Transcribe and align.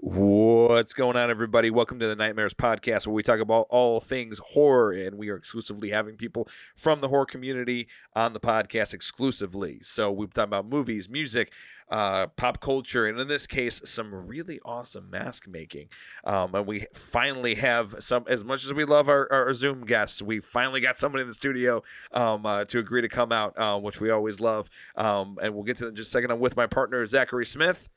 What's 0.00 0.92
going 0.92 1.16
on, 1.16 1.28
everybody? 1.28 1.70
Welcome 1.70 1.98
to 1.98 2.06
the 2.06 2.14
Nightmares 2.14 2.54
Podcast, 2.54 3.08
where 3.08 3.14
we 3.14 3.24
talk 3.24 3.40
about 3.40 3.66
all 3.68 3.98
things 3.98 4.38
horror, 4.38 4.92
and 4.92 5.18
we 5.18 5.28
are 5.28 5.34
exclusively 5.34 5.90
having 5.90 6.14
people 6.14 6.46
from 6.76 7.00
the 7.00 7.08
horror 7.08 7.26
community 7.26 7.88
on 8.14 8.32
the 8.32 8.38
podcast 8.38 8.94
exclusively. 8.94 9.80
So 9.80 10.12
we've 10.12 10.32
talked 10.32 10.46
about 10.46 10.68
movies, 10.68 11.08
music, 11.10 11.50
uh, 11.88 12.28
pop 12.28 12.60
culture, 12.60 13.06
and 13.06 13.18
in 13.18 13.26
this 13.26 13.48
case, 13.48 13.82
some 13.86 14.14
really 14.14 14.60
awesome 14.64 15.10
mask 15.10 15.48
making. 15.48 15.88
Um, 16.22 16.54
and 16.54 16.64
we 16.64 16.86
finally 16.94 17.56
have 17.56 17.96
some, 17.98 18.22
as 18.28 18.44
much 18.44 18.64
as 18.64 18.72
we 18.72 18.84
love 18.84 19.08
our, 19.08 19.26
our 19.32 19.52
Zoom 19.52 19.84
guests, 19.84 20.22
we 20.22 20.38
finally 20.38 20.80
got 20.80 20.96
somebody 20.96 21.22
in 21.22 21.28
the 21.28 21.34
studio 21.34 21.82
um, 22.12 22.46
uh, 22.46 22.64
to 22.66 22.78
agree 22.78 23.02
to 23.02 23.08
come 23.08 23.32
out, 23.32 23.58
uh, 23.58 23.76
which 23.76 24.00
we 24.00 24.10
always 24.10 24.40
love. 24.40 24.70
Um, 24.94 25.38
and 25.42 25.56
we'll 25.56 25.64
get 25.64 25.78
to 25.78 25.86
that 25.86 25.90
in 25.90 25.96
just 25.96 26.10
a 26.10 26.12
second. 26.12 26.30
I'm 26.30 26.38
with 26.38 26.56
my 26.56 26.68
partner, 26.68 27.04
Zachary 27.04 27.46
Smith. 27.46 27.88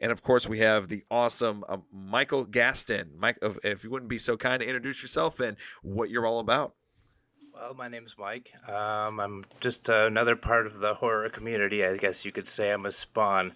And 0.00 0.12
of 0.12 0.22
course, 0.22 0.48
we 0.48 0.58
have 0.58 0.88
the 0.88 1.02
awesome 1.10 1.64
uh, 1.68 1.78
Michael 1.92 2.44
Gaston. 2.44 3.12
Mike, 3.16 3.38
if 3.42 3.84
you 3.84 3.90
wouldn't 3.90 4.10
be 4.10 4.18
so 4.18 4.36
kind 4.36 4.60
to 4.60 4.66
introduce 4.66 5.02
yourself 5.02 5.40
and 5.40 5.56
what 5.82 6.10
you're 6.10 6.26
all 6.26 6.40
about. 6.40 6.74
Well, 7.54 7.74
my 7.74 7.86
name's 7.86 8.16
Mike. 8.18 8.52
Um, 8.68 9.20
I'm 9.20 9.44
just 9.60 9.88
uh, 9.88 10.06
another 10.06 10.34
part 10.34 10.66
of 10.66 10.80
the 10.80 10.94
horror 10.94 11.28
community. 11.28 11.84
I 11.84 11.96
guess 11.96 12.24
you 12.24 12.32
could 12.32 12.48
say 12.48 12.72
I'm 12.72 12.84
a 12.84 12.90
spawn. 12.90 13.52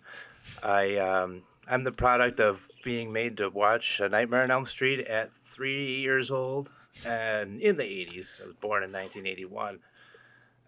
I 0.62 0.96
um, 0.98 1.42
I'm 1.68 1.82
the 1.82 1.92
product 1.92 2.38
of 2.38 2.68
being 2.84 3.12
made 3.12 3.36
to 3.38 3.50
watch 3.50 3.98
A 3.98 4.08
Nightmare 4.08 4.44
on 4.44 4.52
Elm 4.52 4.66
Street 4.66 5.00
at 5.06 5.34
three 5.34 5.96
years 5.96 6.30
old, 6.30 6.70
and 7.04 7.60
in 7.60 7.76
the 7.76 7.82
80s. 7.82 8.40
I 8.40 8.46
was 8.46 8.54
born 8.54 8.84
in 8.84 8.92
1981. 8.92 9.80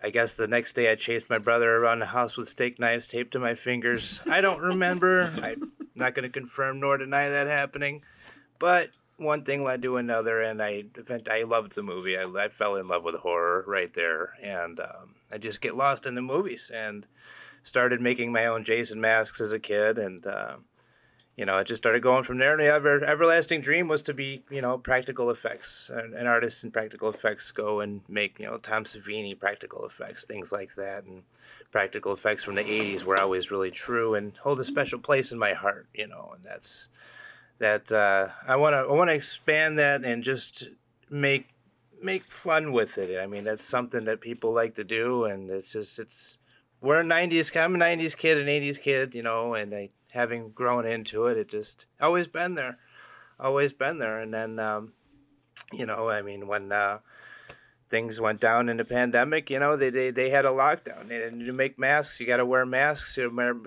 I 0.02 0.10
guess 0.10 0.34
the 0.34 0.46
next 0.46 0.72
day 0.72 0.90
I 0.90 0.94
chased 0.94 1.28
my 1.28 1.38
brother 1.38 1.76
around 1.76 1.98
the 1.98 2.06
house 2.06 2.36
with 2.36 2.48
steak 2.48 2.78
knives 2.78 3.06
taped 3.06 3.32
to 3.32 3.38
my 3.38 3.54
fingers. 3.54 4.22
I 4.26 4.40
don't 4.40 4.60
remember. 4.62 5.32
I'm 5.42 5.72
not 5.94 6.14
going 6.14 6.30
to 6.30 6.32
confirm 6.32 6.80
nor 6.80 6.96
deny 6.96 7.28
that 7.28 7.46
happening. 7.46 8.02
But 8.58 8.90
one 9.20 9.44
thing 9.44 9.62
led 9.62 9.82
to 9.82 9.98
another, 9.98 10.40
and 10.40 10.62
I 10.62 10.84
I 11.30 11.42
loved 11.42 11.74
the 11.74 11.82
movie. 11.82 12.16
I, 12.16 12.24
I 12.24 12.48
fell 12.48 12.76
in 12.76 12.88
love 12.88 13.04
with 13.04 13.16
horror 13.16 13.64
right 13.66 13.92
there, 13.92 14.30
and 14.42 14.80
um, 14.80 15.16
I 15.30 15.38
just 15.38 15.60
get 15.60 15.76
lost 15.76 16.06
in 16.06 16.14
the 16.14 16.22
movies 16.22 16.70
and 16.74 17.06
started 17.62 18.00
making 18.00 18.32
my 18.32 18.46
own 18.46 18.64
Jason 18.64 19.00
masks 19.00 19.40
as 19.40 19.52
a 19.52 19.58
kid, 19.58 19.98
and 19.98 20.26
uh, 20.26 20.56
you 21.36 21.46
know, 21.46 21.58
it 21.58 21.66
just 21.66 21.82
started 21.82 22.02
going 22.02 22.24
from 22.24 22.38
there. 22.38 22.52
And 22.52 22.60
the 22.60 22.66
ever, 22.66 23.04
everlasting 23.04 23.60
dream 23.60 23.88
was 23.88 24.02
to 24.02 24.14
be, 24.14 24.42
you 24.50 24.60
know, 24.60 24.76
practical 24.78 25.30
effects, 25.30 25.90
an, 25.92 26.14
an 26.14 26.26
artist 26.26 26.64
in 26.64 26.70
practical 26.70 27.08
effects, 27.08 27.50
go 27.52 27.80
and 27.80 28.02
make, 28.08 28.38
you 28.38 28.46
know, 28.46 28.58
Tom 28.58 28.84
Savini 28.84 29.38
practical 29.38 29.86
effects, 29.86 30.24
things 30.24 30.52
like 30.52 30.74
that. 30.74 31.04
And 31.04 31.22
practical 31.70 32.12
effects 32.12 32.44
from 32.44 32.56
the 32.56 32.64
80s 32.64 33.04
were 33.04 33.20
always 33.20 33.50
really 33.50 33.70
true 33.70 34.14
and 34.14 34.36
hold 34.38 34.60
a 34.60 34.64
special 34.64 34.98
place 34.98 35.32
in 35.32 35.38
my 35.38 35.54
heart, 35.54 35.86
you 35.94 36.08
know, 36.08 36.32
and 36.34 36.44
that's 36.44 36.88
that 37.58 37.92
uh, 37.92 38.28
I 38.46 38.56
want 38.56 38.74
to 38.74 38.78
I 38.78 38.92
want 38.92 39.10
to 39.10 39.14
expand 39.14 39.78
that 39.78 40.04
and 40.04 40.24
just 40.24 40.68
make 41.08 41.48
make 42.02 42.24
fun 42.24 42.72
with 42.72 42.98
it. 42.98 43.20
I 43.20 43.26
mean, 43.26 43.44
that's 43.44 43.64
something 43.64 44.04
that 44.06 44.20
people 44.20 44.52
like 44.52 44.74
to 44.74 44.84
do, 44.84 45.24
and 45.24 45.48
it's 45.50 45.72
just 45.72 45.98
it's 45.98 46.38
we're 46.80 47.00
a 47.00 47.04
'90s. 47.04 47.54
I'm 47.56 47.76
a 47.76 47.78
'90s 47.78 48.16
kid, 48.16 48.38
an 48.38 48.46
'80s 48.46 48.80
kid, 48.80 49.14
you 49.14 49.22
know, 49.22 49.54
and 49.54 49.74
I 49.74 49.90
having 50.12 50.50
grown 50.50 50.86
into 50.86 51.26
it, 51.26 51.38
it 51.38 51.48
just 51.48 51.86
always 52.00 52.26
been 52.26 52.54
there, 52.54 52.78
always 53.38 53.72
been 53.72 53.98
there. 53.98 54.18
And 54.20 54.32
then, 54.34 54.58
um, 54.58 54.92
you 55.72 55.86
know, 55.86 56.08
I 56.08 56.22
mean, 56.22 56.46
when 56.46 56.72
uh, 56.72 56.98
things 57.88 58.20
went 58.20 58.40
down 58.40 58.68
in 58.68 58.76
the 58.76 58.84
pandemic, 58.84 59.50
you 59.50 59.58
know, 59.58 59.76
they, 59.76 59.90
they, 59.90 60.10
they 60.10 60.30
had 60.30 60.44
a 60.44 60.50
lockdown. 60.50 61.10
And 61.10 61.44
to 61.44 61.52
make 61.52 61.78
masks, 61.78 62.20
you 62.20 62.26
got 62.26 62.38
to 62.38 62.46
wear 62.46 62.64
masks. 62.66 63.18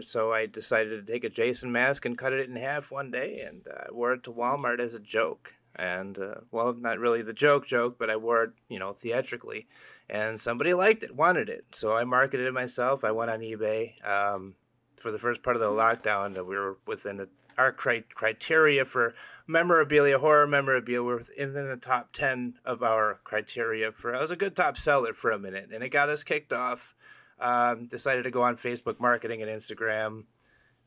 So 0.01 0.31
I 0.33 0.45
decided 0.45 1.05
to 1.05 1.11
take 1.11 1.23
a 1.23 1.29
Jason 1.29 1.71
mask 1.71 2.05
and 2.05 2.17
cut 2.17 2.33
it 2.33 2.49
in 2.49 2.55
half 2.55 2.91
one 2.91 3.11
day. 3.11 3.43
And 3.45 3.67
I 3.67 3.83
uh, 3.83 3.93
wore 3.93 4.13
it 4.13 4.23
to 4.23 4.31
Walmart 4.31 4.79
as 4.79 4.93
a 4.93 4.99
joke. 4.99 5.53
And, 5.75 6.19
uh, 6.19 6.35
well, 6.51 6.73
not 6.73 6.99
really 6.99 7.21
the 7.21 7.33
joke 7.33 7.65
joke, 7.65 7.97
but 7.97 8.09
I 8.09 8.15
wore 8.15 8.43
it, 8.43 8.51
you 8.69 8.79
know, 8.79 8.93
theatrically. 8.93 9.67
And 10.09 10.39
somebody 10.39 10.73
liked 10.73 11.03
it, 11.03 11.15
wanted 11.15 11.49
it. 11.49 11.65
So 11.71 11.95
I 11.95 12.03
marketed 12.03 12.45
it 12.45 12.53
myself. 12.53 13.03
I 13.03 13.11
went 13.11 13.31
on 13.31 13.39
eBay. 13.39 14.05
Um, 14.07 14.55
for 15.03 15.11
the 15.11 15.19
first 15.19 15.43
part 15.43 15.57
of 15.57 15.61
the 15.61 15.67
lockdown 15.67 16.33
that 16.33 16.45
we 16.45 16.55
were 16.55 16.77
within 16.87 17.17
the, 17.17 17.29
our 17.57 17.73
cri- 17.73 18.05
criteria 18.15 18.85
for 18.85 19.13
memorabilia, 19.45 20.17
horror 20.17 20.47
memorabilia. 20.47 21.03
We 21.03 21.11
are 21.11 21.17
within 21.17 21.53
the 21.53 21.77
top 21.77 22.13
10 22.13 22.55
of 22.63 22.81
our 22.81 23.19
criteria 23.25 23.91
for, 23.91 24.13
it 24.13 24.21
was 24.21 24.31
a 24.31 24.37
good 24.37 24.55
top 24.55 24.77
seller 24.77 25.13
for 25.13 25.29
a 25.29 25.37
minute 25.37 25.69
and 25.73 25.83
it 25.83 25.89
got 25.89 26.09
us 26.09 26.23
kicked 26.23 26.53
off. 26.53 26.95
Um, 27.39 27.87
decided 27.87 28.23
to 28.23 28.31
go 28.31 28.43
on 28.43 28.55
Facebook 28.55 29.01
marketing 29.01 29.41
and 29.41 29.51
Instagram 29.51 30.23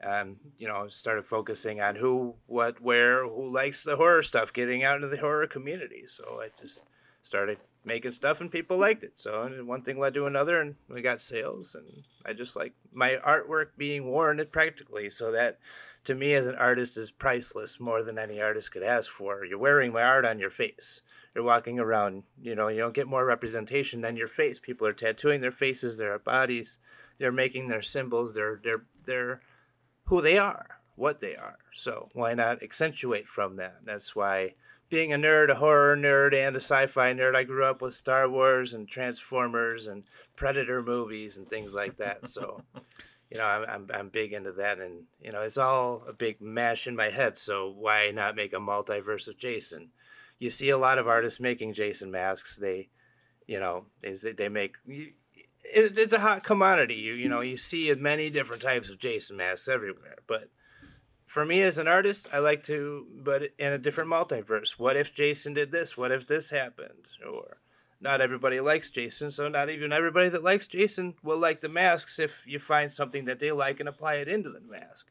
and 0.00 0.37
you 0.59 0.69
know 0.69 0.88
started 0.88 1.25
focusing 1.25 1.81
on 1.81 1.97
who 1.97 2.34
what 2.47 2.81
where 2.81 3.27
who 3.27 3.50
likes 3.50 3.83
the 3.83 3.97
horror 3.97 4.22
stuff 4.22 4.53
getting 4.53 4.84
out 4.84 4.97
into 4.97 5.09
the 5.09 5.16
horror 5.16 5.47
community 5.47 6.04
so 6.04 6.41
i 6.43 6.48
just 6.60 6.83
started 7.22 7.59
making 7.87 8.13
stuff 8.13 8.41
and 8.41 8.51
people 8.51 8.77
liked 8.77 9.05
it. 9.05 9.13
So 9.15 9.49
one 9.65 9.83
thing 9.83 9.99
led 9.99 10.13
to 10.15 10.27
another 10.27 10.61
and 10.61 10.75
we 10.89 11.01
got 11.01 11.23
sales 11.23 11.75
and 11.75 12.03
I 12.27 12.33
just 12.33 12.57
like 12.57 12.75
my 12.93 13.19
artwork 13.25 13.69
being 13.79 14.11
worn 14.11 14.45
practically. 14.51 15.09
So 15.09 15.31
that 15.33 15.59
to 16.05 16.15
me 16.15 16.35
as 16.35 16.49
an 16.49 16.57
artist 16.57 16.97
is 16.97 17.11
priceless 17.13 17.79
more 17.79 18.03
than 18.03 18.19
any 18.19 18.43
artist 18.43 18.73
could 18.73 18.83
ask 18.83 19.11
for. 19.11 19.45
You're 19.45 19.59
wearing 19.59 19.93
my 19.93 20.03
art 20.03 20.25
on 20.25 20.41
your 20.41 20.51
face. 20.51 21.03
You're 21.35 21.45
walking 21.45 21.79
around, 21.79 22.25
you 22.41 22.55
know, 22.55 22.69
you 22.69 22.79
don't 22.79 22.95
get 22.95 23.07
more 23.07 23.25
representation 23.25 24.01
than 24.01 24.17
your 24.17 24.29
face. 24.29 24.59
People 24.59 24.87
are 24.87 24.93
tattooing 24.93 25.41
their 25.41 25.53
faces, 25.53 25.97
their 25.97 26.19
bodies, 26.19 26.79
they're 27.19 27.33
making 27.33 27.69
their 27.69 27.83
symbols, 27.83 28.33
they're 28.33 28.61
they're 28.63 28.85
they're 29.05 29.41
who 30.07 30.21
they 30.21 30.39
are, 30.39 30.81
what 30.97 31.21
they 31.21 31.37
are. 31.37 31.59
So 31.73 32.09
why 32.15 32.35
not 32.35 32.63
accentuate 32.63 33.29
from 33.29 33.57
that? 33.57 33.81
That's 33.85 34.17
why 34.17 34.55
being 34.89 35.13
a 35.13 35.17
nerd, 35.17 35.51
a 35.51 35.57
horror 35.57 35.97
nerd, 35.97 36.35
and 36.35 36.55
a 36.55 36.61
sci-fi 36.61 37.13
nerd, 37.13 37.35
I 37.35 37.45
grew 37.45 37.65
up 37.65 37.83
with 37.83 37.93
Star 37.93 38.29
Wars 38.29 38.73
and 38.73 38.89
Transformers 38.89 39.87
and 39.87 40.05
Predator 40.37 40.83
movies 40.83 41.37
and 41.37 41.49
things 41.49 41.75
like 41.75 41.97
that. 41.97 42.29
So, 42.29 42.63
you 43.31 43.39
know, 43.39 43.45
I'm, 43.45 43.65
I'm 43.69 43.91
I'm 43.93 44.09
big 44.09 44.33
into 44.33 44.53
that, 44.53 44.79
and 44.79 45.05
you 45.21 45.33
know, 45.33 45.43
it's 45.43 45.59
all 45.59 46.05
a 46.09 46.13
big 46.13 46.41
mash 46.41 46.87
in 46.87 46.95
my 46.95 47.11
head. 47.11 47.37
So 47.37 47.69
why 47.71 48.11
not 48.13 48.37
make 48.37 48.53
a 48.53 48.59
multiverse 48.59 49.29
of 49.29 49.39
Jason? 49.39 49.91
You 50.39 50.51
see 50.51 50.69
a 50.69 50.79
lot 50.79 50.99
of 50.99 51.09
artists 51.09 51.41
making 51.41 51.75
Jason 51.75 52.11
masks. 52.11 52.57
They, 52.57 52.91
you 53.47 53.59
know, 53.59 53.87
they 54.03 54.13
they 54.33 54.49
make. 54.49 54.77
It's 55.65 56.13
a 56.13 56.21
hot 56.21 56.45
commodity. 56.45 56.97
You 56.97 57.15
you 57.15 57.29
know 57.29 57.41
you 57.41 57.57
see 57.57 57.93
many 57.95 58.31
different 58.31 58.63
types 58.63 58.91
of 58.91 59.01
Jason 59.01 59.37
masks 59.37 59.69
everywhere, 59.69 60.19
but 60.29 60.51
for 61.27 61.45
me 61.45 61.61
as 61.63 61.79
an 61.79 61.89
artist, 61.89 62.29
I 62.33 62.39
like 62.39 62.63
to, 62.65 63.07
but 63.13 63.51
in 63.59 63.73
a 63.73 63.79
different 63.79 64.11
multiverse. 64.11 64.79
What 64.79 64.97
if 64.97 65.13
Jason 65.13 65.55
did 65.55 65.73
this? 65.73 65.97
What 65.97 66.13
if 66.13 66.27
this 66.27 66.51
happened? 66.51 67.09
Or 67.29 67.59
not 68.01 68.21
everybody 68.21 68.61
likes 68.61 68.91
Jason, 68.91 69.31
so 69.31 69.49
not 69.49 69.69
even 69.69 69.93
everybody 69.93 70.29
that 70.29 70.45
likes 70.45 70.67
Jason 70.67 71.15
will 71.23 71.39
like 71.39 71.61
the 71.61 71.69
masks 71.69 72.19
if 72.19 72.47
you 72.47 72.59
find 72.59 72.93
something 72.93 73.25
that 73.25 73.41
they 73.41 73.51
like 73.51 73.81
and 73.81 73.89
apply 73.89 74.17
it 74.17 74.29
into 74.29 74.51
the 74.51 74.61
mask. 74.61 75.09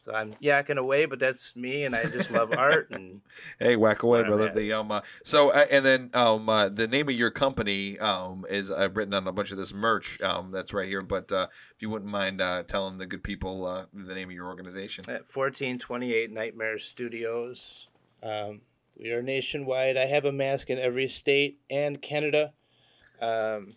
So 0.00 0.14
I'm 0.14 0.34
yakking 0.34 0.76
away, 0.76 1.06
but 1.06 1.18
that's 1.18 1.56
me, 1.56 1.84
and 1.84 1.94
I 1.94 2.04
just 2.04 2.30
love 2.30 2.52
art. 2.52 2.88
And 2.90 3.20
hey, 3.58 3.74
whack 3.74 4.04
away, 4.04 4.22
brother. 4.22 4.52
The 4.54 4.72
um, 4.72 4.92
uh, 4.92 5.00
so 5.24 5.50
uh, 5.50 5.66
and 5.70 5.84
then 5.84 6.10
um, 6.14 6.48
uh, 6.48 6.68
the 6.68 6.86
name 6.86 7.08
of 7.08 7.14
your 7.14 7.30
company 7.30 7.98
um 7.98 8.46
is 8.48 8.70
I've 8.70 8.96
written 8.96 9.12
on 9.14 9.26
a 9.26 9.32
bunch 9.32 9.50
of 9.50 9.58
this 9.58 9.74
merch 9.74 10.20
um 10.22 10.52
that's 10.52 10.72
right 10.72 10.88
here. 10.88 11.00
But 11.00 11.32
uh, 11.32 11.48
if 11.74 11.82
you 11.82 11.90
wouldn't 11.90 12.10
mind 12.10 12.40
uh, 12.40 12.62
telling 12.62 12.98
the 12.98 13.06
good 13.06 13.24
people 13.24 13.66
uh, 13.66 13.86
the 13.92 14.14
name 14.14 14.28
of 14.28 14.34
your 14.34 14.46
organization. 14.46 15.04
At 15.08 15.34
1428 15.34 16.30
Nightmare 16.30 16.78
Studios. 16.78 17.88
Um, 18.22 18.62
we 18.96 19.10
are 19.10 19.22
nationwide. 19.22 19.96
I 19.96 20.06
have 20.06 20.24
a 20.24 20.32
mask 20.32 20.70
in 20.70 20.78
every 20.78 21.06
state 21.08 21.58
and 21.70 22.02
Canada. 22.02 22.52
Um, 23.20 23.74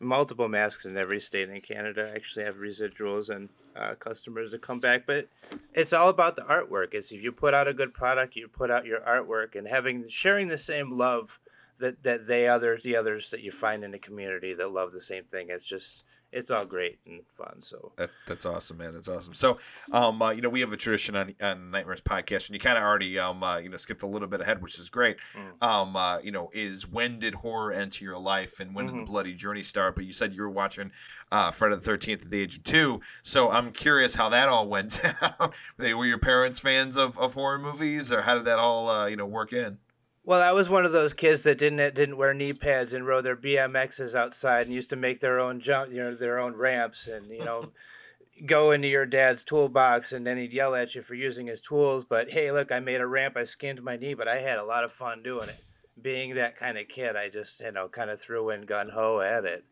multiple 0.00 0.48
masks 0.48 0.84
in 0.86 0.96
every 0.96 1.20
state 1.20 1.48
in 1.48 1.60
Canada. 1.60 2.10
I 2.12 2.16
actually 2.16 2.44
have 2.44 2.56
residuals 2.56 3.28
and 3.28 3.48
uh, 3.76 3.94
customers 3.94 4.50
to 4.52 4.58
come 4.58 4.80
back. 4.80 5.06
But 5.06 5.28
it's 5.72 5.92
all 5.92 6.08
about 6.08 6.36
the 6.36 6.42
artwork. 6.42 6.94
It's 6.94 7.12
if 7.12 7.22
you 7.22 7.32
put 7.32 7.54
out 7.54 7.68
a 7.68 7.74
good 7.74 7.94
product, 7.94 8.36
you 8.36 8.48
put 8.48 8.70
out 8.70 8.86
your 8.86 9.00
artwork, 9.00 9.54
and 9.54 9.66
having 9.66 10.08
sharing 10.08 10.48
the 10.48 10.58
same 10.58 10.96
love 10.96 11.38
that 11.78 12.02
that 12.02 12.26
they 12.26 12.48
others 12.48 12.82
the 12.82 12.96
others 12.96 13.30
that 13.30 13.42
you 13.42 13.50
find 13.50 13.84
in 13.84 13.90
the 13.90 13.98
community 13.98 14.54
that 14.54 14.72
love 14.72 14.92
the 14.92 15.00
same 15.00 15.24
thing. 15.24 15.48
It's 15.50 15.66
just 15.66 16.04
it's 16.34 16.50
all 16.50 16.64
great 16.64 16.98
and 17.06 17.20
fun. 17.36 17.60
So 17.62 17.92
that, 17.96 18.10
that's 18.26 18.44
awesome, 18.44 18.78
man. 18.78 18.92
That's 18.92 19.08
awesome. 19.08 19.34
So, 19.34 19.58
um, 19.92 20.20
uh, 20.20 20.30
you 20.30 20.42
know, 20.42 20.48
we 20.48 20.60
have 20.60 20.72
a 20.72 20.76
tradition 20.76 21.14
on, 21.14 21.34
on 21.40 21.70
Nightmares 21.70 22.00
podcast, 22.00 22.48
and 22.48 22.54
you 22.54 22.60
kind 22.60 22.76
of 22.76 22.82
already, 22.82 23.18
um, 23.18 23.42
uh, 23.42 23.58
you 23.58 23.68
know, 23.68 23.76
skipped 23.76 24.02
a 24.02 24.06
little 24.06 24.28
bit 24.28 24.40
ahead, 24.40 24.60
which 24.60 24.78
is 24.78 24.90
great. 24.90 25.16
Mm. 25.34 25.66
Um, 25.66 25.96
uh, 25.96 26.18
you 26.18 26.32
know, 26.32 26.50
is 26.52 26.88
when 26.88 27.20
did 27.20 27.34
horror 27.34 27.72
enter 27.72 28.04
your 28.04 28.18
life, 28.18 28.58
and 28.58 28.74
when 28.74 28.86
mm-hmm. 28.86 28.94
did 28.96 29.00
the 29.00 29.04
mm-hmm. 29.04 29.12
bloody 29.12 29.34
journey 29.34 29.62
start? 29.62 29.94
But 29.94 30.04
you 30.04 30.12
said 30.12 30.34
you 30.34 30.42
were 30.42 30.50
watching 30.50 30.90
uh, 31.30 31.52
Friday 31.52 31.76
the 31.76 31.80
Thirteenth 31.80 32.22
at 32.22 32.30
the 32.30 32.40
age 32.40 32.58
of 32.58 32.64
two, 32.64 33.00
so 33.22 33.50
I'm 33.50 33.70
curious 33.70 34.16
how 34.16 34.28
that 34.30 34.48
all 34.48 34.68
went 34.68 35.00
down. 35.20 35.52
they 35.78 35.94
were 35.94 36.06
your 36.06 36.18
parents 36.18 36.58
fans 36.58 36.96
of, 36.96 37.16
of 37.16 37.34
horror 37.34 37.58
movies, 37.58 38.10
or 38.10 38.22
how 38.22 38.34
did 38.34 38.44
that 38.46 38.58
all, 38.58 38.88
uh, 38.88 39.06
you 39.06 39.16
know, 39.16 39.26
work 39.26 39.52
in? 39.52 39.78
Well, 40.26 40.40
I 40.40 40.52
was 40.52 40.70
one 40.70 40.86
of 40.86 40.92
those 40.92 41.12
kids 41.12 41.42
that 41.42 41.58
didn't 41.58 41.94
didn't 41.94 42.16
wear 42.16 42.32
knee 42.32 42.54
pads 42.54 42.94
and 42.94 43.06
rode 43.06 43.26
their 43.26 43.36
BMXs 43.36 44.14
outside 44.14 44.66
and 44.66 44.74
used 44.74 44.88
to 44.88 44.96
make 44.96 45.20
their 45.20 45.38
own 45.38 45.60
jump, 45.60 45.90
you 45.90 45.98
know, 45.98 46.14
their 46.14 46.38
own 46.38 46.56
ramps 46.56 47.06
and 47.06 47.26
you 47.26 47.44
know, 47.44 47.72
go 48.46 48.70
into 48.70 48.88
your 48.88 49.04
dad's 49.04 49.44
toolbox 49.44 50.12
and 50.12 50.26
then 50.26 50.38
he'd 50.38 50.52
yell 50.52 50.74
at 50.74 50.94
you 50.94 51.02
for 51.02 51.14
using 51.14 51.46
his 51.46 51.60
tools. 51.60 52.04
But 52.04 52.30
hey, 52.30 52.50
look, 52.52 52.72
I 52.72 52.80
made 52.80 53.02
a 53.02 53.06
ramp. 53.06 53.36
I 53.36 53.44
skinned 53.44 53.82
my 53.82 53.96
knee, 53.98 54.14
but 54.14 54.26
I 54.26 54.38
had 54.38 54.58
a 54.58 54.64
lot 54.64 54.82
of 54.82 54.92
fun 54.92 55.22
doing 55.22 55.50
it. 55.50 55.62
Being 56.00 56.36
that 56.36 56.56
kind 56.56 56.78
of 56.78 56.88
kid, 56.88 57.16
I 57.16 57.28
just 57.28 57.60
you 57.60 57.72
know 57.72 57.88
kind 57.88 58.08
of 58.08 58.18
threw 58.18 58.48
in 58.48 58.62
gun 58.62 58.88
ho 58.88 59.20
at 59.20 59.44
it, 59.44 59.64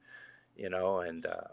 you 0.55 0.69
know, 0.69 0.99
and 0.99 1.25
uh, 1.25 1.49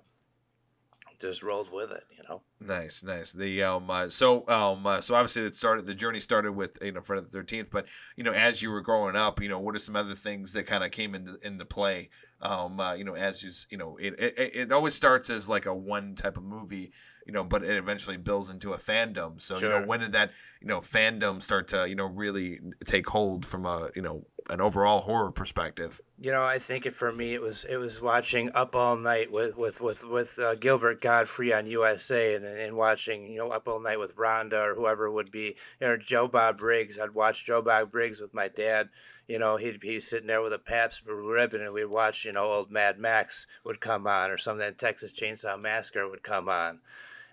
just 1.19 1.43
rolled 1.43 1.71
with 1.71 1.91
it, 1.91 2.03
you 2.15 2.23
know. 2.27 2.41
Nice, 2.61 3.03
nice. 3.03 3.31
The 3.31 3.63
um, 3.63 3.89
uh, 3.89 4.09
so 4.09 4.47
um, 4.47 4.85
uh, 4.85 5.01
so 5.01 5.15
obviously 5.15 5.43
it 5.43 5.55
started. 5.55 5.85
The 5.85 5.93
journey 5.93 6.19
started 6.19 6.53
with 6.53 6.77
you 6.81 6.91
know 6.91 7.01
Friday 7.01 7.23
the 7.23 7.29
Thirteenth, 7.29 7.69
but 7.71 7.85
you 8.15 8.23
know 8.23 8.31
as 8.31 8.61
you 8.61 8.71
were 8.71 8.81
growing 8.81 9.15
up, 9.15 9.41
you 9.41 9.49
know 9.49 9.59
what 9.59 9.75
are 9.75 9.79
some 9.79 9.95
other 9.95 10.15
things 10.15 10.53
that 10.53 10.65
kind 10.65 10.83
of 10.83 10.91
came 10.91 11.15
into 11.15 11.37
into 11.41 11.65
play? 11.65 12.09
Um, 12.41 12.79
uh, 12.79 12.93
you 12.93 13.03
know 13.03 13.15
as 13.15 13.43
you 13.43 13.51
you 13.69 13.77
know 13.77 13.97
it, 13.97 14.15
it 14.17 14.51
it 14.55 14.71
always 14.71 14.95
starts 14.95 15.29
as 15.29 15.49
like 15.49 15.65
a 15.65 15.73
one 15.73 16.15
type 16.15 16.37
of 16.37 16.43
movie, 16.43 16.91
you 17.29 17.33
know, 17.33 17.43
but 17.43 17.63
it 17.63 17.77
eventually 17.77 18.17
builds 18.17 18.49
into 18.49 18.73
a 18.73 18.77
fandom. 18.79 19.39
So 19.39 19.59
Sure. 19.59 19.69
you 19.71 19.79
know 19.79 19.85
when 19.85 19.99
did 19.99 20.13
that 20.13 20.31
you 20.61 20.67
know 20.67 20.79
fandom 20.79 21.43
start 21.43 21.67
to 21.67 21.87
you 21.87 21.93
know 21.93 22.05
really 22.07 22.59
take 22.85 23.07
hold 23.07 23.45
from 23.45 23.67
a 23.67 23.91
you 23.95 24.01
know 24.01 24.25
an 24.49 24.59
overall 24.59 25.01
horror 25.01 25.31
perspective? 25.31 26.01
You 26.19 26.31
know, 26.31 26.43
I 26.43 26.57
think 26.57 26.87
it 26.87 26.95
for 26.95 27.11
me 27.11 27.35
it 27.35 27.41
was 27.43 27.65
it 27.65 27.77
was 27.77 28.01
watching 28.01 28.49
Up 28.55 28.75
All 28.75 28.95
Night 28.95 29.31
with 29.31 29.55
with 29.55 29.79
with 29.79 30.03
with 30.03 30.39
uh, 30.39 30.55
Gilbert 30.55 31.01
Gottfried 31.01 31.53
on 31.53 31.67
USA 31.67 32.33
and 32.33 32.43
and 32.43 32.75
watching 32.75 33.31
you 33.31 33.37
know 33.37 33.51
Up 33.51 33.67
All 33.67 33.79
Night 33.79 33.99
with 33.99 34.15
Rhonda 34.15 34.53
or 34.71 34.73
whoever 34.73 35.11
would 35.11 35.29
be 35.29 35.55
you 35.79 35.87
know 35.87 35.97
Joe 35.97 36.27
Bob 36.27 36.57
Briggs. 36.57 36.97
I'd 36.97 37.13
watch 37.13 37.45
Joe 37.45 37.61
Bob 37.61 37.91
Briggs 37.91 38.19
with 38.19 38.33
my 38.33 38.47
dad. 38.47 38.89
You 39.27 39.37
know, 39.37 39.57
he'd 39.57 39.79
be 39.79 39.99
sitting 39.99 40.25
there 40.25 40.41
with 40.41 40.53
a 40.53 40.57
Pabst 40.57 41.05
Blue 41.05 41.31
Ribbon, 41.31 41.61
and 41.61 41.71
we'd 41.71 41.85
watch 41.85 42.25
you 42.25 42.31
know 42.31 42.51
old 42.51 42.71
Mad 42.71 42.97
Max 42.97 43.45
would 43.63 43.79
come 43.79 44.07
on 44.07 44.31
or 44.31 44.39
something. 44.39 44.73
Texas 44.73 45.13
Chainsaw 45.13 45.61
Massacre 45.61 46.09
would 46.09 46.23
come 46.23 46.49
on. 46.49 46.81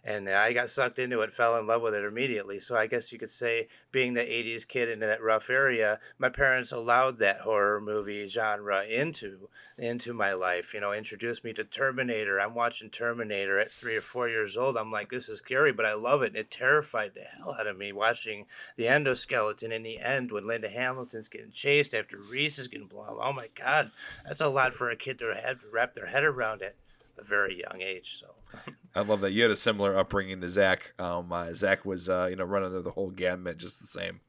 And 0.07 0.31
I 0.31 0.53
got 0.53 0.71
sucked 0.71 1.01
into 1.01 1.23
it, 1.23 1.35
fell 1.35 1.57
in 1.57 1.67
love 1.67 1.83
with 1.83 1.93
it 1.93 2.05
immediately. 2.05 2.61
So 2.61 2.77
I 2.77 2.87
guess 2.87 3.11
you 3.11 3.19
could 3.19 3.31
say, 3.31 3.67
being 3.91 4.15
the 4.15 4.21
80s 4.21 4.67
kid 4.67 4.89
in 4.89 5.01
that 5.01 5.21
rough 5.21 5.51
area, 5.51 5.99
my 6.17 6.29
parents 6.29 6.71
allowed 6.71 7.19
that 7.19 7.41
horror 7.41 7.81
movie 7.81 8.25
genre 8.29 8.85
into 8.85 9.49
into 9.77 10.15
my 10.15 10.33
life. 10.33 10.73
You 10.73 10.81
know, 10.81 10.93
introduced 10.93 11.43
me 11.43 11.53
to 11.55 11.65
Terminator. 11.65 12.41
I'm 12.41 12.55
watching 12.55 12.89
Terminator 12.89 13.59
at 13.59 13.73
three 13.73 13.97
or 13.97 14.01
four 14.01 14.29
years 14.29 14.57
old. 14.57 14.77
I'm 14.77 14.93
like, 14.93 15.11
this 15.11 15.29
is 15.29 15.39
scary, 15.39 15.73
but 15.73 15.85
I 15.85 15.95
love 15.95 16.23
it. 16.23 16.29
And 16.29 16.37
it 16.37 16.53
terrified 16.53 17.15
the 17.15 17.23
hell 17.23 17.57
out 17.59 17.67
of 17.67 17.77
me 17.77 17.93
watching 17.93 18.47
the 18.77 18.85
endoskeleton 18.85 19.73
in 19.73 19.83
the 19.83 19.99
end 19.99 20.31
when 20.31 20.47
Linda 20.47 20.69
Hamilton's 20.69 21.29
getting 21.29 21.51
chased 21.51 21.97
after 21.97 22.17
Reese 22.17 22.61
is 22.61 22.69
getting 22.69 22.87
blown. 22.87 23.19
Oh 23.21 23.33
my 23.33 23.49
God, 23.57 23.91
that's 24.25 24.41
a 24.41 24.49
lot 24.49 24.73
for 24.73 24.89
a 24.89 24.97
kid 24.97 25.19
to 25.19 25.35
have 25.35 25.63
to 25.63 25.67
wrap 25.69 25.95
their 25.95 26.07
head 26.07 26.23
around 26.23 26.63
at 26.63 26.77
a 27.19 27.25
very 27.25 27.61
young 27.61 27.83
age. 27.83 28.21
So. 28.21 28.35
I 28.95 29.03
love 29.03 29.21
that 29.21 29.33
you 29.33 29.43
had 29.43 29.51
a 29.51 29.57
similar 29.57 29.97
upbringing 29.99 30.41
to 30.41 30.49
Zach. 30.49 30.93
Um, 30.99 31.33
uh, 31.33 31.53
Zach 31.53 31.85
was 31.85 32.09
uh, 32.09 32.27
you 32.31 32.37
know 32.37 32.45
running 32.45 32.83
the 32.83 32.91
whole 32.91 33.11
gamut, 33.11 33.59
just 33.59 33.81
the 33.81 33.87
same. 33.87 34.21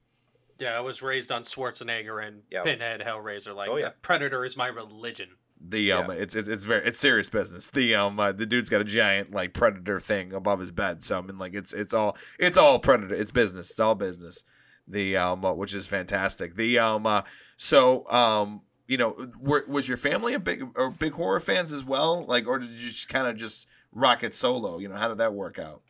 Yeah, 0.60 0.76
I 0.76 0.80
was 0.80 1.02
raised 1.04 1.32
on 1.32 1.44
Schwarzenegger 1.44 2.26
and 2.26 2.42
Yeah. 2.50 2.64
Pinhead, 2.64 3.02
Hellraiser. 3.02 3.56
Like, 3.56 3.70
Oh, 3.70 3.78
yeah. 3.78 3.92
Predator 4.02 4.44
is 4.44 4.58
my 4.58 4.68
religion. 4.68 5.30
The 5.60 5.92
um, 5.92 6.12
it's, 6.12 6.36
it's 6.36 6.48
it's 6.48 6.66
very 6.66 6.86
it's 6.86 7.00
serious 7.00 7.30
business. 7.30 7.72
The 7.72 7.96
um, 7.96 8.20
uh, 8.20 8.32
the 8.32 8.46
dude's 8.46 8.70
got 8.70 8.82
a 8.82 8.84
giant 8.84 9.32
like 9.32 9.54
predator 9.54 10.00
thing 10.00 10.32
above 10.34 10.60
his 10.60 10.72
bed. 10.72 11.02
So 11.02 11.18
I 11.18 11.22
mean, 11.22 11.40
like 11.40 11.56
it's 11.56 11.74
it's 11.74 11.96
all 11.96 12.16
it's 12.38 12.58
all 12.58 12.78
predator. 12.78 13.16
It's 13.16 13.32
business. 13.32 13.72
It's 13.72 13.80
all 13.80 13.96
business. 13.96 14.46
The 14.88 15.18
um, 15.18 15.44
uh, 15.44 15.54
which 15.54 15.74
is 15.74 15.88
fantastic. 15.88 16.56
The 16.56 16.78
um, 16.78 17.08
uh, 17.08 17.24
so 17.58 18.08
um, 18.08 18.62
you 18.88 18.98
know, 18.98 19.32
were, 19.40 19.66
was 19.68 19.88
your 19.88 19.98
family 19.98 20.34
a 20.34 20.40
big 20.40 20.66
or 20.76 20.90
big 20.92 21.14
horror 21.14 21.40
fans 21.40 21.74
as 21.74 21.84
well? 21.84 22.24
Like, 22.24 22.48
or 22.48 22.60
did 22.60 22.70
you 22.70 22.90
just 22.90 23.10
kind 23.10 23.28
of 23.28 23.36
just 23.36 23.68
rock 23.92 24.24
it 24.24 24.34
solo? 24.34 24.80
You 24.80 24.88
know, 24.88 24.96
how 24.96 25.10
did 25.10 25.18
that 25.18 25.34
work 25.34 25.60
out? 25.60 25.82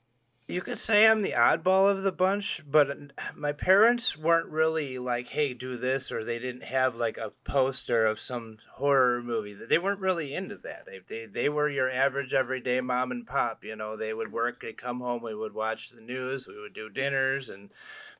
You 0.49 0.61
could 0.61 0.77
say 0.77 1.05
I'm 1.05 1.23
the 1.23 1.33
oddball 1.33 1.91
of 1.91 2.03
the 2.03 2.11
bunch, 2.13 2.63
but 2.65 2.87
my 3.35 3.51
parents 3.51 4.17
weren't 4.17 4.47
really 4.47 4.97
like, 4.97 5.27
"Hey, 5.27 5.53
do 5.53 5.75
this," 5.75 6.09
or 6.09 6.23
they 6.23 6.39
didn't 6.39 6.63
have 6.63 6.95
like 6.95 7.17
a 7.17 7.33
poster 7.43 8.05
of 8.05 8.17
some 8.17 8.57
horror 8.75 9.21
movie. 9.21 9.53
They 9.53 9.77
weren't 9.77 9.99
really 9.99 10.33
into 10.33 10.55
that. 10.59 10.85
They 10.85 10.99
they, 11.05 11.25
they 11.25 11.49
were 11.49 11.69
your 11.69 11.91
average 11.91 12.33
everyday 12.33 12.79
mom 12.79 13.11
and 13.11 13.27
pop. 13.27 13.65
You 13.65 13.75
know, 13.75 13.97
they 13.97 14.13
would 14.13 14.31
work, 14.31 14.61
they'd 14.61 14.77
come 14.77 15.01
home, 15.01 15.21
we 15.21 15.35
would 15.35 15.53
watch 15.53 15.89
the 15.89 15.99
news, 15.99 16.47
we 16.47 16.57
would 16.57 16.73
do 16.73 16.89
dinners, 16.89 17.49
and 17.49 17.69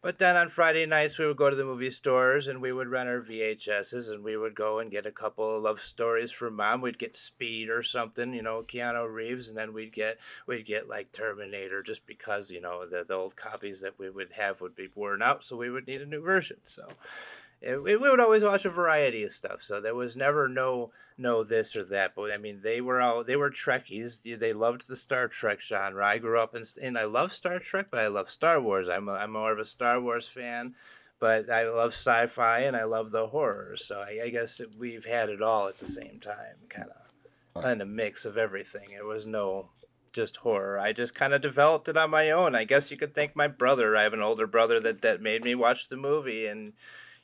but 0.08 0.20
then 0.20 0.38
on 0.38 0.48
Friday 0.48 0.86
nights 0.86 1.18
we 1.18 1.28
would 1.28 1.36
go 1.36 1.50
to 1.50 1.56
the 1.58 1.66
movie 1.66 1.92
stores 1.92 2.48
and 2.48 2.62
we 2.62 2.72
would 2.72 2.88
rent 2.88 3.10
our 3.10 3.20
VHSs 3.20 4.10
and 4.10 4.24
we 4.24 4.38
would 4.38 4.56
go 4.56 4.80
and 4.80 4.90
get 4.90 5.06
a 5.06 5.12
couple 5.12 5.58
of 5.58 5.62
love 5.62 5.82
stories 5.82 6.32
for 6.32 6.50
mom. 6.50 6.80
We'd 6.80 6.98
get 6.98 7.18
Speed 7.18 7.70
or 7.70 7.84
something, 7.84 8.34
you 8.34 8.42
know, 8.42 8.62
Keanu 8.62 9.14
Reeves, 9.14 9.50
and 9.50 9.58
then 9.58 9.74
we'd 9.74 9.92
get 9.92 10.18
we'd 10.46 10.66
get 10.66 10.88
like 10.88 11.12
Terminator 11.12 11.84
just 11.84 12.08
because 12.08 12.50
you 12.50 12.62
know 12.62 12.86
the, 12.88 13.04
the 13.06 13.16
old 13.16 13.36
copies 13.36 13.82
that 13.82 14.00
we 14.00 14.10
would 14.10 14.32
have 14.32 14.62
would 14.62 14.78
be 14.78 14.88
worn 14.96 15.22
out, 15.22 15.44
so 15.44 15.58
we 15.58 15.70
would 15.70 15.88
need 15.88 16.02
a 16.02 16.06
new 16.06 16.22
version. 16.22 16.60
So. 16.64 16.88
It, 17.60 17.82
we 17.82 17.96
would 17.98 18.20
always 18.20 18.44
watch 18.44 18.66
a 18.66 18.70
variety 18.70 19.24
of 19.24 19.32
stuff, 19.32 19.64
so 19.64 19.82
there 19.82 19.96
was 19.96 20.16
never 20.16 20.48
no 20.48 20.92
no 21.18 21.44
this 21.44 21.76
or 21.76 21.84
that. 21.86 22.14
But 22.16 22.32
I 22.32 22.38
mean, 22.38 22.60
they 22.62 22.82
were 22.82 23.02
all 23.02 23.24
they 23.24 23.36
were 23.36 23.50
Trekkies. 23.50 24.22
They 24.40 24.54
loved 24.54 24.88
the 24.88 24.96
Star 24.96 25.28
Trek 25.28 25.60
genre. 25.60 26.06
I 26.06 26.20
grew 26.20 26.40
up 26.40 26.54
in, 26.54 26.64
and 26.80 27.00
I 27.00 27.06
love 27.06 27.34
Star 27.34 27.58
Trek, 27.58 27.88
but 27.90 28.00
I 28.00 28.08
love 28.08 28.30
Star 28.30 28.62
Wars. 28.62 28.88
I'm 28.88 29.10
a, 29.10 29.14
I'm 29.14 29.32
more 29.32 29.52
of 29.52 29.58
a 29.58 29.66
Star 29.66 30.00
Wars 30.00 30.28
fan, 30.28 30.76
but 31.20 31.50
I 31.50 31.68
love 31.68 31.94
sci-fi 31.94 32.60
and 32.60 32.76
I 32.76 32.84
love 32.84 33.10
the 33.10 33.26
horror. 33.26 33.76
So 33.76 34.02
I, 34.02 34.26
I 34.26 34.30
guess 34.30 34.62
we've 34.78 35.06
had 35.06 35.30
it 35.30 35.42
all 35.42 35.68
at 35.68 35.80
the 35.80 35.86
same 35.86 36.20
time, 36.20 36.58
kind 36.70 36.90
of, 37.56 37.64
kind 37.64 37.82
of 37.82 37.88
mix 37.88 38.24
of 38.24 38.38
everything. 38.38 38.92
It 38.92 39.06
was 39.06 39.26
no 39.26 39.70
just 40.14 40.38
horror. 40.38 40.78
I 40.78 40.94
just 40.94 41.16
kind 41.16 41.34
of 41.34 41.42
developed 41.42 41.88
it 41.88 41.98
on 41.98 42.12
my 42.12 42.30
own. 42.30 42.54
I 42.54 42.66
guess 42.66 42.92
you 42.92 42.98
could 42.98 43.16
thank 43.16 43.36
my 43.36 43.48
brother. 43.48 43.98
I 43.98 44.04
have 44.04 44.14
an 44.14 44.22
older 44.22 44.46
brother 44.46 44.80
that 44.82 45.02
that 45.02 45.24
made 45.24 45.44
me 45.44 45.56
watch 45.56 45.88
the 45.88 45.98
movie 45.98 46.46
and. 46.46 46.74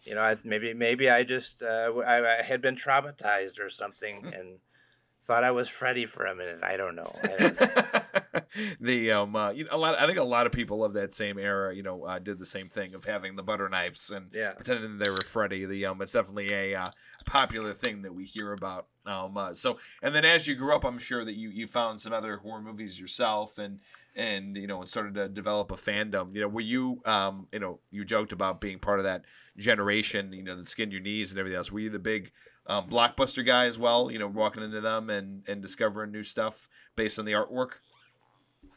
You 0.03 0.15
know, 0.15 0.21
I, 0.21 0.37
maybe 0.43 0.73
maybe 0.73 1.09
I 1.09 1.23
just 1.23 1.63
uh, 1.63 1.91
I, 2.05 2.39
I 2.39 2.43
had 2.43 2.61
been 2.61 2.75
traumatized 2.75 3.59
or 3.59 3.69
something 3.69 4.25
and 4.33 4.59
thought 5.23 5.43
I 5.43 5.51
was 5.51 5.69
Freddy 5.69 6.05
for 6.05 6.25
a 6.25 6.35
minute. 6.35 6.59
I 6.63 6.75
don't 6.75 6.95
know. 6.95 7.15
I 7.23 7.27
don't 7.37 7.59
know. 7.59 8.41
the 8.81 9.11
um, 9.11 9.35
uh, 9.35 9.51
you 9.51 9.63
know, 9.63 9.69
a 9.71 9.77
lot. 9.77 9.97
I 9.97 10.05
think 10.05 10.19
a 10.19 10.23
lot 10.23 10.45
of 10.45 10.51
people 10.51 10.83
of 10.83 10.93
that 10.93 11.13
same 11.13 11.39
era, 11.39 11.73
you 11.73 11.83
know, 11.83 12.03
uh, 12.05 12.19
did 12.19 12.39
the 12.39 12.45
same 12.45 12.69
thing 12.69 12.93
of 12.93 13.05
having 13.05 13.35
the 13.35 13.43
butter 13.43 13.69
knives 13.69 14.09
and 14.09 14.27
Yeah. 14.33 14.51
pretending 14.51 14.97
they 14.97 15.09
were 15.09 15.21
Freddy. 15.21 15.65
The 15.65 15.85
um, 15.85 16.01
it's 16.01 16.11
definitely 16.11 16.51
a 16.51 16.75
uh, 16.75 16.91
popular 17.25 17.73
thing 17.73 18.01
that 18.01 18.13
we 18.13 18.25
hear 18.25 18.51
about. 18.51 18.87
Um, 19.05 19.37
uh, 19.37 19.53
so 19.53 19.77
and 20.01 20.13
then 20.13 20.25
as 20.25 20.47
you 20.47 20.55
grew 20.55 20.75
up, 20.75 20.83
I'm 20.83 20.99
sure 20.99 21.23
that 21.23 21.35
you 21.35 21.49
you 21.49 21.67
found 21.67 22.01
some 22.01 22.13
other 22.13 22.37
horror 22.37 22.61
movies 22.61 22.99
yourself 22.99 23.57
and 23.57 23.79
and 24.15 24.55
you 24.55 24.67
know 24.67 24.81
and 24.81 24.89
started 24.89 25.15
to 25.15 25.29
develop 25.29 25.71
a 25.71 25.75
fandom. 25.75 26.33
You 26.35 26.41
know, 26.41 26.47
were 26.47 26.61
you 26.61 27.01
um, 27.05 27.47
you 27.51 27.59
know, 27.59 27.79
you 27.91 28.05
joked 28.05 28.31
about 28.31 28.61
being 28.61 28.79
part 28.79 28.99
of 28.99 29.05
that 29.05 29.23
generation, 29.57 30.33
you 30.33 30.43
know, 30.43 30.55
that 30.55 30.69
skinned 30.69 30.91
your 30.91 31.01
knees 31.01 31.31
and 31.31 31.39
everything 31.39 31.57
else. 31.57 31.71
Were 31.71 31.79
you 31.79 31.89
the 31.89 31.99
big 31.99 32.31
um, 32.67 32.89
blockbuster 32.89 33.45
guy 33.45 33.65
as 33.65 33.77
well? 33.77 34.11
You 34.11 34.19
know, 34.19 34.27
walking 34.27 34.63
into 34.63 34.81
them 34.81 35.09
and 35.09 35.43
and 35.47 35.61
discovering 35.61 36.11
new 36.11 36.23
stuff 36.23 36.67
based 36.95 37.19
on 37.19 37.25
the 37.25 37.33
artwork. 37.33 37.73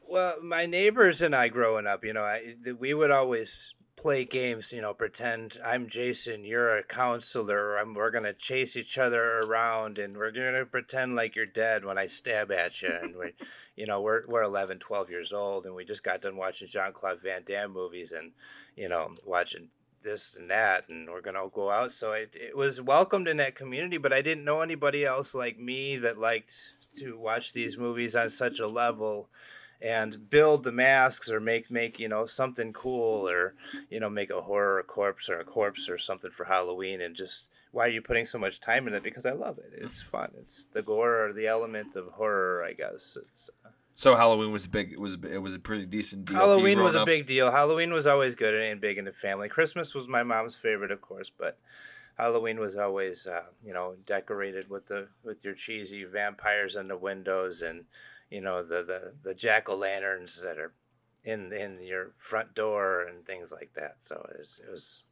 Well, 0.09 0.41
my 0.43 0.67
neighbors 0.67 1.21
and 1.21 1.35
I 1.35 1.49
growing 1.49 1.87
up, 1.87 2.05
you 2.05 2.13
know, 2.13 2.23
I, 2.23 2.55
we 2.79 2.95
would 2.95 3.11
always 3.11 3.75
play 3.97 4.25
games, 4.25 4.73
you 4.73 4.81
know, 4.81 4.95
pretend 4.95 5.59
I'm 5.65 5.89
Jason, 5.89 6.45
you're 6.45 6.77
a 6.77 6.85
counselor, 6.85 7.77
I'm, 7.77 7.93
we're 7.95 8.13
going 8.13 8.25
to 8.25 8.33
chase 8.33 8.77
each 8.77 8.99
other 8.99 9.41
around 9.41 9.99
and 9.99 10.17
we're 10.17 10.31
going 10.31 10.55
to 10.55 10.67
pretend 10.67 11.17
like 11.17 11.35
you're 11.35 11.47
dead 11.47 11.85
when 11.85 11.99
I 11.99 12.07
stab 12.07 12.53
at 12.53 12.83
you. 12.83 12.91
And 13.03 13.17
we, 13.17 13.33
you 13.77 13.87
know, 13.87 14.01
we're, 14.01 14.27
we're 14.27 14.43
11, 14.43 14.79
12 14.79 15.11
years 15.11 15.33
old 15.33 15.67
and 15.67 15.75
we 15.75 15.85
just 15.85 16.03
got 16.03 16.23
done 16.23 16.37
watching 16.37 16.69
Jean 16.69 16.93
Claude 16.93 17.21
Van 17.21 17.43
Damme 17.45 17.73
movies 17.73 18.13
and, 18.13 18.33
you 18.75 18.89
know, 18.89 19.15
watching 19.25 19.69
this 20.03 20.35
and 20.37 20.51
that 20.51 20.89
and 20.89 21.09
we're 21.09 21.21
gonna 21.21 21.45
go 21.53 21.71
out. 21.71 21.93
So 21.93 22.13
it, 22.13 22.31
it 22.35 22.57
was 22.57 22.81
welcomed 22.81 23.29
in 23.29 23.39
that 23.39 23.57
community 23.57 23.99
but 23.99 24.13
i 24.13 24.23
didn't 24.23 24.45
know 24.45 24.61
anybody 24.61 25.05
else 25.05 25.35
like 25.35 25.59
me 25.59 25.97
that 25.97 26.17
liked 26.19 26.75
to 26.97 27.19
watch 27.19 27.53
these 27.53 27.77
movies 27.77 28.17
on 28.17 28.31
such 28.31 28.59
a 28.59 28.67
level 28.67 29.29
and 29.83 30.31
build 30.31 30.65
the 30.65 30.73
masks 30.73 31.31
or 31.31 31.41
make 31.41 31.71
make 31.71 31.99
you 31.99 32.09
know 32.09 32.25
something 32.25 32.73
cool 32.73 33.29
or 33.29 33.55
you 33.91 34.01
know 34.01 34.09
make 34.09 34.31
a 34.31 34.43
horror 34.43 34.79
a 34.79 34.85
corpse 34.85 35.29
or 35.29 35.39
a 35.39 35.45
corpse 35.45 35.89
or 35.89 35.99
something 35.99 36.31
for 36.31 36.45
halloween 36.45 37.01
and 37.01 37.15
just 37.15 37.49
why 37.73 37.85
are 37.85 37.91
you 37.91 38.01
putting 38.01 38.25
so 38.25 38.39
much 38.39 38.59
time 38.59 38.89
in 38.89 38.95
it? 38.95 39.03
Because 39.03 39.27
i 39.27 39.33
love 39.33 39.59
it. 39.59 39.71
It's 39.77 40.01
fun. 40.01 40.31
It's 40.39 40.65
the 40.73 40.81
gore 40.81 41.27
or 41.27 41.33
the 41.35 41.47
element 41.47 41.95
of 41.95 42.07
horror 42.13 42.65
i 42.65 42.73
guess. 42.73 43.19
It's, 43.21 43.51
So 43.99 44.15
Halloween 44.15 44.53
was 44.53 44.67
a 44.67 44.69
big. 44.69 44.93
It 44.93 45.01
was 45.01 45.15
a, 45.15 45.35
it 45.35 45.39
was 45.39 45.55
a 45.55 45.59
pretty 45.59 45.87
decent 45.87 46.27
deal. 46.27 46.37
Halloween 46.37 46.83
was 46.83 46.95
a 46.95 47.01
up? 47.01 47.07
big 47.07 47.25
deal. 47.25 47.51
Halloween 47.51 47.95
was 47.95 48.07
always 48.07 48.35
good 48.35 48.53
and 48.55 48.79
big 48.79 48.99
in 48.99 49.07
the 49.07 49.13
family. 49.13 49.49
Christmas 49.49 49.95
was 49.95 50.07
my 50.07 50.23
mom's 50.23 50.55
favorite, 50.55 50.91
of 50.91 51.01
course, 51.01 51.31
but 51.31 51.59
Halloween 52.19 52.61
was 52.61 52.77
always, 52.77 53.27
uh, 53.27 53.47
you 53.63 53.73
know, 53.73 53.97
decorated 54.05 54.69
with 54.69 54.87
the 54.87 55.09
with 55.25 55.43
your 55.45 55.55
cheesy 55.55 56.05
vampires 56.05 56.77
in 56.77 56.89
the 56.89 56.97
windows 56.97 57.63
and 57.63 57.87
you 58.31 58.43
know 58.43 58.63
the 58.63 58.85
the, 58.85 59.15
the 59.23 59.35
jack 59.35 59.71
o' 59.71 59.77
lanterns 59.77 60.43
that 60.43 60.59
are 60.59 60.75
in 61.25 61.51
in 61.55 61.83
your 61.83 62.13
front 62.19 62.55
door 62.55 63.03
and 63.03 63.25
things 63.25 63.51
like 63.51 63.73
that. 63.75 64.03
So 64.03 64.17
it 64.31 64.39
was 64.39 64.61
it 64.63 64.71
was, 64.71 65.05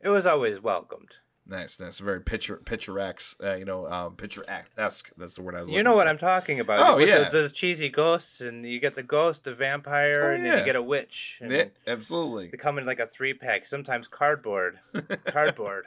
it 0.00 0.08
was 0.08 0.24
always 0.24 0.60
welcomed. 0.62 1.16
Nice, 1.46 1.78
nice, 1.78 1.98
very 1.98 2.22
picture 2.22 2.56
picturesque. 2.56 3.36
Uh, 3.42 3.54
you 3.54 3.66
know, 3.66 3.86
um, 3.86 4.16
picture 4.16 4.44
esque. 4.48 5.10
That's 5.16 5.34
the 5.34 5.42
word 5.42 5.54
I 5.54 5.60
was. 5.60 5.70
You 5.70 5.82
know 5.82 5.94
what 5.94 6.06
for. 6.06 6.10
I'm 6.10 6.18
talking 6.18 6.58
about. 6.58 6.80
Oh, 6.80 6.96
With 6.96 7.08
yeah. 7.08 7.24
Those, 7.24 7.32
those 7.32 7.52
cheesy 7.52 7.90
ghosts, 7.90 8.40
and 8.40 8.64
you 8.64 8.80
get 8.80 8.94
the 8.94 9.02
ghost, 9.02 9.44
the 9.44 9.54
vampire, 9.54 10.30
Oh, 10.30 10.34
and 10.34 10.44
then 10.46 10.58
you 10.58 10.64
get 10.64 10.74
a 10.76 10.82
witch. 10.82 11.40
And 11.42 11.52
Yeah, 11.52 11.64
absolutely. 11.86 12.48
They 12.48 12.56
come 12.56 12.78
in 12.78 12.86
like 12.86 12.98
a 12.98 13.06
three 13.06 13.34
pack, 13.34 13.66
sometimes 13.66 14.08
cardboard. 14.08 14.78
cardboard. 15.26 15.84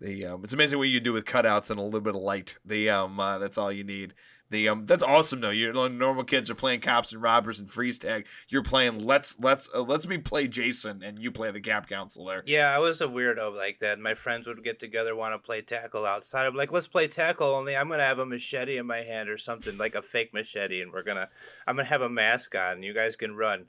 The 0.00 0.26
um, 0.26 0.44
it's 0.44 0.52
amazing 0.52 0.78
what 0.78 0.88
you 0.88 1.00
do 1.00 1.12
with 1.12 1.24
cutouts 1.26 1.70
and 1.70 1.78
a 1.78 1.82
little 1.82 2.00
bit 2.00 2.14
of 2.14 2.22
light. 2.22 2.56
The 2.64 2.88
um, 2.88 3.20
uh, 3.20 3.38
that's 3.38 3.58
all 3.58 3.70
you 3.70 3.84
need. 3.84 4.14
The 4.50 4.68
um, 4.68 4.86
that's 4.86 5.02
awesome 5.02 5.40
though. 5.40 5.50
You're 5.50 5.72
normal 5.90 6.24
kids 6.24 6.50
are 6.50 6.54
playing 6.54 6.80
cops 6.80 7.12
and 7.12 7.20
robbers 7.20 7.58
and 7.58 7.70
freeze 7.70 7.98
tag. 7.98 8.26
You're 8.48 8.62
playing 8.62 8.98
let's 8.98 9.38
let's 9.38 9.68
uh, 9.74 9.82
let's 9.82 10.06
me 10.06 10.18
play 10.18 10.48
Jason 10.48 11.02
and 11.02 11.18
you 11.18 11.30
play 11.30 11.50
the 11.50 11.60
cap 11.60 11.86
counselor. 11.86 12.42
Yeah, 12.46 12.74
I 12.74 12.78
was 12.78 13.00
a 13.00 13.06
weirdo 13.06 13.54
like 13.54 13.80
that. 13.80 13.98
My 13.98 14.14
friends 14.14 14.46
would 14.46 14.64
get 14.64 14.78
together, 14.78 15.14
want 15.14 15.34
to 15.34 15.38
play 15.38 15.60
tackle 15.60 16.06
outside. 16.06 16.46
I'm 16.46 16.54
like, 16.54 16.72
let's 16.72 16.86
play 16.86 17.08
tackle. 17.08 17.48
Only 17.48 17.76
I'm 17.76 17.88
gonna 17.88 18.04
have 18.04 18.18
a 18.18 18.26
machete 18.26 18.78
in 18.78 18.86
my 18.86 19.02
hand 19.02 19.28
or 19.28 19.36
something 19.36 19.76
like 19.76 19.94
a 19.94 20.02
fake 20.02 20.32
machete, 20.32 20.80
and 20.80 20.92
we're 20.92 21.02
gonna, 21.02 21.28
I'm 21.66 21.76
gonna 21.76 21.88
have 21.88 22.02
a 22.02 22.08
mask 22.08 22.54
on. 22.54 22.82
You 22.82 22.94
guys 22.94 23.16
can 23.16 23.36
run. 23.36 23.66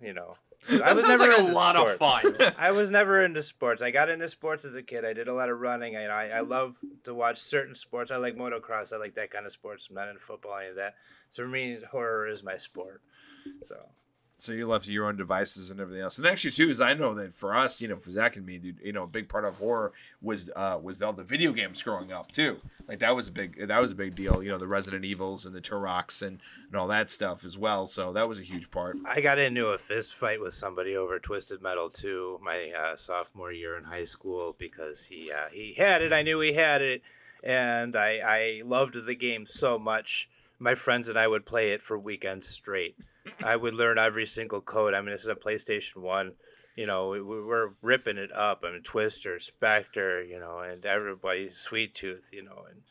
You 0.00 0.12
know. 0.12 0.36
I 0.68 0.76
That 0.78 0.94
was 0.94 1.02
sounds 1.02 1.20
never 1.20 1.32
like 1.32 1.50
a 1.50 1.52
lot 1.52 1.76
of 1.76 1.96
fun. 1.96 2.54
I 2.58 2.72
was 2.72 2.90
never 2.90 3.22
into 3.22 3.42
sports. 3.42 3.82
I 3.82 3.90
got 3.90 4.08
into 4.08 4.28
sports 4.28 4.64
as 4.64 4.74
a 4.76 4.82
kid. 4.82 5.04
I 5.04 5.12
did 5.12 5.28
a 5.28 5.34
lot 5.34 5.48
of 5.48 5.60
running. 5.60 5.96
I, 5.96 6.06
I 6.06 6.26
I 6.28 6.40
love 6.40 6.76
to 7.04 7.14
watch 7.14 7.38
certain 7.38 7.74
sports. 7.74 8.10
I 8.10 8.16
like 8.16 8.36
motocross. 8.36 8.92
I 8.92 8.96
like 8.96 9.14
that 9.14 9.30
kind 9.30 9.46
of 9.46 9.52
sports. 9.52 9.88
I'm 9.88 9.96
not 9.96 10.08
into 10.08 10.20
football 10.20 10.56
any 10.58 10.70
of 10.70 10.76
that. 10.76 10.94
So 11.30 11.42
for 11.44 11.48
me, 11.48 11.78
horror 11.90 12.26
is 12.26 12.42
my 12.42 12.56
sport. 12.56 13.02
So 13.62 13.76
So 14.38 14.52
you're 14.52 14.66
left 14.66 14.84
to 14.84 14.92
your 14.92 15.06
own 15.06 15.16
devices 15.16 15.70
and 15.70 15.80
everything 15.80 16.02
else. 16.02 16.18
And 16.18 16.26
actually, 16.26 16.50
too, 16.50 16.68
is 16.68 16.80
I 16.80 16.92
know 16.92 17.14
that 17.14 17.34
for 17.34 17.56
us, 17.56 17.80
you 17.80 17.88
know, 17.88 17.96
for 17.96 18.10
Zach 18.10 18.36
and 18.36 18.44
me, 18.44 18.58
dude, 18.58 18.80
you 18.84 18.92
know, 18.92 19.04
a 19.04 19.06
big 19.06 19.30
part 19.30 19.46
of 19.46 19.56
horror 19.56 19.92
was 20.20 20.50
uh, 20.54 20.78
was 20.80 21.00
all 21.00 21.14
the 21.14 21.24
video 21.24 21.52
games 21.52 21.82
growing 21.82 22.12
up 22.12 22.32
too. 22.32 22.60
Like 22.86 22.98
that 22.98 23.16
was 23.16 23.28
a 23.28 23.32
big 23.32 23.66
that 23.66 23.80
was 23.80 23.92
a 23.92 23.94
big 23.94 24.14
deal. 24.14 24.42
You 24.42 24.50
know, 24.50 24.58
the 24.58 24.66
Resident 24.66 25.04
Evils 25.04 25.46
and 25.46 25.54
the 25.54 25.60
Turoks 25.60 26.20
and 26.20 26.38
and 26.66 26.76
all 26.76 26.86
that 26.88 27.08
stuff 27.08 27.44
as 27.44 27.56
well. 27.56 27.86
So 27.86 28.12
that 28.12 28.28
was 28.28 28.38
a 28.38 28.42
huge 28.42 28.70
part. 28.70 28.98
I 29.06 29.22
got 29.22 29.38
into 29.38 29.68
a 29.68 29.78
fist 29.78 30.14
fight 30.14 30.40
with 30.40 30.52
somebody 30.52 30.96
over 30.96 31.18
Twisted 31.18 31.62
Metal 31.62 31.88
2 31.88 32.40
my 32.42 32.72
uh, 32.78 32.96
sophomore 32.96 33.52
year 33.52 33.76
in 33.78 33.84
high 33.84 34.04
school 34.04 34.54
because 34.58 35.06
he 35.06 35.32
uh, 35.32 35.48
he 35.50 35.74
had 35.74 36.02
it. 36.02 36.12
I 36.12 36.22
knew 36.22 36.40
he 36.40 36.52
had 36.52 36.82
it, 36.82 37.00
and 37.42 37.96
I 37.96 38.20
I 38.24 38.62
loved 38.64 39.06
the 39.06 39.14
game 39.14 39.46
so 39.46 39.78
much. 39.78 40.28
My 40.58 40.74
friends 40.74 41.08
and 41.08 41.18
I 41.18 41.28
would 41.28 41.46
play 41.46 41.72
it 41.72 41.82
for 41.82 41.98
weekends 41.98 42.46
straight. 42.46 42.96
I 43.42 43.56
would 43.56 43.74
learn 43.74 43.98
every 43.98 44.26
single 44.26 44.60
code. 44.60 44.94
I 44.94 45.00
mean, 45.00 45.10
this 45.10 45.22
is 45.22 45.28
a 45.28 45.34
PlayStation 45.34 45.98
One. 45.98 46.32
You 46.76 46.86
know, 46.86 47.08
we, 47.08 47.20
we 47.20 47.42
we're 47.42 47.70
ripping 47.82 48.18
it 48.18 48.32
up. 48.32 48.62
I 48.64 48.72
mean, 48.72 48.82
Twister, 48.82 49.38
Spectre, 49.38 50.22
you 50.22 50.38
know, 50.38 50.58
and 50.60 50.84
everybody, 50.84 51.48
Sweet 51.48 51.94
Tooth, 51.94 52.30
you 52.32 52.42
know, 52.42 52.64
and 52.68 52.82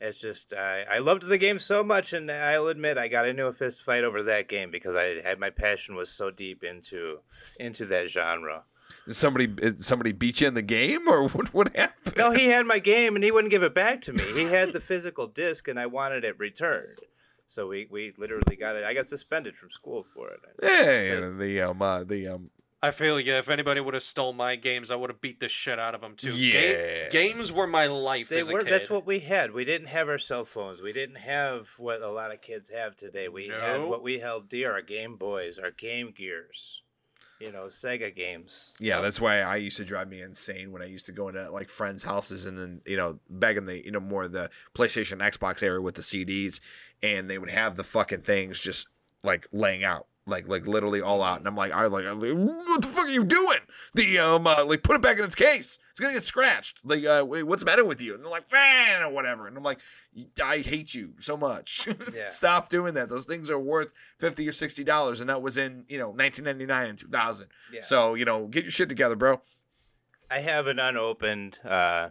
it's 0.00 0.20
just 0.20 0.52
I, 0.52 0.84
I 0.90 0.98
loved 0.98 1.22
the 1.22 1.38
game 1.38 1.58
so 1.58 1.82
much, 1.84 2.12
and 2.12 2.30
I'll 2.30 2.66
admit 2.66 2.98
I 2.98 3.08
got 3.08 3.26
into 3.26 3.46
a 3.46 3.52
fist 3.52 3.80
fight 3.80 4.04
over 4.04 4.22
that 4.24 4.48
game 4.48 4.70
because 4.70 4.96
I 4.96 5.22
had 5.22 5.38
my 5.38 5.50
passion 5.50 5.94
was 5.94 6.10
so 6.10 6.30
deep 6.30 6.64
into 6.64 7.20
into 7.58 7.86
that 7.86 8.10
genre. 8.10 8.64
Did 9.06 9.14
somebody 9.14 9.46
did 9.46 9.84
somebody 9.84 10.12
beat 10.12 10.40
you 10.40 10.48
in 10.48 10.54
the 10.54 10.62
game 10.62 11.08
or 11.08 11.28
what 11.28 11.52
what 11.54 11.74
happened? 11.76 12.16
No, 12.16 12.30
he 12.32 12.46
had 12.46 12.66
my 12.66 12.78
game 12.78 13.14
and 13.14 13.24
he 13.24 13.30
wouldn't 13.30 13.50
give 13.50 13.62
it 13.62 13.74
back 13.74 14.00
to 14.02 14.12
me. 14.12 14.22
He 14.34 14.44
had 14.44 14.72
the 14.72 14.80
physical 14.80 15.26
disc, 15.26 15.68
and 15.68 15.78
I 15.78 15.86
wanted 15.86 16.24
it 16.24 16.38
returned. 16.38 16.98
So 17.46 17.68
we, 17.68 17.86
we 17.90 18.14
literally 18.16 18.56
got 18.56 18.76
it. 18.76 18.84
I 18.84 18.94
got 18.94 19.06
suspended 19.08 19.56
from 19.56 19.70
school 19.70 20.06
for 20.14 20.30
it. 20.30 20.40
Hey, 20.62 21.06
Since- 21.08 21.36
the 21.36 21.60
um 21.62 21.82
uh, 21.82 22.02
the 22.04 22.28
um 22.28 22.50
I 22.84 22.90
feel 22.90 23.20
you. 23.20 23.34
If 23.34 23.48
anybody 23.48 23.80
would 23.80 23.94
have 23.94 24.02
stole 24.02 24.32
my 24.32 24.56
games, 24.56 24.90
I 24.90 24.96
would 24.96 25.08
have 25.08 25.20
beat 25.20 25.38
the 25.38 25.48
shit 25.48 25.78
out 25.78 25.94
of 25.94 26.00
them 26.00 26.16
too. 26.16 26.34
Yeah. 26.36 27.08
games 27.10 27.52
were 27.52 27.68
my 27.68 27.86
life 27.86 28.28
They 28.28 28.40
as 28.40 28.48
a 28.48 28.52
were. 28.52 28.60
kid. 28.62 28.72
That's 28.72 28.90
what 28.90 29.06
we 29.06 29.20
had. 29.20 29.52
We 29.52 29.64
didn't 29.64 29.86
have 29.86 30.08
our 30.08 30.18
cell 30.18 30.44
phones. 30.44 30.82
We 30.82 30.92
didn't 30.92 31.18
have 31.18 31.68
what 31.78 32.02
a 32.02 32.10
lot 32.10 32.32
of 32.32 32.40
kids 32.40 32.70
have 32.70 32.96
today. 32.96 33.28
We 33.28 33.48
had 33.48 33.84
what 33.84 34.02
we 34.02 34.18
held 34.18 34.48
dear: 34.48 34.72
our 34.72 34.82
Game 34.82 35.14
Boys, 35.16 35.58
our 35.58 35.70
Game 35.70 36.12
Gears, 36.16 36.82
you 37.42 37.50
know, 37.50 37.64
Sega 37.64 38.14
games. 38.14 38.76
Yeah, 38.78 39.00
that's 39.00 39.20
why 39.20 39.40
I 39.40 39.56
used 39.56 39.76
to 39.78 39.84
drive 39.84 40.08
me 40.08 40.22
insane 40.22 40.70
when 40.70 40.80
I 40.80 40.86
used 40.86 41.06
to 41.06 41.12
go 41.12 41.26
into 41.26 41.50
like 41.50 41.68
friends' 41.68 42.04
houses 42.04 42.46
and 42.46 42.56
then 42.56 42.80
you 42.86 42.96
know 42.96 43.18
back 43.28 43.56
in 43.56 43.66
the 43.66 43.84
you 43.84 43.90
know 43.90 44.00
more 44.00 44.28
the 44.28 44.48
PlayStation 44.74 45.18
Xbox 45.18 45.62
era 45.62 45.82
with 45.82 45.96
the 45.96 46.02
CDs, 46.02 46.60
and 47.02 47.28
they 47.28 47.38
would 47.38 47.50
have 47.50 47.74
the 47.74 47.82
fucking 47.82 48.22
things 48.22 48.60
just 48.60 48.86
like 49.24 49.48
laying 49.52 49.82
out. 49.82 50.06
Like, 50.24 50.46
like 50.46 50.68
literally 50.68 51.00
all 51.00 51.20
out, 51.20 51.38
and 51.38 51.48
I'm 51.48 51.56
like, 51.56 51.72
I 51.72 51.84
like, 51.86 52.04
I'm 52.04 52.20
like, 52.20 52.32
what 52.32 52.82
the 52.82 52.86
fuck 52.86 53.06
are 53.06 53.10
you 53.10 53.24
doing? 53.24 53.58
The 53.94 54.20
um, 54.20 54.46
uh, 54.46 54.64
like, 54.64 54.84
put 54.84 54.94
it 54.94 55.02
back 55.02 55.18
in 55.18 55.24
its 55.24 55.34
case. 55.34 55.80
It's 55.90 55.98
gonna 55.98 56.12
get 56.12 56.22
scratched. 56.22 56.78
Like, 56.84 57.04
uh, 57.04 57.24
wait, 57.26 57.42
what's 57.42 57.62
the 57.62 57.66
matter 57.66 57.84
with 57.84 58.00
you? 58.00 58.14
And 58.14 58.22
they're 58.22 58.30
like, 58.30 58.50
man, 58.52 59.02
or 59.02 59.10
whatever. 59.10 59.48
And 59.48 59.56
I'm 59.56 59.64
like, 59.64 59.80
I 60.42 60.58
hate 60.58 60.94
you 60.94 61.14
so 61.18 61.36
much. 61.36 61.88
Yeah. 62.14 62.28
Stop 62.28 62.68
doing 62.68 62.94
that. 62.94 63.08
Those 63.08 63.24
things 63.24 63.48
are 63.48 63.58
worth 63.58 63.94
fifty 64.18 64.46
or 64.46 64.52
sixty 64.52 64.84
dollars, 64.84 65.20
and 65.20 65.30
that 65.30 65.40
was 65.40 65.56
in 65.56 65.84
you 65.88 65.98
know 65.98 66.08
1999 66.08 66.88
and 66.90 66.98
2000. 66.98 67.48
Yeah. 67.72 67.80
So 67.82 68.14
you 68.14 68.24
know, 68.24 68.46
get 68.46 68.64
your 68.64 68.70
shit 68.70 68.88
together, 68.88 69.16
bro. 69.16 69.40
I 70.30 70.40
have 70.40 70.66
an 70.66 70.78
unopened 70.78 71.58
uh, 71.64 72.10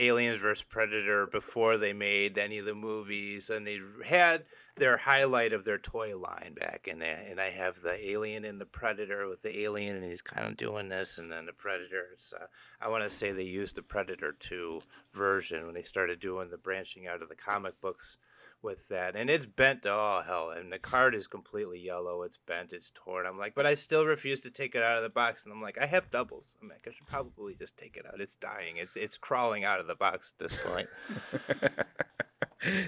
Aliens 0.00 0.38
vs 0.38 0.62
Predator 0.62 1.26
before 1.26 1.76
they 1.76 1.92
made 1.92 2.38
any 2.38 2.58
of 2.58 2.66
the 2.66 2.74
movies, 2.74 3.50
and 3.50 3.66
they 3.66 3.80
had 4.06 4.44
their 4.76 4.96
highlight 4.96 5.52
of 5.52 5.64
their 5.64 5.78
toy 5.78 6.16
line 6.16 6.54
back 6.58 6.86
in 6.86 6.98
there. 7.00 7.26
And 7.28 7.40
I 7.40 7.50
have 7.50 7.82
the 7.82 8.10
Alien 8.10 8.44
and 8.44 8.60
the 8.60 8.66
Predator 8.66 9.28
with 9.28 9.42
the 9.42 9.60
Alien, 9.60 9.96
and 9.96 10.04
he's 10.04 10.22
kind 10.22 10.46
of 10.46 10.56
doing 10.56 10.88
this, 10.88 11.18
and 11.18 11.30
then 11.32 11.46
the 11.46 11.52
Predator. 11.52 12.06
It's, 12.12 12.32
I 12.80 12.88
want 12.88 13.04
to 13.04 13.10
say 13.10 13.32
they 13.32 13.42
used 13.42 13.74
the 13.74 13.82
Predator 13.82 14.36
2 14.38 14.80
version 15.12 15.66
when 15.66 15.74
they 15.74 15.82
started 15.82 16.20
doing 16.20 16.50
the 16.50 16.58
branching 16.58 17.06
out 17.06 17.22
of 17.22 17.28
the 17.28 17.34
comic 17.34 17.80
books 17.80 18.18
with 18.62 18.88
that 18.88 19.14
and 19.14 19.30
it's 19.30 19.46
bent 19.46 19.82
to 19.82 19.92
all 19.92 20.22
hell 20.22 20.50
and 20.50 20.72
the 20.72 20.78
card 20.78 21.14
is 21.14 21.26
completely 21.26 21.78
yellow 21.78 22.22
it's 22.22 22.38
bent 22.46 22.72
it's 22.72 22.90
torn 22.94 23.26
i'm 23.26 23.38
like 23.38 23.54
but 23.54 23.66
i 23.66 23.74
still 23.74 24.04
refuse 24.04 24.40
to 24.40 24.50
take 24.50 24.74
it 24.74 24.82
out 24.82 24.96
of 24.96 25.02
the 25.02 25.08
box 25.08 25.44
and 25.44 25.52
i'm 25.52 25.62
like 25.62 25.78
i 25.80 25.86
have 25.86 26.10
doubles 26.10 26.56
i'm 26.60 26.68
like 26.68 26.84
i 26.88 26.90
should 26.90 27.06
probably 27.06 27.54
just 27.54 27.76
take 27.76 27.96
it 27.96 28.06
out 28.06 28.20
it's 28.20 28.34
dying 28.34 28.76
it's 28.76 28.96
it's 28.96 29.16
crawling 29.16 29.64
out 29.64 29.80
of 29.80 29.86
the 29.86 29.94
box 29.94 30.32
at 30.34 30.48
this 30.48 30.60
point 30.60 30.88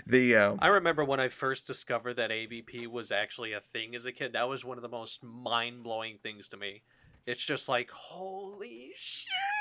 the 0.06 0.36
um, 0.36 0.58
I 0.60 0.68
remember 0.68 1.04
when 1.04 1.20
I 1.20 1.28
first 1.28 1.66
discovered 1.66 2.14
that 2.14 2.30
AVP 2.30 2.88
was 2.88 3.12
actually 3.12 3.52
a 3.52 3.60
thing 3.60 3.94
as 3.94 4.04
a 4.04 4.12
kid. 4.12 4.32
That 4.32 4.48
was 4.48 4.64
one 4.64 4.78
of 4.78 4.82
the 4.82 4.88
most 4.88 5.22
mind 5.22 5.84
blowing 5.84 6.18
things 6.22 6.48
to 6.48 6.56
me. 6.56 6.82
It's 7.26 7.44
just 7.44 7.68
like, 7.68 7.90
holy 7.90 8.90
shit. 8.94 9.59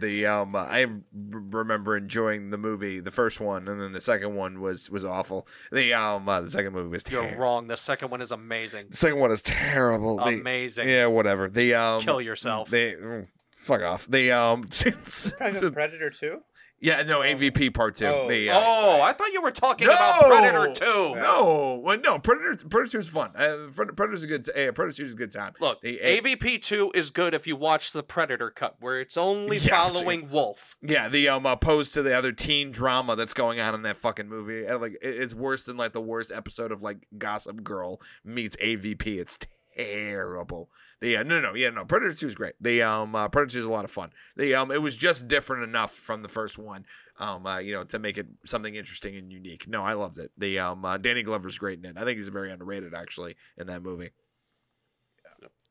The 0.00 0.26
um, 0.26 0.54
I 0.54 0.84
r- 0.84 0.90
remember 1.12 1.96
enjoying 1.96 2.50
the 2.50 2.58
movie, 2.58 3.00
the 3.00 3.10
first 3.10 3.40
one, 3.40 3.68
and 3.68 3.80
then 3.80 3.92
the 3.92 4.00
second 4.00 4.34
one 4.34 4.60
was 4.60 4.90
was 4.90 5.04
awful. 5.04 5.46
The 5.72 5.94
um, 5.94 6.28
uh, 6.28 6.42
the 6.42 6.50
second 6.50 6.72
movie 6.72 6.88
was 6.90 7.04
You're 7.10 7.36
wrong. 7.38 7.66
The 7.68 7.76
second 7.76 8.10
one 8.10 8.20
is 8.20 8.30
amazing. 8.30 8.88
The 8.90 8.96
second 8.96 9.18
one 9.18 9.30
is 9.32 9.42
terrible. 9.42 10.16
The- 10.16 10.40
Amazing. 10.40 10.88
yeah, 10.88 11.06
whatever. 11.06 11.48
The 11.48 11.74
um, 11.74 12.00
Kill 12.00 12.20
yourself. 12.20 12.68
They 12.70 12.92
mm, 12.92 13.28
fuck 13.56 13.82
off. 13.82 14.06
The 14.06 14.32
um, 14.32 14.62
Predator 15.38 16.10
2 16.10 16.40
yeah, 16.80 17.02
no 17.02 17.20
AVP 17.20 17.72
part 17.74 17.96
two. 17.96 18.06
Oh. 18.06 18.28
the, 18.28 18.50
uh, 18.50 18.58
Oh, 18.60 19.00
I 19.02 19.12
thought 19.12 19.32
you 19.32 19.42
were 19.42 19.50
talking 19.50 19.86
No! 19.88 19.92
about 19.94 20.22
Predator 20.26 20.72
2. 20.72 20.84
No, 21.16 21.80
well, 21.82 21.98
no. 21.98 22.18
Predator, 22.18 22.68
Predator 22.68 22.92
Two 22.92 22.98
is 22.98 23.08
fun. 23.08 23.30
Uh, 23.36 23.68
Predator's 23.72 24.24
a 24.24 24.26
good. 24.26 24.48
Uh, 24.50 24.72
Predator 24.72 24.92
Two 24.92 25.02
is 25.04 25.12
a 25.12 25.16
good 25.16 25.32
time. 25.32 25.52
Look, 25.60 25.80
the 25.80 25.98
A- 26.00 26.20
AVP 26.20 26.62
2 26.62 26.92
is 26.94 27.10
good 27.10 27.34
if 27.34 27.46
you 27.46 27.56
watch 27.56 27.92
the 27.92 28.02
Predator 28.02 28.50
cut, 28.50 28.76
where 28.80 29.00
it's 29.00 29.16
only 29.16 29.58
You 29.58 29.70
have 29.70 29.92
to. 29.92 29.98
following 29.98 30.30
Wolf. 30.30 30.76
Yeah, 30.82 31.08
the 31.08 31.28
um 31.28 31.46
opposed 31.46 31.94
to 31.94 32.02
the 32.02 32.16
other 32.16 32.32
teen 32.32 32.70
drama 32.70 33.16
that's 33.16 33.34
going 33.34 33.60
on 33.60 33.74
in 33.74 33.82
that 33.82 33.96
fucking 33.96 34.28
movie. 34.28 34.64
And, 34.64 34.80
like 34.80 34.92
it- 35.02 35.16
it's 35.20 35.34
worse 35.34 35.64
than 35.66 35.76
like 35.76 35.92
the 35.92 36.00
worst 36.00 36.30
episode 36.32 36.72
of 36.72 36.82
like 36.82 37.06
Gossip 37.16 37.62
Girl 37.62 38.00
meets 38.24 38.56
AVP. 38.56 39.18
It's 39.18 39.38
terrible. 39.78 40.70
The 41.00 41.18
uh, 41.18 41.22
no 41.22 41.40
no 41.40 41.54
yeah 41.54 41.70
no 41.70 41.84
Predator 41.84 42.14
Two 42.14 42.26
is 42.26 42.34
great. 42.34 42.54
The 42.60 42.82
um 42.82 43.14
uh, 43.14 43.28
Predator 43.28 43.54
Two 43.54 43.58
is 43.60 43.66
a 43.66 43.70
lot 43.70 43.84
of 43.84 43.90
fun. 43.90 44.10
The 44.36 44.54
um 44.54 44.70
it 44.70 44.82
was 44.82 44.96
just 44.96 45.28
different 45.28 45.64
enough 45.64 45.92
from 45.92 46.22
the 46.22 46.28
first 46.28 46.58
one. 46.58 46.84
Um 47.18 47.46
uh, 47.46 47.58
you 47.58 47.72
know 47.72 47.84
to 47.84 47.98
make 47.98 48.18
it 48.18 48.26
something 48.44 48.74
interesting 48.74 49.16
and 49.16 49.32
unique. 49.32 49.68
No, 49.68 49.82
I 49.82 49.92
loved 49.94 50.18
it. 50.18 50.32
The 50.36 50.58
um 50.58 50.84
uh, 50.84 50.96
Danny 50.96 51.22
Glover's 51.22 51.58
great 51.58 51.78
in 51.78 51.84
it. 51.84 51.96
I 51.96 52.04
think 52.04 52.18
he's 52.18 52.28
very 52.28 52.50
underrated 52.50 52.94
actually 52.94 53.36
in 53.56 53.66
that 53.68 53.82
movie. 53.82 54.10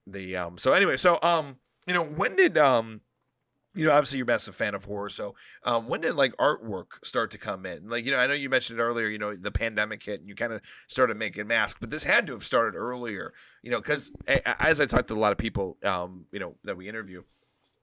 The 0.05 0.37
um 0.37 0.57
so 0.57 0.71
anyway 0.71 0.97
so 0.97 1.19
um 1.21 1.57
you 1.85 1.93
know 1.93 2.03
when 2.03 2.35
did 2.35 2.57
um 2.57 3.01
you 3.77 3.86
know, 3.86 3.91
obviously 3.91 4.17
you're 4.17 4.25
a 4.25 4.27
massive 4.27 4.55
fan 4.55 4.75
of 4.75 4.86
horror. 4.86 5.10
So, 5.10 5.36
um, 5.63 5.88
when 5.88 6.01
did 6.01 6.15
like 6.15 6.36
artwork 6.38 7.03
start 7.03 7.31
to 7.31 7.38
come 7.38 7.65
in? 7.65 7.88
Like, 7.88 8.05
you 8.05 8.12
know, 8.12 8.17
I 8.17 8.27
know 8.27 8.34
you 8.34 8.50
mentioned 8.50 8.79
it 8.79 8.84
earlier. 8.84 9.07
You 9.07 9.17
know, 9.19 9.36
the 9.36 9.51
pandemic 9.51 10.03
hit 10.03 10.19
and 10.19 10.27
you 10.27 10.36
kind 10.36 10.51
of 10.53 10.62
started 10.88 11.17
making 11.17 11.48
masks, 11.48 11.77
but 11.79 11.89
this 11.91 12.03
had 12.03 12.27
to 12.27 12.34
have 12.34 12.43
started 12.43 12.77
earlier. 12.77 13.34
You 13.62 13.72
know, 13.72 13.79
because 13.79 14.12
as 14.27 14.81
I 14.81 14.86
talked 14.86 15.07
to 15.10 15.13
a 15.13 15.19
lot 15.19 15.31
of 15.31 15.38
people, 15.38 15.77
um, 15.84 16.25
you 16.31 16.39
know, 16.39 16.55
that 16.63 16.75
we 16.75 16.89
interview, 16.89 17.24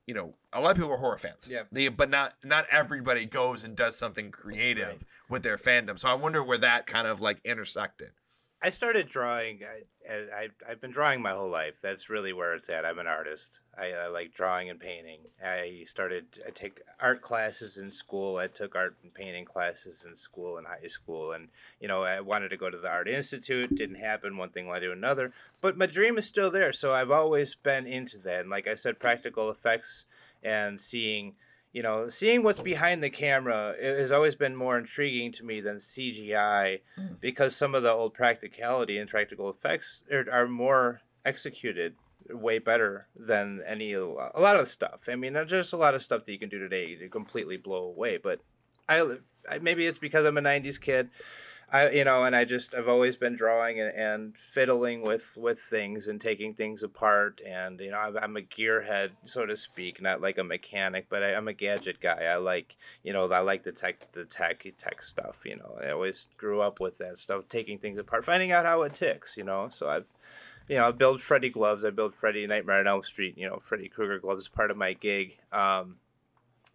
you 0.07 0.15
know, 0.15 0.35
a 0.53 0.61
lot 0.61 0.73
of 0.73 0.77
people 0.77 0.93
are 0.93 0.99
horror 0.99 1.17
fans. 1.19 1.49
Yeah. 1.51 1.63
They, 1.73 1.89
but 1.89 2.11
not 2.11 2.35
not 2.45 2.67
everybody 2.71 3.25
goes 3.25 3.65
and 3.65 3.75
does 3.75 3.97
something 3.97 4.31
creative 4.31 4.89
Right. 4.89 5.05
with 5.31 5.43
their 5.43 5.57
fandom. 5.57 5.99
So 5.99 6.09
I 6.09 6.15
wonder 6.15 6.43
where 6.43 6.59
that 6.59 6.87
kind 6.87 7.07
of 7.07 7.21
like 7.21 7.41
intersected. 7.45 8.11
I 8.65 8.71
started 8.71 9.11
drawing. 9.11 9.61
I, 10.11 10.15
I 10.35 10.49
I've 10.67 10.81
been 10.81 10.91
drawing 10.91 11.21
my 11.21 11.33
whole 11.33 11.51
life. 11.51 11.83
That's 11.83 12.09
really 12.09 12.33
where 12.33 12.55
it's 12.55 12.71
at. 12.71 12.87
I'm 12.87 12.99
an 12.99 13.07
artist. 13.07 13.61
I, 13.77 13.93
I 13.93 14.07
like 14.07 14.33
drawing 14.33 14.71
and 14.71 14.81
painting. 14.81 15.19
I 15.45 15.83
started. 15.85 16.25
I 16.47 16.51
take 16.51 16.81
art 16.99 17.21
classes 17.21 17.77
in 17.77 17.91
school. 17.91 18.39
I 18.39 18.47
took 18.47 18.75
art 18.75 18.97
and 19.03 19.13
painting 19.13 19.45
classes 19.45 20.07
in 20.09 20.17
school 20.17 20.57
and 20.57 20.67
high 20.67 20.87
school. 20.87 21.33
And 21.33 21.49
you 21.79 21.89
know, 21.89 22.05
I 22.05 22.21
wanted 22.21 22.49
to 22.49 22.57
go 22.57 22.71
to 22.71 22.79
the 22.79 22.89
art 22.89 23.07
institute. 23.07 23.75
Didn't 23.75 24.01
happen. 24.01 24.39
One 24.39 24.49
thing 24.49 24.71
led 24.71 24.81
to 24.81 24.93
another. 24.93 25.33
But 25.61 25.77
my 25.77 25.85
dream 25.85 26.17
is 26.17 26.25
still 26.25 26.51
there. 26.51 26.73
So 26.73 26.95
I've 26.95 27.11
always 27.11 27.55
been 27.55 27.87
into 27.87 28.17
that. 28.21 28.41
And 28.41 28.51
like 28.51 28.67
I 28.67 28.75
said, 28.75 28.99
practical 28.99 29.51
effects 29.51 30.07
and 30.43 30.81
seeing 30.81 31.35
you 31.75 31.83
know, 31.83 32.07
seeing 32.07 32.45
what's 32.45 32.61
behind 32.61 33.03
the 33.03 33.11
camera 33.11 33.75
has 33.83 34.13
always 34.13 34.37
been 34.37 34.55
more 34.55 34.79
intriguing 34.79 35.33
to 35.33 35.45
me 35.45 35.61
than 35.61 35.79
CGI 35.79 36.81
mm. 36.97 37.21
because 37.21 37.57
some 37.57 37.75
of 37.75 37.83
the 37.83 37.91
old 37.91 38.15
practicality 38.15 38.97
and 38.97 39.11
practical 39.11 39.51
effects 39.51 40.05
are, 40.11 40.25
are, 40.31 40.47
more 40.47 41.01
executed 41.27 41.97
way 42.31 42.61
better 42.61 43.09
than 43.17 43.61
any 43.67 43.93
a 43.93 44.01
lot 44.05 44.61
of 44.61 44.69
stuff. 44.69 45.09
I 45.09 45.17
mean, 45.17 45.33
there's 45.33 45.51
just 45.51 45.73
a 45.73 45.77
lot 45.77 45.97
of 45.97 46.03
stuff 46.03 46.25
that 46.25 46.33
you 46.33 46.39
can 46.39 46.49
do 46.49 46.61
today 46.61 46.95
to 46.95 47.09
completely 47.09 47.57
blow 47.57 47.87
away. 47.87 48.19
But 48.19 48.39
I, 48.89 49.17
I 49.51 49.59
maybe 49.59 49.85
it's 49.85 49.99
because 49.99 50.25
I'm 50.25 50.39
a 50.39 50.43
'90s 50.43 50.81
kid. 50.81 51.11
I 51.71 51.91
you 51.91 52.05
know, 52.05 52.25
and 52.25 52.37
I 52.37 52.45
just 52.45 52.75
I've 52.75 52.89
always 52.89 53.17
been 53.17 53.37
drawing 53.37 53.81
and, 53.81 53.95
and 53.95 54.37
fiddling 54.37 55.03
with 55.03 55.37
with 55.37 55.59
things 55.59 56.09
and 56.09 56.21
taking 56.21 56.55
things 56.55 56.83
apart, 56.83 57.41
and 57.47 57.81
you 57.81 57.91
know 57.91 57.99
I'm, 57.99 58.17
I'm 58.19 58.37
a 58.37 58.43
gearhead 58.43 59.11
so 59.25 59.47
to 59.47 59.57
speak, 59.57 60.01
not 60.01 60.21
like 60.21 60.39
a 60.39 60.45
mechanic, 60.45 61.07
but 61.09 61.23
I, 61.23 61.33
am 61.33 61.49
a 61.49 61.53
gadget 61.53 62.01
guy. 62.01 62.25
I 62.25 62.37
like 62.37 62.77
you 63.03 63.13
know 63.13 63.31
I 63.31 63.41
like 63.41 63.63
the 63.63 63.73
tech 63.73 64.13
the 64.13 64.25
tech 64.25 64.67
tech 64.79 65.03
stuff. 65.03 65.43
You 65.45 65.57
know 65.57 65.79
I 65.83 65.91
always 65.91 66.29
grew 66.37 66.61
up 66.61 66.81
with 66.81 66.99
that 66.99 67.19
stuff, 67.19 67.49
taking 67.49 67.79
things 67.79 67.99
apart, 67.99 68.25
finding 68.25 68.53
out 68.53 68.67
how 68.67 68.83
it 68.83 68.95
ticks. 68.95 69.37
You 69.37 69.45
know, 69.45 69.69
so 69.71 69.89
I've 69.89 70.07
you 70.69 70.77
know 70.77 70.89
I 70.89 70.93
build 70.93 71.21
Freddy 71.21 71.51
gloves. 71.51 71.85
I 71.85 71.91
build 71.91 72.15
Freddy 72.15 72.47
Nightmare 72.47 72.81
on 72.81 72.87
Elm 72.87 73.03
Street. 73.03 73.39
You 73.39 73.49
know 73.49 73.61
Freddy 73.65 73.89
Krueger 73.89 74.19
gloves 74.19 74.43
is 74.43 74.49
part 74.49 74.71
of 74.71 74.77
my 74.77 74.93
gig. 74.93 75.39
Um, 75.53 75.97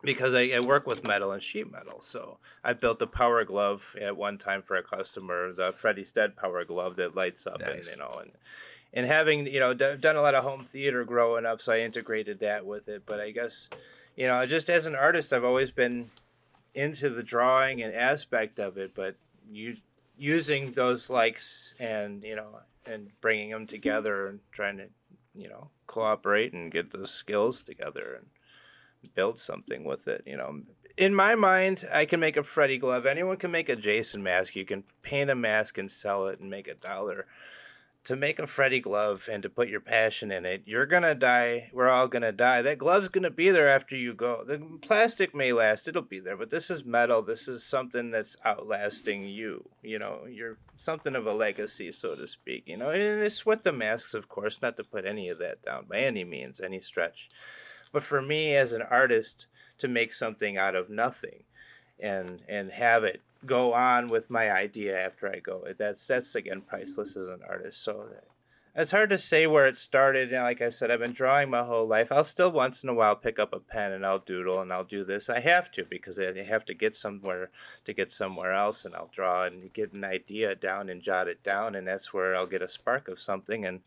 because 0.01 0.33
I, 0.33 0.51
I, 0.55 0.59
work 0.59 0.87
with 0.87 1.03
metal 1.03 1.31
and 1.31 1.41
sheet 1.41 1.71
metal. 1.71 2.01
So 2.01 2.37
I 2.63 2.73
built 2.73 3.01
a 3.01 3.07
power 3.07 3.43
glove 3.43 3.95
at 3.99 4.15
one 4.15 4.37
time 4.37 4.61
for 4.61 4.75
a 4.75 4.83
customer, 4.83 5.51
the 5.51 5.73
Freddy's 5.75 6.11
Dead 6.11 6.35
power 6.35 6.63
glove 6.63 6.95
that 6.97 7.15
lights 7.15 7.45
up, 7.45 7.59
nice. 7.59 7.69
and 7.69 7.85
you 7.87 7.97
know, 7.97 8.19
and 8.21 8.31
and 8.93 9.05
having 9.05 9.47
you 9.47 9.59
know 9.59 9.73
d- 9.73 9.97
done 9.99 10.15
a 10.15 10.21
lot 10.21 10.35
of 10.35 10.43
home 10.43 10.65
theater 10.65 11.03
growing 11.03 11.45
up, 11.45 11.61
so 11.61 11.73
I 11.73 11.79
integrated 11.79 12.39
that 12.39 12.65
with 12.65 12.87
it. 12.87 13.03
But 13.05 13.19
I 13.19 13.31
guess 13.31 13.69
you 14.15 14.27
know, 14.27 14.45
just 14.45 14.69
as 14.69 14.85
an 14.85 14.95
artist, 14.95 15.33
I've 15.33 15.43
always 15.43 15.71
been 15.71 16.09
into 16.75 17.09
the 17.09 17.23
drawing 17.23 17.81
and 17.81 17.93
aspect 17.93 18.59
of 18.59 18.77
it, 18.77 18.93
but 18.93 19.15
you 19.51 19.77
using 20.17 20.73
those 20.73 21.09
likes 21.09 21.73
and 21.79 22.23
you 22.23 22.35
know 22.35 22.59
and 22.85 23.09
bringing 23.21 23.49
them 23.51 23.65
together 23.65 24.27
and 24.27 24.39
trying 24.51 24.77
to 24.77 24.85
you 25.35 25.47
know 25.47 25.69
cooperate 25.87 26.53
and 26.53 26.71
get 26.71 26.91
those 26.91 27.11
skills 27.11 27.63
together 27.63 28.15
and 28.17 28.27
build 29.15 29.39
something 29.39 29.83
with 29.83 30.07
it. 30.07 30.23
You 30.25 30.37
know, 30.37 30.61
in 30.99 31.15
my 31.15 31.33
mind, 31.35 31.85
I 31.91 32.05
can 32.05 32.19
make 32.19 32.35
a 32.35 32.43
Freddy 32.43 32.77
glove. 32.77 33.05
Anyone 33.05 33.37
can 33.37 33.51
make 33.51 33.69
a 33.69 33.75
Jason 33.77 34.21
mask. 34.21 34.55
You 34.55 34.65
can 34.65 34.83
paint 35.01 35.29
a 35.29 35.35
mask 35.35 35.77
and 35.77 35.89
sell 35.89 36.27
it 36.27 36.41
and 36.41 36.49
make 36.49 36.67
a 36.67 36.75
dollar. 36.75 37.25
To 38.05 38.15
make 38.15 38.39
a 38.39 38.47
Freddy 38.47 38.79
glove 38.79 39.29
and 39.31 39.43
to 39.43 39.49
put 39.49 39.69
your 39.69 39.81
passion 39.81 40.31
in 40.31 40.45
it, 40.45 40.63
you're 40.65 40.85
gonna 40.85 41.13
die. 41.15 41.69
We're 41.73 41.89
all 41.89 42.07
gonna 42.07 42.31
die. 42.31 42.61
That 42.61 42.77
glove's 42.77 43.09
gonna 43.09 43.29
be 43.29 43.49
there 43.49 43.67
after 43.67 43.95
you 43.95 44.13
go. 44.13 44.43
The 44.45 44.57
plastic 44.81 45.35
may 45.35 45.53
last; 45.53 45.87
it'll 45.87 46.01
be 46.01 46.19
there. 46.19 46.37
But 46.37 46.49
this 46.49 46.69
is 46.69 46.85
metal. 46.85 47.21
This 47.21 47.47
is 47.47 47.63
something 47.63 48.09
that's 48.09 48.37
outlasting 48.43 49.25
you. 49.25 49.69
You 49.83 49.99
know, 49.99 50.25
you're 50.29 50.57
something 50.75 51.15
of 51.15 51.27
a 51.27 51.33
legacy, 51.33 51.91
so 51.91 52.15
to 52.15 52.25
speak. 52.27 52.63
You 52.67 52.77
know, 52.77 52.89
and 52.89 53.21
it's 53.21 53.45
with 53.45 53.63
the 53.63 53.73
masks, 53.73 54.13
of 54.13 54.27
course. 54.27 54.61
Not 54.61 54.77
to 54.77 54.83
put 54.83 55.05
any 55.05 55.29
of 55.29 55.37
that 55.39 55.63
down 55.63 55.85
by 55.89 55.97
any 55.97 56.23
means, 56.23 56.61
any 56.61 56.79
stretch 56.79 57.29
but 57.91 58.03
for 58.03 58.21
me 58.21 58.55
as 58.55 58.71
an 58.71 58.81
artist 58.81 59.47
to 59.77 59.87
make 59.87 60.13
something 60.13 60.57
out 60.57 60.75
of 60.75 60.89
nothing 60.89 61.43
and 61.99 62.43
and 62.47 62.71
have 62.71 63.03
it 63.03 63.21
go 63.45 63.73
on 63.73 64.07
with 64.07 64.29
my 64.29 64.51
idea 64.51 64.97
after 64.99 65.27
I 65.27 65.39
go, 65.39 65.65
that's 65.77 66.05
that's 66.05 66.35
again 66.35 66.61
priceless 66.61 67.15
as 67.15 67.29
an 67.29 67.41
artist. 67.47 67.83
So 67.83 68.09
it's 68.75 68.91
hard 68.91 69.09
to 69.09 69.17
say 69.17 69.47
where 69.47 69.67
it 69.67 69.77
started. 69.77 70.31
And 70.31 70.43
like 70.43 70.61
I 70.61 70.69
said, 70.69 70.91
I've 70.91 70.99
been 70.99 71.13
drawing 71.13 71.49
my 71.49 71.63
whole 71.63 71.87
life. 71.87 72.11
I'll 72.11 72.23
still 72.23 72.51
once 72.51 72.83
in 72.83 72.89
a 72.89 72.93
while 72.93 73.15
pick 73.15 73.39
up 73.39 73.53
a 73.53 73.59
pen 73.59 73.91
and 73.91 74.05
I'll 74.05 74.19
doodle 74.19 74.61
and 74.61 74.71
I'll 74.71 74.83
do 74.83 75.03
this. 75.03 75.29
I 75.29 75.39
have 75.39 75.71
to 75.71 75.85
because 75.85 76.19
I 76.19 76.43
have 76.43 76.65
to 76.65 76.73
get 76.73 76.95
somewhere 76.95 77.49
to 77.85 77.93
get 77.93 78.11
somewhere 78.11 78.53
else, 78.53 78.85
and 78.85 78.95
I'll 78.95 79.09
draw 79.11 79.45
and 79.45 79.73
get 79.73 79.93
an 79.93 80.03
idea 80.03 80.55
down 80.55 80.89
and 80.89 81.01
jot 81.01 81.27
it 81.27 81.43
down, 81.43 81.75
and 81.75 81.87
that's 81.87 82.13
where 82.13 82.35
I'll 82.35 82.47
get 82.47 82.61
a 82.61 82.67
spark 82.67 83.07
of 83.07 83.19
something 83.19 83.65
and 83.65 83.81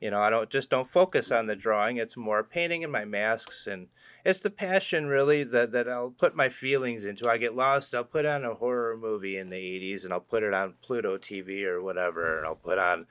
you 0.00 0.10
know 0.10 0.20
i 0.20 0.28
don't 0.28 0.50
just 0.50 0.70
don't 0.70 0.90
focus 0.90 1.30
on 1.30 1.46
the 1.46 1.56
drawing 1.56 1.96
it's 1.96 2.16
more 2.16 2.42
painting 2.42 2.82
and 2.84 2.92
my 2.92 3.04
masks 3.04 3.66
and 3.66 3.88
it's 4.24 4.40
the 4.40 4.50
passion 4.50 5.06
really 5.06 5.42
that, 5.42 5.72
that 5.72 5.88
i'll 5.88 6.10
put 6.10 6.36
my 6.36 6.48
feelings 6.48 7.04
into 7.04 7.28
i 7.28 7.38
get 7.38 7.56
lost 7.56 7.94
i'll 7.94 8.04
put 8.04 8.26
on 8.26 8.44
a 8.44 8.54
horror 8.54 8.96
movie 8.96 9.36
in 9.36 9.50
the 9.50 9.56
80s 9.56 10.04
and 10.04 10.12
i'll 10.12 10.20
put 10.20 10.42
it 10.42 10.52
on 10.52 10.74
pluto 10.82 11.16
tv 11.16 11.64
or 11.64 11.82
whatever 11.82 12.36
and 12.36 12.46
i'll 12.46 12.54
put 12.54 12.78
on 12.78 13.06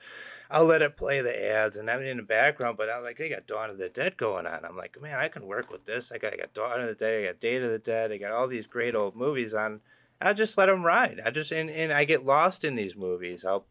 i'll 0.52 0.66
let 0.66 0.82
it 0.82 0.98
play 0.98 1.22
the 1.22 1.52
ads 1.52 1.78
and 1.78 1.90
i'm 1.90 2.02
in 2.02 2.18
the 2.18 2.24
background 2.24 2.78
but 2.78 2.90
i'm 2.90 3.04
like 3.04 3.20
i 3.20 3.28
got 3.28 3.48
dawn 3.48 3.70
of 3.70 3.78
the 3.78 3.90
dead 3.90 4.18
going 4.18 4.46
on 4.46 4.64
i'm 4.64 4.78
like 4.78 5.02
man 5.02 5.20
i 5.20 5.28
can 5.28 5.48
work 5.48 5.72
with 5.72 5.86
this 5.86 6.12
i 6.12 6.18
got, 6.18 6.34
I 6.34 6.38
got 6.38 6.54
dawn 6.54 6.82
of 6.82 6.88
the 6.88 6.94
dead 6.94 7.24
i 7.24 7.28
got 7.28 7.40
Day 7.40 7.58
of 7.58 7.72
the 7.72 7.80
dead 7.80 8.12
i 8.12 8.18
got 8.18 8.32
all 8.32 8.48
these 8.48 8.68
great 8.68 8.96
old 8.96 9.16
movies 9.16 9.54
on 9.54 9.82
I 10.22 10.32
just 10.32 10.58
let 10.58 10.68
them 10.68 10.86
ride. 10.86 11.20
I 11.24 11.30
just 11.30 11.52
and, 11.52 11.70
and 11.70 11.92
I 11.92 12.06
get 12.06 12.26
lost 12.26 12.64
in 12.64 12.76
these 12.76 12.96
movies. 12.96 13.44
I'll 13.44 13.66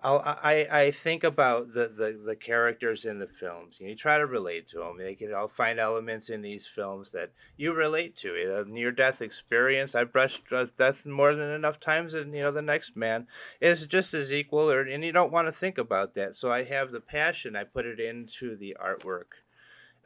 I 0.00 0.66
I 0.70 0.90
think 0.92 1.24
about 1.24 1.72
the, 1.72 1.88
the, 1.88 2.20
the 2.24 2.36
characters 2.36 3.04
in 3.04 3.18
the 3.18 3.26
films. 3.26 3.78
You, 3.80 3.96
try 3.96 4.16
to 4.16 4.26
relate 4.26 4.68
to 4.68 4.78
them. 4.78 4.98
You 5.00 5.34
I'll 5.34 5.48
find 5.48 5.80
elements 5.80 6.30
in 6.30 6.40
these 6.42 6.66
films 6.66 7.10
that 7.12 7.32
you 7.56 7.72
relate 7.72 8.16
to. 8.18 8.34
You 8.34 8.48
know, 8.48 8.62
near 8.62 8.92
death 8.92 9.20
experience. 9.20 9.96
I 9.96 10.04
brushed 10.04 10.42
death 10.76 11.04
more 11.04 11.34
than 11.34 11.50
enough 11.50 11.80
times, 11.80 12.14
and 12.14 12.32
you 12.32 12.42
know 12.42 12.52
the 12.52 12.62
next 12.62 12.96
man 12.96 13.26
is 13.60 13.86
just 13.86 14.14
as 14.14 14.32
equal. 14.32 14.70
Or 14.70 14.82
and 14.82 15.02
you 15.02 15.10
don't 15.10 15.32
want 15.32 15.48
to 15.48 15.52
think 15.52 15.78
about 15.78 16.14
that. 16.14 16.36
So 16.36 16.52
I 16.52 16.62
have 16.62 16.92
the 16.92 17.00
passion. 17.00 17.56
I 17.56 17.64
put 17.64 17.84
it 17.84 17.98
into 17.98 18.54
the 18.54 18.76
artwork 18.80 19.42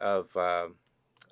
of 0.01 0.35
uh, 0.39 0.69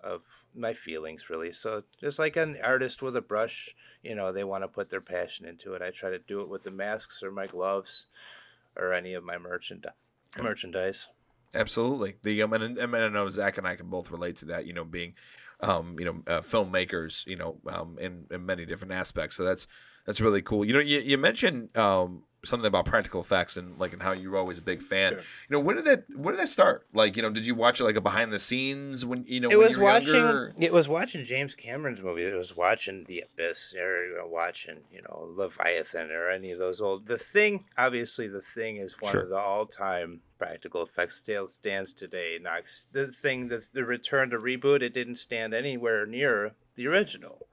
of 0.05 0.21
my 0.55 0.75
feelings 0.75 1.31
really. 1.31 1.53
So 1.53 1.85
just 1.99 2.19
like 2.19 2.37
an 2.37 2.59
artist 2.63 3.01
with 3.01 3.17
a 3.17 3.23
brush, 3.23 3.75
you 4.03 4.15
know, 4.15 4.33
they 4.33 4.45
want 4.45 4.65
to 4.65 4.69
put 4.69 4.91
their 4.91 5.01
passion 5.01 5.47
into 5.47 5.73
it. 5.73 5.81
I 5.81 5.91
try 5.91 6.11
to 6.11 6.19
do 6.19 6.41
it 6.43 6.49
with 6.51 6.65
the 6.65 6.71
masks 6.71 7.23
or 7.23 7.31
my 7.31 7.47
gloves 7.47 8.07
or 8.81 8.93
any 8.93 9.15
of 9.15 9.23
my 9.23 9.39
merchandise. 9.39 9.93
Merchandise. 10.41 11.09
Absolutely. 11.55 12.17
The 12.23 12.43
um, 12.43 12.53
and, 12.53 12.79
and 12.79 12.97
I 12.97 13.09
know 13.09 13.29
Zach 13.31 13.59
and 13.59 13.67
I 13.67 13.77
can 13.77 13.89
both 13.89 14.11
relate 14.11 14.37
to 14.37 14.47
that. 14.47 14.67
You 14.67 14.73
know, 14.73 14.85
being, 14.85 15.15
um, 15.61 15.97
you 15.99 16.05
know, 16.05 16.23
uh, 16.27 16.41
filmmakers. 16.41 17.27
You 17.27 17.37
know, 17.37 17.59
um, 17.67 17.99
in 18.01 18.27
in 18.31 18.47
many 18.47 18.65
different 18.65 18.93
aspects. 18.93 19.37
So 19.37 19.45
that's 19.45 19.67
that's 20.07 20.21
really 20.21 20.43
cool. 20.43 20.65
You 20.65 20.75
know, 20.75 20.81
you 20.81 21.01
you 21.01 21.19
mentioned 21.19 21.77
um 21.77 22.23
something 22.45 22.67
about 22.67 22.87
practical 22.87 23.21
effects 23.21 23.57
and 23.57 23.79
like 23.79 23.93
and 23.93 24.03
how 24.03 24.13
you 24.13 24.31
were 24.31 24.39
always 24.39 24.59
a 24.59 24.63
big 24.63 24.83
fan. 24.83 25.13
Sure. 25.13 25.21
You 25.21 25.57
know, 25.57 25.61
when 25.61 25.77
did 25.77 25.85
that 25.87 26.05
when 26.15 26.35
did 26.35 26.43
that 26.43 26.49
start? 26.49 26.87
Like, 26.93 27.17
you 27.17 27.23
know, 27.23 27.31
did 27.31 27.47
you 27.47 27.55
watch 27.55 27.81
it 27.81 27.85
like 27.85 27.97
a 27.97 28.01
behind 28.01 28.33
the 28.33 28.39
scenes 28.39 29.05
when 29.05 29.25
you 29.27 29.41
know 29.41 29.51
it 29.51 29.59
was 29.59 29.79
watching 29.79 30.15
younger? 30.15 30.53
it 30.59 30.73
was 30.73 30.89
watching 30.89 31.25
James 31.25 31.55
Cameron's 31.55 32.03
movie. 32.03 32.25
It 32.25 32.35
was 32.35 32.57
watching 32.57 33.05
The 33.05 33.25
Abyss 33.33 33.75
or 33.75 34.07
you 34.07 34.17
know, 34.17 34.27
watching, 34.27 34.79
you 34.91 35.03
know, 35.03 35.33
Leviathan 35.37 36.11
or 36.11 36.31
any 36.31 36.51
of 36.53 36.59
those 36.59 36.81
old 36.81 37.07
The 37.07 37.19
Thing, 37.19 37.65
obviously 37.77 38.29
the 38.29 38.43
Thing 38.43 38.77
is 38.77 39.01
one 39.01 39.13
sure. 39.13 39.23
of 39.23 39.29
the 39.29 39.39
all 39.39 39.67
time 39.67 40.19
practical 40.39 40.83
effects 40.83 41.17
still 41.17 41.47
stands 41.47 41.93
today. 41.93 42.39
Knocks 42.41 42.87
the 42.93 43.09
thing 43.09 43.49
that 43.49 43.69
the 43.73 43.85
return 43.85 44.31
to 44.31 44.39
reboot, 44.39 44.83
it 44.83 44.95
didn't 44.95 45.17
stand 45.17 45.55
anywhere 45.55 46.07
near 46.07 46.55
the 46.75 46.87
original. 46.87 47.47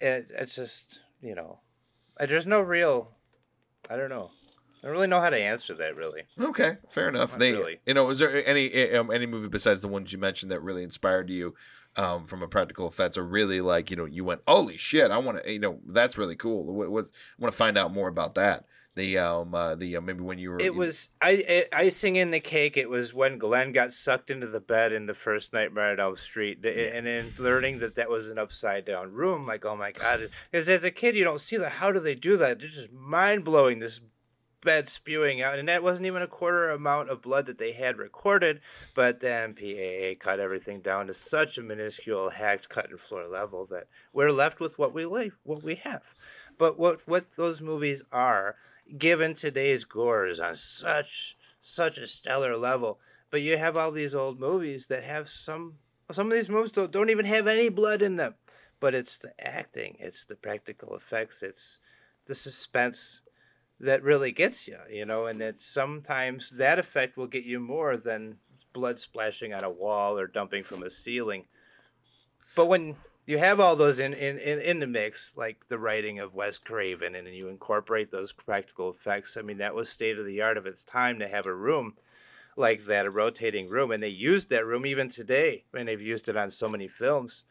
And 0.00 0.26
it's 0.30 0.56
just, 0.56 1.00
you 1.20 1.34
know, 1.34 1.60
there's 2.18 2.46
no 2.46 2.60
real. 2.60 3.16
I 3.90 3.96
don't 3.96 4.10
know. 4.10 4.30
I 4.82 4.86
don't 4.86 4.92
really 4.92 5.06
know 5.06 5.20
how 5.20 5.30
to 5.30 5.38
answer 5.38 5.74
that. 5.74 5.96
Really. 5.96 6.22
Okay, 6.38 6.76
fair 6.88 7.08
enough. 7.08 7.32
Not 7.32 7.40
they, 7.40 7.52
really. 7.52 7.80
you 7.86 7.94
know, 7.94 8.10
is 8.10 8.18
there 8.18 8.46
any 8.46 8.92
um, 8.92 9.10
any 9.10 9.26
movie 9.26 9.48
besides 9.48 9.80
the 9.80 9.88
ones 9.88 10.12
you 10.12 10.18
mentioned 10.18 10.52
that 10.52 10.60
really 10.60 10.82
inspired 10.82 11.30
you 11.30 11.54
um, 11.96 12.26
from 12.26 12.42
a 12.42 12.48
practical 12.48 12.86
effects, 12.86 13.16
or 13.16 13.24
really 13.24 13.60
like 13.60 13.90
you 13.90 13.96
know 13.96 14.04
you 14.04 14.24
went, 14.24 14.42
holy 14.46 14.76
shit, 14.76 15.10
I 15.10 15.18
want 15.18 15.42
to, 15.42 15.50
you 15.50 15.58
know, 15.58 15.78
that's 15.86 16.18
really 16.18 16.36
cool. 16.36 16.64
What, 16.64 16.90
what 16.90 17.04
I 17.06 17.42
want 17.42 17.52
to 17.52 17.56
find 17.56 17.78
out 17.78 17.92
more 17.92 18.08
about 18.08 18.34
that 18.34 18.64
the 18.94 19.18
um 19.18 19.54
uh, 19.54 19.74
the 19.74 19.96
uh, 19.96 20.00
maybe 20.00 20.22
when 20.22 20.38
you 20.38 20.50
were 20.50 20.60
it 20.60 20.74
was 20.74 21.08
I, 21.20 21.66
I 21.72 21.84
icing 21.84 22.16
in 22.16 22.30
the 22.30 22.40
cake 22.40 22.76
it 22.76 22.88
was 22.88 23.12
when 23.12 23.38
glenn 23.38 23.72
got 23.72 23.92
sucked 23.92 24.30
into 24.30 24.46
the 24.46 24.60
bed 24.60 24.92
in 24.92 25.06
the 25.06 25.14
first 25.14 25.52
nightmare 25.52 25.92
on 25.92 26.00
elm 26.00 26.16
street 26.16 26.58
yeah. 26.62 26.70
and 26.70 27.06
then 27.06 27.32
learning 27.38 27.80
that 27.80 27.96
that 27.96 28.08
was 28.08 28.28
an 28.28 28.38
upside 28.38 28.84
down 28.84 29.12
room 29.12 29.46
like 29.46 29.64
oh 29.64 29.76
my 29.76 29.90
god 29.90 30.28
because 30.50 30.68
as 30.68 30.84
a 30.84 30.90
kid 30.90 31.16
you 31.16 31.24
don't 31.24 31.40
see 31.40 31.56
that. 31.56 31.72
How 31.72 31.92
do 31.92 32.00
they 32.00 32.14
do 32.14 32.36
that? 32.38 32.58
They're 32.58 32.68
just 32.68 32.92
mind-blowing 32.92 33.78
this 33.78 34.00
bed 34.62 34.88
spewing 34.88 35.42
out 35.42 35.58
and 35.58 35.68
that 35.68 35.82
wasn't 35.82 36.06
even 36.06 36.22
a 36.22 36.26
quarter 36.26 36.70
amount 36.70 37.10
of 37.10 37.20
blood 37.20 37.44
that 37.44 37.58
they 37.58 37.72
had 37.72 37.98
recorded 37.98 38.60
but 38.94 39.20
then 39.20 39.52
paa 39.52 40.14
cut 40.18 40.40
everything 40.40 40.80
down 40.80 41.06
to 41.06 41.12
such 41.12 41.58
a 41.58 41.62
minuscule 41.62 42.30
hacked 42.30 42.70
cut 42.70 42.88
and 42.88 42.98
floor 42.98 43.28
level 43.28 43.66
that 43.66 43.88
we're 44.14 44.32
left 44.32 44.60
with 44.60 44.78
what 44.78 44.94
we 44.94 45.04
live 45.04 45.36
what 45.42 45.62
we 45.62 45.74
have. 45.74 46.14
But 46.56 46.78
what 46.78 47.00
what 47.06 47.36
those 47.36 47.60
movies 47.60 48.02
are 48.10 48.56
given 48.98 49.34
today's 49.34 49.84
gore 49.84 50.26
is 50.26 50.40
on 50.40 50.56
such 50.56 51.36
such 51.60 51.98
a 51.98 52.06
stellar 52.06 52.56
level. 52.56 52.98
But 53.30 53.42
you 53.42 53.56
have 53.56 53.76
all 53.76 53.90
these 53.90 54.14
old 54.14 54.38
movies 54.38 54.86
that 54.86 55.02
have 55.02 55.28
some 55.28 55.78
some 56.10 56.26
of 56.26 56.32
these 56.32 56.48
movies 56.48 56.70
don't, 56.70 56.92
don't 56.92 57.10
even 57.10 57.26
have 57.26 57.46
any 57.46 57.68
blood 57.68 58.02
in 58.02 58.16
them. 58.16 58.34
But 58.80 58.94
it's 58.94 59.18
the 59.18 59.32
acting, 59.40 59.96
it's 59.98 60.24
the 60.24 60.36
practical 60.36 60.94
effects, 60.94 61.42
it's 61.42 61.80
the 62.26 62.34
suspense 62.34 63.22
that 63.80 64.02
really 64.02 64.30
gets 64.30 64.68
you, 64.68 64.78
you 64.90 65.04
know, 65.04 65.26
and 65.26 65.40
it's 65.40 65.66
sometimes 65.66 66.50
that 66.50 66.78
effect 66.78 67.16
will 67.16 67.26
get 67.26 67.44
you 67.44 67.60
more 67.60 67.96
than 67.96 68.38
blood 68.72 68.98
splashing 68.98 69.52
on 69.54 69.64
a 69.64 69.70
wall 69.70 70.18
or 70.18 70.26
dumping 70.26 70.64
from 70.64 70.82
a 70.82 70.90
ceiling. 70.90 71.46
But 72.54 72.66
when 72.66 72.96
you 73.28 73.38
have 73.38 73.60
all 73.60 73.76
those 73.76 73.98
in, 73.98 74.12
in, 74.12 74.38
in, 74.38 74.60
in 74.60 74.80
the 74.80 74.86
mix, 74.86 75.36
like 75.36 75.68
the 75.68 75.78
writing 75.78 76.18
of 76.18 76.34
Wes 76.34 76.58
Craven, 76.58 77.14
and 77.14 77.26
you 77.28 77.48
incorporate 77.48 78.10
those 78.10 78.32
practical 78.32 78.90
effects, 78.90 79.36
I 79.36 79.42
mean, 79.42 79.58
that 79.58 79.74
was 79.74 79.88
state 79.88 80.18
of 80.18 80.26
the 80.26 80.42
art 80.42 80.56
of 80.56 80.66
its 80.66 80.84
time 80.84 81.18
to 81.18 81.28
have 81.28 81.46
a 81.46 81.54
room 81.54 81.94
like 82.56 82.84
that, 82.84 83.06
a 83.06 83.10
rotating 83.10 83.68
room. 83.68 83.90
And 83.90 84.02
they 84.02 84.08
used 84.08 84.50
that 84.50 84.66
room 84.66 84.84
even 84.86 85.08
today, 85.08 85.64
I 85.74 85.78
and 85.78 85.88
they've 85.88 86.00
used 86.00 86.28
it 86.28 86.36
on 86.36 86.50
so 86.50 86.68
many 86.68 86.88
films 86.88 87.44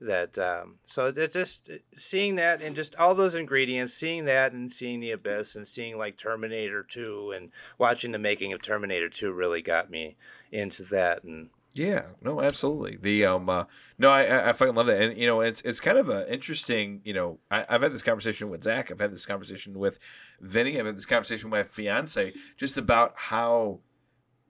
that 0.00 0.38
um, 0.38 0.76
so 0.82 1.12
just 1.12 1.68
seeing 1.94 2.36
that 2.36 2.62
and 2.62 2.74
just 2.74 2.94
all 2.96 3.14
those 3.14 3.34
ingredients 3.34 3.92
seeing 3.92 4.24
that 4.24 4.52
and 4.52 4.72
seeing 4.72 5.00
the 5.00 5.10
abyss 5.10 5.54
and 5.54 5.68
seeing 5.68 5.98
like 5.98 6.16
terminator 6.16 6.82
2 6.82 7.32
and 7.36 7.50
watching 7.76 8.12
the 8.12 8.18
making 8.18 8.52
of 8.52 8.62
terminator 8.62 9.10
2 9.10 9.30
really 9.30 9.60
got 9.60 9.90
me 9.90 10.16
into 10.50 10.82
that 10.84 11.22
and 11.22 11.50
yeah 11.74 12.06
no 12.20 12.40
absolutely. 12.40 12.96
The 13.00 13.24
um 13.24 13.48
uh, 13.48 13.64
no 13.98 14.10
I, 14.10 14.50
I 14.50 14.52
fucking 14.52 14.74
love 14.74 14.86
that. 14.86 15.00
And 15.00 15.18
you 15.18 15.26
know 15.26 15.40
it's 15.40 15.60
it's 15.62 15.80
kind 15.80 15.98
of 15.98 16.08
a 16.08 16.30
interesting 16.32 17.00
you 17.04 17.14
know 17.14 17.38
I, 17.50 17.64
i've 17.68 17.82
had 17.82 17.92
this 17.92 18.02
conversation 18.02 18.50
with 18.50 18.64
zach. 18.64 18.90
I've 18.90 19.00
had 19.00 19.12
this 19.12 19.26
conversation 19.26 19.78
with 19.78 19.98
vinny. 20.40 20.78
I've 20.78 20.86
had 20.86 20.96
this 20.96 21.06
conversation 21.06 21.50
with 21.50 21.66
my 21.66 21.70
fiance 21.70 22.32
just 22.56 22.76
about 22.76 23.14
how 23.16 23.80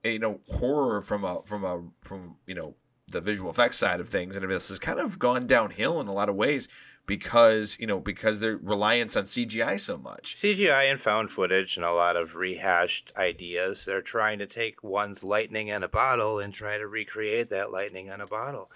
you 0.03 0.19
know 0.19 0.39
horror 0.49 1.01
from 1.01 1.23
a 1.23 1.41
from 1.45 1.63
a 1.63 1.83
from 2.01 2.37
you 2.47 2.55
know 2.55 2.75
the 3.07 3.21
visual 3.21 3.49
effects 3.49 3.77
side 3.77 3.99
of 3.99 4.09
things 4.09 4.35
and 4.35 4.49
this 4.49 4.69
has 4.69 4.79
kind 4.79 4.99
of 4.99 5.19
gone 5.19 5.45
downhill 5.45 5.99
in 5.99 6.07
a 6.07 6.13
lot 6.13 6.29
of 6.29 6.35
ways 6.35 6.69
because 7.05 7.77
you 7.79 7.87
know 7.87 7.99
because 7.99 8.39
their 8.39 8.57
reliance 8.57 9.15
on 9.15 9.23
CGI 9.23 9.79
so 9.79 9.97
much. 9.97 10.35
CGI 10.35 10.89
and 10.89 10.99
found 10.99 11.29
footage 11.29 11.77
and 11.77 11.85
a 11.85 11.91
lot 11.91 12.15
of 12.15 12.35
rehashed 12.35 13.11
ideas. 13.17 13.85
They're 13.85 14.01
trying 14.01 14.39
to 14.39 14.47
take 14.47 14.83
one's 14.83 15.23
lightning 15.23 15.67
in 15.67 15.83
a 15.83 15.89
bottle 15.89 16.39
and 16.39 16.53
try 16.53 16.77
to 16.77 16.87
recreate 16.87 17.49
that 17.49 17.71
lightning 17.71 18.07
in 18.07 18.21
a 18.21 18.27
bottle. 18.27 18.71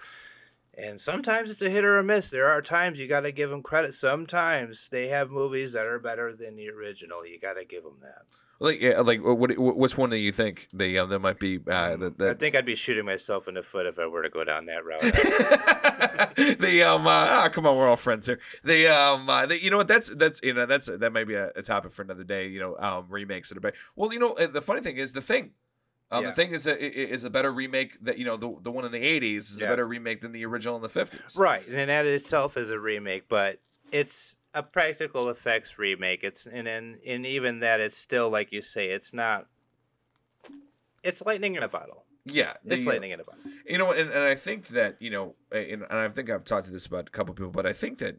And 0.78 1.00
sometimes 1.00 1.50
it's 1.50 1.62
a 1.62 1.70
hit 1.70 1.84
or 1.84 1.96
a 1.96 2.04
miss. 2.04 2.28
There 2.28 2.50
are 2.50 2.60
times 2.60 3.00
you 3.00 3.08
got 3.08 3.20
to 3.20 3.32
give 3.32 3.48
them 3.48 3.62
credit. 3.62 3.94
Sometimes 3.94 4.88
they 4.88 5.08
have 5.08 5.30
movies 5.30 5.72
that 5.72 5.86
are 5.86 5.98
better 5.98 6.34
than 6.34 6.56
the 6.56 6.68
original. 6.68 7.26
You 7.26 7.40
got 7.40 7.54
to 7.54 7.64
give 7.64 7.82
them 7.82 7.98
that. 8.02 8.24
Like, 8.58 8.80
yeah, 8.80 9.00
like 9.00 9.20
what? 9.22 9.58
What's 9.58 9.98
one 9.98 10.08
that 10.10 10.18
you 10.18 10.32
think 10.32 10.68
they 10.72 10.96
um, 10.96 11.10
that 11.10 11.18
might 11.18 11.38
be? 11.38 11.58
Uh, 11.58 11.96
that, 11.96 12.18
that... 12.18 12.30
I 12.30 12.34
think 12.34 12.54
I'd 12.54 12.64
be 12.64 12.74
shooting 12.74 13.04
myself 13.04 13.48
in 13.48 13.54
the 13.54 13.62
foot 13.62 13.84
if 13.84 13.98
I 13.98 14.06
were 14.06 14.22
to 14.22 14.30
go 14.30 14.44
down 14.44 14.64
that 14.66 14.82
route. 14.82 15.02
the 16.58 16.82
um, 16.82 17.06
uh, 17.06 17.10
ah, 17.10 17.48
come 17.50 17.66
on, 17.66 17.76
we're 17.76 17.86
all 17.86 17.96
friends 17.96 18.26
here. 18.26 18.38
The 18.64 18.86
um, 18.86 19.28
uh, 19.28 19.44
the, 19.44 19.62
you 19.62 19.70
know 19.70 19.76
what? 19.76 19.88
That's 19.88 20.14
that's 20.14 20.40
you 20.42 20.54
know 20.54 20.64
that's 20.64 20.86
that 20.86 21.12
might 21.12 21.26
be 21.26 21.34
a, 21.34 21.50
a 21.54 21.60
topic 21.60 21.92
for 21.92 22.00
another 22.00 22.24
day. 22.24 22.46
You 22.46 22.60
know, 22.60 22.76
um, 22.78 23.04
remakes 23.10 23.50
that 23.50 23.58
are 23.58 23.60
better. 23.60 23.76
Well, 23.94 24.10
you 24.10 24.18
know, 24.18 24.32
uh, 24.32 24.46
the 24.46 24.62
funny 24.62 24.80
thing 24.80 24.96
is 24.96 25.12
the 25.12 25.20
thing. 25.20 25.50
Um, 26.10 26.22
yeah. 26.22 26.30
The 26.30 26.36
thing 26.36 26.50
is, 26.52 26.66
a, 26.68 27.12
is 27.12 27.24
a 27.24 27.30
better 27.30 27.52
remake 27.52 28.02
that 28.04 28.16
you 28.16 28.24
know 28.24 28.36
the 28.36 28.56
the 28.62 28.70
one 28.70 28.86
in 28.86 28.92
the 28.92 29.02
'80s 29.02 29.38
is 29.38 29.60
yeah. 29.60 29.66
a 29.66 29.70
better 29.70 29.86
remake 29.86 30.22
than 30.22 30.32
the 30.32 30.46
original 30.46 30.76
in 30.76 30.82
the 30.82 30.88
'50s. 30.88 31.38
Right, 31.38 31.66
and 31.66 31.90
that 31.90 32.06
itself 32.06 32.56
is 32.56 32.70
a 32.70 32.78
remake, 32.78 33.28
but 33.28 33.60
it's 33.92 34.36
a 34.54 34.62
practical 34.62 35.28
effects 35.28 35.78
remake. 35.78 36.24
It's 36.24 36.46
and 36.46 36.66
and, 36.66 36.98
and 37.06 37.26
even 37.26 37.60
that 37.60 37.80
it's 37.80 37.96
still 37.96 38.30
like 38.30 38.52
you 38.52 38.62
say, 38.62 38.90
it's 38.90 39.12
not. 39.12 39.46
It's 41.02 41.22
lightning 41.24 41.54
in 41.54 41.62
a 41.62 41.68
bottle. 41.68 42.04
Yeah, 42.24 42.54
it's 42.64 42.86
lightning 42.86 43.12
in 43.12 43.20
a 43.20 43.24
bottle. 43.24 43.40
You 43.68 43.78
know, 43.78 43.92
and, 43.92 44.10
and 44.10 44.24
I 44.24 44.34
think 44.34 44.68
that 44.68 44.96
you 45.00 45.10
know, 45.10 45.34
and, 45.52 45.82
and 45.82 45.98
I 45.98 46.08
think 46.08 46.30
I've 46.30 46.44
talked 46.44 46.66
to 46.66 46.72
this 46.72 46.86
about 46.86 47.08
a 47.08 47.10
couple 47.10 47.34
people, 47.34 47.52
but 47.52 47.66
I 47.66 47.72
think 47.72 47.98
that, 47.98 48.18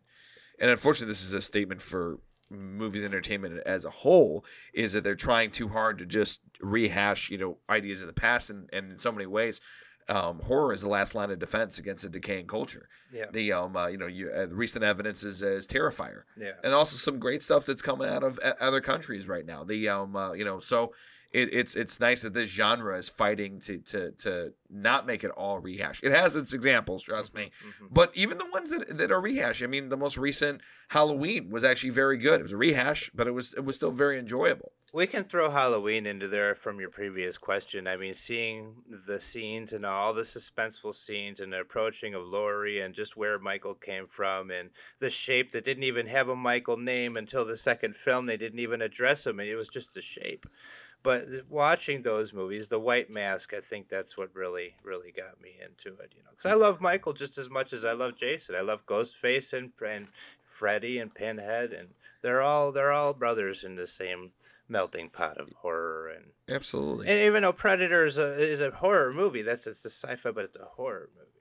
and 0.60 0.72
unfortunately, 0.72 1.12
this 1.12 1.24
is 1.24 1.34
a 1.34 1.42
statement 1.42 1.82
for 1.82 2.20
movies 2.50 3.04
entertainment 3.04 3.60
as 3.66 3.84
a 3.84 3.90
whole 3.90 4.46
is 4.74 4.94
that 4.94 5.04
they're 5.04 5.16
trying 5.16 5.52
too 5.52 5.68
hard 5.68 5.98
to 5.98 6.06
just 6.06 6.40
rehash 6.62 7.30
you 7.30 7.38
know 7.38 7.58
ideas 7.70 8.00
of 8.00 8.08
the 8.08 8.14
past 8.14 8.50
and, 8.50 8.70
and 8.72 8.92
in 8.92 8.98
so 8.98 9.12
many 9.12 9.26
ways 9.26 9.60
um, 10.10 10.40
horror 10.40 10.74
is 10.74 10.82
the 10.82 10.90
last 10.90 11.16
line 11.16 11.32
of 11.32 11.40
defense 11.40 11.78
against 11.78 12.06
a 12.06 12.10
decaying 12.10 12.48
culture. 12.48 12.88
Yeah. 13.12 13.26
The 13.32 13.54
um, 13.54 13.76
uh, 13.76 13.88
you 13.88 13.98
know, 13.98 14.08
you 14.08 14.32
uh, 14.32 14.48
recent 14.50 14.84
evidence 14.84 15.24
is, 15.24 15.42
is 15.42 15.68
Terrifier. 15.68 16.24
Yeah. 16.38 16.52
And 16.64 16.74
also 16.74 16.96
some 16.96 17.20
great 17.20 17.44
stuff 17.44 17.66
that's 17.66 17.82
coming 17.82 18.08
out 18.08 18.24
of 18.24 18.40
uh, 18.44 18.54
other 18.60 18.82
countries 18.82 19.28
right 19.28 19.46
now. 19.46 19.64
The 19.64 19.90
um, 19.90 20.16
uh, 20.16 20.34
you 20.34 20.46
know, 20.46 20.60
so 20.60 20.94
it, 21.32 21.50
it's 21.54 21.76
it's 21.76 22.00
nice 22.00 22.22
that 22.22 22.34
this 22.34 22.50
genre 22.50 22.98
is 22.98 23.10
fighting 23.10 23.60
to 23.62 23.80
to 23.80 24.12
to 24.12 24.54
not 24.70 25.06
make 25.06 25.24
it 25.24 25.32
all 25.32 25.60
rehash. 25.60 26.02
It 26.04 26.12
has 26.12 26.36
its 26.36 26.54
examples, 26.54 27.04
trust 27.04 27.34
me. 27.34 27.44
Mm-hmm. 27.44 27.68
mm-hmm. 27.68 27.94
But 27.94 28.12
even 28.16 28.38
the 28.38 28.50
ones 28.52 28.72
that, 28.72 28.98
that 28.98 29.12
are 29.12 29.22
rehash, 29.22 29.64
I 29.64 29.68
mean, 29.68 29.90
the 29.90 29.98
most 29.98 30.18
recent 30.18 30.62
Halloween 30.90 31.50
was 31.50 31.64
actually 31.64 31.90
very 31.90 32.18
good. 32.18 32.40
It 32.40 32.44
was 32.44 32.54
a 32.54 32.58
rehash, 32.58 33.12
but 33.14 33.28
it 33.28 33.32
was 33.32 33.54
it 33.54 33.66
was 33.66 33.76
still 33.76 33.92
very 33.92 34.18
enjoyable. 34.20 34.72
We 34.94 35.06
can 35.06 35.26
throw 35.26 35.52
Halloween 35.52 36.06
into 36.06 36.30
there 36.30 36.56
from 36.56 36.80
your 36.80 36.90
previous 36.90 37.38
question. 37.38 37.88
I 37.88 37.98
mean, 37.98 38.14
seeing 38.14 38.84
the 39.06 39.20
scenes 39.20 39.74
and 39.74 39.86
all 39.86 40.14
the 40.14 40.22
suspenseful 40.22 40.94
scenes 40.94 41.42
and 41.42 41.52
the 41.52 41.60
approaching 41.60 42.14
of 42.14 42.26
Laurie 42.26 42.80
and 42.80 42.96
just 42.96 43.18
where 43.18 43.38
Michael 43.38 43.74
came 43.76 44.08
from 44.08 44.50
and 44.50 44.70
the 45.02 45.10
shape 45.10 45.52
that 45.52 45.66
didn't 45.66 45.84
even 45.84 46.08
have 46.08 46.30
a 46.30 46.38
Michael 46.38 46.78
name 46.78 47.18
until 47.18 47.44
the 47.44 47.58
second 47.58 47.98
film. 47.98 48.28
They 48.28 48.38
didn't 48.38 48.60
even 48.60 48.82
address 48.82 49.28
him, 49.28 49.42
and 49.42 49.50
it 49.50 49.58
was 49.58 49.68
just 49.68 49.94
the 49.94 50.02
shape. 50.02 50.46
But 51.08 51.26
watching 51.50 52.02
those 52.02 52.34
movies, 52.34 52.68
The 52.68 52.82
White 52.82 53.10
Mask, 53.10 53.54
I 53.54 53.62
think 53.62 53.88
that's 53.88 54.18
what 54.18 54.36
really, 54.36 54.76
really 54.84 55.14
got 55.14 55.42
me 55.42 55.56
into 55.64 55.98
it. 56.02 56.12
You 56.14 56.22
know, 56.24 56.32
because 56.32 56.52
I 56.52 56.56
mm. 56.56 56.60
love 56.60 56.82
Michael 56.82 57.14
just 57.14 57.38
as 57.38 57.50
much 57.50 57.72
as 57.72 57.86
I 57.86 57.94
love 57.94 58.18
Jason. 58.18 58.56
I 58.56 58.60
love 58.60 58.86
Ghostface 58.86 59.58
and 59.58 59.72
and 59.88 60.08
Freddy 60.44 61.00
and 61.00 61.16
Pinhead, 61.16 61.72
and 61.72 61.92
they're 62.22 62.42
all 62.42 62.74
they're 62.74 62.92
all 62.92 63.14
brothers 63.14 63.64
in 63.64 63.78
the 63.78 63.88
same 63.88 64.32
melting 64.68 65.08
pot 65.08 65.38
of 65.38 65.54
horror 65.62 66.10
and 66.10 66.26
absolutely. 66.50 67.08
And 67.08 67.20
even 67.20 67.44
though 67.44 67.54
Predator 67.54 68.04
is 68.04 68.18
a 68.18 68.34
is 68.34 68.60
a 68.60 68.72
horror 68.72 69.14
movie, 69.14 69.44
that's 69.44 69.66
it's 69.66 69.86
a 69.86 69.90
sci-fi, 69.90 70.32
but 70.32 70.44
it's 70.44 70.58
a 70.58 70.66
horror 70.66 71.10
movie. 71.16 71.37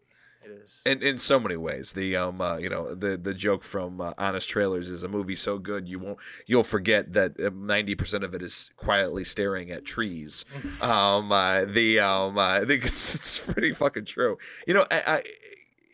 It 0.47 0.63
is. 0.63 0.83
In 0.87 1.03
in 1.03 1.19
so 1.19 1.41
many 1.41 1.57
ways, 1.57 1.93
the 1.93 2.15
um 2.17 2.41
uh, 2.41 2.57
you 2.59 2.69
know 2.69 2.95
the 2.95 3.17
the 3.17 3.35
joke 3.35 3.65
from 3.65 4.01
uh, 4.01 4.13
Honest 4.17 4.49
Trailers 4.49 4.89
is 4.89 5.03
a 5.03 5.09
movie 5.09 5.35
so 5.35 5.59
good 5.59 5.89
you 5.89 5.99
won't 5.99 6.19
you'll 6.47 6.63
forget 6.63 7.13
that 7.15 7.41
uh, 7.41 7.51
ninety 7.53 7.95
percent 7.95 8.23
of 8.23 8.35
it 8.35 8.43
is 8.43 8.71
quietly 8.77 9.25
staring 9.25 9.71
at 9.71 9.85
trees. 9.85 10.45
um 10.81 11.33
uh, 11.33 11.65
the 11.65 11.99
um 11.99 12.39
uh, 12.39 12.43
I 12.63 12.65
think 12.65 12.85
it's 12.85 13.15
it's 13.15 13.39
pretty 13.41 13.73
fucking 13.73 14.05
true. 14.05 14.39
You 14.67 14.75
know 14.75 14.87
I, 14.91 15.03
I 15.07 15.23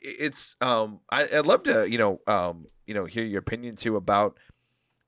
it's 0.03 0.57
um 0.61 1.01
I 1.11 1.23
I'd 1.25 1.47
love 1.47 1.63
to 1.65 1.91
you 1.91 1.99
know 1.99 2.21
um 2.27 2.67
you 2.87 2.95
know 2.95 3.07
hear 3.07 3.25
your 3.25 3.39
opinion 3.41 3.77
too 3.77 3.97
about 3.97 4.37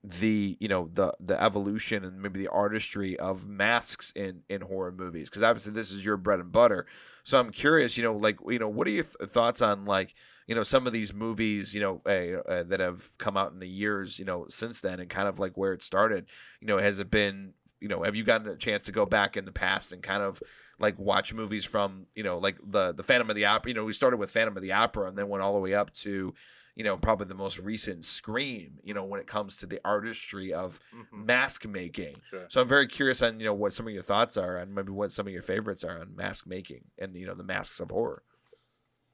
the 0.06 0.58
you 0.60 0.68
know 0.68 0.90
the 0.92 1.14
the 1.18 1.42
evolution 1.42 2.04
and 2.04 2.20
maybe 2.20 2.38
the 2.38 2.48
artistry 2.48 3.18
of 3.18 3.48
masks 3.48 4.12
in 4.14 4.42
in 4.50 4.60
horror 4.60 4.92
movies 4.92 5.30
because 5.30 5.42
obviously 5.42 5.72
this 5.72 5.90
is 5.90 6.04
your 6.04 6.18
bread 6.18 6.40
and 6.40 6.52
butter. 6.52 6.86
So 7.22 7.40
i'm 7.40 7.50
curious 7.50 7.96
you 7.96 8.02
know 8.02 8.12
like 8.14 8.36
you 8.46 8.58
know 8.58 8.68
what 8.68 8.86
are 8.86 8.90
your 8.90 9.04
th- 9.04 9.30
thoughts 9.30 9.62
on 9.62 9.86
like 9.86 10.14
you 10.46 10.54
know 10.54 10.62
some 10.62 10.86
of 10.86 10.92
these 10.92 11.14
movies 11.14 11.72
you 11.72 11.80
know 11.80 12.02
uh, 12.04 12.42
uh, 12.46 12.62
that 12.64 12.80
have 12.80 13.16
come 13.16 13.38
out 13.38 13.52
in 13.52 13.60
the 13.60 13.68
years 13.68 14.18
you 14.18 14.26
know 14.26 14.44
since 14.50 14.82
then 14.82 15.00
and 15.00 15.08
kind 15.08 15.26
of 15.26 15.38
like 15.38 15.56
where 15.56 15.72
it 15.72 15.82
started? 15.82 16.26
You 16.60 16.66
know 16.66 16.76
has 16.76 17.00
it 17.00 17.10
been 17.10 17.54
you 17.80 17.88
know 17.88 18.02
have 18.02 18.14
you 18.14 18.24
gotten 18.24 18.46
a 18.48 18.56
chance 18.56 18.84
to 18.84 18.92
go 18.92 19.06
back 19.06 19.38
in 19.38 19.46
the 19.46 19.52
past 19.52 19.90
and 19.90 20.02
kind 20.02 20.22
of 20.22 20.42
like 20.78 20.98
watch 20.98 21.32
movies 21.32 21.64
from 21.64 22.06
you 22.14 22.22
know 22.22 22.36
like 22.36 22.58
the 22.62 22.92
the 22.92 23.02
phantom 23.02 23.30
of 23.30 23.36
the 23.36 23.46
opera 23.46 23.70
you 23.70 23.74
know 23.74 23.84
we 23.84 23.92
started 23.94 24.18
with 24.18 24.30
phantom 24.30 24.56
of 24.56 24.62
the 24.62 24.72
opera 24.72 25.08
and 25.08 25.16
then 25.16 25.28
went 25.30 25.42
all 25.42 25.54
the 25.54 25.60
way 25.60 25.72
up 25.72 25.92
to 25.94 26.34
you 26.76 26.84
know, 26.84 26.96
probably 26.96 27.26
the 27.26 27.34
most 27.34 27.58
recent 27.58 28.04
Scream, 28.04 28.78
you 28.82 28.94
know, 28.94 29.04
when 29.04 29.20
it 29.20 29.26
comes 29.26 29.56
to 29.56 29.66
the 29.66 29.80
artistry 29.84 30.52
of 30.52 30.80
mm-hmm. 30.94 31.26
mask 31.26 31.66
making. 31.66 32.14
Sure. 32.30 32.46
So 32.48 32.60
I'm 32.60 32.68
very 32.68 32.86
curious 32.86 33.22
on, 33.22 33.38
you 33.38 33.46
know, 33.46 33.54
what 33.54 33.72
some 33.72 33.86
of 33.86 33.92
your 33.92 34.02
thoughts 34.02 34.36
are 34.36 34.56
and 34.56 34.74
maybe 34.74 34.90
what 34.90 35.12
some 35.12 35.26
of 35.26 35.32
your 35.32 35.42
favorites 35.42 35.84
are 35.84 36.00
on 36.00 36.16
mask 36.16 36.46
making 36.46 36.84
and, 36.98 37.14
you 37.14 37.26
know, 37.26 37.34
the 37.34 37.44
masks 37.44 37.80
of 37.80 37.90
horror. 37.90 38.22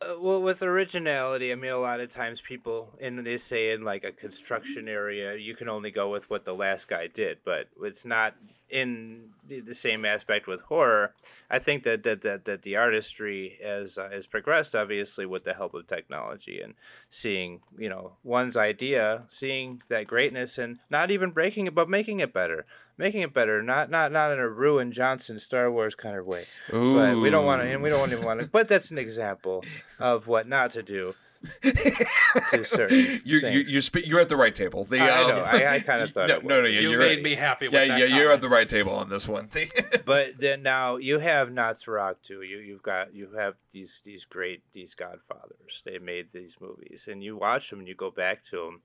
Uh, 0.02 0.14
well, 0.18 0.40
with 0.40 0.62
originality, 0.62 1.52
I 1.52 1.56
mean, 1.56 1.72
a 1.72 1.78
lot 1.78 2.00
of 2.00 2.10
times 2.10 2.40
people, 2.40 2.88
and 3.02 3.26
they 3.26 3.36
say 3.36 3.72
in 3.72 3.84
like 3.84 4.02
a 4.02 4.12
construction 4.12 4.88
area, 4.88 5.36
you 5.36 5.54
can 5.54 5.68
only 5.68 5.90
go 5.90 6.10
with 6.10 6.30
what 6.30 6.46
the 6.46 6.54
last 6.54 6.88
guy 6.88 7.06
did, 7.06 7.38
but 7.44 7.68
it's 7.82 8.06
not 8.06 8.34
in 8.70 9.28
the 9.46 9.74
same 9.74 10.06
aspect 10.06 10.46
with 10.46 10.62
horror. 10.62 11.12
I 11.50 11.58
think 11.58 11.82
that 11.82 12.02
that 12.04 12.22
that, 12.22 12.46
that 12.46 12.62
the 12.62 12.76
artistry 12.76 13.58
has 13.62 13.98
uh, 13.98 14.08
has 14.10 14.26
progressed, 14.26 14.74
obviously, 14.74 15.26
with 15.26 15.44
the 15.44 15.52
help 15.52 15.74
of 15.74 15.86
technology 15.86 16.62
and 16.62 16.74
seeing, 17.10 17.60
you 17.76 17.90
know, 17.90 18.12
one's 18.24 18.56
idea, 18.56 19.24
seeing 19.28 19.82
that 19.88 20.06
greatness, 20.06 20.56
and 20.56 20.78
not 20.88 21.10
even 21.10 21.30
breaking 21.30 21.66
it, 21.66 21.74
but 21.74 21.90
making 21.90 22.20
it 22.20 22.32
better 22.32 22.64
making 23.00 23.22
it 23.22 23.32
better, 23.32 23.62
not 23.62 23.90
not 23.90 24.12
not 24.12 24.30
in 24.30 24.38
a 24.38 24.42
Rian 24.42 24.92
Johnson 24.92 25.40
Star 25.40 25.72
Wars 25.72 25.96
kind 25.96 26.16
of 26.16 26.26
way. 26.26 26.44
Ooh. 26.72 26.94
But 26.94 27.16
we 27.16 27.30
don't 27.30 27.46
want 27.46 27.62
to, 27.62 27.68
and 27.68 27.82
we 27.82 27.88
don't 27.88 28.12
even 28.12 28.24
want 28.24 28.40
to. 28.40 28.46
But 28.46 28.68
that's 28.68 28.92
an 28.92 28.98
example 28.98 29.64
of 29.98 30.28
what 30.28 30.46
not 30.46 30.70
to 30.72 30.84
do. 30.84 31.14
to 31.62 32.64
certain 32.66 33.18
you're, 33.24 33.40
you're 33.40 33.62
you're 33.62 33.80
spe- 33.80 34.04
you're 34.04 34.20
at 34.20 34.28
the 34.28 34.36
right 34.36 34.54
table. 34.54 34.84
The, 34.84 35.00
I, 35.00 35.06
I 35.06 35.22
um, 35.22 35.28
know. 35.30 35.40
I, 35.40 35.74
I 35.76 35.80
kind 35.80 36.02
of 36.02 36.10
thought 36.12 36.28
no, 36.28 36.36
it 36.36 36.44
no, 36.44 36.60
no, 36.60 36.66
yeah, 36.66 36.80
you 36.80 36.90
you're 36.90 36.98
made 36.98 37.14
right. 37.14 37.22
me 37.22 37.34
happy 37.34 37.68
with 37.68 37.72
yeah, 37.72 37.86
that 37.86 38.10
yeah, 38.10 38.18
you're 38.18 38.30
at 38.30 38.42
the 38.42 38.48
right 38.50 38.68
table 38.68 38.92
on 38.92 39.08
this 39.08 39.26
one. 39.26 39.48
but 40.04 40.32
then 40.38 40.62
now 40.62 40.96
you 40.96 41.18
have 41.18 41.48
Nosferatu 41.48 42.16
too. 42.22 42.42
You 42.42 42.58
you've 42.58 42.82
got 42.82 43.14
you 43.14 43.30
have 43.38 43.54
these 43.72 44.02
these 44.04 44.26
great 44.26 44.64
these 44.74 44.94
Godfathers. 44.94 45.82
They 45.86 45.98
made 45.98 46.26
these 46.34 46.58
movies, 46.60 47.08
and 47.10 47.24
you 47.24 47.38
watch 47.38 47.70
them 47.70 47.78
and 47.78 47.88
you 47.88 47.94
go 47.94 48.10
back 48.10 48.42
to 48.50 48.56
them, 48.56 48.82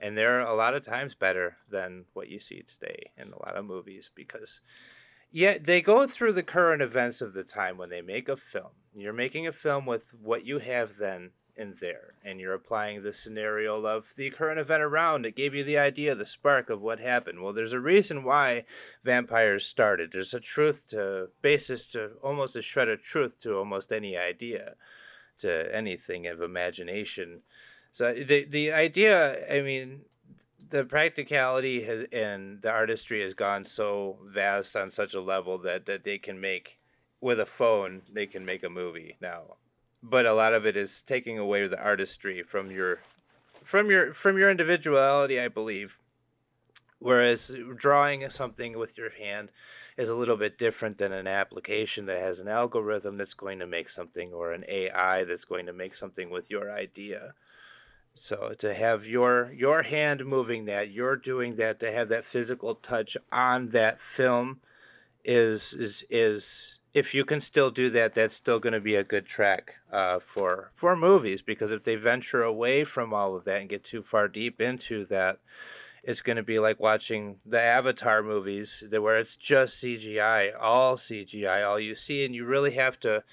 and 0.00 0.16
they're 0.16 0.40
a 0.40 0.54
lot 0.54 0.74
of 0.74 0.84
times 0.84 1.14
better 1.14 1.56
than 1.70 2.06
what 2.14 2.28
you 2.28 2.38
see 2.38 2.62
today 2.62 3.10
in 3.16 3.32
a 3.32 3.38
lot 3.38 3.56
of 3.56 3.64
movies 3.64 4.10
because. 4.14 4.60
Yeah, 5.32 5.58
they 5.58 5.80
go 5.80 6.08
through 6.08 6.32
the 6.32 6.42
current 6.42 6.82
events 6.82 7.20
of 7.20 7.34
the 7.34 7.44
time 7.44 7.76
when 7.78 7.88
they 7.88 8.02
make 8.02 8.28
a 8.28 8.36
film. 8.36 8.72
You're 8.96 9.12
making 9.12 9.46
a 9.46 9.52
film 9.52 9.86
with 9.86 10.12
what 10.12 10.44
you 10.44 10.58
have 10.58 10.96
then 10.96 11.30
and 11.60 11.76
there, 11.78 12.14
and 12.24 12.40
you're 12.40 12.54
applying 12.54 13.02
the 13.02 13.12
scenario 13.12 13.84
of 13.84 14.14
the 14.16 14.30
current 14.30 14.58
event 14.58 14.82
around. 14.82 15.26
It 15.26 15.36
gave 15.36 15.54
you 15.54 15.62
the 15.62 15.78
idea, 15.78 16.14
the 16.14 16.24
spark 16.24 16.70
of 16.70 16.80
what 16.80 16.98
happened. 16.98 17.42
Well, 17.42 17.52
there's 17.52 17.74
a 17.74 17.80
reason 17.80 18.24
why 18.24 18.64
vampires 19.04 19.66
started. 19.66 20.10
There's 20.12 20.32
a 20.32 20.40
truth 20.40 20.88
to, 20.88 21.28
basis 21.42 21.86
to, 21.88 22.12
almost 22.22 22.56
a 22.56 22.62
shred 22.62 22.88
of 22.88 23.02
truth 23.02 23.38
to 23.42 23.56
almost 23.56 23.92
any 23.92 24.16
idea, 24.16 24.74
to 25.38 25.74
anything 25.74 26.26
of 26.26 26.40
imagination. 26.40 27.42
So 27.92 28.12
the 28.14 28.44
the 28.44 28.72
idea, 28.72 29.52
I 29.52 29.62
mean, 29.62 30.04
the 30.70 30.84
practicality 30.84 31.82
has 31.84 32.06
and 32.12 32.62
the 32.62 32.70
artistry 32.70 33.22
has 33.22 33.34
gone 33.34 33.64
so 33.64 34.18
vast 34.24 34.76
on 34.76 34.90
such 34.90 35.14
a 35.14 35.20
level 35.20 35.58
that 35.58 35.86
that 35.86 36.04
they 36.04 36.18
can 36.18 36.40
make 36.40 36.78
with 37.20 37.38
a 37.38 37.46
phone 37.46 38.02
they 38.10 38.26
can 38.26 38.44
make 38.44 38.62
a 38.62 38.70
movie 38.70 39.16
now. 39.20 39.56
But 40.02 40.24
a 40.24 40.32
lot 40.32 40.54
of 40.54 40.64
it 40.64 40.76
is 40.76 41.02
taking 41.02 41.38
away 41.38 41.66
the 41.66 41.82
artistry 41.82 42.42
from 42.42 42.70
your 42.70 43.00
from 43.62 43.90
your 43.90 44.14
from 44.14 44.38
your 44.38 44.50
individuality 44.50 45.40
i 45.40 45.48
believe. 45.48 45.98
Whereas 47.02 47.56
drawing 47.76 48.28
something 48.28 48.78
with 48.78 48.98
your 48.98 49.10
hand 49.10 49.50
is 49.96 50.10
a 50.10 50.14
little 50.14 50.36
bit 50.36 50.58
different 50.58 50.98
than 50.98 51.12
an 51.12 51.26
application 51.26 52.04
that 52.06 52.18
has 52.18 52.38
an 52.40 52.48
algorithm 52.48 53.16
that's 53.16 53.34
going 53.34 53.58
to 53.58 53.66
make 53.66 53.88
something 53.88 54.32
or 54.32 54.52
an 54.52 54.64
ai 54.68 55.24
that's 55.24 55.46
going 55.46 55.66
to 55.66 55.72
make 55.72 55.94
something 55.94 56.30
with 56.30 56.50
your 56.50 56.70
idea 56.70 57.34
so 58.20 58.54
to 58.58 58.74
have 58.74 59.06
your 59.06 59.50
your 59.52 59.82
hand 59.82 60.26
moving 60.26 60.66
that, 60.66 60.90
you're 60.90 61.16
doing 61.16 61.56
that, 61.56 61.80
to 61.80 61.90
have 61.90 62.10
that 62.10 62.24
physical 62.24 62.74
touch 62.74 63.16
on 63.32 63.70
that 63.70 64.00
film 64.00 64.60
is 65.24 65.72
is 65.72 66.04
is 66.10 66.78
if 66.92 67.14
you 67.14 67.24
can 67.24 67.40
still 67.40 67.70
do 67.70 67.88
that, 67.90 68.12
that's 68.12 68.34
still 68.34 68.58
going 68.58 68.72
to 68.74 68.80
be 68.80 68.94
a 68.94 69.04
good 69.04 69.24
track 69.24 69.76
uh, 69.90 70.18
for 70.18 70.70
for 70.74 70.94
movies. 70.94 71.40
Because 71.40 71.72
if 71.72 71.84
they 71.84 71.96
venture 71.96 72.42
away 72.42 72.84
from 72.84 73.14
all 73.14 73.34
of 73.34 73.44
that 73.44 73.62
and 73.62 73.70
get 73.70 73.84
too 73.84 74.02
far 74.02 74.28
deep 74.28 74.60
into 74.60 75.06
that, 75.06 75.38
it's 76.02 76.20
going 76.20 76.36
to 76.36 76.42
be 76.42 76.58
like 76.58 76.78
watching 76.78 77.38
the 77.46 77.60
Avatar 77.60 78.22
movies, 78.22 78.84
where 78.90 79.18
it's 79.18 79.34
just 79.34 79.82
CGI, 79.82 80.52
all 80.60 80.96
CGI, 80.96 81.66
all 81.66 81.80
you 81.80 81.94
see, 81.94 82.24
and 82.24 82.34
you 82.34 82.44
really 82.44 82.72
have 82.72 83.00
to 83.00 83.24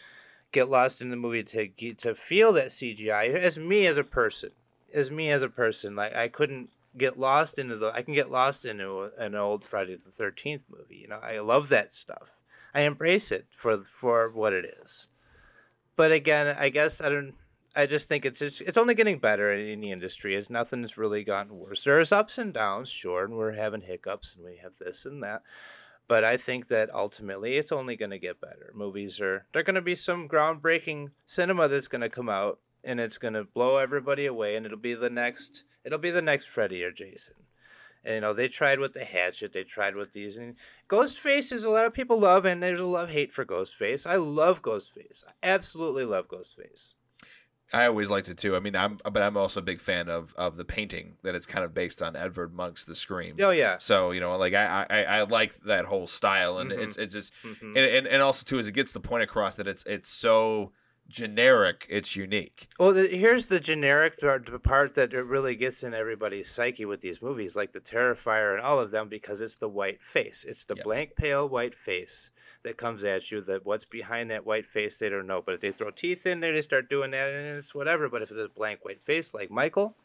get 0.54 0.70
lost 0.70 1.02
in 1.02 1.10
the 1.10 1.18
movie 1.18 1.44
to 1.44 1.68
get, 1.68 1.98
to 2.00 2.16
feel 2.16 2.54
that 2.54 2.68
CGI. 2.68 3.34
As 3.36 3.58
me 3.58 3.86
as 3.86 3.98
a 3.98 4.04
person, 4.04 4.52
as 4.94 5.12
me 5.12 5.30
as 5.30 5.42
a 5.42 5.50
person, 5.50 5.96
like 5.96 6.16
I 6.16 6.28
couldn't 6.28 6.70
get 6.98 7.20
lost 7.20 7.60
into 7.60 7.76
the. 7.76 7.92
I 7.92 8.02
can 8.02 8.14
get 8.14 8.32
lost 8.32 8.66
into 8.66 9.12
an 9.18 9.36
old 9.36 9.64
Friday 9.64 9.98
the 10.04 10.12
Thirteenth 10.12 10.64
movie. 10.70 10.98
You 10.98 11.08
know, 11.08 11.20
I 11.22 11.40
love 11.40 11.70
that 11.70 11.94
stuff. 11.94 12.32
I 12.74 12.82
embrace 12.82 13.32
it 13.32 13.46
for 13.50 13.84
for 13.84 14.30
what 14.30 14.54
it 14.54 14.66
is. 14.82 15.10
But 15.96 16.12
again, 16.12 16.56
I 16.58 16.70
guess 16.70 17.02
I 17.02 17.10
don't. 17.10 17.36
I 17.76 17.86
just 17.86 18.10
think 18.10 18.26
it's 18.26 18.42
it's, 18.42 18.62
it's 18.62 18.78
only 18.78 18.96
getting 18.96 19.20
better 19.20 19.54
in 19.54 19.82
the 19.82 19.92
industry. 19.92 20.36
It's 20.36 20.50
nothing's 20.50 20.98
really 20.98 21.24
gotten 21.24 21.58
worse. 21.58 21.84
There's 21.84 22.12
ups 22.12 22.38
and 22.38 22.54
downs, 22.54 22.90
sure, 22.90 23.26
and 23.26 23.38
we're 23.38 23.54
having 23.54 23.82
hiccups 23.82 24.36
and 24.36 24.44
we 24.44 24.58
have 24.58 24.74
this 24.80 25.06
and 25.06 25.22
that. 25.24 25.44
But 26.08 26.24
I 26.24 26.38
think 26.38 26.70
that 26.70 26.94
ultimately 26.94 27.58
it's 27.58 27.72
only 27.72 27.96
going 27.96 28.12
to 28.12 28.20
get 28.20 28.42
better. 28.42 28.72
Movies 28.74 29.20
are 29.20 29.46
they're 29.52 29.64
going 29.64 29.76
to 29.76 29.82
be 29.82 29.96
some 29.96 30.28
groundbreaking 30.28 31.12
cinema 31.26 31.68
that's 31.68 31.88
going 31.88 32.02
to 32.02 32.10
come 32.10 32.30
out 32.30 32.60
and 32.88 33.00
it's 33.00 33.18
going 33.18 33.34
to 33.36 33.44
blow 33.44 33.78
everybody 33.78 34.26
away 34.26 34.56
and 34.56 34.66
it'll 34.66 34.78
be 34.78 34.94
the 34.96 35.10
next 35.10 35.66
it'll 35.86 36.00
be 36.00 36.12
the 36.12 36.22
next 36.22 36.46
Freddy 36.46 36.84
or 36.84 36.92
Jason. 36.92 37.36
And 38.04 38.16
you 38.16 38.22
know, 38.22 38.34
they 38.34 38.48
tried 38.48 38.80
with 38.80 38.94
the 38.94 39.04
hatchet, 39.04 39.52
they 39.54 39.64
tried 39.64 39.96
with 39.96 40.14
these 40.14 40.38
and 40.38 40.56
Ghostface 40.90 41.52
is 41.52 41.64
a 41.64 41.70
lot 41.70 41.86
of 41.86 41.94
people 41.94 42.20
love 42.20 42.46
and 42.46 42.64
there's 42.64 42.80
a 42.80 42.86
love 42.86 43.10
hate 43.10 43.34
for 43.34 43.46
Ghostface. 43.46 44.08
I 44.10 44.16
love 44.16 44.62
Ghostface. 44.62 45.24
I 45.28 45.32
absolutely 45.44 46.06
love 46.06 46.28
Ghostface. 46.28 46.94
I 47.74 47.86
always 47.86 48.10
liked 48.10 48.30
it 48.30 48.38
too. 48.38 48.56
I 48.56 48.62
mean, 48.62 48.78
I'm 48.78 48.98
but 49.04 49.22
I'm 49.22 49.36
also 49.36 49.60
a 49.60 49.64
big 49.64 49.82
fan 49.82 50.08
of 50.08 50.34
of 50.38 50.56
the 50.56 50.64
painting 50.64 51.18
that 51.24 51.36
it's 51.36 51.46
kind 51.46 51.66
of 51.66 51.74
based 51.74 52.02
on 52.02 52.16
Edvard 52.16 52.54
Munch's 52.54 52.86
The 52.86 52.96
Scream. 52.96 53.36
Oh 53.42 53.50
yeah. 53.50 53.78
So 53.80 54.12
you 54.12 54.22
know, 54.22 54.38
like 54.38 54.54
I 54.54 54.86
I, 54.90 55.04
I 55.04 55.22
like 55.24 55.60
that 55.66 55.84
whole 55.84 56.08
style, 56.08 56.60
and 56.60 56.72
Mhm. 56.72 56.80
it's 56.80 56.96
it's 56.96 57.14
just 57.14 57.34
Mhm. 57.44 57.76
and, 57.76 57.78
and 57.78 58.08
and 58.08 58.22
also 58.22 58.46
too 58.46 58.58
is 58.60 58.68
it 58.68 58.72
gets 58.72 58.94
the 58.94 59.02
point 59.02 59.24
across 59.24 59.56
that 59.56 59.68
it's 59.68 59.84
it's 59.86 60.08
so 60.08 60.72
generic, 61.08 61.86
it's 61.90 62.16
unique. 62.16 62.68
Well, 62.80 62.94
the, 62.94 63.08
here's 63.08 63.48
the 63.48 63.60
generic 63.60 64.20
part, 64.20 64.46
the 64.46 64.60
part 64.60 64.96
that 64.96 65.14
it 65.14 65.26
really 65.26 65.56
gets 65.56 65.84
in 65.84 65.94
everybody's 65.94 66.50
psyche 66.50 66.86
with 66.86 67.02
these 67.02 67.22
movies, 67.22 67.56
like 67.56 67.72
the 67.72 67.80
Terrifier 67.80 68.54
and 68.54 68.62
all 68.62 68.80
of 68.80 68.92
them, 68.92 69.10
because 69.10 69.42
it's 69.42 69.56
the 69.56 69.70
white 69.70 70.04
face. 70.04 70.44
It's 70.48 70.64
the 70.64 70.76
Yeah. 70.76 70.84
blank, 70.84 71.16
pale 71.16 71.48
white 71.48 71.76
face 71.76 72.32
that 72.64 72.78
comes 72.78 73.04
at 73.04 73.32
you. 73.32 73.42
That 73.42 73.66
what's 73.66 73.86
behind 73.86 74.30
that 74.32 74.46
white 74.46 74.66
face, 74.66 74.98
they 74.98 75.10
don't 75.10 75.28
know. 75.28 75.42
But 75.42 75.56
if 75.56 75.62
they 75.62 75.72
throw 75.72 75.92
teeth 75.92 76.26
in 76.26 76.40
there, 76.40 76.54
they 76.54 76.62
start 76.62 76.90
doing 76.90 77.12
that, 77.12 77.30
and 77.30 77.58
it's 77.58 77.74
whatever. 77.76 78.10
But 78.10 78.22
if 78.22 78.32
it's 78.32 78.40
a 78.40 78.50
blank 78.50 78.84
white 78.84 79.02
face 79.02 79.34
like 79.34 79.50
Michael, 79.50 79.98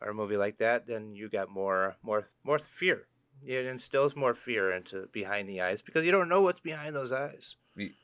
or 0.00 0.10
a 0.10 0.14
movie 0.14 0.36
like 0.36 0.58
that, 0.58 0.86
then 0.86 1.14
you 1.14 1.28
got 1.28 1.48
more, 1.48 1.96
more, 2.02 2.28
more 2.44 2.58
fear. 2.58 3.06
It 3.44 3.66
instills 3.66 4.16
more 4.16 4.34
fear 4.34 4.70
into 4.70 5.08
behind 5.12 5.48
the 5.48 5.60
eyes 5.60 5.82
because 5.82 6.04
you 6.04 6.10
don't 6.12 6.28
know 6.28 6.42
what's 6.42 6.60
behind 6.60 6.94
those 6.96 7.12
eyes. 7.12 7.56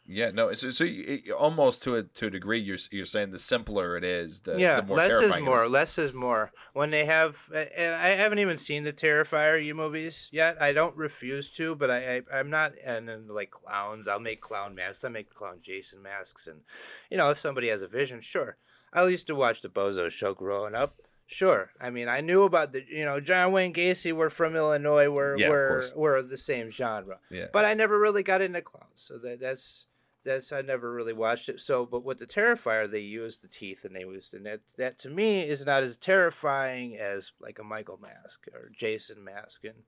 Yeah, 0.06 0.30
no. 0.30 0.52
So, 0.52 0.70
so 0.70 0.84
it- 0.86 1.30
almost 1.30 1.82
to 1.84 1.96
a 1.96 2.02
to 2.02 2.26
a 2.26 2.30
degree, 2.30 2.58
you're 2.60 2.78
you're 2.90 3.06
saying 3.06 3.30
the 3.30 3.38
simpler 3.38 3.96
it 3.96 4.04
is, 4.04 4.40
the, 4.40 4.58
yeah, 4.58 4.80
the 4.80 4.86
more 4.86 4.96
less 4.98 5.20
is 5.20 5.40
more. 5.40 5.68
Less 5.68 5.98
is 5.98 6.12
more. 6.12 6.52
When 6.74 6.90
they 6.90 7.06
have, 7.06 7.48
and 7.54 7.94
I 7.94 8.08
haven't 8.08 8.38
even 8.38 8.58
seen 8.58 8.84
the 8.84 8.92
Terrifier 8.92 9.64
you 9.64 9.74
movies 9.74 10.28
yet. 10.32 10.60
I 10.60 10.72
don't 10.72 10.96
refuse 10.96 11.48
to, 11.50 11.74
but 11.74 11.90
I, 11.90 12.16
I 12.16 12.38
I'm 12.38 12.50
not 12.50 12.72
and, 12.84 13.08
and 13.08 13.30
like 13.30 13.50
clowns. 13.50 14.08
I'll 14.08 14.20
make 14.20 14.40
clown 14.40 14.74
masks. 14.74 15.04
I 15.04 15.08
make 15.08 15.32
clown 15.32 15.60
Jason 15.62 16.02
masks, 16.02 16.46
and 16.46 16.60
you 17.10 17.16
know 17.16 17.30
if 17.30 17.38
somebody 17.38 17.68
has 17.68 17.82
a 17.82 17.88
vision, 17.88 18.20
sure. 18.20 18.58
I 18.92 19.06
used 19.06 19.26
to 19.28 19.34
watch 19.34 19.62
the 19.62 19.70
Bozo 19.70 20.10
Show 20.10 20.34
growing 20.34 20.74
up. 20.74 20.96
Sure, 21.32 21.70
I 21.80 21.88
mean 21.90 22.08
I 22.08 22.20
knew 22.20 22.42
about 22.42 22.72
the 22.72 22.84
you 22.88 23.04
know 23.06 23.18
John 23.20 23.52
Wayne 23.52 23.72
Gacy. 23.72 24.12
We're 24.12 24.28
from 24.30 24.54
Illinois. 24.54 25.08
We're 25.08 25.38
Yeah, 25.38 25.48
we're 25.48 25.82
we're 25.96 26.22
the 26.22 26.36
same 26.36 26.70
genre 26.70 27.18
Yeah. 27.30 27.46
but 27.52 27.64
I 27.64 27.72
never 27.74 27.98
really 27.98 28.22
got 28.22 28.42
into 28.42 28.60
clowns, 28.60 28.88
so 28.96 29.18
that 29.18 29.40
that's 29.40 29.86
that's 30.24 30.52
I 30.52 30.60
never 30.60 30.92
really 30.92 31.14
watched 31.14 31.48
it. 31.48 31.58
So, 31.58 31.84
but 31.84 32.04
with 32.04 32.18
the 32.18 32.26
Terrifier, 32.26 32.88
they 32.88 33.00
used 33.00 33.42
the 33.42 33.48
teeth 33.48 33.84
and 33.84 33.96
they 33.96 34.02
used 34.02 34.34
and 34.34 34.44
that 34.46 34.60
that 34.76 34.98
to 35.00 35.08
me 35.10 35.40
is 35.42 35.64
not 35.66 35.82
as 35.82 35.96
terrifying 35.96 36.96
as 36.98 37.32
like 37.40 37.58
a 37.58 37.64
Michael 37.64 37.98
mask 37.98 38.46
or 38.52 38.70
Jason 38.76 39.24
mask, 39.24 39.64
and 39.64 39.82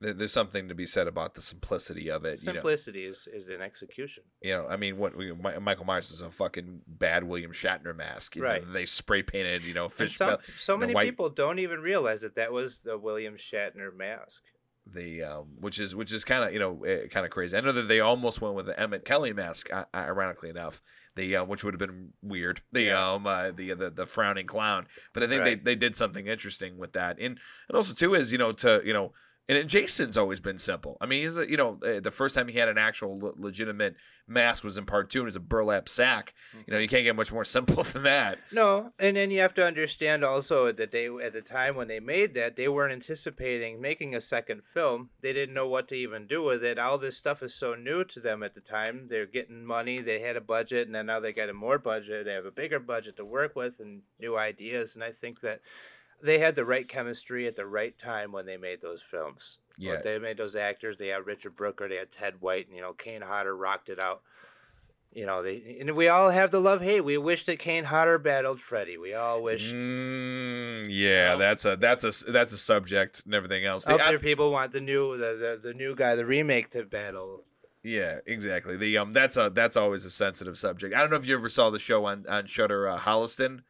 There- 0.00 0.14
There's 0.14 0.32
something 0.32 0.68
to 0.68 0.74
be 0.74 0.86
said 0.86 1.06
about 1.08 1.34
the 1.34 1.42
simplicity 1.42 2.10
of 2.10 2.24
it. 2.24 2.40
You 2.40 2.46
know, 2.46 2.52
simplicity 2.54 3.04
is 3.04 3.28
is 3.32 3.48
an 3.50 3.60
execution. 3.60 4.24
you 4.42 4.52
know, 4.54 4.66
I 4.66 4.76
mean, 4.76 4.96
what 4.96 5.14
we, 5.16 5.32
Michael 5.32 5.84
Myers 5.84 6.10
is 6.10 6.20
a 6.22 6.30
fucking 6.30 6.82
bad 6.86 7.24
William 7.24 7.52
Shatner 7.52 7.94
mask. 7.94 8.34
You 8.36 8.42
Right. 8.44 8.66
Know, 8.66 8.72
they 8.72 8.86
spray 8.86 9.22
painted, 9.22 9.62
you 9.64 9.74
know, 9.74 9.88
fish. 9.88 10.16
so, 10.16 10.26
bell- 10.26 10.40
so 10.56 10.72
you 10.72 10.76
know, 10.76 10.80
many 10.80 10.94
white- 10.94 11.04
people 11.10 11.28
don't 11.28 11.58
even 11.58 11.80
realize 11.80 12.22
that 12.22 12.36
that 12.36 12.50
was 12.52 12.80
the 12.80 12.96
William 12.96 13.34
Shatner 13.36 13.94
mask. 13.94 14.42
the 14.86 15.22
um, 15.22 15.46
which 15.60 15.78
is 15.78 15.94
which 15.94 16.10
is 16.12 16.24
kind 16.24 16.42
of 16.42 16.52
you 16.54 16.58
know 16.58 16.84
uh, 16.86 17.06
kind 17.08 17.26
of 17.26 17.30
crazy. 17.30 17.54
I 17.56 17.60
know 17.60 17.70
that 17.72 17.86
they 17.86 18.00
almost 18.00 18.40
went 18.40 18.54
with 18.54 18.66
the 18.66 18.80
Emmett 18.80 19.04
Kelly 19.04 19.32
mask, 19.34 19.70
uh, 19.72 19.84
ironically 19.94 20.48
enough, 20.48 20.80
the 21.16 21.36
uh, 21.36 21.44
which 21.44 21.62
would 21.62 21.74
have 21.74 21.78
been 21.78 22.14
weird. 22.22 22.62
The 22.72 22.82
Yeah. 22.84 23.12
um 23.12 23.26
uh, 23.26 23.50
the, 23.52 23.74
the 23.74 23.90
the 23.90 24.06
frowning 24.06 24.46
clown, 24.46 24.86
but 25.12 25.22
I 25.22 25.26
think 25.26 25.42
Right. 25.42 25.62
they, 25.64 25.74
they 25.74 25.76
did 25.76 25.94
something 25.96 26.26
interesting 26.26 26.78
with 26.78 26.92
that, 26.94 27.18
and 27.20 27.38
and 27.68 27.76
also 27.76 27.92
too 27.92 28.14
is 28.14 28.32
you 28.32 28.38
know 28.38 28.52
to 28.52 28.80
you 28.84 28.94
know. 28.94 29.12
And 29.50 29.68
Jason's 29.68 30.16
always 30.16 30.38
been 30.38 30.58
simple. 30.58 30.96
I 31.00 31.06
mean, 31.06 31.24
he's 31.24 31.36
a, 31.36 31.50
you 31.50 31.56
know 31.56 31.76
uh, 31.84 31.98
the 31.98 32.12
first 32.12 32.36
time 32.36 32.46
he 32.46 32.56
had 32.56 32.68
an 32.68 32.78
actual 32.78 33.18
le- 33.18 33.32
legitimate 33.36 33.96
mask 34.28 34.62
was 34.62 34.78
in 34.78 34.86
part 34.86 35.10
two, 35.10 35.18
and 35.18 35.24
it 35.24 35.26
was 35.26 35.34
a 35.34 35.40
burlap 35.40 35.88
sack. 35.88 36.34
You 36.54 36.72
know, 36.72 36.78
you 36.78 36.86
can't 36.86 37.02
get 37.02 37.16
much 37.16 37.32
more 37.32 37.44
simple 37.44 37.82
than 37.92 38.04
that. 38.04 38.38
No, 38.52 38.92
and 39.00 39.16
then 39.16 39.32
you 39.32 39.40
have 39.40 39.54
to 39.54 39.66
understand 39.66 40.22
also 40.22 40.70
that 40.70 40.92
they 40.92 41.08
at 41.08 41.32
the 41.32 41.42
time 41.42 41.74
when 41.74 41.88
they 41.88 41.98
made 41.98 42.34
that 42.34 42.54
they 42.54 42.68
weren't 42.68 42.92
anticipating 42.92 43.80
making 43.80 44.14
a 44.14 44.20
second 44.20 44.62
film. 44.64 45.10
They 45.20 45.32
didn't 45.32 45.54
know 45.56 45.66
what 45.66 45.88
to 45.88 45.96
even 45.96 46.28
do 46.28 46.44
with 46.44 46.62
it. 46.62 46.78
All 46.78 46.96
this 46.96 47.16
stuff 47.16 47.42
is 47.42 47.52
so 47.52 47.74
new 47.74 48.04
to 48.04 48.20
them 48.20 48.44
at 48.44 48.54
the 48.54 48.60
time. 48.60 49.08
They're 49.08 49.26
getting 49.26 49.64
money. 49.64 50.00
They 50.00 50.20
had 50.20 50.36
a 50.36 50.40
budget, 50.40 50.86
and 50.86 50.94
then 50.94 51.06
now 51.06 51.18
they 51.18 51.32
got 51.32 51.48
a 51.48 51.54
more 51.54 51.78
budget. 51.80 52.24
They 52.24 52.34
have 52.34 52.46
a 52.46 52.52
bigger 52.52 52.78
budget 52.78 53.16
to 53.16 53.24
work 53.24 53.56
with 53.56 53.80
and 53.80 54.02
new 54.20 54.38
ideas. 54.38 54.94
And 54.94 55.02
I 55.02 55.10
think 55.10 55.40
that 55.40 55.60
they 56.22 56.38
had 56.38 56.54
the 56.54 56.64
right 56.64 56.86
chemistry 56.88 57.46
at 57.46 57.56
the 57.56 57.66
right 57.66 57.96
time 57.96 58.32
when 58.32 58.46
they 58.46 58.56
made 58.56 58.80
those 58.82 59.02
films. 59.02 59.58
Yeah. 59.78 60.00
they 60.02 60.18
made 60.18 60.36
those 60.36 60.54
actors. 60.56 60.98
They 60.98 61.08
had 61.08 61.24
Richard 61.26 61.56
Brooker. 61.56 61.88
They 61.88 61.96
had 61.96 62.10
Ted 62.10 62.40
White, 62.40 62.66
and 62.68 62.76
you 62.76 62.82
know 62.82 62.92
Kane 62.92 63.22
Hodder 63.22 63.56
rocked 63.56 63.88
it 63.88 63.98
out. 63.98 64.20
you 65.12 65.26
know, 65.26 65.42
they 65.42 65.78
and 65.80 65.96
we 65.96 66.06
all 66.08 66.30
have 66.30 66.50
the 66.50 66.60
love 66.60 66.80
hate. 66.82 67.00
We 67.00 67.18
wish 67.18 67.44
that 67.46 67.58
Kane 67.58 67.84
Hodder 67.84 68.18
battled 68.18 68.60
Freddy. 68.60 68.96
We 68.98 69.14
all 69.14 69.42
wish. 69.42 69.72
Mm, 69.72 70.86
yeah, 70.88 71.30
Well- 71.30 71.38
that's 71.38 71.64
a 71.64 71.76
that's 71.76 72.04
a 72.04 72.30
that's 72.30 72.52
a 72.52 72.58
subject 72.58 73.22
and 73.24 73.34
everything 73.34 73.64
else. 73.64 73.84
The- 73.84 73.94
I- 73.94 74.08
Other 74.08 74.18
people 74.18 74.50
want 74.52 74.72
the 74.72 74.80
new 74.80 75.16
the, 75.16 75.58
the 75.62 75.68
the 75.70 75.74
new 75.74 75.94
guy, 75.94 76.14
the 76.14 76.26
remake, 76.26 76.70
to 76.70 76.84
battle. 76.84 77.42
yeah, 77.82 78.18
exactly. 78.26 78.76
The 78.76 78.98
um 78.98 79.12
that's 79.12 79.36
a 79.36 79.50
that's 79.50 79.76
always 79.76 80.04
a 80.04 80.10
sensitive 80.10 80.58
subject. 80.58 80.94
I 80.94 81.00
don't 81.00 81.10
know 81.10 81.16
if 81.16 81.26
you 81.26 81.34
ever 81.34 81.48
saw 81.48 81.70
the 81.70 81.78
show 81.78 82.04
on 82.04 82.26
on 82.28 82.46
Shudder 82.46 82.88
uh, 82.88 82.98
Holliston. 83.00 83.62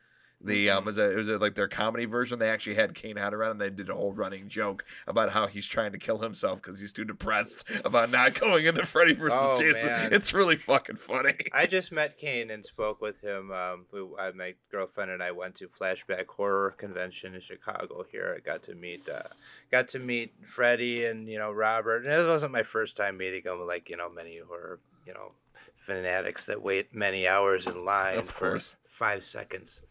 The 0.43 0.71
um, 0.71 0.85
it 0.85 0.87
was, 0.87 0.99
a, 0.99 1.13
it 1.13 1.17
was 1.17 1.29
like 1.29 1.55
their 1.55 1.69
comedy 1.69 2.07
version. 2.07 2.39
They 2.39 2.49
actually 2.49 2.77
had 2.77 2.95
Kane 2.95 3.17
Hodder 3.19 3.41
around, 3.43 3.53
and 3.53 3.61
they 3.61 3.69
did 3.69 3.91
a 3.91 3.95
whole 3.95 4.13
running 4.13 4.49
joke 4.49 4.87
about 5.07 5.31
how 5.31 5.47
he's 5.47 5.67
trying 5.67 5.93
to 5.93 5.99
kill 5.99 6.19
himself 6.19 6.63
because 6.63 6.81
he's 6.81 6.95
too 6.95 7.05
depressed 7.05 7.65
about 7.85 8.11
not 8.11 8.33
going 8.41 8.65
into 8.65 8.87
Freddy 8.87 9.13
versus 9.13 9.39
Oh, 9.41 9.59
Jason. 9.59 9.87
man. 9.87 10.13
It's 10.15 10.33
really 10.33 10.57
fucking 10.57 10.97
funny. 10.97 11.35
I 11.53 11.67
just 11.67 11.93
met 11.93 12.17
Kane 12.17 12.51
and 12.51 12.65
spoke 12.65 13.03
with 13.03 13.21
him. 13.21 13.51
Um, 13.53 13.85
we, 13.93 14.01
I, 14.19 14.31
my 14.33 14.55
girlfriend 14.71 15.11
and 15.11 15.23
I 15.23 15.31
went 15.33 15.57
to 15.57 15.69
Flashback 15.69 16.27
Horror 16.29 16.71
Convention 16.71 17.35
in 17.35 17.41
Chicago. 17.43 18.07
Here, 18.11 18.35
I 18.35 18.41
got 18.41 18.63
to 18.63 18.75
meet, 18.75 19.11
uh, 19.11 19.25
got 19.71 19.89
to 19.89 19.99
meet 19.99 20.33
Freddy 20.47 21.05
and 21.05 21.29
you 21.29 21.39
know 21.39 21.53
Robert. 21.53 22.07
And 22.07 22.15
it 22.15 22.27
wasn't 22.27 22.53
my 22.53 22.63
first 22.63 22.97
time 22.97 23.19
meeting 23.19 23.43
him. 23.45 23.61
Like 23.67 23.91
you 23.91 23.99
know, 23.99 24.09
many 24.09 24.39
horror, 24.39 24.79
you 25.07 25.13
know, 25.13 25.33
fanatics 25.77 26.47
that 26.47 26.63
wait 26.63 26.95
many 26.95 27.27
hours 27.29 27.67
in 27.67 27.85
line 27.85 28.19
Of 28.19 28.31
for 28.31 28.59
five 28.89 29.23
seconds. 29.23 29.83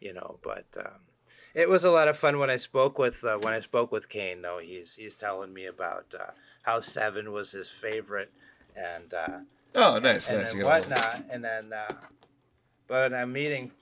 You 0.00 0.12
know, 0.14 0.38
but 0.42 0.66
um, 0.78 1.00
it 1.54 1.68
was 1.68 1.84
a 1.84 1.90
lot 1.90 2.08
of 2.08 2.16
fun 2.16 2.38
when 2.38 2.50
I 2.50 2.56
spoke 2.56 2.98
with 2.98 3.24
uh, 3.24 3.38
when 3.38 3.54
I 3.54 3.60
spoke 3.60 3.90
with 3.92 4.08
Kane. 4.08 4.42
Though 4.42 4.58
he's 4.62 4.94
he's 4.96 5.14
telling 5.14 5.52
me 5.54 5.66
about 5.66 6.14
uh, 6.18 6.32
how 6.62 6.80
Seven 6.80 7.32
was 7.32 7.52
his 7.52 7.68
favorite, 7.70 8.32
and. 8.76 9.12
Uh, 9.14 9.38
Oh, 9.78 9.98
nice, 9.98 10.26
and 10.28 10.38
nice. 10.38 10.52
then 10.52 10.56
You 10.60 10.64
got 10.64 10.76
a 10.76 10.88
little- 10.88 10.90
whatnot, 10.94 11.24
and 11.28 11.44
then 11.44 11.70
uh, 11.70 11.92
but 12.88 13.12
I'm 13.12 13.30
meeting, 13.30 13.72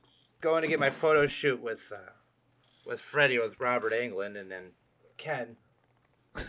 going 0.40 0.62
to 0.62 0.68
get 0.68 0.80
my 0.80 0.90
photo 0.90 1.24
shoot 1.28 1.62
with 1.62 1.92
uh, 1.94 2.10
with 2.84 3.00
Freddy 3.00 3.38
with 3.38 3.60
Robert 3.60 3.92
Englund, 3.92 4.36
and 4.36 4.50
then 4.50 4.72
Ken. 5.18 5.54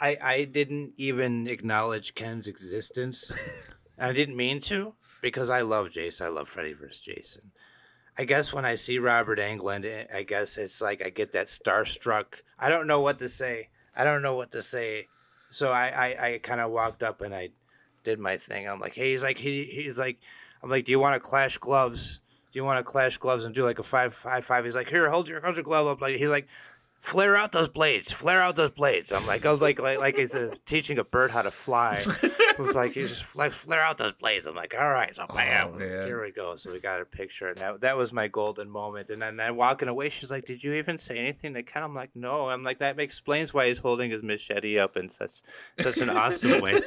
I 0.00 0.16
I 0.22 0.44
didn't 0.44 0.92
even 0.98 1.46
acknowledge 1.48 2.14
Ken's 2.14 2.46
existence. 2.46 3.32
I 3.98 4.12
didn't 4.12 4.36
mean 4.36 4.60
to 4.62 4.94
because 5.22 5.48
I 5.48 5.62
love 5.62 5.90
Jason. 5.90 6.26
I 6.26 6.30
love 6.30 6.48
Freddy 6.48 6.74
versus 6.74 7.00
Jason. 7.00 7.52
I 8.16 8.24
guess 8.24 8.52
when 8.52 8.64
I 8.64 8.76
see 8.76 8.98
Robert 8.98 9.38
Englund, 9.38 9.84
eh, 9.84 10.06
I 10.14 10.22
guess 10.22 10.56
it's 10.56 10.80
like 10.80 11.04
I 11.04 11.10
get 11.10 11.32
that 11.32 11.48
starstruck. 11.48 12.42
I 12.58 12.68
don't 12.68 12.86
know 12.86 13.00
what 13.00 13.18
to 13.18 13.28
say. 13.28 13.68
I 13.96 14.04
don't 14.04 14.22
know 14.22 14.34
what 14.34 14.52
to 14.52 14.62
say. 14.62 15.08
So 15.50 15.70
I, 15.70 15.86
I, 15.86 16.26
I 16.26 16.38
kind 16.38 16.60
of 16.60 16.70
walked 16.70 17.02
up 17.02 17.20
and 17.20 17.34
I 17.34 17.50
did 18.02 18.18
my 18.18 18.36
thing. 18.36 18.68
I'm 18.68 18.80
like, 18.80 18.94
hey, 18.94 19.10
he's 19.10 19.22
like, 19.22 19.38
he, 19.38 19.64
he's 19.64 19.98
like, 19.98 20.18
I'm 20.62 20.70
like, 20.70 20.84
do 20.84 20.92
you 20.92 20.98
want 20.98 21.20
to 21.20 21.28
clash 21.28 21.58
gloves? 21.58 22.20
Do 22.52 22.58
you 22.58 22.64
want 22.64 22.78
to 22.78 22.84
clash 22.84 23.18
gloves 23.18 23.44
and 23.44 23.54
do 23.54 23.64
like 23.64 23.78
a 23.78 23.82
five, 23.82 24.14
five, 24.14 24.44
five? 24.44 24.64
He's 24.64 24.74
like, 24.74 24.88
here, 24.88 25.08
hold 25.10 25.28
your, 25.28 25.40
hold 25.40 25.56
your 25.56 25.64
glove 25.64 25.86
up. 25.86 26.00
Like, 26.00 26.16
he's 26.16 26.30
like, 26.30 26.46
flare 27.00 27.36
out 27.36 27.52
those 27.52 27.68
blades, 27.68 28.12
flare 28.12 28.40
out 28.40 28.56
those 28.56 28.70
blades. 28.70 29.12
I'm 29.12 29.26
like, 29.26 29.44
I 29.44 29.50
was 29.50 29.60
like, 29.60 29.80
like, 29.80 29.98
like 29.98 30.16
he's 30.16 30.34
uh, 30.34 30.54
teaching 30.64 30.98
a 30.98 31.04
bird 31.04 31.30
how 31.30 31.42
to 31.42 31.50
fly. 31.50 32.02
It 32.54 32.58
was 32.58 32.76
like, 32.76 32.94
you 32.94 33.06
just 33.06 33.34
like 33.34 33.52
flare 33.52 33.82
out 33.82 33.98
those 33.98 34.12
blades. 34.12 34.46
I'm 34.46 34.54
like, 34.54 34.74
all 34.78 34.88
right, 34.90 35.14
so 35.14 35.26
oh, 35.28 35.34
bam, 35.34 35.72
Oh, 35.74 35.78
here 35.78 36.22
we 36.22 36.30
go. 36.30 36.54
So 36.56 36.70
we 36.70 36.80
got 36.80 37.00
a 37.00 37.04
picture, 37.04 37.48
and 37.48 37.58
that, 37.58 37.80
that 37.80 37.96
was 37.96 38.12
my 38.12 38.28
golden 38.28 38.70
moment. 38.70 39.10
And 39.10 39.20
then, 39.20 39.36
then 39.36 39.56
walking 39.56 39.88
away, 39.88 40.08
she's 40.08 40.30
like, 40.30 40.44
did 40.44 40.62
you 40.62 40.74
even 40.74 40.96
say 40.96 41.18
anything 41.18 41.54
to 41.54 41.62
Ken? 41.62 41.82
I'm 41.82 41.94
like, 41.94 42.10
no. 42.14 42.48
I'm 42.48 42.62
like, 42.62 42.78
that 42.78 42.98
explains 43.00 43.52
why 43.52 43.66
he's 43.66 43.78
holding 43.78 44.10
his 44.10 44.22
machete 44.22 44.78
up 44.78 44.96
in 44.96 45.08
such, 45.08 45.42
such 45.80 45.98
an 45.98 46.10
awesome 46.10 46.60
way. 46.60 46.80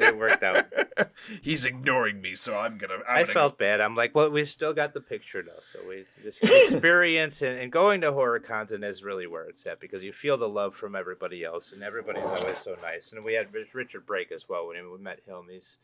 It 0.00 0.16
worked 0.16 0.42
out. 0.42 0.64
He's 1.42 1.64
ignoring 1.64 2.20
me, 2.20 2.34
so 2.34 2.58
I'm 2.58 2.78
gonna. 2.78 2.94
I'm 2.94 3.02
I 3.06 3.22
gonna 3.22 3.32
felt 3.32 3.58
bad. 3.58 3.80
I'm 3.80 3.94
like, 3.94 4.14
well, 4.14 4.30
we 4.30 4.44
still 4.44 4.72
got 4.72 4.94
the 4.94 5.00
picture 5.00 5.42
though, 5.42 5.60
so 5.60 5.78
we 5.86 6.04
just 6.22 6.42
experience 6.42 7.42
and, 7.42 7.58
and 7.58 7.70
going 7.70 8.00
to 8.00 8.12
horror 8.12 8.40
content 8.40 8.84
is 8.84 9.04
really 9.04 9.26
where 9.26 9.44
it's 9.44 9.66
at 9.66 9.80
because 9.80 10.02
you 10.02 10.12
feel 10.12 10.36
the 10.36 10.48
love 10.48 10.74
from 10.74 10.96
everybody 10.96 11.44
else, 11.44 11.72
and 11.72 11.82
everybody's 11.82 12.24
always 12.24 12.58
so 12.58 12.76
nice. 12.82 13.12
And 13.12 13.22
we 13.24 13.34
had 13.34 13.48
Richard 13.74 14.06
Brake 14.06 14.32
as 14.32 14.48
well 14.48 14.68
when 14.68 14.90
we 14.90 14.98
met 14.98 15.09
him. 15.26 15.48
He's 15.50 15.78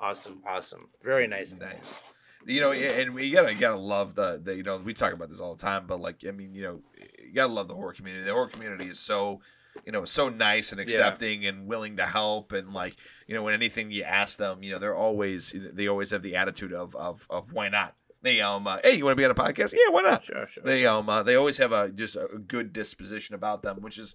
awesome, 0.00 0.42
awesome, 0.46 0.88
very 1.02 1.26
nice. 1.26 1.52
guy. 1.52 1.74
nice. 1.74 2.02
You 2.46 2.60
know, 2.62 2.72
and 2.72 3.14
we 3.14 3.30
gotta 3.30 3.54
gotta 3.54 3.76
love 3.76 4.14
the, 4.14 4.40
the 4.42 4.56
you 4.56 4.62
know 4.62 4.78
we 4.78 4.94
talk 4.94 5.12
about 5.12 5.28
this 5.28 5.40
all 5.40 5.54
the 5.54 5.60
time, 5.60 5.86
but 5.86 6.00
like 6.00 6.24
I 6.26 6.30
mean, 6.30 6.54
you 6.54 6.62
know, 6.62 6.80
you 7.22 7.34
gotta 7.34 7.52
love 7.52 7.68
the 7.68 7.74
horror 7.74 7.92
community. 7.92 8.24
The 8.24 8.32
horror 8.32 8.48
community 8.48 8.86
is 8.86 8.98
so 8.98 9.40
you 9.84 9.92
know 9.92 10.04
so 10.04 10.28
nice 10.28 10.72
and 10.72 10.80
accepting 10.80 11.46
and 11.46 11.66
willing 11.66 11.96
to 11.96 12.06
help 12.06 12.52
and 12.52 12.72
like 12.72 12.96
you 13.26 13.34
know 13.34 13.42
when 13.42 13.54
anything 13.54 13.90
you 13.90 14.02
ask 14.02 14.38
them, 14.38 14.62
you 14.62 14.72
know 14.72 14.78
they're 14.78 14.96
always 14.96 15.54
they 15.54 15.86
always 15.86 16.10
have 16.12 16.22
the 16.22 16.36
attitude 16.36 16.72
of 16.72 16.94
of, 16.96 17.26
of 17.30 17.52
why 17.52 17.68
not. 17.68 17.94
They 18.22 18.40
um 18.40 18.66
uh, 18.66 18.78
hey 18.82 18.96
you 18.96 19.04
want 19.04 19.16
to 19.16 19.20
be 19.20 19.24
on 19.24 19.30
a 19.30 19.34
podcast? 19.34 19.72
Yeah, 19.72 19.90
why 19.90 20.02
not? 20.02 20.24
Sure, 20.24 20.46
sure. 20.46 20.62
They 20.64 20.86
um 20.86 21.08
uh, 21.08 21.22
they 21.22 21.36
always 21.36 21.58
have 21.58 21.72
a 21.72 21.90
just 21.90 22.16
a 22.16 22.38
good 22.46 22.72
disposition 22.72 23.34
about 23.34 23.62
them, 23.62 23.80
which 23.80 23.98
is 23.98 24.14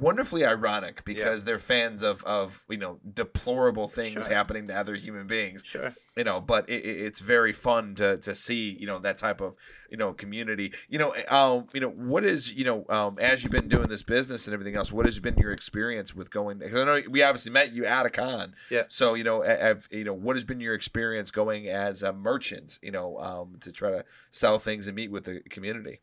wonderfully 0.00 0.44
ironic 0.44 1.04
because 1.04 1.44
they're 1.44 1.58
fans 1.58 2.02
of 2.02 2.22
of 2.24 2.64
you 2.68 2.76
know 2.76 2.98
deplorable 3.12 3.88
things 3.88 4.12
Sure. 4.24 4.34
happening 4.34 4.66
to 4.68 4.74
other 4.78 4.94
human 4.94 5.26
beings 5.26 5.62
Sure. 5.64 5.92
you 6.16 6.24
know 6.24 6.40
but 6.40 6.68
it- 6.68 6.84
it's 6.84 7.20
very 7.20 7.52
fun 7.52 7.94
to 7.96 8.16
to 8.18 8.34
see 8.34 8.76
you 8.78 8.86
know 8.86 8.98
that 8.98 9.18
type 9.18 9.40
of 9.40 9.54
you 9.90 9.96
know 9.96 10.12
community 10.12 10.72
you 10.88 10.98
know 10.98 11.14
um 11.28 11.66
you 11.72 11.80
know 11.80 11.88
what 11.90 12.24
is 12.24 12.52
you 12.52 12.64
know 12.64 12.84
um 12.88 13.18
as 13.18 13.42
you've 13.42 13.52
been 13.52 13.68
doing 13.68 13.88
this 13.88 14.02
business 14.02 14.46
and 14.46 14.54
everything 14.54 14.76
else 14.76 14.90
what 14.92 15.06
has 15.06 15.18
been 15.20 15.36
your 15.38 15.52
experience 15.52 16.14
with 16.14 16.30
going 16.30 16.58
because 16.58 16.80
i 16.80 16.84
know 16.84 17.00
we 17.10 17.22
obviously 17.22 17.52
met 17.52 17.72
you 17.72 17.84
at 17.86 18.04
a 18.06 18.10
con 18.10 18.54
Yeah. 18.70 18.84
so 18.88 19.14
you 19.14 19.24
know 19.24 19.42
have 19.42 19.86
you 19.90 20.04
know 20.04 20.14
what 20.14 20.36
has 20.36 20.44
been 20.44 20.60
your 20.60 20.74
experience 20.74 21.30
going 21.30 21.68
as 21.68 22.02
a 22.02 22.12
merchant 22.12 22.78
you 22.82 22.90
know 22.90 23.18
um 23.18 23.56
to 23.60 23.70
try 23.70 23.90
to 23.90 24.04
sell 24.30 24.58
things 24.58 24.86
and 24.88 24.96
meet 24.96 25.10
with 25.10 25.24
the 25.24 25.40
community 25.48 26.00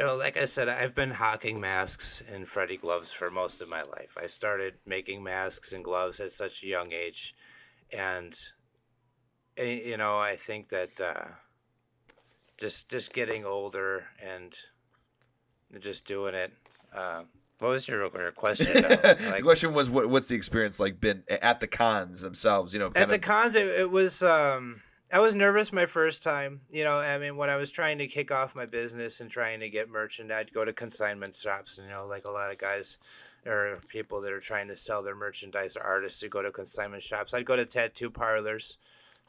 You 0.00 0.06
know, 0.06 0.16
like 0.16 0.38
I 0.38 0.46
said, 0.46 0.70
I've 0.70 0.94
been 0.94 1.10
hawking 1.10 1.60
masks 1.60 2.22
and 2.32 2.48
Freddy 2.48 2.78
gloves 2.78 3.12
for 3.12 3.30
most 3.30 3.60
of 3.60 3.68
my 3.68 3.82
life. 3.82 4.16
I 4.18 4.28
started 4.28 4.76
making 4.86 5.22
masks 5.22 5.74
and 5.74 5.84
gloves 5.84 6.20
at 6.20 6.32
such 6.32 6.62
a 6.62 6.66
young 6.66 6.90
age, 6.90 7.34
and 7.92 8.34
eh, 9.58 9.82
you 9.84 9.98
know, 9.98 10.18
I 10.18 10.36
think 10.36 10.70
that 10.70 10.98
uh, 10.98 11.26
just 12.56 12.88
just 12.88 13.12
getting 13.12 13.44
older 13.44 14.06
and 14.24 14.56
just 15.78 16.06
doing 16.06 16.34
it. 16.34 16.54
Uh, 16.94 17.24
what 17.58 17.68
was 17.68 17.86
your, 17.86 18.00
your 18.00 18.32
question? 18.32 18.68
though? 18.72 18.88
the 19.14 19.40
question 19.42 19.74
was 19.74 19.90
what, 19.90 20.08
what's 20.08 20.28
the 20.28 20.34
experience 20.34 20.80
like 20.80 20.98
been 20.98 21.24
at 21.28 21.60
the 21.60 21.66
cons 21.66 22.22
themselves 22.22 22.72
you 22.72 22.80
know 22.80 22.90
at 22.96 23.10
the 23.10 23.16
of 23.16 23.20
cons 23.20 23.54
it, 23.54 23.66
it 23.66 23.90
was 23.90 24.22
um 24.22 24.80
i 25.12 25.18
was 25.18 25.34
nervous 25.34 25.72
my 25.72 25.86
first 25.86 26.22
time 26.22 26.60
you 26.70 26.84
know 26.84 26.96
i 26.96 27.18
mean 27.18 27.36
when 27.36 27.50
i 27.50 27.56
was 27.56 27.70
trying 27.70 27.98
to 27.98 28.06
kick 28.06 28.30
off 28.30 28.54
my 28.54 28.66
business 28.66 29.20
and 29.20 29.30
trying 29.30 29.60
to 29.60 29.68
get 29.68 29.90
merchant 29.90 30.32
i'd 30.32 30.52
go 30.52 30.64
to 30.64 30.72
consignment 30.72 31.34
shops 31.34 31.78
you 31.82 31.90
know 31.90 32.06
like 32.06 32.24
a 32.24 32.30
lot 32.30 32.50
of 32.50 32.58
guys 32.58 32.98
or 33.46 33.80
people 33.88 34.20
that 34.20 34.32
are 34.32 34.40
trying 34.40 34.68
to 34.68 34.76
sell 34.76 35.02
their 35.02 35.16
merchandise 35.16 35.76
or 35.76 35.82
artists 35.82 36.20
to 36.20 36.28
go 36.28 36.42
to 36.42 36.50
consignment 36.50 37.02
shops 37.02 37.34
i'd 37.34 37.46
go 37.46 37.56
to 37.56 37.66
tattoo 37.66 38.10
parlors 38.10 38.78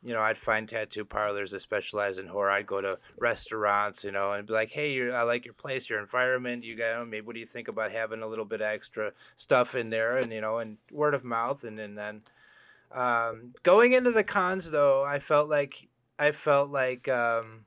you 0.04 0.14
know, 0.14 0.22
I'd 0.22 0.38
find 0.38 0.68
tattoo 0.68 1.06
parlors 1.06 1.52
that 1.52 1.60
specialize 1.60 2.18
in 2.18 2.26
horror. 2.26 2.50
I'd 2.50 2.66
go 2.66 2.82
to 2.82 2.98
restaurants, 3.20 4.04
you 4.04 4.12
know, 4.12 4.32
and 4.32 4.48
be 4.48 4.54
like, 4.54 4.72
"Hey, 4.72 5.12
I 5.12 5.24
like 5.24 5.46
your 5.46 5.54
place, 5.54 5.90
your 5.90 6.00
environment. 6.00 6.64
You 6.64 6.76
got, 6.76 6.96
oh, 6.96 7.06
maybe 7.06 7.26
what 7.26 7.36
do 7.36 7.40
you 7.40 7.46
think 7.46 7.68
about 7.68 7.92
having 7.92 8.24
a 8.24 8.28
little 8.28 8.46
bit 8.46 8.62
of 8.62 8.68
extra 8.68 9.12
stuff 9.36 9.76
in 9.76 9.92
there?" 9.92 10.18
And 10.18 10.32
you 10.32 10.42
know, 10.42 10.58
and 10.58 10.78
word 10.92 11.14
of 11.14 11.24
mouth, 11.24 11.64
and, 11.64 11.80
and 11.80 11.98
then 11.98 12.22
um, 12.94 13.54
going 13.64 13.94
into 13.94 14.12
the 14.12 14.24
cons, 14.24 14.70
though, 14.70 15.04
I 15.04 15.20
felt 15.20 15.50
like 15.50 15.88
I 16.20 16.32
felt 16.32 16.70
like 16.70 17.08
um, 17.08 17.66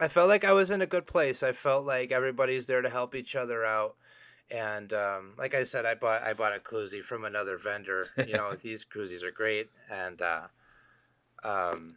I 0.00 0.08
felt 0.08 0.28
like 0.28 0.44
I 0.44 0.52
was 0.52 0.70
in 0.70 0.82
a 0.82 0.86
good 0.86 1.06
place. 1.06 1.42
I 1.42 1.52
felt 1.52 1.84
like 1.86 2.10
everybody's 2.10 2.66
there 2.66 2.82
to 2.82 2.90
help 2.90 3.14
each 3.14 3.36
other 3.36 3.64
out. 3.64 3.96
And 4.50 4.92
um, 4.92 5.34
like 5.38 5.54
I 5.54 5.62
said, 5.62 5.86
I 5.86 5.94
bought 5.94 6.22
I 6.22 6.32
bought 6.32 6.56
a 6.56 6.60
koozie 6.60 7.02
from 7.02 7.24
another 7.24 7.58
vendor. 7.58 8.06
You 8.26 8.34
know, 8.34 8.54
these 8.60 8.84
koozies 8.84 9.22
are 9.22 9.30
great, 9.30 9.68
and 9.90 10.20
uh, 10.20 10.48
um, 11.44 11.96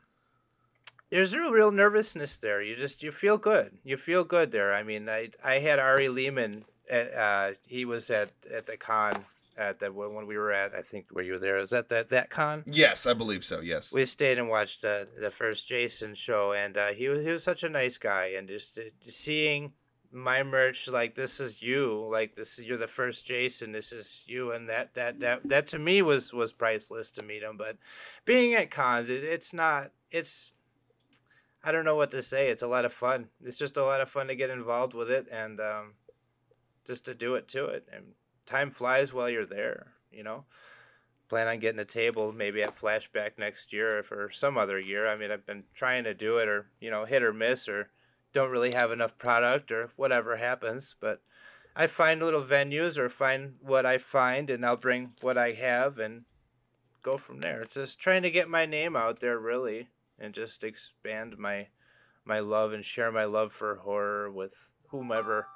there's 1.09 1.33
a 1.33 1.51
real 1.51 1.71
nervousness 1.71 2.37
there. 2.37 2.61
You 2.61 2.75
just 2.75 3.01
you 3.01 3.11
feel 3.11 3.37
good. 3.37 3.79
You 3.83 3.97
feel 3.97 4.23
good 4.23 4.51
there. 4.51 4.73
I 4.73 4.83
mean, 4.83 5.09
I 5.09 5.29
I 5.43 5.59
had 5.59 5.79
Ari 5.79 6.09
Lehman. 6.09 6.65
At, 6.89 7.13
uh, 7.13 7.51
he 7.65 7.85
was 7.85 8.09
at 8.09 8.33
at 8.53 8.65
the 8.65 8.75
con 8.75 9.25
at 9.57 9.79
that 9.79 9.93
when 9.93 10.27
we 10.27 10.37
were 10.37 10.51
at. 10.51 10.73
I 10.73 10.81
think 10.81 11.07
where 11.11 11.23
you 11.23 11.33
were 11.33 11.39
there. 11.39 11.55
Was 11.55 11.69
that 11.71 11.89
that 11.89 12.09
that 12.09 12.29
con? 12.29 12.63
yes 12.65 13.05
i 13.05 13.13
believe 13.13 13.43
so 13.43 13.59
yes 13.59 13.93
we 13.93 14.05
stayed 14.05 14.39
and 14.39 14.49
watched 14.49 14.83
uh, 14.85 15.05
the 15.19 15.31
first 15.31 15.67
Jason 15.67 16.15
show, 16.15 16.53
and 16.53 16.77
uh, 16.77 16.89
he 16.89 17.07
was 17.09 17.23
he 17.23 17.31
was 17.31 17.43
such 17.43 17.63
a 17.63 17.69
nice 17.69 17.97
guy, 17.97 18.33
and 18.37 18.47
just 18.47 18.77
uh, 18.77 18.81
seeing 19.05 19.73
my 20.11 20.43
merch 20.43 20.87
like 20.87 21.15
this 21.15 21.39
is 21.39 21.61
you, 21.61 22.07
like 22.11 22.35
this 22.35 22.59
is 22.59 22.65
you're 22.65 22.77
the 22.77 22.87
first 22.87 23.25
Jason, 23.25 23.71
this 23.71 23.91
is 23.91 24.23
you, 24.27 24.51
and 24.51 24.69
that 24.69 24.93
that 24.93 25.19
that 25.19 25.41
that 25.49 25.67
to 25.67 25.79
me 25.79 26.01
was 26.01 26.31
was 26.31 26.51
priceless 26.51 27.09
to 27.11 27.23
meet 27.23 27.41
him. 27.41 27.57
But 27.57 27.77
being 28.25 28.53
at 28.53 28.71
cons, 28.71 29.09
it, 29.09 29.23
it's 29.23 29.53
not 29.53 29.91
it's. 30.11 30.53
I 31.65 31.71
don't 31.71 31.85
know 31.85 31.95
what 31.95 32.11
to 32.11 32.21
say. 32.21 32.49
It's 32.49 32.61
a 32.61 32.67
lot 32.67 32.83
of 32.83 32.91
fun. 32.91 33.29
It's 33.41 33.57
just 33.57 33.77
a 33.77 33.85
lot 33.85 34.01
of 34.01 34.09
fun 34.09 34.27
to 34.27 34.35
get 34.35 34.49
involved 34.49 34.93
with 34.93 35.09
it 35.09 35.27
and 35.31 35.61
um, 35.61 35.93
just 36.85 37.05
to 37.05 37.15
do 37.15 37.35
it 37.35 37.47
to 37.49 37.67
it. 37.67 37.87
And 37.91 38.03
time 38.45 38.71
flies 38.71 39.13
while 39.13 39.29
you're 39.29 39.45
there, 39.45 39.93
you 40.11 40.23
know 40.23 40.45
plan 41.33 41.47
on 41.47 41.57
getting 41.57 41.79
a 41.79 41.85
table 41.85 42.31
maybe 42.31 42.61
at 42.61 42.77
Flashback 42.77 43.39
next 43.39 43.73
year 43.73 43.97
or 43.97 44.03
for 44.03 44.29
some 44.29 44.55
other 44.55 44.79
year. 44.79 45.07
I 45.07 45.17
mean, 45.17 45.31
I've 45.31 45.47
been 45.47 45.63
trying 45.73 46.03
to 46.03 46.13
do 46.13 46.37
it 46.37 46.47
or, 46.47 46.67
you 46.79 46.91
know, 46.91 47.05
hit 47.05 47.23
or 47.23 47.33
miss 47.33 47.67
or 47.67 47.89
don't 48.33 48.51
really 48.51 48.73
have 48.75 48.91
enough 48.91 49.17
product 49.17 49.71
or 49.71 49.89
whatever 49.95 50.37
happens. 50.37 50.93
But 50.99 51.21
I 51.75 51.87
find 51.87 52.21
little 52.21 52.43
venues 52.43 52.99
or 52.99 53.09
find 53.09 53.55
what 53.61 53.83
I 53.83 53.97
find 53.97 54.51
and 54.51 54.63
I'll 54.63 54.77
bring 54.77 55.13
what 55.21 55.35
I 55.35 55.53
have 55.53 55.97
and 55.97 56.25
go 57.01 57.17
from 57.17 57.41
there. 57.41 57.63
It's 57.63 57.73
just 57.73 57.99
trying 57.99 58.21
to 58.21 58.29
get 58.29 58.47
my 58.47 58.67
name 58.67 58.95
out 58.95 59.19
there 59.19 59.39
really 59.39 59.87
and 60.19 60.35
just 60.35 60.63
expand 60.63 61.39
my 61.39 61.69
my 62.25 62.41
love 62.41 62.73
and 62.73 62.85
share 62.85 63.11
my 63.11 63.25
love 63.25 63.51
for 63.51 63.77
horror 63.77 64.29
with 64.29 64.71
whomever. 64.89 65.47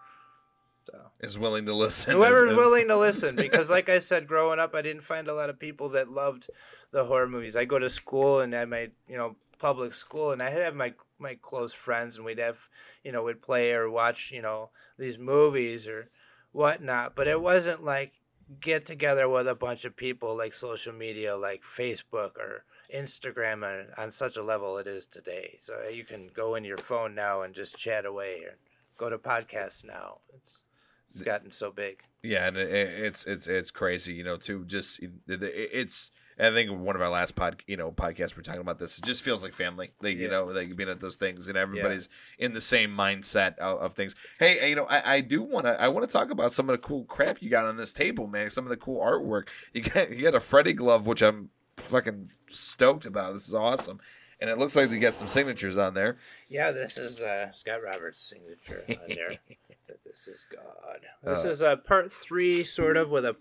So 0.90 1.00
Is 1.20 1.38
willing 1.38 1.66
to 1.66 1.74
listen. 1.74 2.14
whoever's 2.16 2.52
Is- 2.52 2.58
willing 2.58 2.88
to 2.88 2.98
listen, 3.08 3.36
because 3.36 3.70
like 3.70 3.90
I 3.90 4.00
said, 4.00 4.28
growing 4.28 4.60
up, 4.60 4.74
I 4.74 4.82
didn't 4.82 5.04
find 5.04 5.28
a 5.28 5.34
lot 5.34 5.50
of 5.50 5.60
people 5.60 5.90
that 5.90 6.10
loved 6.10 6.50
the 6.92 7.06
horror 7.06 7.28
movies. 7.28 7.56
I 7.56 7.66
go 7.66 7.80
to 7.80 7.90
school 7.90 8.40
and 8.40 8.54
at 8.56 8.70
my 8.70 8.92
you 9.08 9.18
know 9.18 9.36
public 9.60 9.94
school, 9.94 10.32
and 10.32 10.42
I 10.42 10.50
had 10.50 10.76
my 10.76 10.94
my 11.20 11.36
close 11.42 11.74
friends, 11.74 12.16
and 12.18 12.26
we'd 12.26 12.40
have 12.40 12.70
you 13.04 13.12
know 13.12 13.24
we'd 13.24 13.42
play 13.42 13.72
or 13.74 13.90
watch 13.90 14.32
you 14.32 14.42
know 14.42 14.70
these 14.98 15.18
movies 15.18 15.88
or 15.88 16.10
whatnot. 16.52 17.16
But 17.16 17.28
it 17.28 17.42
wasn't 17.42 17.84
like 17.84 18.14
get 18.62 18.86
together 18.86 19.28
with 19.28 19.48
a 19.48 19.56
bunch 19.56 19.84
of 19.84 19.98
people 19.98 20.38
like 20.38 20.54
social 20.54 20.94
media, 20.94 21.36
like 21.36 21.64
Facebook 21.64 22.38
or 22.38 22.64
Instagram, 22.96 23.64
on, 23.64 23.88
on 23.98 24.12
such 24.12 24.38
a 24.38 24.44
level 24.44 24.78
it 24.78 24.88
is 24.88 25.06
today. 25.06 25.56
So 25.60 25.74
you 25.92 26.06
can 26.06 26.30
go 26.34 26.56
in 26.56 26.64
your 26.64 26.78
phone 26.78 27.14
now 27.14 27.42
and 27.42 27.54
just 27.54 27.78
chat 27.78 28.06
away, 28.06 28.44
or 28.46 28.56
go 28.98 29.10
to 29.10 29.18
podcasts 29.18 29.84
now. 29.84 30.20
It's 30.34 30.64
it's 31.10 31.22
gotten 31.22 31.52
so 31.52 31.72
big. 31.72 32.04
Yeah, 32.24 32.48
and 32.48 32.58
it, 32.58 32.70
it's 32.70 33.26
it's 33.26 33.48
it's 33.48 33.72
crazy, 33.72 34.14
you 34.14 34.24
know. 34.24 34.38
To 34.38 34.66
just 34.66 35.00
it- 35.02 35.12
it's. 35.28 36.12
I 36.40 36.52
think 36.52 36.70
one 36.70 36.96
of 36.96 37.02
our 37.02 37.10
last 37.10 37.34
pod, 37.36 37.64
you 37.66 37.78
know, 37.78 37.92
podcasts 37.92 38.38
we're 38.38 38.44
talking 38.44 38.62
about 38.62 38.78
this. 38.78 39.00
It 39.00 39.04
just 39.06 39.24
feels 39.24 39.42
like 39.42 39.54
family, 39.54 39.90
like 40.04 40.18
you 40.18 40.30
know, 40.30 40.46
like 40.46 40.76
being 40.76 40.88
at 40.88 41.00
those 41.00 41.16
things, 41.16 41.48
and 41.48 41.58
everybody's 41.58 42.10
in 42.38 42.54
the 42.54 42.62
same 42.62 42.92
mindset 42.96 43.58
of, 43.58 43.80
of 43.82 43.94
things. 43.94 44.14
Hey, 44.38 44.70
you 44.70 44.76
know, 44.76 44.86
I, 44.86 45.16
I 45.16 45.22
do 45.22 45.42
want 45.42 45.66
to 45.66 45.82
I 45.82 45.88
want 45.88 46.08
to 46.08 46.14
talk 46.14 46.30
about 46.30 46.52
some 46.52 46.70
of 46.70 46.74
the 46.74 46.78
cool 46.88 47.06
crap 47.06 47.42
you 47.42 47.50
got 47.50 47.66
on 47.66 47.76
this 47.76 47.92
table, 47.92 48.28
man. 48.28 48.52
Some 48.52 48.66
of 48.66 48.70
the 48.70 48.78
cool 48.78 49.02
artwork 49.04 49.48
you 49.74 49.82
got. 49.82 50.12
You 50.12 50.22
got 50.22 50.36
a 50.36 50.40
Freddy 50.40 50.74
glove, 50.74 51.08
which 51.08 51.24
I'm 51.24 51.50
fucking 51.78 52.32
stoked 52.52 53.08
about. 53.08 53.34
This 53.34 53.48
is 53.48 53.56
awesome, 53.56 54.00
and 54.40 54.48
it 54.48 54.60
looks 54.60 54.76
like 54.76 54.92
they 54.92 55.00
got 55.00 55.16
some 55.16 55.28
signatures 55.28 55.76
on 55.76 55.96
there. 55.96 56.18
Yeah, 56.50 56.72
this 56.72 57.00
is 57.00 57.20
uh, 57.20 57.52
Scott 57.54 57.82
Roberts' 57.84 58.22
signature 58.22 58.84
on 58.90 59.08
there. 59.08 59.32
that 59.88 60.04
this 60.04 60.28
is 60.28 60.46
God. 60.52 61.06
This 61.24 61.46
Uh. 61.46 61.50
is 61.50 61.62
a 61.62 61.78
part 61.78 62.12
three, 62.12 62.64
sort 62.64 62.98
of, 62.98 63.10
with 63.10 63.26
a 63.26 63.36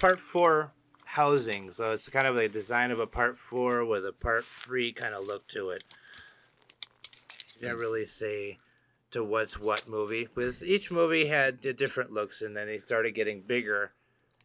part 0.00 0.18
four 0.18 0.72
housing. 1.04 1.70
So 1.72 1.92
it's 1.92 2.08
kind 2.08 2.26
of 2.26 2.36
a 2.36 2.48
design 2.48 2.90
of 2.90 2.98
a 3.00 3.06
part 3.06 3.38
four 3.38 3.84
with 3.84 4.04
a 4.06 4.12
part 4.12 4.44
three 4.44 4.92
kind 4.92 5.14
of 5.14 5.24
look 5.26 5.46
to 5.48 5.70
it. 5.70 5.84
Can't 7.60 7.78
really 7.78 8.04
say 8.04 8.58
to 9.12 9.22
what's 9.24 9.58
what 9.58 9.88
movie 9.88 10.24
because 10.24 10.62
each 10.64 10.90
movie 10.90 11.26
had 11.26 11.60
di- 11.60 11.72
different 11.72 12.12
looks, 12.12 12.42
and 12.42 12.56
then 12.56 12.66
they 12.66 12.78
started 12.78 13.12
getting 13.14 13.40
bigger 13.42 13.92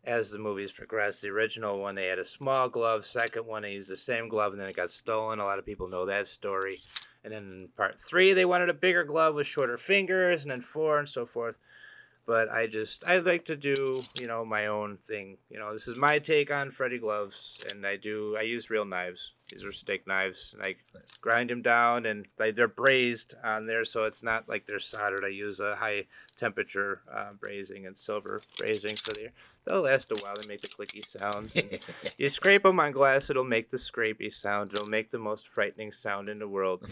as 0.06 0.30
the 0.32 0.38
movies 0.40 0.72
progressed. 0.72 1.22
The 1.22 1.30
original 1.30 1.80
one 1.80 1.96
they 1.96 2.06
had 2.06 2.20
a 2.20 2.24
small 2.24 2.70
glove. 2.70 3.06
Second 3.06 3.46
one 3.48 3.64
they 3.64 3.74
used 3.74 3.90
the 3.90 3.96
same 3.96 4.30
glove, 4.30 4.54
and 4.54 4.62
then 4.62 4.70
it 4.70 4.76
got 4.76 4.92
stolen. 4.92 5.40
A 5.40 5.44
lot 5.44 5.60
of 5.60 5.66
people 5.66 5.88
know 5.88 6.06
that 6.06 6.28
story. 6.28 6.78
And 7.24 7.34
then 7.34 7.44
in 7.44 7.70
part 7.76 8.00
three, 8.00 8.34
they 8.34 8.46
wanted 8.46 8.70
a 8.70 8.74
bigger 8.74 9.04
glove 9.04 9.36
with 9.36 9.48
shorter 9.48 9.78
fingers, 9.78 10.44
and 10.44 10.52
then 10.52 10.62
four 10.62 11.00
and 11.00 11.08
so 11.08 11.26
forth. 11.26 11.60
But 12.26 12.52
I 12.52 12.68
just 12.68 13.04
I 13.08 13.18
like 13.18 13.46
to 13.46 13.56
do 13.56 14.00
you 14.20 14.28
know 14.28 14.46
my 14.46 14.68
own 14.68 14.98
thing. 14.98 15.38
You 15.50 15.58
know, 15.58 15.74
this 15.74 15.88
is 15.88 15.96
my 15.96 16.20
take 16.20 16.52
on 16.52 16.70
Freddy 16.70 17.00
gloves, 17.00 17.60
and 17.72 17.86
I 17.86 17.96
do 17.96 18.38
I 18.38 18.44
use 18.44 18.70
real 18.70 18.86
knives. 18.86 19.34
These 19.52 19.66
are 19.66 19.72
steak 19.72 20.06
knives, 20.06 20.54
and 20.54 20.62
I 20.62 20.76
Nice. 20.94 21.18
grind 21.18 21.50
them 21.50 21.64
down, 21.64 22.06
and 22.06 22.28
they, 22.38 22.52
they're 22.52 22.68
brazed 22.68 23.34
on 23.44 23.66
there, 23.66 23.84
so 23.84 24.04
it's 24.04 24.22
not 24.22 24.48
like 24.48 24.68
they're 24.68 24.78
soldered. 24.80 25.26
I 25.26 25.30
use 25.30 25.60
a 25.60 25.76
high 25.76 26.06
temperature 26.38 27.02
uh, 27.12 27.32
brazing 27.38 27.88
and 27.88 27.98
silver 27.98 28.42
brazing, 28.58 28.96
so 28.98 29.12
they 29.14 29.32
they'll 29.70 29.82
last 29.82 30.12
a 30.12 30.16
while. 30.16 30.36
They 30.42 30.48
make 30.48 30.62
the 30.62 30.68
clicky 30.68 31.06
sounds. 31.06 31.56
You 32.18 32.28
scrape 32.28 32.64
them 32.64 32.80
on 32.82 32.92
glass, 32.92 33.30
it'll 33.30 33.46
make 33.46 33.70
the 33.70 33.78
scrapey 33.78 34.34
sound. 34.34 34.74
It'll 34.74 34.90
make 34.90 35.12
the 35.12 35.20
most 35.20 35.48
frightening 35.48 35.92
sound 35.92 36.28
in 36.28 36.40
the 36.40 36.48
world. 36.50 36.86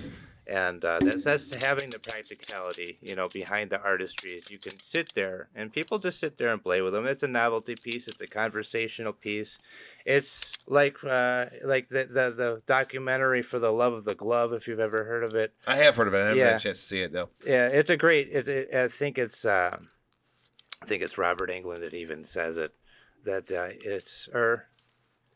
And 0.45 0.85
uh, 0.85 0.99
that's 1.01 1.25
that's 1.25 1.53
having 1.65 1.89
the 1.89 1.99
practicality, 1.99 2.97
you 3.01 3.15
know, 3.15 3.27
behind 3.27 3.69
the 3.69 3.81
artistry. 3.81 4.31
Is 4.31 4.49
you 4.49 4.57
can 4.57 4.79
sit 4.79 5.13
there 5.13 5.49
and 5.53 5.73
people 5.73 5.99
just 5.99 6.21
sit 6.21 6.37
there 6.37 6.53
and 6.53 6.63
play 6.63 6.79
with 6.81 6.93
them. 6.93 7.05
It's 7.05 7.23
a 7.23 7.27
novelty 7.27 7.75
piece. 7.75 8.07
It's 8.07 8.21
a 8.21 8.27
conversational 8.27 9.11
piece. 9.11 9.59
It's 10.05 10.57
like 10.67 11.03
uh, 11.03 11.47
like 11.65 11.89
the, 11.89 12.05
the 12.05 12.33
the 12.35 12.61
documentary 12.65 13.41
for 13.41 13.59
the 13.59 13.71
love 13.73 13.91
of 13.91 14.05
the 14.05 14.15
glove. 14.15 14.53
If 14.53 14.69
you've 14.69 14.79
ever 14.79 15.03
heard 15.03 15.25
of 15.25 15.35
it, 15.35 15.53
I 15.67 15.75
have 15.77 15.97
heard 15.97 16.07
of 16.07 16.13
it. 16.13 16.17
I 16.17 16.27
haven't 16.27 16.37
had 16.43 16.55
a 16.55 16.59
chance 16.59 16.79
to 16.79 16.85
see 16.85 17.01
it 17.01 17.11
though. 17.11 17.29
yeah, 17.45 17.67
it's 17.67 17.89
a 17.89 17.97
great. 17.97 18.29
It, 18.31 18.47
it, 18.47 18.73
I 18.73 18.87
think 18.87 19.17
it's. 19.17 19.43
Um, 19.43 19.89
I 20.81 20.85
think 20.85 21.03
it's 21.03 21.17
Robert 21.17 21.49
Englund 21.49 21.81
that 21.81 21.93
even 21.93 22.25
says 22.25 22.57
it. 22.57 22.73
That 23.25 23.51
uh, 23.51 23.69
it's 23.83 24.29
or 24.33 24.67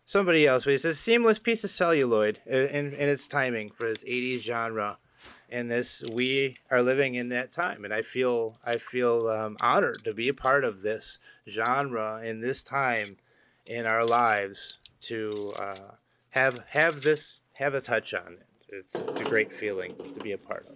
somebody 0.06 0.46
else, 0.46 0.66
but 0.66 0.72
he 0.72 0.78
says 0.78 1.00
seamless 1.00 1.40
piece 1.40 1.64
of 1.64 1.70
celluloid 1.70 2.40
in, 2.46 2.94
in, 2.94 3.10
its 3.10 3.28
timing 3.28 3.70
for 3.70 3.88
its 3.88 4.04
'80s 4.04 4.40
genre. 4.40 4.98
And 5.50 5.70
this, 5.70 6.04
we 6.14 6.58
are 6.70 6.82
living 6.82 7.16
in 7.16 7.30
that 7.30 7.52
time, 7.52 7.84
and 7.84 7.94
I 7.94 8.02
feel 8.02 8.58
I 8.66 8.78
feel 8.78 9.28
um, 9.28 9.58
honored 9.60 10.04
to 10.06 10.14
be 10.14 10.30
a 10.30 10.34
part 10.34 10.64
of 10.64 10.82
this 10.82 11.20
genre 11.50 12.22
in 12.24 12.42
this 12.42 12.62
time 12.62 13.18
in 13.66 13.86
our 13.86 14.06
lives 14.06 14.78
to 15.02 15.54
uh, 15.58 15.96
have 16.32 16.64
have 16.70 17.02
this 17.02 17.42
have 17.54 17.74
a 17.74 17.82
touch 17.82 18.14
on 18.14 18.34
it. 18.34 18.48
It's 18.70 19.00
it's 19.02 19.22
a 19.22 19.26
great 19.26 19.52
feeling 19.52 19.96
to 20.14 20.20
be 20.20 20.32
a 20.32 20.38
part 20.38 20.68
of. 20.68 20.76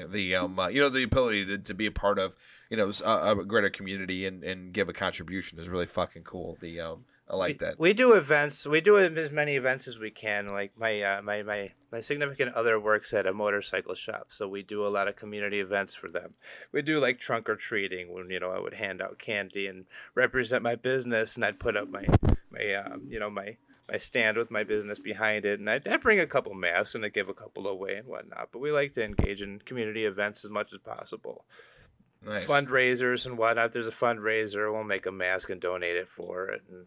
know, 0.00 0.06
the 0.06 0.34
um 0.34 0.58
uh, 0.58 0.68
you 0.68 0.80
know 0.80 0.88
the 0.88 1.02
ability 1.02 1.44
to, 1.46 1.58
to 1.58 1.74
be 1.74 1.86
a 1.86 1.92
part 1.92 2.18
of 2.18 2.34
you 2.76 2.92
know 2.92 2.92
a 3.04 3.44
greater 3.44 3.70
community 3.70 4.26
and, 4.26 4.42
and 4.42 4.72
give 4.72 4.88
a 4.88 4.92
contribution 4.92 5.58
is 5.58 5.68
really 5.68 5.86
fucking 5.86 6.22
cool 6.22 6.56
the 6.60 6.80
um 6.80 7.04
i 7.28 7.36
like 7.36 7.58
that 7.58 7.78
We 7.78 7.94
do 7.94 8.12
events. 8.12 8.66
We 8.66 8.80
do 8.80 8.98
as 8.98 9.30
many 9.30 9.56
events 9.56 9.88
as 9.88 9.98
we 9.98 10.10
can. 10.10 10.48
Like 10.48 10.72
my 10.76 11.00
uh, 11.00 11.22
my 11.22 11.42
my 11.42 11.72
my 11.90 12.00
significant 12.00 12.54
other 12.54 12.78
works 12.78 13.14
at 13.14 13.26
a 13.26 13.32
motorcycle 13.32 13.94
shop, 13.94 14.26
so 14.28 14.46
we 14.46 14.62
do 14.62 14.86
a 14.86 14.88
lot 14.88 15.08
of 15.08 15.16
community 15.16 15.58
events 15.58 15.94
for 15.94 16.10
them. 16.10 16.34
We 16.70 16.82
do 16.82 17.00
like 17.00 17.18
trunk 17.18 17.48
or 17.48 17.56
treating 17.56 18.12
when 18.12 18.28
you 18.28 18.40
know 18.40 18.50
I 18.50 18.60
would 18.60 18.74
hand 18.74 19.00
out 19.00 19.18
candy 19.18 19.66
and 19.66 19.86
represent 20.14 20.62
my 20.62 20.74
business, 20.74 21.34
and 21.34 21.44
I'd 21.46 21.58
put 21.58 21.78
up 21.78 21.88
my 21.88 22.04
my 22.50 22.74
um, 22.74 23.06
you 23.08 23.18
know 23.18 23.30
my 23.30 23.56
my 23.90 23.96
stand 23.96 24.36
with 24.36 24.50
my 24.50 24.64
business 24.64 24.98
behind 24.98 25.44
it, 25.44 25.60
and 25.60 25.70
I'd, 25.70 25.86
I'd 25.88 26.02
bring 26.02 26.20
a 26.20 26.26
couple 26.26 26.54
masks 26.54 26.94
and 26.94 27.04
I'd 27.04 27.14
give 27.14 27.28
a 27.28 27.34
couple 27.34 27.66
away 27.66 27.96
and 27.96 28.06
whatnot. 28.06 28.48
But 28.52 28.60
we 28.60 28.70
like 28.70 28.92
to 28.94 29.04
engage 29.04 29.42
in 29.42 29.60
community 29.60 30.04
events 30.04 30.44
as 30.44 30.50
much 30.50 30.72
as 30.72 30.78
possible 30.78 31.44
nice 32.26 32.46
fundraisers 32.46 33.26
and 33.26 33.36
whatnot. 33.38 33.66
If 33.66 33.72
there's 33.72 33.86
a 33.86 33.90
fundraiser, 33.90 34.72
we'll 34.72 34.84
make 34.84 35.06
a 35.06 35.12
mask 35.12 35.50
and 35.50 35.60
donate 35.60 35.96
it 35.96 36.08
for 36.08 36.48
it. 36.48 36.62
And 36.70 36.86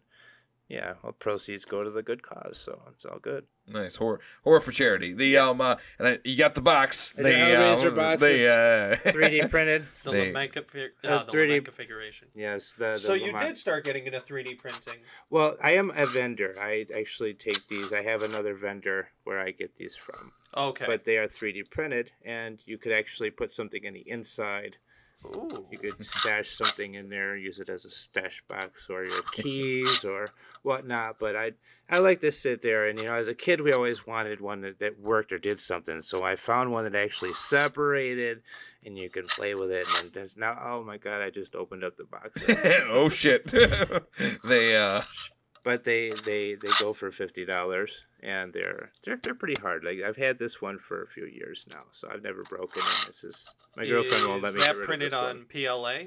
yeah, 0.69 0.95
well, 1.01 1.13
proceeds 1.13 1.63
go 1.63 1.81
to 1.83 1.89
the 1.89 2.03
good 2.03 2.21
cause, 2.23 2.57
so 2.57 2.81
it's 2.91 3.05
all 3.05 3.19
good. 3.19 3.45
nice 3.69 3.95
horror 3.95 4.19
horror 4.43 4.59
for 4.61 4.71
charity 4.73 5.13
the 5.13 5.37
um 5.37 5.59
uh 5.61 5.75
and 5.99 6.07
I, 6.07 6.19
you 6.25 6.35
got 6.37 6.55
the 6.55 6.61
box 6.61 7.13
The 7.13 7.23
the 7.23 7.29
Hellraiser 7.29 7.91
uh, 7.91 7.95
box 7.95 8.21
the 8.21 8.99
uh 9.05 9.11
3D 9.11 9.49
printed. 9.49 9.85
The 10.03 10.11
They- 10.11 10.27
lament 10.27 10.53
config- 10.53 10.89
Uh, 11.03 11.07
uh, 11.07 11.23
the 11.23 11.31
3D 11.31 11.47
lament 11.47 11.65
configuration. 11.65 12.27
Yes, 12.35 12.73
the, 12.73 12.91
the 12.91 12.97
So 12.97 13.13
you 13.13 13.37
did 13.37 13.55
start 13.55 13.85
getting 13.85 14.05
into 14.07 14.19
3D 14.19 14.57
printing. 14.59 14.99
Well, 15.29 15.55
I 15.63 15.71
am 15.75 15.91
a 15.95 16.05
vendor. 16.05 16.55
I 16.59 16.85
actually 16.97 17.33
take 17.33 17.65
these. 17.69 17.93
I 17.93 18.01
have 18.03 18.21
another 18.21 18.53
vendor 18.53 19.09
where 19.23 19.39
I 19.39 19.51
get 19.51 19.75
these 19.77 19.95
from, 19.95 20.31
Okay. 20.55 20.85
but 20.85 21.05
they 21.05 21.17
are 21.17 21.27
3D 21.27 21.69
printed, 21.69 22.11
and 22.25 22.59
you 22.65 22.77
could 22.77 22.91
actually 22.91 23.31
put 23.31 23.53
something 23.53 23.83
in 23.85 23.93
the 23.93 24.09
inside. 24.09 24.77
Ooh. 25.25 25.65
You 25.71 25.79
could 25.79 26.05
stash 26.05 26.49
something 26.49 26.93
in 26.93 27.09
there, 27.09 27.35
use 27.35 27.59
it 27.59 27.69
as 27.69 27.85
a 27.85 27.89
stash 27.89 28.43
box 28.47 28.87
or 28.89 29.03
your 29.03 29.23
keys 29.31 30.05
or 30.05 30.29
whatnot. 30.61 31.17
But 31.19 31.35
I 31.35 31.53
I 31.89 31.97
like 31.99 32.19
to 32.21 32.31
sit 32.31 32.61
there 32.61 32.85
and 32.85 32.99
you 32.99 33.05
know, 33.05 33.13
as 33.13 33.27
a 33.27 33.33
kid, 33.33 33.61
we 33.61 33.71
always 33.71 34.05
wanted 34.05 34.41
one 34.41 34.61
that, 34.61 34.79
that 34.79 34.99
worked 34.99 35.33
or 35.33 35.39
did 35.39 35.59
something. 35.59 36.01
So 36.01 36.23
I 36.23 36.35
found 36.35 36.71
one 36.71 36.83
that 36.83 36.95
actually 36.95 37.33
separated, 37.33 38.43
and 38.85 38.97
you 38.97 39.09
can 39.09 39.25
play 39.25 39.55
with 39.55 39.71
it. 39.71 39.87
And 39.99 40.13
there's 40.13 40.37
now, 40.37 40.57
oh 40.61 40.83
my 40.83 40.97
god, 40.97 41.21
I 41.21 41.31
just 41.31 41.55
opened 41.55 41.83
up 41.83 41.97
the 41.97 42.05
box. 42.05 42.45
oh 42.89 43.09
shit 43.09 43.51
they 44.43 44.77
uh 44.77 45.01
but 45.67 45.83
they 45.83 46.11
they 46.23 46.55
they 46.55 46.69
go 46.79 46.93
for 46.93 47.11
fifty 47.11 47.43
dollars, 47.43 48.05
and 48.23 48.53
they're 48.53 48.89
they're 49.03 49.19
they're 49.21 49.35
pretty 49.35 49.61
hard. 49.61 49.83
Like 49.83 49.97
I've 50.01 50.15
had 50.15 50.39
this 50.39 50.61
one 50.61 50.79
for 50.79 51.03
a 51.03 51.07
few 51.07 51.25
years 51.25 51.65
now, 51.73 51.81
so 51.91 52.07
I've 52.09 52.23
never 52.23 52.43
broken 52.43 52.83
it. 52.83 53.07
This 53.07 53.25
is 53.25 53.53
my 53.75 53.85
girlfriend 53.85 54.25
won't 54.25 54.43
let 54.43 54.53
me. 54.53 54.59
Is 54.61 54.61
me 54.61 54.61
that 54.61 54.67
get 54.67 54.75
rid 54.75 54.83
of 54.83 54.87
printed 54.87 55.05
this 55.07 55.13
on 55.13 55.35
one. 55.39 55.45
PLA? 55.51 55.97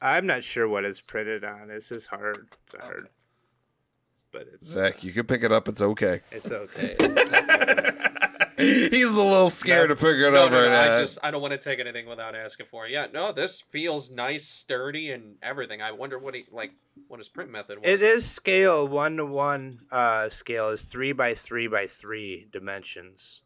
I'm 0.00 0.26
not 0.26 0.44
sure 0.44 0.68
what 0.68 0.84
it's 0.84 1.00
printed 1.00 1.42
on. 1.42 1.66
This 1.66 1.90
is 1.90 2.06
hard. 2.06 2.54
It's 2.66 2.86
hard. 2.86 3.08
But 4.30 4.46
it's 4.54 4.68
zach 4.68 5.02
you 5.02 5.12
can 5.12 5.26
pick 5.26 5.42
it 5.42 5.50
up 5.50 5.68
it's 5.68 5.80
okay 5.80 6.20
it's 6.30 6.50
okay. 6.50 6.96
He's 8.90 9.10
a 9.10 9.22
little 9.22 9.50
scared 9.50 9.88
No, 9.88 9.94
to 9.94 10.00
pick 10.00 10.16
it 10.16 10.30
No, 10.32 10.44
over. 10.44 10.50
no, 10.50 10.60
no, 10.60 10.66
and, 10.66 10.74
I 10.74 10.94
just 10.98 11.18
I 11.22 11.30
don't 11.30 11.40
want 11.40 11.52
to 11.52 11.58
take 11.58 11.78
anything 11.78 12.06
without 12.06 12.34
asking 12.34 12.66
for 12.66 12.86
it. 12.86 12.92
Yeah, 12.92 13.06
no, 13.12 13.32
this 13.32 13.60
feels 13.60 14.10
nice, 14.10 14.44
sturdy, 14.46 15.10
and 15.12 15.36
everything. 15.42 15.80
I 15.80 15.92
wonder 15.92 16.18
what 16.18 16.34
he 16.34 16.44
like 16.50 16.72
what 17.06 17.18
his 17.20 17.28
print 17.28 17.50
method 17.50 17.78
was. 17.78 17.86
It 17.86 18.02
is 18.02 18.28
scale 18.28 18.86
one 18.86 19.16
to 19.18 19.24
one. 19.26 19.78
Uh, 19.90 20.28
scale 20.28 20.68
is 20.70 20.82
three 20.82 21.12
by 21.12 21.34
three 21.34 21.68
by 21.68 21.86
three 21.86 22.46
dimensions. 22.50 23.42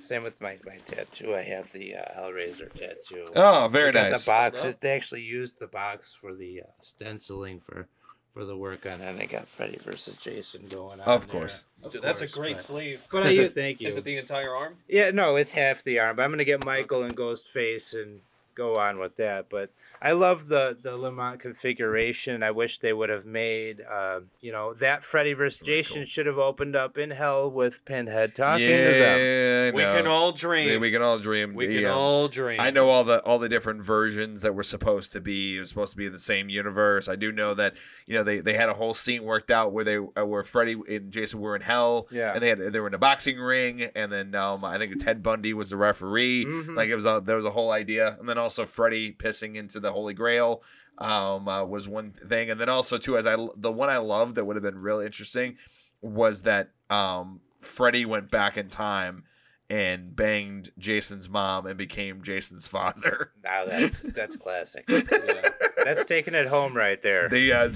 Same 0.00 0.22
with 0.22 0.40
my, 0.40 0.56
my 0.64 0.76
tattoo. 0.86 1.34
I 1.34 1.42
have 1.42 1.72
the 1.72 1.96
uh, 1.96 2.04
Hellraiser 2.16 2.72
tattoo. 2.72 3.28
oh, 3.34 3.68
very 3.70 3.90
They 3.90 4.10
nice. 4.10 4.24
The 4.24 4.30
box. 4.30 4.62
Well- 4.62 4.74
They 4.80 4.90
actually 4.92 5.22
used 5.22 5.58
the 5.58 5.66
box 5.66 6.14
for 6.14 6.34
the 6.34 6.60
uh, 6.62 6.66
stenciling 6.80 7.60
for 7.60 7.88
for 8.32 8.44
the 8.44 8.56
work 8.56 8.86
on 8.86 9.00
that. 9.00 9.16
They 9.18 9.26
got 9.26 9.48
Freddy 9.48 9.78
versus 9.84 10.16
Jason 10.16 10.66
going 10.68 11.00
on. 11.00 11.08
Of 11.08 11.26
there. 11.26 11.40
course. 11.40 11.64
Of 11.84 11.92
Dude, 11.92 12.02
that's 12.02 12.20
a 12.20 12.28
great 12.28 12.56
but- 12.56 12.62
sleeve. 12.62 13.06
But 13.10 13.24
I, 13.26 13.48
thank 13.48 13.80
you. 13.80 13.88
Is 13.88 13.96
it 13.96 14.04
the 14.04 14.16
entire 14.16 14.54
arm? 14.54 14.76
Yeah, 14.88 15.10
no, 15.10 15.36
it's 15.36 15.52
half 15.52 15.82
the 15.82 15.98
arm. 15.98 16.16
But 16.16 16.22
I'm 16.22 16.30
gonna 16.30 16.44
get 16.44 16.64
Michael 16.64 17.02
and 17.04 17.16
Ghostface 17.16 17.94
and 18.00 18.20
go 18.60 18.76
on 18.76 18.98
with 18.98 19.16
that. 19.16 19.48
But 19.50 19.70
I 20.02 20.12
love 20.12 20.48
the 20.48 20.76
the 20.80 20.96
Lament 20.96 21.40
Configuration. 21.40 22.42
I 22.42 22.50
wish 22.50 22.78
they 22.78 22.92
would 22.92 23.10
have 23.10 23.24
made, 23.26 23.82
uh, 23.88 24.20
you 24.40 24.52
know, 24.52 24.74
that 24.74 25.04
Freddy 25.04 25.32
vs. 25.34 25.60
Really 25.62 25.78
Jason 25.78 25.96
cool. 25.98 26.04
should 26.06 26.26
have 26.26 26.38
opened 26.38 26.74
up 26.76 26.96
in 26.98 27.10
hell 27.10 27.50
with 27.50 27.84
Pinhead 27.84 28.34
talking 28.34 28.66
to 28.66 28.72
them. 28.72 29.18
yeah, 29.20 29.70
We 29.72 29.82
know. 29.82 29.96
can 29.96 30.06
all 30.06 30.30
Yeah, 30.30 30.36
dream. 30.36 30.80
we 30.80 30.90
can 30.90 31.02
all 31.02 31.18
dream. 31.18 31.54
We 31.54 31.66
The, 31.66 31.76
can 31.82 31.86
um, 31.90 31.96
all 31.98 32.28
dream. 32.28 32.60
I 32.60 32.70
know 32.70 32.88
all 32.88 33.04
the 33.04 33.20
all 33.24 33.38
the 33.38 33.48
different 33.48 33.82
versions 33.82 34.42
that 34.42 34.54
were 34.54 34.62
supposed 34.62 35.12
to 35.12 35.20
be. 35.20 35.56
It 35.56 35.60
was 35.60 35.68
supposed 35.68 35.92
to 35.92 35.96
be 35.98 36.06
in 36.06 36.12
the 36.12 36.18
same 36.18 36.48
universe. 36.48 37.08
I 37.08 37.16
do 37.16 37.30
know 37.30 37.54
that 37.54 37.74
you 38.06 38.14
know 38.16 38.24
they, 38.24 38.40
they 38.40 38.54
had 38.54 38.68
a 38.68 38.74
whole 38.74 38.94
scene 38.94 39.22
worked 39.24 39.50
out 39.50 39.72
where 39.72 39.84
they 39.84 39.98
uh, 39.98 40.24
where 40.26 40.42
Freddy 40.42 40.76
and 40.88 41.10
Jason 41.10 41.40
were 41.40 41.54
in 41.56 41.62
hell. 41.62 42.08
Yeah. 42.10 42.32
and 42.34 42.42
they 42.42 42.48
had 42.48 42.58
they 42.58 42.80
were 42.80 42.88
in 42.88 42.94
a 42.94 42.98
boxing 42.98 43.38
ring, 43.38 43.90
and 43.94 44.10
then 44.10 44.34
um 44.34 44.64
I 44.64 44.78
think 44.78 45.02
Ted 45.04 45.22
Bundy 45.22 45.52
was 45.54 45.70
the 45.70 45.76
referee. 45.76 46.44
Mhm. 46.46 46.74
Like 46.76 46.88
it 46.88 46.94
was 46.96 47.04
a, 47.06 47.22
there 47.24 47.36
was 47.36 47.44
a 47.44 47.50
whole 47.50 47.70
idea, 47.70 48.16
and 48.18 48.28
then 48.28 48.38
also 48.38 48.49
Freddy 48.66 49.12
pissing 49.12 49.56
into 49.56 49.80
the 49.80 49.92
Holy 49.92 50.14
Grail. 50.14 50.62
Um, 50.98 51.48
uh, 51.48 51.64
was 51.64 51.88
one 51.88 52.12
thing, 52.12 52.50
and 52.50 52.60
then 52.60 52.68
also 52.68 52.98
too, 52.98 53.16
as 53.16 53.26
I 53.26 53.36
the 53.56 53.72
one 53.72 53.88
I 53.88 53.96
loved 53.98 54.34
that 54.34 54.44
would 54.44 54.56
have 54.56 54.62
been 54.62 54.78
real 54.78 55.00
interesting 55.00 55.56
was 56.02 56.42
that 56.42 56.70
um 56.90 57.40
Freddy 57.58 58.04
went 58.04 58.30
back 58.30 58.56
in 58.58 58.68
time 58.68 59.24
and 59.70 60.14
banged 60.16 60.72
Jason's 60.78 61.28
mom 61.28 61.64
and 61.66 61.78
became 61.78 62.22
Jason's 62.22 62.66
father. 62.66 63.30
Now 63.44 63.64
that's 63.64 64.00
that's 64.00 64.36
classic. 64.36 64.84
Yeah. 64.90 65.50
That's 65.82 66.04
taking 66.04 66.34
it 66.34 66.46
home 66.46 66.76
right 66.76 67.00
there. 67.00 67.30
The 67.30 67.52
uh, 67.54 67.70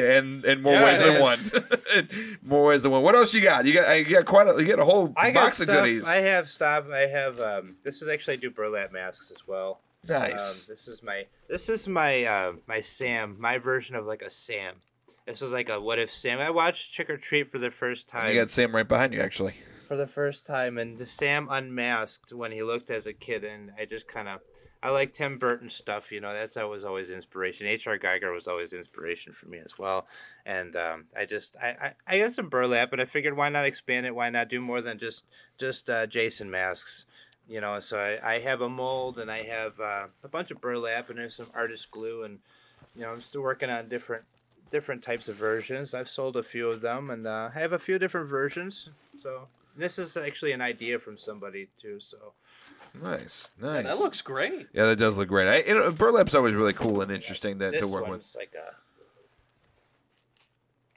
and 0.00 0.42
in 0.46 0.62
more 0.62 0.72
Yeah, 0.72 0.84
ways 0.84 1.02
than 1.02 1.20
one. 1.20 2.38
more 2.42 2.64
ways 2.68 2.82
than 2.82 2.92
one. 2.92 3.02
What 3.02 3.14
else 3.14 3.34
you 3.34 3.42
got? 3.42 3.66
You 3.66 3.74
got 3.74 3.92
you 3.98 4.04
got 4.06 4.24
quite 4.24 4.46
a 4.48 4.54
you 4.58 4.66
got 4.66 4.78
a 4.78 4.84
whole 4.86 5.12
I 5.14 5.32
box 5.32 5.56
stuff. 5.56 5.68
of 5.68 5.74
goodies. 5.74 6.08
I 6.08 6.18
have 6.18 6.48
stuff. 6.48 6.86
I 6.90 7.00
have. 7.00 7.38
Um, 7.38 7.76
this 7.84 8.00
is 8.00 8.08
actually 8.08 8.34
I 8.34 8.36
do 8.38 8.50
burlap 8.50 8.92
masks 8.92 9.30
as 9.30 9.46
well. 9.46 9.82
Nice. 10.06 10.68
Um, 10.68 10.72
this 10.72 10.88
is 10.88 11.02
my 11.02 11.26
this 11.48 11.68
is 11.68 11.86
my 11.86 12.24
uh, 12.24 12.52
my 12.66 12.80
Sam, 12.80 13.36
my 13.38 13.58
version 13.58 13.96
of 13.96 14.06
like 14.06 14.22
a 14.22 14.30
Sam. 14.30 14.76
This 15.26 15.42
is 15.42 15.52
like 15.52 15.68
a 15.68 15.80
what 15.80 15.98
if 15.98 16.12
Sam. 16.12 16.40
I 16.40 16.50
watched 16.50 16.94
Trick 16.94 17.10
or 17.10 17.16
Treat 17.16 17.52
for 17.52 17.58
the 17.58 17.70
first 17.70 18.08
time. 18.08 18.28
you 18.28 18.40
got 18.40 18.50
Sam 18.50 18.74
right 18.74 18.88
behind 18.88 19.12
you, 19.12 19.20
actually. 19.20 19.54
for 19.86 19.96
the 19.96 20.06
first 20.06 20.46
time, 20.46 20.78
and 20.78 20.96
the 20.96 21.06
Sam 21.06 21.48
unmasked 21.50 22.32
when 22.32 22.50
he 22.52 22.62
looked 22.62 22.90
as 22.90 23.06
a 23.06 23.12
kid, 23.12 23.44
and 23.44 23.72
I 23.78 23.84
just 23.84 24.08
kind 24.08 24.28
of. 24.28 24.40
I 24.82 24.88
like 24.88 25.12
Tim 25.12 25.36
Burton 25.36 25.68
stuff, 25.68 26.10
you 26.10 26.22
know. 26.22 26.32
That's 26.32 26.54
that 26.54 26.66
was 26.66 26.86
always 26.86 27.10
inspiration. 27.10 27.66
H.R. 27.66 27.98
Giger 27.98 28.32
was 28.32 28.48
always 28.48 28.72
inspiration 28.72 29.34
for 29.34 29.46
me 29.46 29.58
as 29.58 29.78
well, 29.78 30.06
and 30.46 30.74
um, 30.74 31.04
I 31.14 31.26
just 31.26 31.54
I, 31.62 31.68
I 31.68 31.94
I 32.06 32.18
got 32.18 32.32
some 32.32 32.48
burlap, 32.48 32.92
and 32.94 33.02
I 33.02 33.04
figured 33.04 33.36
why 33.36 33.50
not 33.50 33.66
expand 33.66 34.06
it? 34.06 34.14
Why 34.14 34.30
not 34.30 34.48
do 34.48 34.58
more 34.58 34.80
than 34.80 34.98
just 34.98 35.24
just 35.58 35.90
uh, 35.90 36.06
Jason 36.06 36.50
masks? 36.50 37.04
You 37.50 37.60
know 37.60 37.78
so 37.80 37.98
I, 37.98 38.36
I 38.36 38.38
have 38.38 38.60
a 38.62 38.68
mold 38.68 39.18
and 39.18 39.30
i 39.30 39.42
have 39.42 39.78
uh, 39.80 40.06
a 40.24 40.28
bunch 40.28 40.50
of 40.52 40.60
burlap 40.60 41.10
and 41.10 41.18
there's 41.18 41.34
some 41.36 41.48
artist 41.54 41.90
glue 41.90 42.22
and 42.22 42.38
you 42.94 43.02
know 43.02 43.10
i'm 43.10 43.20
still 43.20 43.42
working 43.42 43.68
on 43.68 43.88
different 43.88 44.22
different 44.70 45.02
types 45.02 45.28
of 45.28 45.34
versions 45.34 45.92
i've 45.92 46.08
sold 46.08 46.36
a 46.36 46.42
few 46.44 46.70
of 46.70 46.80
them 46.80 47.10
and 47.10 47.26
uh, 47.26 47.50
i 47.54 47.58
have 47.58 47.72
a 47.72 47.78
few 47.78 47.98
different 47.98 48.28
versions 48.28 48.90
so 49.22 49.48
this 49.76 49.98
is 49.98 50.16
actually 50.16 50.52
an 50.52 50.60
idea 50.60 50.98
from 50.98 51.18
somebody 51.18 51.68
too 51.78 51.98
so 51.98 52.32
Nice, 53.00 53.52
Yeah, 53.62 53.70
nice. 53.70 53.84
that 53.84 53.98
looks 53.98 54.20
great. 54.20 54.66
Yeah, 54.72 54.86
that 54.86 54.96
does 54.98 55.16
look 55.16 55.28
great. 55.28 55.46
I, 55.46 55.62
you 55.68 55.74
know, 55.74 55.92
burlap's 55.92 56.34
always 56.34 56.54
really 56.54 56.72
cool 56.72 57.02
and 57.02 57.12
interesting 57.12 57.60
to, 57.60 57.70
this 57.70 57.82
to 57.82 57.86
work 57.94 58.02
with. 58.02 58.10
one's 58.10 58.34
like 58.36 58.52
a 58.56 58.74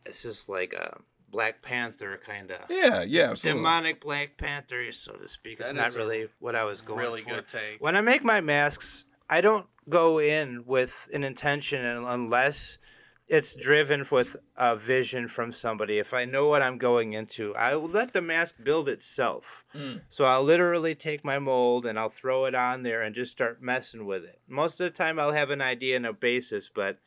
this 0.04 0.26
is 0.26 0.50
like 0.50 0.74
a 0.74 1.00
black 1.34 1.62
panther 1.62 2.18
kind 2.26 2.52
of 2.52 2.60
Yeah, 2.70 3.04
yeah, 3.04 3.32
absolutely. 3.32 3.60
demonic 3.60 4.00
black 4.00 4.38
panther 4.38 4.90
so 4.92 5.14
to 5.14 5.28
speak 5.28 5.60
it's 5.60 5.70
That 5.70 5.76
not 5.76 5.96
really 5.96 6.28
what 6.40 6.56
i 6.56 6.64
was 6.64 6.80
going 6.82 7.00
Really 7.00 7.22
for 7.24 7.36
good 7.36 7.48
take. 7.48 7.78
When 7.82 7.96
I 7.98 8.02
make 8.02 8.24
my 8.24 8.40
masks, 8.40 9.04
I 9.30 9.42
don't 9.42 9.68
go 9.90 10.20
in 10.20 10.64
with 10.66 11.10
an 11.14 11.24
intention 11.24 11.84
unless 11.86 12.78
it's 13.28 13.56
driven 13.56 14.06
with 14.12 14.36
a 14.58 14.76
vision 14.76 15.28
from 15.28 15.52
somebody. 15.52 15.98
If 15.98 16.14
I 16.14 16.26
know 16.26 16.48
what 16.50 16.62
I'm 16.62 16.78
going 16.78 17.14
into, 17.14 17.56
I 17.56 17.76
will 17.76 17.90
let 17.90 18.14
the 18.14 18.22
mask 18.22 18.56
build 18.64 18.88
itself. 18.90 19.66
Mm. 19.74 20.02
So 20.08 20.26
I'll 20.26 20.44
literally 20.44 20.94
take 20.94 21.24
my 21.26 21.40
mold 21.40 21.86
and 21.86 21.98
I'll 21.98 22.10
throw 22.10 22.46
it 22.46 22.54
on 22.54 22.84
there 22.84 23.02
and 23.02 23.16
just 23.16 23.32
start 23.32 23.62
messing 23.62 24.06
with 24.06 24.24
it. 24.24 24.40
Most 24.48 24.80
of 24.80 24.86
the 24.86 24.98
time, 25.04 25.20
I'll 25.20 25.32
have 25.32 25.50
an 25.52 25.62
idea 25.62 25.96
and 25.96 26.06
a 26.06 26.14
basis, 26.14 26.70
but 26.70 27.00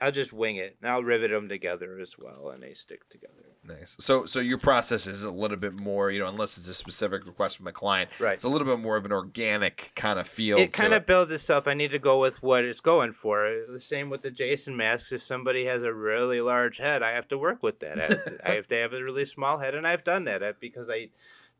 I'll 0.00 0.12
just 0.12 0.32
wing 0.32 0.56
it 0.56 0.76
and 0.80 0.90
I'll 0.90 1.02
rivet 1.02 1.30
them 1.30 1.48
together 1.48 1.98
as 2.00 2.14
well, 2.18 2.48
and 2.50 2.62
they 2.62 2.72
stick 2.72 3.08
together. 3.10 3.49
Nice. 3.78 3.96
So, 4.00 4.24
so 4.24 4.40
your 4.40 4.58
process 4.58 5.06
is 5.06 5.24
a 5.24 5.30
little 5.30 5.56
bit 5.56 5.80
more, 5.80 6.10
you 6.10 6.20
know, 6.20 6.28
unless 6.28 6.58
it's 6.58 6.68
a 6.68 6.74
specific 6.74 7.26
request 7.26 7.56
from 7.56 7.66
a 7.66 7.72
client. 7.72 8.10
Right. 8.18 8.34
It's 8.34 8.44
a 8.44 8.48
little 8.48 8.66
bit 8.66 8.80
more 8.80 8.96
of 8.96 9.04
an 9.04 9.12
organic 9.12 9.92
kind 9.94 10.18
of 10.18 10.26
feel. 10.26 10.58
it 10.58 10.72
kind 10.72 10.94
of 10.94 11.06
builds 11.06 11.30
itself. 11.30 11.68
I 11.68 11.74
need 11.74 11.90
to 11.92 11.98
go 11.98 12.18
with 12.18 12.42
what 12.42 12.64
it's 12.64 12.80
going 12.80 13.12
for. 13.12 13.64
The 13.68 13.78
same 13.78 14.10
with 14.10 14.22
the 14.22 14.30
Jason 14.30 14.76
masks. 14.76 15.12
If 15.12 15.22
somebody 15.22 15.66
has 15.66 15.82
a 15.82 15.92
really 15.92 16.40
large 16.40 16.78
head, 16.78 17.02
I 17.02 17.12
have 17.12 17.28
to 17.28 17.38
work 17.38 17.62
with 17.62 17.80
that. 17.80 17.98
I 17.98 18.02
have 18.02 18.24
to, 18.24 18.48
I 18.48 18.50
have, 18.54 18.68
to 18.68 18.74
have 18.76 18.92
a 18.92 19.02
really 19.02 19.24
small 19.24 19.58
head, 19.58 19.74
and 19.74 19.86
I've 19.86 20.04
done 20.04 20.24
that 20.24 20.42
uh, 20.42 20.52
because 20.60 20.88
I, 20.90 21.10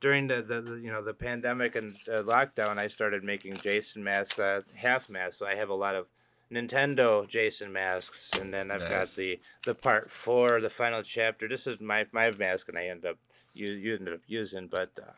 during 0.01 0.29
the, 0.29 0.43
the, 0.43 0.61
the 0.61 0.81
you 0.81 0.91
know 0.91 1.03
the 1.03 1.15
pandemic 1.15 1.77
and 1.77 1.97
uh, 2.09 2.23
lockdown, 2.23 2.79
I 2.79 2.87
started 2.87 3.23
making 3.23 3.59
Jason 3.59 4.03
masks, 4.03 4.39
uh, 4.39 4.63
half 4.75 5.11
masks. 5.11 5.39
So 5.39 5.47
I 5.47 5.55
have 5.55 5.69
a 5.69 5.75
lot 5.75 5.95
of 5.95 6.07
Nintendo 6.53 7.27
Jason 7.29 7.73
masks, 7.73 8.33
and 8.39 8.53
then 8.53 8.71
I've 8.71 8.81
Nice. 8.81 8.89
got 8.91 9.09
the 9.17 9.41
the 9.65 9.75
part 9.75 10.11
four, 10.11 10.61
the 10.61 10.71
final 10.71 11.03
chapter. 11.03 11.49
This 11.49 11.67
is 11.67 11.81
my 11.81 12.07
my 12.13 12.31
mask, 12.37 12.69
and 12.69 12.77
I 12.79 12.87
end 12.87 13.05
up 13.05 13.19
you 13.55 13.73
you 13.73 13.95
ended 13.97 14.15
up 14.15 14.21
using, 14.27 14.67
but. 14.69 14.91
Uh, 15.01 15.13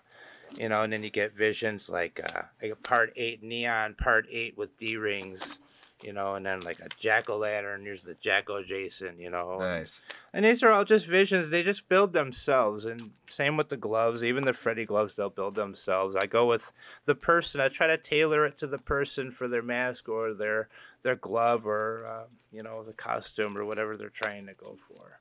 you 0.59 0.69
know, 0.69 0.83
and 0.83 0.93
then 0.93 1.03
you 1.03 1.09
get 1.09 1.33
visions 1.33 1.89
like 1.89 2.21
uh, 2.23 2.43
like 2.61 2.83
part 2.83 3.11
eight 3.17 3.43
neon, 3.43 3.95
part 3.95 4.27
eight 4.31 4.55
with 4.59 4.77
D 4.77 4.99
rings, 4.99 5.59
you 6.05 6.13
know, 6.13 6.35
and 6.35 6.45
then 6.47 6.61
like 6.61 6.81
a 6.81 6.89
jack 6.99 7.29
o' 7.31 7.37
lantern. 7.39 7.83
Here's 7.85 8.03
the 8.03 8.15
Jack 8.15 8.51
o' 8.51 8.63
Jason, 8.63 9.19
you 9.19 9.31
know, 9.31 9.59
nice. 9.59 10.03
and 10.33 10.45
these 10.45 10.63
are 10.63 10.71
all 10.71 10.85
just 10.85 11.07
visions. 11.07 11.51
They 11.51 11.63
just 11.63 11.89
build 11.89 12.13
themselves, 12.13 12.85
and 12.85 13.13
same 13.27 13.57
with 13.57 13.69
the 13.69 13.77
gloves. 13.77 14.23
Even 14.23 14.45
the 14.45 14.53
Freddy 14.53 14.85
gloves, 14.85 15.17
they'll 15.17 15.31
build 15.31 15.55
themselves. 15.55 16.17
I 16.17 16.27
go 16.27 16.47
with 16.47 16.73
the 17.05 17.15
person. 17.15 17.61
I 17.61 17.69
try 17.69 17.87
to 17.87 17.99
tailor 17.99 18.45
it 18.47 18.57
to 18.59 18.67
the 18.67 18.79
person 18.79 19.31
for 19.31 19.49
their 19.49 19.63
mask 19.63 20.09
or 20.09 20.35
their 20.35 20.69
their 21.03 21.17
glove 21.17 21.67
or 21.67 22.07
uh, 22.07 22.25
you 22.53 22.63
know 22.63 22.83
the 22.83 22.93
costume 22.93 23.57
or 23.57 23.65
whatever 23.65 23.97
they're 23.97 24.09
trying 24.09 24.47
to 24.47 24.55
go 24.55 24.77
for. 24.89 25.19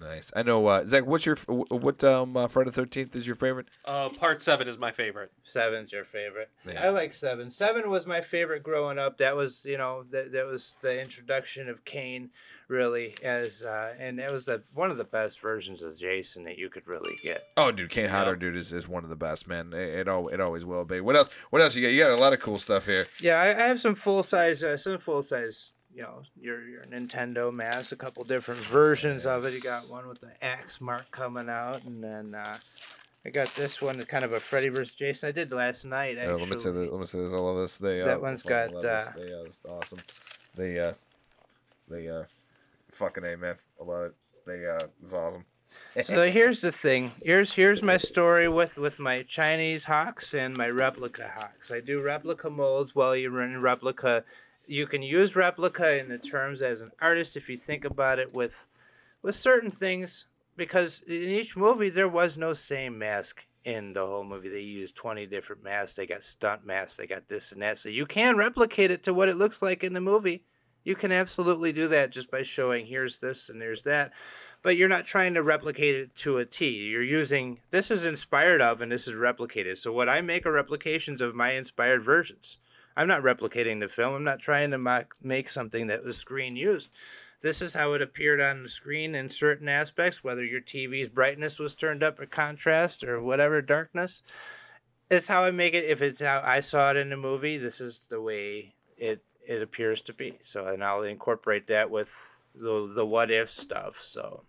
Nice. 0.00 0.32
I 0.34 0.42
know, 0.42 0.66
uh, 0.66 0.84
Zach. 0.84 1.06
What's 1.06 1.24
your 1.24 1.36
what 1.46 2.02
um 2.02 2.36
uh, 2.36 2.48
Friday 2.48 2.70
the 2.70 2.74
Thirteenth 2.74 3.14
is 3.14 3.26
your 3.26 3.36
favorite? 3.36 3.68
Uh, 3.84 4.08
part 4.08 4.40
seven 4.40 4.66
is 4.66 4.76
my 4.76 4.90
favorite. 4.90 5.30
Seven's 5.44 5.92
your 5.92 6.04
favorite. 6.04 6.50
Yeah. 6.66 6.84
I 6.84 6.88
like 6.90 7.12
seven. 7.12 7.48
Seven 7.48 7.88
was 7.88 8.04
my 8.04 8.20
favorite 8.20 8.62
growing 8.64 8.98
up. 8.98 9.18
That 9.18 9.36
was, 9.36 9.64
you 9.64 9.78
know, 9.78 10.02
that 10.10 10.32
that 10.32 10.46
was 10.46 10.74
the 10.82 11.00
introduction 11.00 11.68
of 11.68 11.84
Kane, 11.84 12.30
really, 12.66 13.14
as 13.22 13.62
uh, 13.62 13.94
and 13.98 14.18
it 14.18 14.32
was 14.32 14.46
the 14.46 14.64
one 14.74 14.90
of 14.90 14.96
the 14.98 15.04
best 15.04 15.40
versions 15.40 15.80
of 15.80 15.96
Jason 15.96 16.42
that 16.44 16.58
you 16.58 16.68
could 16.68 16.86
really 16.88 17.16
get. 17.22 17.42
Oh, 17.56 17.70
dude, 17.70 17.90
Kane 17.90 18.08
Hodder, 18.08 18.34
dude, 18.34 18.56
is, 18.56 18.72
is 18.72 18.88
one 18.88 19.04
of 19.04 19.10
the 19.10 19.16
best, 19.16 19.46
man. 19.46 19.72
It, 19.72 20.00
it 20.00 20.08
al- 20.08 20.28
it 20.28 20.40
always 20.40 20.64
will 20.64 20.84
be. 20.84 21.00
What 21.00 21.14
else? 21.14 21.28
What 21.50 21.62
else 21.62 21.76
you 21.76 21.82
got? 21.82 21.92
You 21.92 22.00
got 22.00 22.18
a 22.18 22.20
lot 22.20 22.32
of 22.32 22.40
cool 22.40 22.58
stuff 22.58 22.86
here. 22.86 23.06
Yeah, 23.20 23.40
I, 23.40 23.50
I 23.50 23.68
have 23.68 23.80
some 23.80 23.94
full 23.94 24.24
size, 24.24 24.64
uh, 24.64 24.76
some 24.76 24.98
full 24.98 25.22
size. 25.22 25.70
You 25.94 26.02
know, 26.02 26.22
your 26.40 26.66
your 26.66 26.84
Nintendo 26.86 27.52
mask, 27.52 27.92
a 27.92 27.96
couple 27.96 28.24
different 28.24 28.60
versions 28.60 29.26
of 29.26 29.44
it. 29.44 29.54
You 29.54 29.60
got 29.60 29.84
one 29.88 30.08
with 30.08 30.20
the 30.20 30.32
Axe 30.42 30.80
mark 30.80 31.10
coming 31.12 31.48
out, 31.48 31.84
and 31.84 32.02
then 32.02 32.34
uh, 32.34 32.58
I 33.24 33.30
got 33.30 33.54
this 33.54 33.80
one, 33.80 34.02
kind 34.02 34.24
of 34.24 34.32
a 34.32 34.40
Freddy 34.40 34.68
vs. 34.68 34.92
Jason. 34.94 35.28
I 35.28 35.32
did 35.32 35.52
last 35.52 35.84
night. 35.84 36.18
Uh, 36.18 36.22
Actually. 36.22 36.40
let 36.40 36.48
me 36.50 36.58
say 36.58 36.70
this. 36.72 36.90
Let 36.90 37.00
me 37.00 37.06
say 37.06 37.18
this. 37.20 37.32
I 37.32 37.36
love 37.36 37.56
this. 37.56 37.78
They 37.78 38.02
uh, 38.02 38.06
That 38.06 38.20
one's 38.20 38.42
got, 38.42 38.72
this. 38.82 39.06
uh, 39.06 39.12
They, 39.16 39.32
uh, 39.32 39.44
it's 39.44 39.64
awesome. 39.64 40.00
They 40.56 40.78
uh, 40.80 40.92
they 41.88 42.08
uh, 42.08 42.24
fucking 42.92 43.24
a 43.24 43.36
man. 43.36 43.54
I 43.80 43.84
love 43.84 44.02
it. 44.06 44.14
They 44.46 44.66
uh, 44.68 44.78
it's 45.02 45.12
awesome. 45.12 45.44
So 46.02 46.30
here's 46.30 46.60
the 46.60 46.72
thing. 46.72 47.12
Here's 47.24 47.54
here's 47.54 47.82
my 47.82 47.96
story 47.96 48.48
with 48.48 48.78
with 48.78 48.98
my 48.98 49.22
Chinese 49.22 49.84
hawks 49.84 50.34
and 50.34 50.56
my 50.56 50.68
replica 50.68 51.32
hawks. 51.34 51.70
I 51.70 51.80
do 51.80 52.00
replica 52.02 52.50
molds 52.50 52.94
while 52.94 53.16
you're 53.16 53.40
in 53.42 53.60
replica. 53.62 54.24
You 54.66 54.86
can 54.86 55.02
use 55.02 55.36
replica 55.36 55.98
in 55.98 56.08
the 56.08 56.18
terms 56.18 56.62
as 56.62 56.80
an 56.80 56.90
artist 57.00 57.36
if 57.36 57.48
you 57.48 57.56
think 57.56 57.84
about 57.84 58.18
it 58.18 58.34
with 58.34 58.66
with 59.22 59.34
certain 59.34 59.70
things 59.70 60.26
because 60.56 61.02
in 61.06 61.14
each 61.14 61.56
movie 61.56 61.90
there 61.90 62.08
was 62.08 62.36
no 62.36 62.52
same 62.52 62.98
mask 62.98 63.44
in 63.64 63.94
the 63.94 64.06
whole 64.06 64.24
movie. 64.24 64.48
They 64.48 64.60
used 64.60 64.94
20 64.94 65.26
different 65.26 65.64
masks. 65.64 65.94
They 65.94 66.06
got 66.06 66.22
stunt 66.22 66.66
masks. 66.66 66.96
They 66.96 67.06
got 67.06 67.28
this 67.28 67.52
and 67.52 67.62
that. 67.62 67.78
So 67.78 67.88
you 67.88 68.06
can 68.06 68.36
replicate 68.36 68.90
it 68.90 69.02
to 69.04 69.14
what 69.14 69.28
it 69.28 69.36
looks 69.36 69.62
like 69.62 69.82
in 69.82 69.94
the 69.94 70.00
movie. 70.00 70.44
You 70.84 70.94
can 70.94 71.12
absolutely 71.12 71.72
do 71.72 71.88
that 71.88 72.12
just 72.12 72.30
by 72.30 72.42
showing 72.42 72.86
here's 72.86 73.18
this 73.18 73.48
and 73.48 73.60
there's 73.60 73.82
that. 73.82 74.12
But 74.62 74.76
you're 74.76 74.88
not 74.88 75.06
trying 75.06 75.34
to 75.34 75.42
replicate 75.42 75.94
it 75.94 76.14
to 76.16 76.38
a 76.38 76.44
T. 76.44 76.68
You're 76.68 77.02
using 77.02 77.60
this 77.70 77.90
is 77.90 78.04
inspired 78.04 78.60
of 78.60 78.82
and 78.82 78.92
this 78.92 79.08
is 79.08 79.14
replicated. 79.14 79.78
So 79.78 79.92
what 79.92 80.10
I 80.10 80.20
make 80.20 80.44
are 80.44 80.52
replications 80.52 81.22
of 81.22 81.34
my 81.34 81.52
inspired 81.52 82.04
versions. 82.04 82.58
I'm 82.96 83.08
not 83.08 83.22
replicating 83.22 83.80
the 83.80 83.88
film. 83.88 84.14
I'm 84.14 84.24
not 84.24 84.40
trying 84.40 84.70
to 84.70 84.78
mock, 84.78 85.14
make 85.22 85.48
something 85.48 85.88
that 85.88 86.04
was 86.04 86.16
screen 86.16 86.56
used. 86.56 86.90
This 87.40 87.60
is 87.60 87.74
how 87.74 87.92
it 87.92 88.00
appeared 88.00 88.40
on 88.40 88.62
the 88.62 88.68
screen 88.68 89.14
in 89.14 89.28
certain 89.28 89.68
aspects, 89.68 90.24
whether 90.24 90.44
your 90.44 90.62
TV's 90.62 91.08
brightness 91.08 91.58
was 91.58 91.74
turned 91.74 92.02
up 92.02 92.18
or 92.18 92.26
contrast 92.26 93.04
or 93.04 93.20
whatever 93.20 93.60
darkness. 93.60 94.22
It's 95.10 95.28
how 95.28 95.44
I 95.44 95.50
make 95.50 95.74
it. 95.74 95.84
If 95.84 96.00
it's 96.00 96.22
how 96.22 96.42
I 96.42 96.60
saw 96.60 96.92
it 96.92 96.96
in 96.96 97.10
the 97.10 97.16
movie, 97.16 97.58
this 97.58 97.80
is 97.80 98.06
the 98.08 98.20
way 98.20 98.74
it 98.96 99.22
it 99.46 99.60
appears 99.60 100.00
to 100.02 100.14
be. 100.14 100.38
So, 100.40 100.66
and 100.68 100.82
I'll 100.82 101.02
incorporate 101.02 101.66
that 101.66 101.90
with 101.90 102.40
the 102.54 102.86
the 102.86 103.04
what 103.04 103.30
if 103.30 103.50
stuff. 103.50 103.96
So 103.96 104.44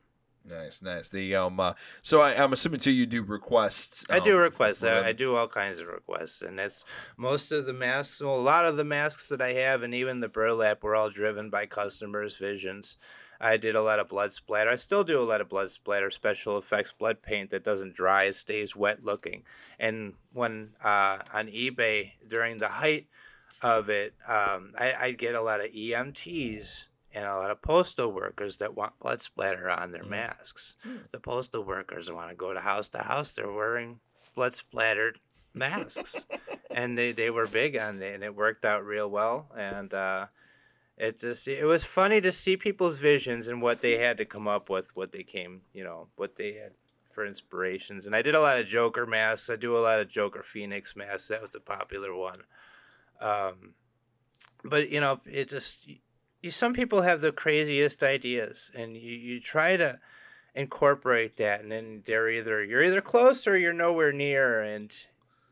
Nice, 0.48 0.82
nice. 0.82 1.10
The 1.10 1.36
um, 1.36 1.60
uh, 1.60 1.74
so 2.04 2.22
I, 2.22 2.42
I'm 2.42 2.54
assuming 2.54 2.80
too 2.80 2.92
you 2.92 3.08
do 3.08 3.24
requests. 3.24 4.06
I 4.10 4.20
do 4.20 4.36
um, 4.36 4.42
requests. 4.42 4.84
I. 4.84 5.08
I 5.08 5.12
do 5.12 5.36
all 5.36 5.48
kinds 5.48 5.80
of 5.80 5.88
requests, 5.88 6.44
and 6.44 6.60
that's 6.60 6.86
most 7.18 7.52
of 7.52 7.66
the 7.66 7.74
masks. 7.74 8.22
Well, 8.22 8.36
a 8.36 8.38
lot 8.38 8.66
of 8.66 8.78
the 8.78 8.84
masks 8.84 9.28
that 9.30 9.42
I 9.42 9.54
have, 9.54 9.82
and 9.82 9.94
even 9.94 10.20
the 10.20 10.30
burlap, 10.30 10.84
were 10.84 10.96
all 10.96 11.10
driven 11.10 11.50
by 11.50 11.66
customers' 11.66 12.38
visions. 12.38 12.98
I 13.40 13.58
did 13.58 13.76
a 13.76 13.82
lot 13.82 14.00
of 14.00 14.08
blood 14.08 14.34
splatter. 14.34 14.70
I 14.70 14.76
still 14.76 15.04
do 15.04 15.22
a 15.22 15.26
lot 15.26 15.42
of 15.42 15.50
blood 15.50 15.72
splatter, 15.72 16.10
special 16.10 16.58
effects, 16.58 16.94
blood 16.94 17.22
paint 17.22 17.50
that 17.50 17.64
doesn't 17.64 17.96
dry, 17.96 18.30
stays 18.32 18.76
wet 18.76 19.04
looking. 19.04 19.44
And 19.80 20.14
when 20.32 20.72
uh, 20.84 21.20
on 21.34 21.48
eBay 21.48 22.12
during 22.28 22.58
the 22.58 22.68
height 22.68 23.08
of 23.62 23.90
it, 23.90 24.14
um, 24.28 24.74
I, 24.78 24.94
I'd 25.00 25.18
get 25.18 25.36
a 25.36 25.42
lot 25.42 25.60
of 25.60 25.72
EMTs 25.72 26.86
and 27.16 27.26
a 27.26 27.38
lot 27.38 27.50
of 27.50 27.62
postal 27.62 28.12
workers 28.12 28.58
that 28.58 28.76
want 28.76 29.00
blood 29.00 29.24
splatter 29.24 29.70
on 29.70 29.94
their 29.94 30.04
masks. 30.04 30.76
The 31.14 31.20
postal 31.20 31.64
workers 31.64 32.12
want 32.12 32.30
to 32.30 32.36
go 32.36 32.54
to 32.54 32.60
house 32.60 32.90
to 32.90 33.00
house. 33.00 33.32
They're 33.32 33.52
wearing 33.52 34.02
blood 34.36 34.54
splattered 34.56 35.20
masks, 35.54 36.28
and 36.70 36.98
they, 36.98 37.14
they 37.14 37.30
were 37.30 37.48
big 37.48 37.78
on 37.78 38.02
it, 38.02 38.14
and 38.16 38.24
it 38.24 38.36
worked 38.36 38.66
out 38.66 38.86
real 38.86 39.10
well. 39.10 39.48
And 39.58 39.94
uh, 39.94 40.28
it 40.98 41.20
just 41.20 41.48
it 41.48 41.64
was 41.64 41.86
funny 41.86 42.20
to 42.20 42.34
see 42.34 42.58
people's 42.58 42.98
visions 42.98 43.48
and 43.48 43.62
what 43.62 43.80
they 43.80 43.98
had 43.98 44.18
to 44.18 44.26
come 44.26 44.48
up 44.48 44.70
with, 44.70 44.94
what 44.94 45.14
they 45.14 45.24
came, 45.24 45.62
you 45.74 45.86
know, 45.86 46.08
what 46.18 46.36
they 46.36 46.54
had 46.54 46.74
for 47.14 47.26
inspirations. 47.26 48.06
And 48.06 48.14
I 48.14 48.22
did 48.24 48.36
a 48.36 48.42
lot 48.42 48.60
of 48.60 48.68
Joker 48.68 49.06
masks. 49.06 49.50
I 49.50 49.56
do 49.56 49.78
a 49.78 49.80
lot 49.80 50.02
of 50.02 50.10
Joker 50.10 50.44
Phoenix 50.44 50.98
masks. 50.98 51.30
That 51.30 51.42
was 51.42 51.56
a 51.56 51.62
popular 51.62 52.14
one. 52.14 52.42
Um, 53.22 53.74
but 54.66 54.90
you 54.90 55.00
know, 55.00 55.22
it 55.26 55.48
just 55.48 55.80
you, 56.46 56.52
some 56.52 56.74
people 56.74 57.02
have 57.02 57.22
the 57.22 57.32
craziest 57.32 58.04
ideas, 58.04 58.72
and 58.76 58.96
you, 58.96 59.14
you 59.14 59.40
try 59.40 59.76
to 59.76 60.00
incorporate 60.54 61.36
that, 61.38 61.62
and 61.62 61.72
then 61.72 62.04
they're 62.06 62.30
either 62.30 62.64
you're 62.64 62.84
either 62.84 63.02
close 63.02 63.48
or 63.48 63.58
you're 63.58 63.74
nowhere 63.74 64.14
near, 64.14 64.62
and 64.62 64.96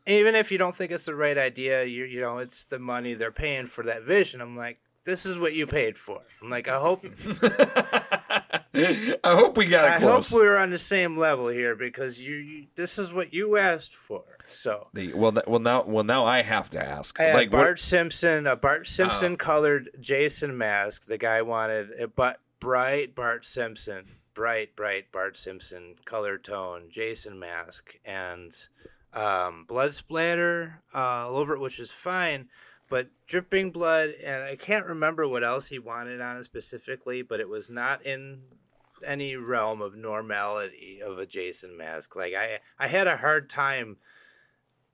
even 0.05 0.35
if 0.35 0.51
you 0.51 0.57
don't 0.57 0.75
think 0.75 0.91
it's 0.91 1.05
the 1.05 1.15
right 1.15 1.37
idea, 1.37 1.83
you 1.83 2.05
you 2.05 2.21
know 2.21 2.37
it's 2.37 2.63
the 2.63 2.79
money 2.79 3.13
they're 3.13 3.31
paying 3.31 3.65
for 3.65 3.83
that 3.83 4.03
vision. 4.03 4.39
I'm 4.39 4.55
like, 4.55 4.79
this 5.03 5.25
is 5.25 5.39
what 5.39 5.53
you 5.53 5.67
paid 5.67 5.97
for. 5.97 6.21
I'm 6.41 6.49
like, 6.49 6.67
I 6.67 6.79
hope 6.79 7.03
I 8.75 9.17
hope 9.23 9.55
we 9.55 9.67
got 9.67 9.85
it 9.85 9.91
I 9.93 9.99
close. 9.99 10.31
hope 10.31 10.39
we're 10.39 10.57
on 10.57 10.71
the 10.71 10.77
same 10.77 11.15
level 11.17 11.47
here 11.47 11.75
because 11.75 12.17
you, 12.19 12.35
you 12.35 12.67
this 12.75 12.97
is 12.97 13.13
what 13.13 13.33
you 13.33 13.57
asked 13.57 13.93
for. 13.93 14.23
So 14.47 14.87
the, 14.93 15.13
well, 15.13 15.31
th- 15.31 15.45
well 15.47 15.59
now, 15.59 15.83
well 15.83 16.03
now 16.03 16.25
I 16.25 16.41
have 16.41 16.69
to 16.71 16.83
ask. 16.83 17.19
I 17.19 17.33
like 17.33 17.51
Bart 17.51 17.73
what? 17.73 17.79
Simpson, 17.79 18.47
a 18.47 18.55
Bart 18.55 18.87
Simpson 18.87 19.37
colored 19.37 19.89
Jason 19.99 20.57
mask. 20.57 21.05
The 21.05 21.17
guy 21.17 21.41
wanted 21.43 21.91
a 21.99 22.07
but 22.07 22.39
bright 22.59 23.13
Bart 23.13 23.45
Simpson, 23.45 24.05
bright 24.33 24.75
bright 24.75 25.11
Bart 25.11 25.37
Simpson 25.37 25.95
color 26.05 26.37
tone 26.37 26.89
Jason 26.89 27.37
mask 27.39 27.95
and 28.03 28.51
um, 29.13 29.65
blood 29.67 29.93
splatter 29.93 30.81
uh, 30.95 31.27
all 31.27 31.37
over 31.37 31.53
it, 31.53 31.59
which 31.59 31.79
is 31.79 31.91
fine. 31.91 32.49
But 32.89 33.09
dripping 33.27 33.71
blood, 33.71 34.13
and 34.23 34.43
I 34.43 34.55
can't 34.55 34.85
remember 34.85 35.27
what 35.27 35.43
else 35.43 35.67
he 35.67 35.79
wanted 35.79 36.21
on 36.21 36.37
it 36.37 36.43
specifically, 36.43 37.21
but 37.21 37.39
it 37.39 37.49
was 37.49 37.69
not 37.69 38.05
in 38.05 38.41
any 39.05 39.35
realm 39.35 39.81
of 39.81 39.95
normality 39.95 41.01
of 41.01 41.19
a 41.19 41.25
Jason 41.25 41.77
mask. 41.77 42.15
Like 42.15 42.33
I, 42.33 42.59
I 42.79 42.87
had 42.87 43.07
a 43.07 43.17
hard 43.17 43.49
time 43.49 43.97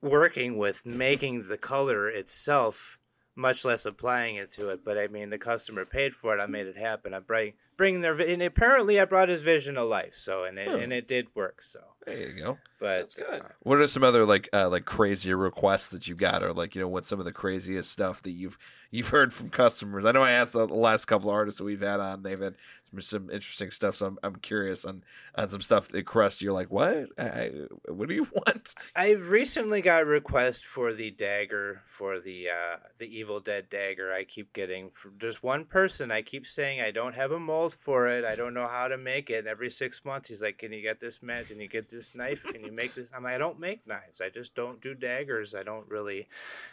working 0.02 0.58
with 0.58 0.86
making 0.86 1.48
the 1.48 1.58
color 1.58 2.10
itself, 2.10 2.98
much 3.36 3.66
less 3.66 3.86
applying 3.86 4.36
it 4.36 4.52
to 4.54 4.70
it. 4.70 4.84
But 4.84 4.98
I 4.98 5.08
mean, 5.08 5.30
the 5.30 5.38
customer 5.38 5.86
paid 5.86 6.14
for 6.14 6.38
it. 6.38 6.42
I 6.42 6.48
made 6.48 6.68
it 6.68 6.78
happen. 6.78 7.14
I 7.14 7.20
bring 7.20 7.54
bring 7.80 8.02
their 8.02 8.14
vi- 8.14 8.32
and 8.34 8.42
apparently 8.44 9.00
I 9.00 9.06
brought 9.06 9.30
his 9.30 9.42
vision 9.42 9.76
to 9.76 9.84
life. 9.84 10.14
So 10.14 10.44
and 10.44 10.60
it, 10.60 10.68
Huh. 10.68 10.76
and 10.78 10.92
it 10.94 11.08
did 11.08 11.28
work. 11.34 11.62
So, 11.62 11.80
There 12.06 12.18
you 12.18 12.34
go. 12.34 12.58
but 12.80 12.98
That's 13.00 13.14
good. 13.14 13.42
uh, 13.42 13.48
What 13.62 13.80
are 13.80 13.88
some 13.88 14.04
other 14.04 14.26
like 14.26 14.50
uh, 14.54 14.70
like 14.70 14.84
crazier 14.86 15.38
requests 15.38 15.90
that 15.90 16.08
you 16.10 16.16
got, 16.16 16.44
or 16.44 16.52
like 16.54 16.76
you 16.76 16.82
know 16.82 16.90
what's 16.90 17.08
some 17.08 17.20
of 17.20 17.26
the 17.26 17.32
craziest 17.32 17.90
stuff 17.90 18.22
that 18.24 18.32
you've 18.32 18.58
you've 18.92 19.10
heard 19.10 19.32
from 19.34 19.50
customers? 19.50 20.04
I 20.06 20.12
know 20.12 20.24
I 20.24 20.32
asked 20.32 20.54
the 20.54 20.68
last 20.68 21.06
couple 21.06 21.30
of 21.30 21.36
artists 21.36 21.58
that 21.60 21.64
we've 21.64 21.82
had 21.82 22.00
on; 22.02 22.22
they've 22.24 22.38
had 22.38 22.56
some, 22.92 23.02
some 23.02 23.30
interesting 23.30 23.70
stuff. 23.72 23.96
So 23.96 24.08
I'm, 24.08 24.18
I'm 24.24 24.36
curious 24.38 24.84
on 24.86 25.04
on 25.36 25.48
some 25.50 25.62
stuff 25.62 25.88
that 25.90 26.06
Crust. 26.06 26.42
You're 26.42 26.54
like, 26.54 26.72
what? 26.72 27.08
I, 27.18 27.52
what 27.88 28.10
do 28.10 28.16
you 28.16 28.28
want? 28.34 28.74
I 28.96 29.12
recently 29.12 29.82
got 29.82 30.02
a 30.02 30.06
request 30.06 30.66
for 30.66 30.92
the 30.94 31.12
dagger 31.12 31.84
for 31.86 32.20
the 32.20 32.50
uh, 32.50 32.78
the 32.98 33.08
Evil 33.18 33.40
Dead 33.40 33.70
dagger. 33.70 34.12
I 34.12 34.24
keep 34.24 34.54
getting 34.54 34.90
from 34.90 35.14
just 35.20 35.44
one 35.44 35.66
person. 35.66 36.12
I 36.12 36.22
keep 36.24 36.46
saying 36.48 36.82
I 36.82 36.92
don't 36.92 37.16
have 37.16 37.32
a 37.32 37.40
mold 37.40 37.69
for 37.74 38.08
it. 38.08 38.26
I 38.26 38.36
don't 38.36 38.54
know 38.54 38.68
how 38.68 38.88
to 38.88 38.98
make 38.98 39.30
it. 39.30 39.40
And 39.40 39.48
every 39.48 39.70
six 39.70 40.04
months, 40.06 40.30
he's 40.30 40.42
like, 40.42 40.58
"Can 40.58 40.72
you 40.74 40.82
get 40.82 41.00
this 41.00 41.22
match? 41.22 41.48
Can 41.48 41.60
you 41.60 41.68
get 41.68 41.90
this 41.90 42.16
knife? 42.16 42.44
Can 42.44 42.64
you 42.64 42.72
make 42.72 42.96
this?" 42.96 43.12
I'm 43.16 43.24
like, 43.24 43.36
"I 43.36 43.38
don't 43.38 43.60
make 43.60 43.86
knives. 43.88 44.22
I 44.22 44.30
just 44.30 44.56
don't 44.56 44.82
do 44.82 44.94
daggers. 44.94 45.56
I 45.56 45.64
don't 45.64 45.88
really. 45.90 46.28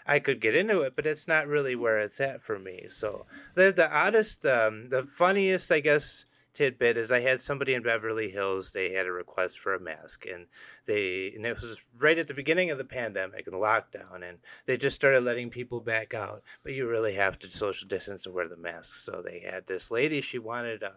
I 0.07 0.19
could 0.19 0.41
get 0.41 0.57
into 0.57 0.83
it, 0.83 0.95
but 0.97 1.07
it's 1.07 1.29
not 1.29 1.47
really 1.47 1.77
where 1.77 1.99
it's 1.99 2.21
at 2.21 2.43
for 2.43 2.59
me." 2.59 2.89
So 2.89 3.27
the 3.55 3.73
the 3.73 3.91
oddest, 3.91 4.45
um, 4.47 4.89
the 4.91 5.05
funniest, 5.05 5.71
I 5.73 5.81
guess 5.81 6.27
tidbit 6.57 6.97
is 6.97 7.13
I 7.13 7.21
had 7.21 7.39
somebody 7.39 7.75
in 7.75 7.83
Beverly 7.83 8.31
Hills. 8.31 8.73
They 8.73 8.93
had 8.93 9.07
a 9.07 9.13
request 9.13 9.59
for 9.59 9.75
a 9.75 9.81
mask, 9.81 10.25
and 10.27 10.47
they 10.87 11.33
and 11.37 11.45
it 11.47 11.55
was 11.55 11.81
right 11.99 12.19
at 12.19 12.27
the 12.27 12.35
beginning 12.35 12.71
of 12.71 12.79
the 12.79 12.85
pandemic 12.85 13.47
and 13.47 13.55
the 13.55 13.59
lockdown, 13.61 14.29
and 14.29 14.39
they 14.65 14.77
just 14.77 14.97
started 14.97 15.23
letting 15.23 15.51
people 15.51 15.81
back 15.81 16.15
out. 16.15 16.43
But 16.65 16.73
you 16.73 16.89
really 16.89 17.15
have 17.15 17.39
to 17.41 17.51
social 17.51 17.87
distance 17.87 18.27
and 18.27 18.35
wear 18.35 18.47
the 18.49 18.57
mask. 18.57 18.95
So 18.97 19.23
they 19.23 19.41
had 19.41 19.67
this 19.67 19.91
lady. 19.91 20.21
She 20.21 20.39
wanted 20.39 20.83
a 20.83 20.95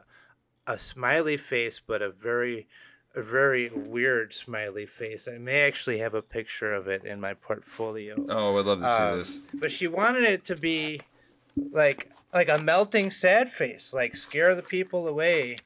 a 0.66 0.78
smiley 0.78 1.38
face, 1.38 1.80
but 1.80 2.02
a 2.02 2.10
very 2.10 2.68
a 3.16 3.22
very 3.24 3.70
weird 3.70 4.34
smiley 4.34 4.86
face. 4.86 5.28
I 5.28 5.40
may 5.40 5.62
actually 5.62 5.98
have 5.98 6.14
a 6.14 6.22
picture 6.22 6.74
of 6.74 6.88
it 6.88 7.04
in 7.04 7.20
my 7.20 7.34
portfolio. 7.34 8.16
Oh, 8.30 8.58
I'd 8.60 8.66
love 8.66 8.82
to 8.82 8.88
see 8.88 9.04
Um, 9.04 9.18
this. 9.18 9.40
But 9.54 9.72
she 9.72 9.88
wanted 9.88 10.24
it 10.24 10.44
to 10.46 10.56
be 10.56 11.02
like 11.72 12.12
like 12.34 12.50
a 12.50 12.58
melting 12.58 13.10
sad 13.10 13.50
face, 13.50 13.94
like 13.94 14.16
scare 14.16 14.56
the 14.56 14.64
people 14.64 15.08
away. 15.08 15.58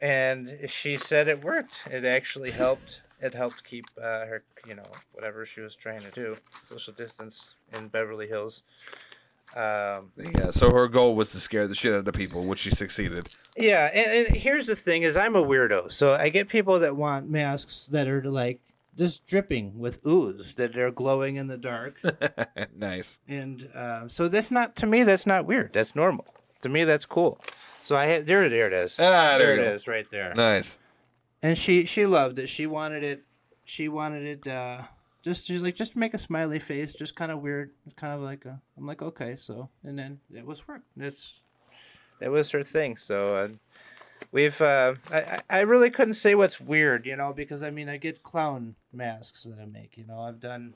And 0.00 0.58
she 0.68 0.98
said 0.98 1.26
it 1.26 1.42
worked. 1.42 1.84
It 1.90 2.04
actually 2.04 2.50
helped. 2.50 3.02
It 3.20 3.34
helped 3.34 3.64
keep 3.64 3.86
uh, 3.98 4.26
her, 4.26 4.44
you 4.66 4.74
know, 4.74 4.84
whatever 5.12 5.46
she 5.46 5.62
was 5.62 5.74
trying 5.74 6.02
to 6.02 6.10
do, 6.10 6.36
social 6.68 6.92
distance 6.92 7.52
in 7.72 7.88
Beverly 7.88 8.28
Hills. 8.28 8.62
Um, 9.54 10.12
Yeah. 10.18 10.50
So 10.50 10.70
her 10.70 10.88
goal 10.88 11.14
was 11.14 11.30
to 11.32 11.38
scare 11.38 11.66
the 11.66 11.74
shit 11.74 11.94
out 11.94 12.06
of 12.06 12.14
people, 12.14 12.44
which 12.44 12.58
she 12.58 12.70
succeeded. 12.70 13.26
yeah, 13.56 13.90
and, 13.94 14.26
and 14.26 14.36
here's 14.36 14.66
the 14.66 14.76
thing: 14.76 15.02
is 15.02 15.16
I'm 15.16 15.36
a 15.36 15.42
weirdo, 15.42 15.90
so 15.90 16.12
I 16.14 16.28
get 16.28 16.48
people 16.48 16.80
that 16.80 16.96
want 16.96 17.30
masks 17.30 17.86
that 17.86 18.08
are 18.08 18.22
like 18.28 18.60
just 18.96 19.26
dripping 19.26 19.78
with 19.78 20.04
ooze, 20.06 20.54
that 20.54 20.72
they're 20.72 20.90
glowing 20.90 21.36
in 21.36 21.46
the 21.46 21.58
dark. 21.58 22.00
nice. 22.76 23.20
and 23.28 23.68
uh, 23.74 24.08
so 24.08 24.28
that's 24.28 24.50
not 24.50 24.76
to 24.76 24.86
me 24.86 25.02
that's 25.02 25.26
not 25.26 25.46
weird. 25.46 25.72
That's 25.72 25.94
normal. 25.94 26.26
To 26.62 26.68
me 26.68 26.84
that's 26.84 27.06
cool. 27.06 27.40
So 27.82 27.94
i 27.94 28.06
had 28.06 28.26
there 28.26 28.48
there 28.48 28.66
it 28.66 28.72
is. 28.72 28.96
Ah, 28.98 29.38
there 29.38 29.56
there 29.56 29.66
it 29.66 29.74
is 29.74 29.86
right 29.86 30.06
there. 30.10 30.34
Nice. 30.34 30.78
and 31.42 31.56
she 31.56 31.84
she 31.84 32.06
loved 32.06 32.38
it. 32.38 32.48
She 32.48 32.66
wanted 32.66 33.04
it 33.04 33.20
she 33.64 33.88
wanted 33.88 34.24
it 34.24 34.46
uh 34.46 34.82
just 35.22 35.46
she's 35.46 35.60
like 35.60 35.74
just 35.74 35.96
make 35.96 36.14
a 36.14 36.18
smiley 36.18 36.60
face 36.60 36.94
just 36.94 37.16
kind 37.16 37.32
of 37.32 37.40
weird 37.40 37.72
kind 37.96 38.14
of 38.14 38.20
like 38.20 38.44
a, 38.44 38.60
i'm 38.78 38.86
like 38.86 39.02
okay 39.02 39.34
so 39.34 39.68
and 39.82 39.98
then 39.98 40.20
it 40.32 40.46
was 40.46 40.66
work. 40.68 40.82
That's 40.96 41.42
that 42.20 42.30
was 42.30 42.50
her 42.50 42.64
thing. 42.64 42.96
So 42.96 43.36
uh, 43.36 43.48
we've 44.32 44.60
uh 44.60 44.94
I, 45.10 45.18
I 45.18 45.40
I 45.50 45.60
really 45.60 45.90
couldn't 45.90 46.14
say 46.14 46.34
what's 46.34 46.60
weird 46.60 47.06
you 47.06 47.16
know 47.16 47.32
because 47.32 47.62
i 47.62 47.70
mean 47.70 47.88
i 47.88 47.96
get 47.96 48.22
clown 48.22 48.74
masks 48.92 49.44
that 49.44 49.60
i 49.60 49.66
make 49.66 49.96
you 49.96 50.06
know 50.06 50.20
i've 50.20 50.40
done 50.40 50.74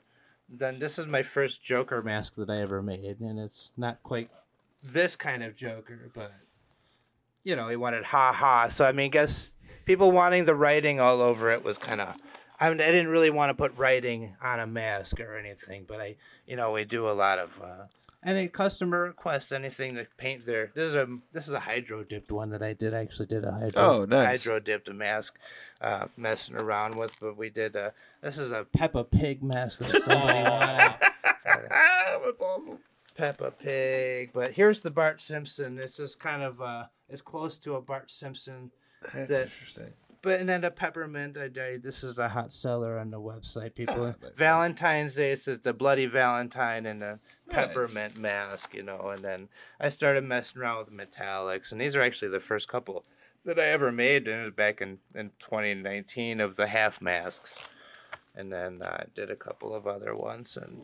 done 0.55 0.79
this 0.79 0.99
is 0.99 1.07
my 1.07 1.23
first 1.23 1.63
joker 1.63 2.01
mask 2.01 2.35
that 2.35 2.49
i 2.49 2.57
ever 2.61 2.81
made 2.81 3.19
and 3.19 3.39
it's 3.39 3.71
not 3.77 4.01
quite 4.03 4.29
this 4.83 5.15
kind 5.15 5.43
of 5.43 5.55
joker 5.55 6.09
but 6.13 6.33
you 7.43 7.55
know 7.55 7.69
he 7.69 7.75
wanted 7.75 8.03
ha 8.03 8.31
ha 8.31 8.67
so 8.67 8.85
i 8.85 8.91
mean 8.91 9.11
guess 9.11 9.53
people 9.85 10.11
wanting 10.11 10.45
the 10.45 10.55
writing 10.55 10.99
all 10.99 11.21
over 11.21 11.51
it 11.51 11.63
was 11.63 11.77
kind 11.77 12.01
of 12.01 12.15
I, 12.59 12.69
mean, 12.69 12.79
I 12.79 12.91
didn't 12.91 13.07
really 13.07 13.31
want 13.31 13.49
to 13.49 13.55
put 13.55 13.75
writing 13.75 14.35
on 14.39 14.59
a 14.59 14.67
mask 14.67 15.19
or 15.19 15.35
anything, 15.35 15.85
but 15.87 15.99
I, 15.99 16.15
you 16.45 16.55
know, 16.55 16.73
we 16.73 16.85
do 16.85 17.09
a 17.09 17.11
lot 17.11 17.39
of 17.39 17.59
uh, 17.59 17.85
any 18.23 18.47
customer 18.47 19.01
request 19.03 19.51
anything 19.51 19.95
to 19.95 20.05
paint 20.17 20.45
their. 20.45 20.71
This 20.75 20.89
is 20.89 20.95
a 20.95 21.07
this 21.31 21.47
is 21.47 21.53
a 21.53 21.59
hydro 21.59 22.03
dipped 22.03 22.31
one 22.31 22.49
that 22.51 22.61
I 22.61 22.73
did. 22.73 22.93
I 22.93 22.99
actually 23.01 23.25
did 23.27 23.43
a 23.45 23.51
hydro. 23.51 23.81
Oh, 23.81 24.05
nice. 24.05 24.43
Hydro 24.43 24.59
dipped 24.59 24.87
a 24.89 24.93
mask, 24.93 25.37
uh, 25.81 26.07
messing 26.17 26.55
around 26.55 26.95
with, 26.95 27.15
but 27.19 27.37
we 27.37 27.49
did. 27.49 27.75
Uh, 27.75 27.91
this 28.21 28.37
is 28.37 28.51
a 28.51 28.65
Peppa 28.75 29.03
Pig 29.03 29.41
mask. 29.43 29.81
If 29.81 30.03
somebody 30.03 30.43
wanted. 30.49 30.93
That's 31.43 32.41
awesome. 32.41 32.79
Peppa 33.15 33.51
Pig. 33.51 34.31
But 34.33 34.51
here's 34.53 34.81
the 34.81 34.91
Bart 34.91 35.19
Simpson. 35.21 35.75
This 35.75 35.99
is 35.99 36.15
kind 36.15 36.43
of 36.43 36.61
uh, 36.61 36.85
as 37.09 37.21
close 37.21 37.57
to 37.59 37.75
a 37.75 37.81
Bart 37.81 38.09
Simpson. 38.11 38.71
That's 39.13 39.29
that- 39.29 39.43
interesting. 39.43 39.93
But 40.21 40.39
and 40.39 40.47
then 40.47 40.63
a 40.63 40.71
peppermint. 40.71 41.37
I, 41.37 41.45
I 41.61 41.77
this 41.77 42.03
is 42.03 42.17
a 42.19 42.29
hot 42.29 42.53
seller 42.53 42.99
on 42.99 43.09
the 43.11 43.19
website. 43.19 43.73
People 43.75 44.15
Valentine's 44.35 45.15
Day. 45.15 45.31
It's 45.31 45.45
the 45.45 45.73
bloody 45.73 46.05
Valentine 46.05 46.85
and 46.85 47.01
the 47.01 47.19
Nice. 47.47 47.55
peppermint 47.67 48.17
mask. 48.17 48.73
You 48.73 48.83
know. 48.83 49.09
And 49.09 49.23
then 49.23 49.49
I 49.79 49.89
started 49.89 50.23
messing 50.23 50.61
around 50.61 50.85
with 50.85 50.93
metallics, 50.93 51.71
and 51.71 51.81
these 51.81 51.95
are 51.95 52.01
actually 52.01 52.29
the 52.29 52.39
first 52.39 52.67
couple 52.67 53.03
that 53.45 53.59
I 53.59 53.65
ever 53.67 53.91
made. 53.91 54.27
And 54.27 54.41
it 54.41 54.45
was 54.45 54.53
back 54.53 54.81
in 54.81 54.99
in 55.15 55.31
2019 55.39 56.39
of 56.39 56.55
the 56.55 56.67
half 56.67 57.01
masks, 57.01 57.59
and 58.35 58.51
then 58.51 58.81
I 58.83 59.05
did 59.15 59.31
a 59.31 59.35
couple 59.35 59.73
of 59.73 59.87
other 59.87 60.15
ones 60.15 60.55
and 60.57 60.81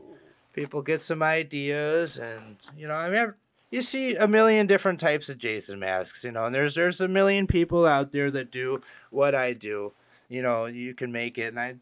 people 0.54 0.82
get 0.82 1.02
some 1.04 1.22
ideas 1.22 2.18
and 2.18 2.58
you 2.76 2.88
know 2.88 2.96
i 2.96 3.08
mean 3.12 3.32
you 3.72 3.82
see 3.82 4.16
a 4.16 4.28
million 4.28 4.68
different 4.68 5.00
types 5.00 5.30
of 5.30 5.38
jason 5.38 5.80
masks 5.80 6.24
you 6.24 6.32
know 6.32 6.46
and 6.46 6.56
there's 6.56 6.76
there's 6.76 7.02
a 7.02 7.08
million 7.08 7.48
people 7.48 7.86
out 7.86 8.12
there 8.12 8.32
that 8.32 8.52
do 8.52 8.82
what 9.10 9.36
i 9.36 9.54
do 9.54 9.92
you 10.30 10.42
know 10.42 10.66
you 10.66 10.94
can 10.94 11.12
make 11.12 11.38
it 11.38 11.48
and 11.48 11.60
i 11.60 11.76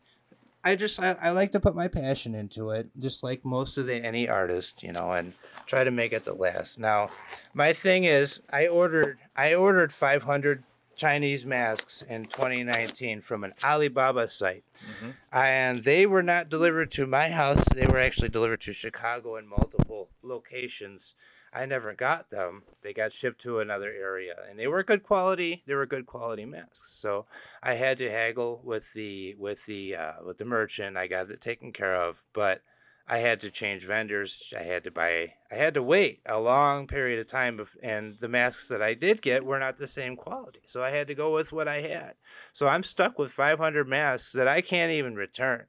i 0.63 0.75
just 0.75 0.99
i, 0.99 1.15
I 1.21 1.31
like 1.31 1.51
to 1.53 1.59
put 1.59 1.75
my 1.75 1.87
passion 1.87 2.35
into 2.35 2.71
it 2.71 2.89
just 2.97 3.23
like 3.23 3.45
most 3.45 3.77
of 3.77 3.87
the 3.87 3.95
any 3.95 4.27
artist 4.27 4.83
you 4.83 4.91
know 4.91 5.11
and 5.11 5.33
try 5.65 5.83
to 5.83 5.91
make 5.91 6.13
it 6.13 6.25
the 6.25 6.33
last 6.33 6.79
now 6.79 7.09
my 7.53 7.73
thing 7.73 8.03
is 8.03 8.41
i 8.51 8.67
ordered 8.67 9.17
i 9.35 9.53
ordered 9.53 9.93
500 9.93 10.63
chinese 10.95 11.45
masks 11.45 12.01
in 12.01 12.25
2019 12.25 13.21
from 13.21 13.43
an 13.43 13.53
alibaba 13.63 14.27
site 14.27 14.63
mm-hmm. 14.77 15.09
and 15.33 15.83
they 15.83 16.05
were 16.05 16.23
not 16.23 16.49
delivered 16.49 16.89
to 16.91 17.05
my 17.05 17.29
house. 17.29 17.65
They 17.73 17.85
were 17.85 17.99
actually 17.99 18.29
delivered 18.29 18.61
to 18.61 18.71
Chicago 18.71 19.35
in 19.35 19.45
multiple 19.45 20.07
locations. 20.23 21.15
I 21.55 21.65
never 21.65 21.93
got 21.93 22.29
them. 22.31 22.63
They 22.81 22.91
got 22.93 23.13
shipped 23.13 23.41
to 23.41 23.59
another 23.59 23.89
area, 23.89 24.35
and 24.49 24.59
they 24.59 24.67
were 24.67 24.83
good 24.83 25.03
quality. 25.03 25.63
They 25.65 25.73
were 25.73 25.85
good 25.85 26.05
quality 26.05 26.43
masks. 26.43 26.91
So 26.91 27.27
I 27.63 27.75
had 27.75 27.97
to 27.99 28.11
haggle 28.11 28.59
with 28.61 28.91
the 28.93 29.35
with 29.39 29.65
the 29.65 29.95
uh, 29.95 30.13
with 30.25 30.37
the 30.37 30.45
merchant. 30.45 30.97
I 30.97 31.07
got 31.07 31.31
it 31.31 31.39
taken 31.39 31.71
care 31.71 31.95
of, 31.95 32.25
but 32.33 32.61
I 33.07 33.19
had 33.19 33.39
to 33.41 33.51
change 33.51 33.85
vendors. 33.85 34.51
I 34.57 34.63
had 34.63 34.83
to 34.83 34.91
buy. 34.91 35.33
I 35.51 35.55
had 35.55 35.75
to 35.75 35.83
wait 35.83 36.21
a 36.25 36.39
long 36.39 36.87
period 36.87 37.19
of 37.19 37.27
time, 37.27 37.65
and 37.83 38.15
the 38.15 38.27
masks 38.27 38.67
that 38.67 38.81
I 38.81 38.93
did 38.93 39.21
get 39.21 39.45
were 39.45 39.59
not 39.59 39.77
the 39.77 39.87
same 39.87 40.15
quality. 40.15 40.61
So 40.65 40.83
I 40.83 40.89
had 40.89 41.07
to 41.07 41.15
go 41.15 41.33
with 41.33 41.53
what 41.53 41.67
I 41.67 41.81
had. 41.81 42.15
So 42.51 42.67
I'm 42.67 42.83
stuck 42.83 43.19
with 43.19 43.31
500 43.31 43.87
masks 43.87 44.31
that 44.33 44.47
I 44.47 44.61
can't 44.61 44.91
even 44.91 45.15
return, 45.15 45.67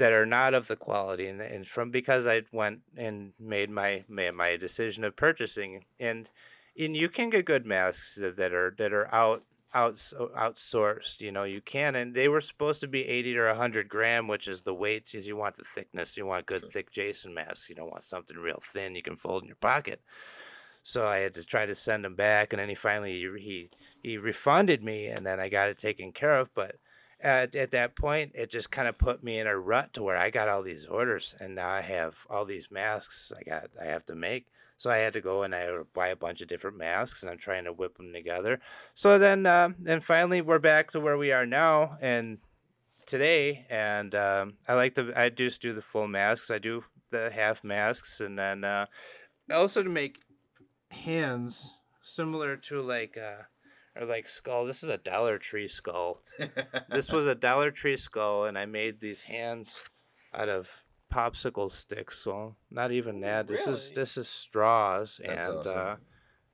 that 0.00 0.12
are 0.12 0.24
not 0.24 0.54
of 0.54 0.66
the 0.66 0.76
quality, 0.76 1.26
and, 1.26 1.42
and 1.42 1.66
from 1.66 1.90
because 1.90 2.26
I 2.26 2.42
went 2.52 2.80
and 2.96 3.34
made 3.38 3.70
my 3.70 4.04
my 4.08 4.56
decision 4.56 5.04
of 5.04 5.14
purchasing, 5.14 5.84
and 6.00 6.30
and 6.78 6.96
you 6.96 7.10
can 7.10 7.28
get 7.28 7.44
good 7.44 7.66
masks 7.66 8.14
that, 8.14 8.36
that 8.38 8.54
are 8.54 8.74
that 8.78 8.94
are 8.94 9.14
out 9.14 9.44
outs 9.74 10.14
outsourced. 10.18 11.20
You 11.20 11.32
know, 11.32 11.44
you 11.44 11.60
can, 11.60 11.94
and 11.94 12.14
they 12.14 12.28
were 12.28 12.40
supposed 12.40 12.80
to 12.80 12.88
be 12.88 13.06
80 13.06 13.36
or 13.36 13.48
100 13.48 13.90
gram, 13.90 14.26
which 14.26 14.48
is 14.48 14.62
the 14.62 14.72
weight. 14.72 15.14
Is 15.14 15.28
you 15.28 15.36
want 15.36 15.56
the 15.58 15.64
thickness. 15.64 16.16
You 16.16 16.24
want 16.24 16.46
good 16.46 16.64
thick 16.64 16.90
Jason 16.90 17.34
masks. 17.34 17.68
You 17.68 17.74
don't 17.74 17.90
want 17.90 18.04
something 18.04 18.38
real 18.38 18.60
thin 18.62 18.96
you 18.96 19.02
can 19.02 19.16
fold 19.16 19.42
in 19.42 19.48
your 19.48 19.56
pocket. 19.56 20.00
So 20.82 21.06
I 21.06 21.18
had 21.18 21.34
to 21.34 21.44
try 21.44 21.66
to 21.66 21.74
send 21.74 22.06
them 22.06 22.14
back, 22.14 22.54
and 22.54 22.60
then 22.60 22.70
he 22.70 22.74
finally 22.74 23.18
he 23.18 23.38
he, 23.38 23.70
he 24.02 24.16
refunded 24.16 24.82
me, 24.82 25.08
and 25.08 25.26
then 25.26 25.38
I 25.38 25.50
got 25.50 25.68
it 25.68 25.76
taken 25.76 26.10
care 26.12 26.38
of. 26.38 26.54
But 26.54 26.76
at, 27.22 27.54
at 27.56 27.70
that 27.72 27.96
point, 27.96 28.32
it 28.34 28.50
just 28.50 28.70
kind 28.70 28.88
of 28.88 28.98
put 28.98 29.22
me 29.22 29.38
in 29.38 29.46
a 29.46 29.58
rut 29.58 29.92
to 29.94 30.02
where 30.02 30.16
I 30.16 30.30
got 30.30 30.48
all 30.48 30.62
these 30.62 30.86
orders, 30.86 31.34
and 31.40 31.54
now 31.54 31.70
I 31.70 31.82
have 31.82 32.26
all 32.28 32.44
these 32.44 32.70
masks 32.70 33.32
I 33.38 33.42
got 33.42 33.70
I 33.80 33.86
have 33.86 34.04
to 34.06 34.14
make. 34.14 34.46
So 34.78 34.90
I 34.90 34.96
had 34.96 35.12
to 35.12 35.20
go 35.20 35.42
and 35.42 35.54
I 35.54 35.68
buy 35.92 36.08
a 36.08 36.16
bunch 36.16 36.40
of 36.40 36.48
different 36.48 36.78
masks, 36.78 37.22
and 37.22 37.30
I'm 37.30 37.36
trying 37.36 37.64
to 37.64 37.72
whip 37.72 37.98
them 37.98 38.14
together. 38.14 38.60
So 38.94 39.18
then, 39.18 39.44
uh, 39.44 39.70
then 39.78 40.00
finally, 40.00 40.40
we're 40.40 40.58
back 40.58 40.92
to 40.92 41.00
where 41.00 41.18
we 41.18 41.32
are 41.32 41.44
now, 41.44 41.98
and 42.00 42.38
today, 43.04 43.66
and 43.68 44.14
um, 44.14 44.54
I 44.66 44.74
like 44.74 44.94
the 44.94 45.12
I 45.14 45.28
just 45.28 45.60
do 45.60 45.74
the 45.74 45.82
full 45.82 46.08
masks. 46.08 46.50
I 46.50 46.58
do 46.58 46.84
the 47.10 47.30
half 47.30 47.62
masks, 47.62 48.20
and 48.20 48.38
then 48.38 48.64
uh, 48.64 48.86
also 49.52 49.82
to 49.82 49.90
make 49.90 50.20
hands 50.90 51.76
similar 52.02 52.56
to 52.56 52.80
like 52.80 53.18
uh, 53.18 53.42
or 53.98 54.06
like 54.06 54.26
skull. 54.28 54.64
This 54.66 54.82
is 54.82 54.88
a 54.90 54.98
Dollar 54.98 55.38
Tree 55.38 55.68
skull. 55.68 56.20
this 56.90 57.10
was 57.10 57.26
a 57.26 57.34
Dollar 57.34 57.70
Tree 57.70 57.96
skull, 57.96 58.44
and 58.46 58.58
I 58.58 58.66
made 58.66 59.00
these 59.00 59.22
hands 59.22 59.82
out 60.34 60.48
of 60.48 60.82
popsicle 61.12 61.70
sticks. 61.70 62.18
So 62.18 62.56
not 62.70 62.92
even 62.92 63.20
that. 63.20 63.46
This 63.46 63.66
is 63.66 63.92
this 63.92 64.16
is 64.16 64.28
straws 64.28 65.20
That's 65.24 65.48
and 65.48 65.58
awesome. 65.58 65.78
uh, 65.78 65.96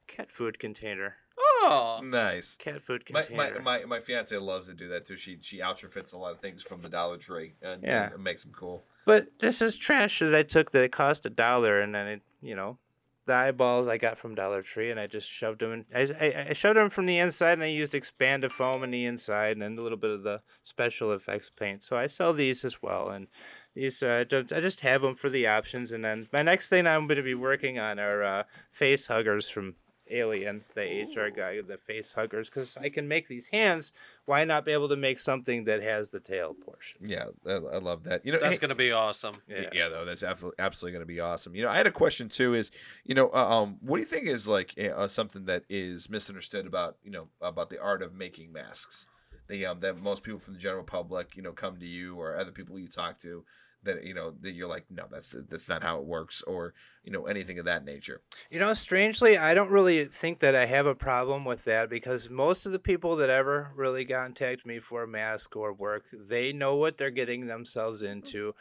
cat 0.07 0.31
food 0.31 0.59
container. 0.59 1.17
Oh, 1.39 2.01
nice. 2.03 2.57
Cat 2.57 2.83
food 2.83 3.03
My, 3.11 3.23
container. 3.23 3.61
my, 3.61 3.79
my, 3.81 3.85
my 3.87 4.01
fiance 4.01 4.37
loves 4.37 4.69
to 4.69 4.75
do 4.75 4.89
that 4.89 5.05
too. 5.05 5.17
She 5.17 5.39
she 5.43 5.61
outfits 5.61 6.13
a 6.13 6.19
lot 6.19 6.33
of 6.33 6.41
things 6.41 6.63
from 6.63 6.81
the 6.83 6.89
Dollar 6.89 7.17
Tree 7.19 7.55
and, 7.61 7.83
Yeah. 7.83 8.13
and 8.13 8.23
makes 8.23 8.45
them 8.45 8.53
cool. 8.55 8.85
But 9.05 9.29
this 9.41 9.61
is 9.63 9.77
trash 9.77 10.19
that 10.21 10.35
I 10.35 10.43
took 10.43 10.71
that 10.73 10.83
it 10.83 10.93
cost 10.93 11.27
a 11.27 11.31
dollar, 11.31 11.81
and 11.81 11.95
then 11.95 12.07
it, 12.09 12.23
you 12.43 12.57
know, 12.57 12.79
the 13.27 13.35
eyeballs 13.35 13.89
I 13.89 13.99
got 13.99 14.19
from 14.19 14.35
Dollar 14.35 14.63
Tree, 14.63 14.91
and 14.91 14.99
I 14.99 15.07
just 15.07 15.29
shoved 15.29 15.61
them 15.61 15.73
in. 15.73 15.85
I, 15.95 16.09
I, 16.21 16.47
I 16.51 16.53
shoved 16.53 16.79
them 16.79 16.91
from 16.91 17.07
the 17.07 17.19
inside, 17.19 17.55
and 17.55 17.63
I 17.63 17.67
used 17.67 17.93
expanda 17.93 18.51
foam 18.51 18.83
in 18.83 18.91
the 18.91 19.05
inside, 19.05 19.57
and 19.59 19.79
a 19.79 19.83
little 19.83 19.99
bit 19.99 20.11
of 20.11 20.23
the 20.23 20.41
special 20.65 21.13
effects 21.13 21.51
paint. 21.51 21.85
So 21.85 21.97
I 21.97 22.07
sell 22.07 22.33
these 22.33 22.65
as 22.65 22.81
well, 22.83 23.11
and 23.11 23.27
these 23.75 24.03
uh, 24.03 24.21
I 24.21 24.25
just- 24.25 24.53
I 24.53 24.61
just 24.61 24.81
have 24.81 25.03
them 25.03 25.17
for 25.17 25.29
the 25.29 25.47
options. 25.47 25.93
And 25.93 26.05
then 26.05 26.29
my 26.33 26.43
next 26.43 26.69
thing 26.69 26.87
I'm 26.87 27.07
going 27.07 27.17
to 27.17 27.23
be 27.23 27.35
working 27.35 27.79
on 27.79 27.99
are 27.99 28.23
uh, 28.23 28.43
face 28.71 29.09
huggers 29.09 29.49
from 29.49 29.75
Alien, 30.11 30.65
the 30.75 30.83
HR 30.83 31.31
guy, 31.31 31.61
the 31.61 31.79
face 31.79 32.13
huggers, 32.13 32.49
because 32.49 32.77
I 32.77 32.89
can 32.89 33.09
make 33.09 33.29
these 33.29 33.49
hands. 33.49 33.93
Why 34.25 34.45
not 34.45 34.65
be 34.65 34.73
able 34.73 34.89
to 34.89 34.97
make 34.97 35.21
something 35.21 35.65
that 35.65 35.83
has 35.83 36.09
the 36.09 36.21
tail 36.21 36.55
portion? 36.55 37.01
Yeah, 37.05 37.27
I, 37.47 37.53
I 37.53 37.79
love 37.79 38.05
that. 38.05 38.25
You 38.27 38.33
know, 38.33 38.39
that's 38.41 38.57
hey- 38.57 38.61
gonna 38.61 38.75
be 38.75 38.93
awesome. 38.93 39.37
Yeah. 39.49 39.71
yeah, 39.73 39.89
though 39.89 40.05
that's 40.05 40.23
absolutely 40.23 40.57
absolutely 40.59 40.93
going 40.93 41.09
to 41.09 41.15
be 41.15 41.21
awesome. 41.21 41.55
You 41.55 41.65
know, 41.65 41.71
I 41.71 41.77
had 41.77 41.87
a 41.87 41.93
question 41.93 42.29
too. 42.29 42.55
Is 42.55 42.71
you 43.05 43.15
know, 43.15 43.31
uh, 43.33 43.63
um, 43.63 43.79
what 43.81 43.97
do 43.97 44.01
you 44.01 44.07
think 44.07 44.27
is 44.27 44.49
like 44.49 44.79
uh, 44.79 45.07
something 45.07 45.47
that 45.47 45.65
is 45.69 46.11
misunderstood 46.11 46.67
about 46.67 46.97
you 47.03 47.11
know 47.11 47.29
about 47.41 47.71
the 47.71 47.81
art 47.81 48.03
of 48.03 48.15
making 48.15 48.53
masks? 48.53 49.09
The 49.49 49.67
um, 49.67 49.81
that 49.81 49.99
most 49.99 50.23
people 50.23 50.41
from 50.41 50.55
the 50.55 50.61
general 50.61 50.83
public, 50.83 51.37
you 51.37 51.43
know, 51.43 51.53
come 51.53 51.77
to 51.79 51.87
you 51.87 52.17
or 52.17 52.37
other 52.37 52.51
people 52.51 52.79
you 52.79 52.89
talk 52.89 53.19
to 53.19 53.45
that 53.87 54.05
you 54.05 54.15
know 54.15 54.35
that 54.43 54.53
you're 54.53 54.69
like, 54.69 54.85
no, 54.91 55.07
that's 55.11 55.35
that's 55.49 55.69
not 55.69 55.83
how 55.83 55.99
it 55.99 56.05
works, 56.05 56.43
or 56.43 56.75
you 57.03 57.13
know, 57.13 57.27
anything 57.27 57.59
of 57.59 57.65
that 57.65 57.85
nature. 57.85 58.21
You 58.51 58.59
know, 58.59 58.75
strangely, 58.75 59.39
I 59.39 59.55
don't 59.55 59.71
really 59.71 60.05
think 60.05 60.41
that 60.41 60.55
I 60.55 60.67
have 60.67 60.87
a 60.87 60.95
problem 60.95 61.45
with 61.45 61.65
that 61.65 61.89
because 61.89 62.29
most 62.29 62.67
of 62.67 62.73
the 62.73 62.79
people 62.79 63.17
that 63.17 63.31
ever 63.31 63.73
really 63.75 64.05
contact 64.05 64.67
me 64.67 64.81
for 64.81 65.05
a 65.05 65.09
mask 65.09 65.57
or 65.57 65.73
work, 65.73 66.07
they 66.13 66.53
know 66.53 66.75
what 66.77 66.99
they're 66.99 67.11
getting 67.11 67.47
themselves 67.47 68.03
into. 68.03 68.55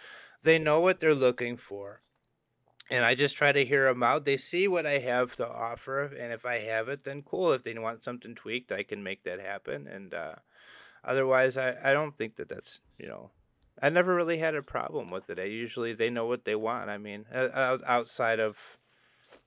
They 0.43 0.59
know 0.59 0.80
what 0.80 0.99
they're 0.99 1.15
looking 1.15 1.57
for. 1.57 2.01
And 2.91 3.03
I 3.03 3.15
just 3.15 3.36
try 3.36 3.51
to 3.51 3.65
hear 3.65 3.91
them 3.91 4.03
out. 4.03 4.26
They 4.26 4.38
see 4.38 4.67
what 4.67 4.86
I 4.86 4.99
have 4.99 5.36
to 5.38 5.49
offer, 5.49 6.03
and 6.03 6.32
if 6.32 6.45
I 6.45 6.59
have 6.59 6.88
it, 6.88 7.03
then 7.03 7.23
cool. 7.23 7.51
If 7.51 7.63
they 7.63 7.73
want 7.73 8.03
something 8.03 8.36
tweaked, 8.36 8.71
I 8.71 8.84
can 8.84 9.01
make 9.01 9.23
that 9.23 9.39
happen. 9.39 9.88
And 9.88 10.13
uh, 10.13 10.36
otherwise, 11.03 11.57
I, 11.57 11.76
I 11.84 11.93
don't 11.93 12.15
think 12.15 12.36
that 12.36 12.47
that's, 12.47 12.82
you 12.99 13.07
know, 13.07 13.32
I 13.82 13.89
never 13.89 14.15
really 14.15 14.38
had 14.38 14.55
a 14.55 14.61
problem 14.61 15.11
with 15.11 15.30
it. 15.30 15.39
I 15.39 15.43
usually, 15.45 15.93
they 15.93 16.09
know 16.09 16.26
what 16.26 16.45
they 16.45 16.55
want. 16.55 16.89
I 16.89 16.97
mean, 16.97 17.26
outside 17.34 18.39
of, 18.39 18.78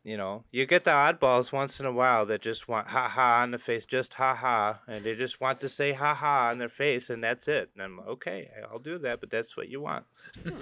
you 0.04 0.16
know, 0.16 0.44
you 0.52 0.64
get 0.64 0.84
the 0.84 0.90
oddballs 0.90 1.52
once 1.52 1.80
in 1.80 1.86
a 1.86 1.92
while 1.92 2.24
that 2.26 2.40
just 2.40 2.68
want 2.68 2.88
ha 2.88 3.08
ha 3.08 3.42
on 3.42 3.50
the 3.50 3.58
face, 3.58 3.84
just 3.84 4.14
ha 4.14 4.34
ha, 4.34 4.80
and 4.86 5.04
they 5.04 5.14
just 5.14 5.40
want 5.40 5.60
to 5.60 5.68
say 5.68 5.92
ha 5.92 6.14
ha 6.14 6.48
on 6.50 6.58
their 6.58 6.68
face, 6.68 7.10
and 7.10 7.22
that's 7.22 7.46
it. 7.48 7.70
And 7.74 7.82
I'm 7.82 8.00
okay, 8.00 8.48
I'll 8.70 8.78
do 8.78 8.96
that, 8.98 9.20
but 9.20 9.30
that's 9.30 9.56
what 9.56 9.68
you 9.68 9.80
want. 9.82 10.04
Hmm. 10.44 10.50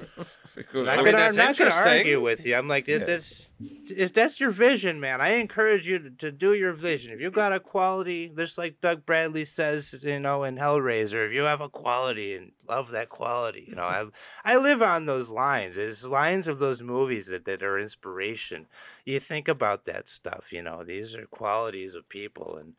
I'm 0.74 0.84
not 0.84 0.98
I 0.98 1.02
mean, 1.02 1.12
gonna, 1.12 1.18
I'm 1.24 1.36
not 1.36 1.58
gonna 1.58 1.70
argue 1.74 2.20
with 2.20 2.44
you. 2.46 2.56
I'm 2.56 2.66
like, 2.66 2.88
if 2.88 3.00
Yeah. 3.00 3.04
that's 3.06 3.50
if 3.88 4.12
that's 4.12 4.40
your 4.40 4.50
vision, 4.50 4.98
man, 5.00 5.20
I 5.20 5.34
encourage 5.34 5.86
you 5.86 5.98
to, 6.00 6.10
to 6.10 6.32
do 6.32 6.54
your 6.54 6.72
vision. 6.72 7.12
If 7.12 7.20
you 7.20 7.30
got 7.30 7.52
a 7.52 7.60
quality, 7.60 8.32
just 8.34 8.58
like 8.58 8.80
Doug 8.80 9.04
Bradley 9.06 9.44
says, 9.44 9.94
you 10.02 10.18
know, 10.18 10.42
in 10.44 10.56
Hellraiser, 10.56 11.26
if 11.26 11.32
you 11.32 11.42
have 11.42 11.60
a 11.60 11.68
quality 11.68 12.34
and 12.34 12.52
love 12.68 12.90
that 12.90 13.08
quality, 13.08 13.64
you 13.68 13.74
know, 13.74 13.84
I 13.84 14.06
I 14.44 14.56
live 14.56 14.82
on 14.82 15.06
those 15.06 15.30
lines. 15.30 15.76
It's 15.76 16.04
lines 16.04 16.48
of 16.48 16.58
those 16.58 16.82
movies 16.82 17.26
that, 17.26 17.44
that 17.44 17.62
are 17.62 17.78
inspiration. 17.78 18.66
You 19.04 19.20
think 19.20 19.48
about 19.48 19.84
that 19.84 20.08
stuff, 20.08 20.52
you 20.52 20.62
know. 20.62 20.84
These 20.84 21.14
are 21.14 21.26
qualities 21.26 21.94
of 21.94 22.08
people, 22.08 22.56
and 22.56 22.74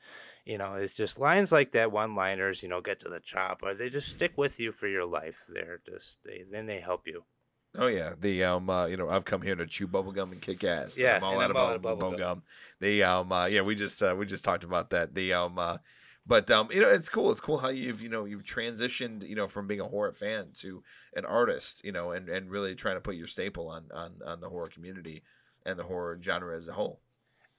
you 0.45 0.57
know, 0.57 0.75
it's 0.75 0.93
just 0.93 1.19
lines 1.19 1.51
like 1.51 1.71
that, 1.73 1.91
one 1.91 2.15
liners, 2.15 2.63
you 2.63 2.69
know, 2.69 2.81
get 2.81 2.99
to 3.01 3.09
the 3.09 3.19
chopper. 3.19 3.73
They 3.73 3.89
just 3.89 4.07
stick 4.07 4.33
with 4.37 4.59
you 4.59 4.71
for 4.71 4.87
your 4.87 5.05
life. 5.05 5.45
They're 5.49 5.81
just 5.85 6.23
they 6.23 6.43
then 6.49 6.65
they 6.65 6.79
help 6.79 7.07
you. 7.07 7.23
Oh 7.75 7.87
yeah, 7.87 8.13
the 8.19 8.43
um, 8.43 8.69
uh, 8.69 8.85
you 8.87 8.97
know, 8.97 9.09
I've 9.09 9.25
come 9.25 9.41
here 9.41 9.55
to 9.55 9.67
chew 9.67 9.87
bubblegum 9.87 10.31
and 10.31 10.41
kick 10.41 10.63
ass. 10.63 10.99
Yeah, 10.99 11.17
I'm 11.17 11.23
all 11.23 11.33
and 11.33 11.43
out 11.43 11.49
I'm 11.51 11.57
all 11.57 11.63
of 11.73 11.85
out 11.85 11.91
of 11.91 11.99
bubblegum. 11.99 12.19
bubblegum. 12.19 12.41
The 12.79 13.03
um, 13.03 13.31
uh, 13.31 13.45
yeah, 13.45 13.61
we 13.61 13.75
just 13.75 14.01
uh, 14.01 14.15
we 14.17 14.25
just 14.25 14.43
talked 14.43 14.63
about 14.63 14.89
that. 14.91 15.13
The 15.13 15.33
um, 15.33 15.59
uh, 15.59 15.77
but 16.27 16.51
um, 16.51 16.67
you 16.71 16.81
know, 16.81 16.89
it's 16.89 17.09
cool. 17.09 17.31
It's 17.31 17.39
cool 17.39 17.59
how 17.59 17.69
you've 17.69 18.01
you 18.01 18.09
know 18.09 18.25
you've 18.25 18.43
transitioned 18.43 19.27
you 19.27 19.35
know 19.35 19.47
from 19.47 19.65
being 19.65 19.79
a 19.79 19.87
horror 19.87 20.11
fan 20.11 20.49
to 20.57 20.83
an 21.15 21.25
artist, 21.25 21.81
you 21.83 21.91
know, 21.91 22.11
and 22.11 22.27
and 22.27 22.51
really 22.51 22.75
trying 22.75 22.95
to 22.95 23.01
put 23.01 23.15
your 23.15 23.27
staple 23.27 23.69
on 23.69 23.85
on 23.93 24.15
on 24.25 24.41
the 24.41 24.49
horror 24.49 24.67
community 24.67 25.23
and 25.65 25.79
the 25.79 25.83
horror 25.83 26.19
genre 26.21 26.55
as 26.55 26.67
a 26.67 26.73
whole. 26.73 26.99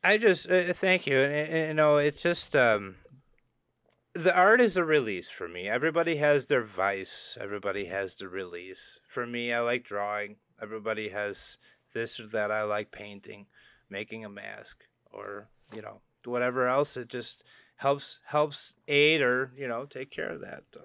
I 0.04 0.18
just 0.18 0.50
uh, 0.50 0.72
thank 0.74 1.06
you, 1.06 1.18
and, 1.18 1.52
and, 1.52 1.68
you 1.68 1.74
know, 1.74 1.96
it's 1.96 2.22
just 2.22 2.54
um, 2.54 2.96
the 4.12 4.36
art 4.36 4.60
is 4.60 4.76
a 4.76 4.84
release 4.84 5.30
for 5.30 5.48
me. 5.48 5.68
Everybody 5.68 6.16
has 6.16 6.46
their 6.46 6.62
vice. 6.62 7.38
Everybody 7.40 7.86
has 7.86 8.16
their 8.16 8.28
release. 8.28 9.00
For 9.08 9.26
me, 9.26 9.52
I 9.52 9.60
like 9.60 9.84
drawing. 9.84 10.36
Everybody 10.60 11.08
has 11.08 11.58
this 11.94 12.20
or 12.20 12.26
that. 12.28 12.50
I 12.50 12.62
like 12.62 12.92
painting, 12.92 13.46
making 13.88 14.24
a 14.24 14.28
mask, 14.28 14.84
or 15.10 15.48
you 15.74 15.82
know, 15.82 16.00
whatever 16.24 16.68
else. 16.68 16.96
It 16.96 17.08
just 17.08 17.44
helps 17.78 18.20
helps 18.26 18.74
aid 18.86 19.22
or 19.22 19.52
you 19.56 19.66
know 19.66 19.86
take 19.86 20.10
care 20.10 20.30
of 20.30 20.40
that. 20.42 20.64
So. 20.72 20.82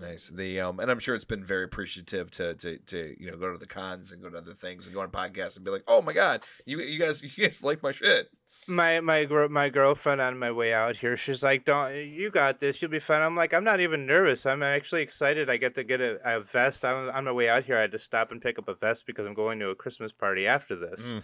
Nice. 0.00 0.28
The 0.28 0.60
um, 0.60 0.80
and 0.80 0.90
I'm 0.90 0.98
sure 0.98 1.14
it's 1.14 1.24
been 1.24 1.44
very 1.44 1.64
appreciative 1.64 2.30
to 2.32 2.54
to 2.54 2.78
to 2.78 3.16
you 3.18 3.30
know 3.30 3.36
go 3.36 3.52
to 3.52 3.58
the 3.58 3.66
cons 3.66 4.12
and 4.12 4.20
go 4.20 4.28
to 4.28 4.38
other 4.38 4.54
things 4.54 4.86
and 4.86 4.94
go 4.94 5.00
on 5.00 5.10
podcasts 5.10 5.56
and 5.56 5.64
be 5.64 5.70
like, 5.70 5.84
oh 5.86 6.02
my 6.02 6.12
god, 6.12 6.44
you 6.66 6.80
you 6.80 6.98
guys 6.98 7.22
you 7.36 7.44
guys 7.44 7.62
like 7.62 7.82
my 7.82 7.92
shit. 7.92 8.28
My 8.68 9.00
my 9.00 9.26
my 9.50 9.68
girlfriend 9.68 10.20
on 10.20 10.38
my 10.38 10.50
way 10.50 10.72
out 10.72 10.96
here 10.98 11.16
she's 11.16 11.42
like 11.42 11.64
don't 11.64 11.94
you 11.94 12.30
got 12.30 12.60
this 12.60 12.80
you'll 12.80 12.90
be 12.90 13.00
fine. 13.00 13.20
I'm 13.20 13.34
like 13.34 13.52
i'm 13.52 13.64
not 13.64 13.80
even 13.80 14.06
nervous 14.06 14.46
i'm 14.46 14.62
actually 14.62 15.02
excited 15.02 15.50
i 15.50 15.56
get 15.56 15.74
to 15.74 15.82
get 15.84 16.00
a, 16.00 16.18
a 16.24 16.40
vest 16.40 16.84
I'm, 16.84 17.10
on 17.10 17.24
my 17.24 17.32
way 17.32 17.48
out 17.48 17.64
here 17.64 17.76
i 17.76 17.80
had 17.80 17.90
to 17.92 17.98
stop 17.98 18.30
and 18.30 18.40
pick 18.40 18.58
up 18.58 18.68
a 18.68 18.74
vest 18.74 19.04
because 19.04 19.26
i'm 19.26 19.34
going 19.34 19.58
to 19.58 19.70
a 19.70 19.74
christmas 19.74 20.12
party 20.12 20.46
after 20.46 20.76
this. 20.76 21.12
Mm. 21.12 21.22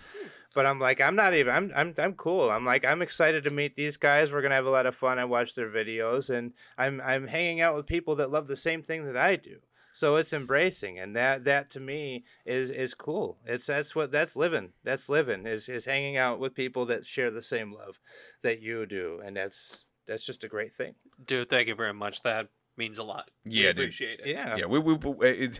but 0.53 0.66
i'm 0.66 0.80
like 0.80 1.01
i'm 1.01 1.14
not 1.14 1.32
even 1.34 1.55
I'm, 1.55 1.72
I'm 1.76 1.95
i'm 1.99 2.14
cool 2.14 2.51
i'm 2.51 2.64
like 2.64 2.84
i'm 2.84 3.03
excited 3.03 3.45
to 3.45 3.51
meet 3.51 3.76
these 3.76 3.97
guys 3.97 4.32
we're 4.32 4.43
gonna 4.43 4.57
have 4.57 4.66
a 4.66 4.70
lot 4.70 4.86
of 4.86 4.97
fun 4.97 5.20
i 5.20 5.24
watch 5.24 5.55
their 5.55 5.70
videos 5.70 6.30
and 6.30 6.55
i'm 6.76 7.01
i'm 7.05 7.28
hanging 7.28 7.61
out 7.61 7.76
with 7.76 7.86
people 7.86 8.16
that 8.16 8.32
love 8.32 8.49
the 8.49 8.57
same 8.57 8.82
thing 8.82 9.05
that 9.07 9.16
i 9.16 9.36
do 9.36 9.59
so 9.99 10.16
it's 10.16 10.32
embracing 10.32 10.99
and 10.99 11.16
that 11.16 11.44
that 11.44 11.70
to 11.70 11.80
me 11.80 12.24
is 12.46 12.70
is 12.70 12.94
cool 12.94 13.38
it's 13.44 13.66
that's 13.66 13.94
what 13.94 14.12
that's 14.12 14.36
living 14.36 14.72
that's 14.84 15.09
living 15.09 15.46
is 15.46 15.68
is 15.68 15.84
hanging 15.84 16.16
out 16.16 16.38
with 16.38 16.55
people 16.55 16.86
that 16.86 17.05
share 17.05 17.30
the 17.30 17.42
same 17.42 17.72
love 17.72 17.99
that 18.42 18.61
you 18.61 18.86
do 18.86 19.20
and 19.24 19.36
that's 19.36 19.86
that's 20.07 20.24
just 20.24 20.44
a 20.44 20.49
great 20.49 20.72
thing 20.72 20.94
Dude, 21.24 21.49
thank 21.49 21.68
you 21.68 21.74
very 21.74 21.94
much. 21.94 22.22
That 22.22 22.49
means 22.76 22.99
a 22.99 23.03
lot. 23.03 23.30
We 23.44 23.53
Yeah, 23.53 23.68
dude. 23.68 23.78
appreciate 23.78 24.20
it. 24.20 24.28
yeah 24.28 24.57
Yeah, 24.57 24.66
we 24.66 24.78
we, 24.78 24.94
we 24.94 25.11
eh, 25.26 25.49
it's, 25.51 25.59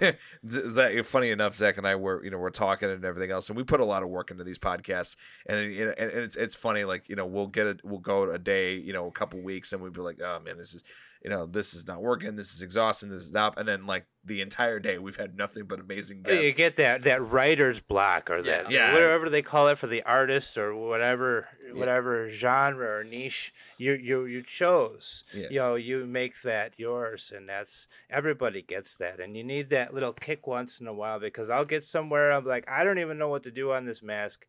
Zach, 0.74 1.05
funny 1.05 1.30
enough, 1.30 1.57
Zach 1.57 1.78
and 1.78 1.86
I 1.86 1.97
were 1.97 2.24
you 2.24 2.30
know 2.30 2.39
we're 2.39 2.51
talking 2.51 2.89
and 2.91 3.05
everything 3.05 3.30
else, 3.30 3.49
and 3.49 3.57
we 3.57 3.64
put 3.64 3.80
a 3.80 3.84
lot 3.84 4.03
of 4.03 4.09
work 4.09 4.30
into 4.30 4.45
these 4.45 4.59
podcasts, 4.59 5.16
and 5.47 5.59
and 5.59 5.95
and 5.99 6.11
it's 6.12 6.36
it's 6.36 6.55
funny 6.55 6.84
like 6.84 7.09
you 7.09 7.16
know 7.16 7.26
we'll 7.26 7.49
get 7.49 7.66
it 7.66 7.80
we'll 7.84 7.99
go 7.99 8.30
a 8.30 8.39
day 8.39 8.76
you 8.76 8.93
know 8.93 9.09
a 9.09 9.12
couple 9.12 9.43
weeks 9.43 9.72
and 9.72 9.82
we'd 9.82 9.93
be 9.93 10.01
like 10.01 10.20
oh 10.22 10.39
man 10.45 10.57
this 10.57 10.74
is 10.74 10.84
you 11.22 11.30
know 11.30 11.46
this 11.46 11.74
is 11.74 11.86
not 11.86 12.00
working 12.00 12.36
this 12.36 12.52
is 12.54 12.62
exhausting 12.62 13.10
this 13.10 13.22
is 13.22 13.32
not 13.32 13.58
and 13.58 13.66
then 13.68 13.86
like 13.86 14.06
the 14.24 14.40
entire 14.40 14.78
day 14.78 14.98
we've 14.98 15.16
had 15.16 15.36
nothing 15.36 15.64
but 15.64 15.80
amazing 15.80 16.22
guests. 16.22 16.46
you 16.46 16.52
get 16.52 16.76
that 16.76 17.02
that 17.02 17.20
writer's 17.22 17.80
block 17.80 18.30
or 18.30 18.42
that 18.42 18.70
Yeah. 18.70 18.92
whatever 18.92 19.28
they 19.28 19.42
call 19.42 19.68
it 19.68 19.78
for 19.78 19.86
the 19.86 20.02
artist 20.02 20.56
or 20.58 20.74
whatever 20.74 21.48
Yeah. 21.66 21.72
whatever 21.74 22.28
genre 22.28 22.98
or 22.98 23.04
niche 23.04 23.52
you 23.78 23.92
you 23.94 24.26
you 24.26 24.42
chose 24.42 25.24
Yeah. 25.34 25.46
you 25.50 25.58
know 25.58 25.74
you 25.74 26.06
make 26.06 26.42
that 26.42 26.74
yours 26.76 27.32
and 27.34 27.48
that's 27.48 27.88
everybody 28.10 28.62
gets 28.62 28.96
that 28.96 29.18
and 29.18 29.36
you 29.36 29.42
need 29.44 29.70
that 29.70 29.94
little 29.94 30.12
kick 30.12 30.46
once 30.46 30.78
in 30.80 30.86
a 30.86 30.92
while 30.94 31.18
because 31.18 31.48
I'll 31.50 31.64
get 31.64 31.84
somewhere 31.84 32.30
I'm 32.32 32.44
like 32.44 32.70
I 32.70 32.84
don't 32.84 32.98
even 32.98 33.18
know 33.18 33.28
what 33.28 33.42
to 33.44 33.50
do 33.50 33.72
on 33.72 33.84
this 33.86 34.02
mask 34.02 34.46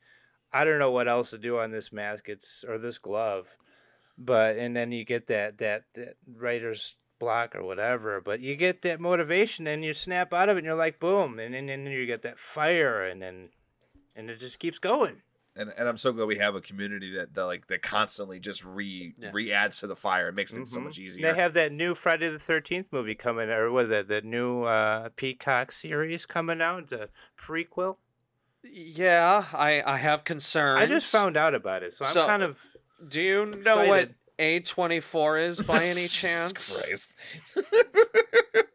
I 0.51 0.63
don't 0.65 0.79
know 0.79 0.91
what 0.91 1.07
else 1.07 1.29
to 1.31 1.37
do 1.37 1.59
on 1.59 1.71
this 1.71 1.91
mask 1.93 2.27
it's 2.29 2.63
or 2.67 2.77
this 2.77 2.97
glove 2.97 3.55
but 4.19 4.57
and 4.57 4.75
then 4.75 4.91
you 4.91 5.05
get 5.05 5.27
that 5.27 5.57
that 5.59 5.83
that 5.95 6.15
writer's 6.35 6.97
block 7.19 7.55
or 7.55 7.63
whatever 7.63 8.21
but 8.21 8.39
you 8.41 8.55
get 8.55 8.81
that 8.81 8.99
motivation 8.99 9.65
and 9.67 9.83
you 9.83 9.93
snap 9.93 10.33
out 10.33 10.47
of 10.49 10.55
it 10.57 10.59
and 10.59 10.65
you're 10.65 10.75
like 10.75 10.99
boom 10.99 11.39
and 11.39 11.53
then 11.53 11.67
and 11.69 11.85
then 11.87 11.93
you 11.93 12.05
get 12.05 12.21
that 12.21 12.37
fire 12.39 13.03
and 13.03 13.21
then 13.21 13.49
and 14.15 14.29
it 14.29 14.39
just 14.39 14.59
keeps 14.59 14.77
going 14.79 15.21
and 15.55 15.73
and 15.77 15.89
I'm 15.89 15.97
so 15.97 16.11
glad 16.13 16.27
we 16.27 16.37
have 16.37 16.55
a 16.55 16.61
community 16.61 17.13
that, 17.15 17.33
that 17.33 17.45
like 17.45 17.67
that 17.67 17.81
constantly 17.81 18.39
just 18.39 18.63
re 18.63 19.13
Yeah. 19.17 19.31
re 19.33 19.51
adds 19.51 19.79
to 19.79 19.87
the 19.87 19.95
fire. 19.95 20.29
It 20.29 20.35
makes 20.35 20.53
things 20.53 20.71
so 20.71 20.79
much 20.79 20.97
easier. 20.99 21.21
they 21.33 21.37
have 21.37 21.53
that 21.53 21.71
new 21.73 21.95
friday 21.95 22.29
the 22.29 22.37
13th 22.37 22.87
movie 22.93 23.15
coming 23.15 23.49
or 23.49 23.69
what 23.71 23.85
is 23.85 23.89
that 23.89 24.07
the 24.07 24.21
new 24.21 24.63
uh 24.63 25.09
peacock 25.15 25.71
series 25.71 26.25
coming 26.25 26.61
out 26.61 26.87
the 26.89 27.09
prequel 27.37 27.97
Yeah, 28.63 29.45
I, 29.53 29.81
I 29.85 29.97
have 29.97 30.23
concerns. 30.23 30.83
i 30.83 30.85
just 30.85 31.11
found 31.11 31.35
out 31.37 31.53
about 31.55 31.83
it 31.83 31.93
so 31.93 32.05
i'm 32.05 32.27
kind 32.27 32.43
of 32.43 32.61
Do 33.07 33.21
you 33.21 33.45
know 33.63 33.85
what. 33.85 34.09
A24 34.39 35.47
is 35.47 35.59
by 35.59 35.83
any 35.83 36.07
Jesus 36.07 36.13
chance? 36.13 36.81
Christ. 36.87 37.11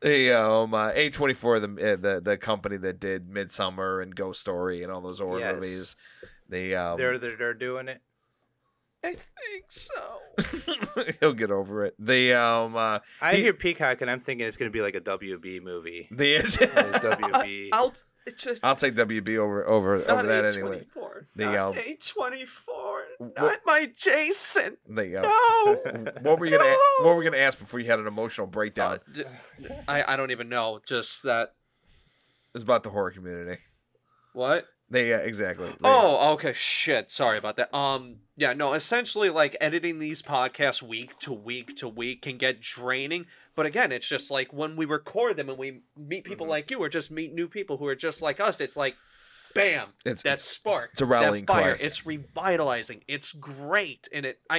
the 0.00 0.32
um 0.36 0.74
uh, 0.74 0.90
A24 0.90 1.76
the 1.76 1.92
uh, 1.92 1.96
the 1.96 2.20
the 2.20 2.36
company 2.36 2.76
that 2.78 2.98
did 2.98 3.28
Midsommar 3.30 4.02
and 4.02 4.12
Ghost 4.14 4.40
Story 4.40 4.82
and 4.82 4.90
all 4.92 5.00
those 5.00 5.20
horror 5.20 5.38
Yes. 5.38 5.54
movies. 5.54 5.96
The 6.48 6.74
um 6.74 6.98
they're, 6.98 7.16
they're 7.18 7.36
they're 7.36 7.54
doing 7.54 7.86
it 7.88 8.00
I 9.04 9.14
think 9.14 9.66
so. 9.68 9.92
he'll 11.20 11.32
get 11.32 11.52
over 11.52 11.84
it. 11.84 11.94
The 12.00 12.34
um 12.34 12.74
uh 12.74 12.98
i 13.20 13.36
He- 13.36 13.42
hear 13.42 13.52
peacock 13.54 14.00
and 14.00 14.10
i'm 14.10 14.18
thinking 14.18 14.48
it's 14.48 14.56
going 14.56 14.68
to 14.70 14.76
be 14.76 14.82
like 14.82 14.96
a 14.96 15.00
wb 15.00 15.62
movie 15.62 16.08
the 16.10 16.36
Or 16.38 16.40
wb 16.42 17.68
I'll 17.72 17.92
it 18.26 18.36
just 18.36 18.64
I'll 18.64 18.74
take 18.76 18.94
WB 18.96 19.36
over 19.38 19.66
over 19.66 19.94
over 19.94 20.26
that 20.26 20.44
A24. 20.44 20.54
anyway. 20.54 20.86
The, 21.36 21.62
um, 21.64 21.72
A24. 21.74 22.87
Wh- 23.20 23.36
Not 23.40 23.60
my 23.66 23.90
Jason. 23.96 24.76
The, 24.88 25.18
uh, 25.18 25.22
No. 25.22 26.12
what 26.22 26.38
were 26.38 26.46
you 26.46 26.52
gonna 26.58 26.70
No. 26.70 26.76
what 27.04 27.10
were 27.14 27.16
we 27.18 27.24
gonna 27.24 27.36
ask 27.38 27.58
before 27.58 27.80
you 27.80 27.86
had 27.86 27.98
an 27.98 28.06
emotional 28.06 28.46
breakdown? 28.46 28.98
Uh, 29.08 29.12
d- 29.12 29.24
I 29.86 30.14
I 30.14 30.16
don't 30.16 30.30
even 30.30 30.48
know. 30.48 30.80
Just 30.86 31.22
that. 31.24 31.54
it's 32.54 32.64
about 32.64 32.82
the 32.82 32.90
horror 32.90 33.10
community. 33.10 33.60
What? 34.32 34.66
They 34.90 35.10
yeah, 35.10 35.18
exactly. 35.18 35.68
They- 35.68 35.76
Oh, 35.84 36.32
okay. 36.34 36.52
Shit. 36.54 37.10
Sorry 37.10 37.36
about 37.36 37.56
that. 37.56 37.74
Um, 37.74 38.20
yeah, 38.36 38.54
no. 38.54 38.72
Essentially, 38.72 39.28
like 39.30 39.54
editing 39.60 39.98
these 39.98 40.22
podcasts 40.22 40.82
week 40.82 41.18
to 41.20 41.32
week 41.32 41.76
to 41.76 41.88
week 41.88 42.22
can 42.22 42.36
get 42.38 42.60
draining. 42.60 43.26
But 43.54 43.66
again, 43.66 43.90
it's 43.92 44.08
just 44.08 44.30
like 44.30 44.52
when 44.52 44.76
we 44.76 44.86
record 44.86 45.36
them 45.36 45.48
and 45.50 45.58
we 45.58 45.80
meet 45.96 46.24
people 46.24 46.46
Mm-hmm. 46.46 46.50
like 46.52 46.70
you, 46.70 46.78
or 46.78 46.88
just 46.88 47.10
meet 47.10 47.34
new 47.34 47.48
people 47.48 47.76
who 47.76 47.86
are 47.86 47.96
just 47.96 48.22
like 48.22 48.38
us. 48.40 48.60
It's 48.60 48.76
like, 48.76 48.96
bam, 49.54 49.88
It's- 50.04 50.22
that 50.22 50.34
it's- 50.34 50.42
spark, 50.44 50.90
it's 50.92 51.00
a 51.00 51.06
rallying 51.06 51.44
that 51.46 51.52
fire. 51.52 51.76
cry. 51.76 51.84
It's 51.84 52.04
revitalizing. 52.06 53.04
It's 53.08 53.32
great, 53.32 54.08
and 54.12 54.26
it 54.26 54.40
I. 54.50 54.58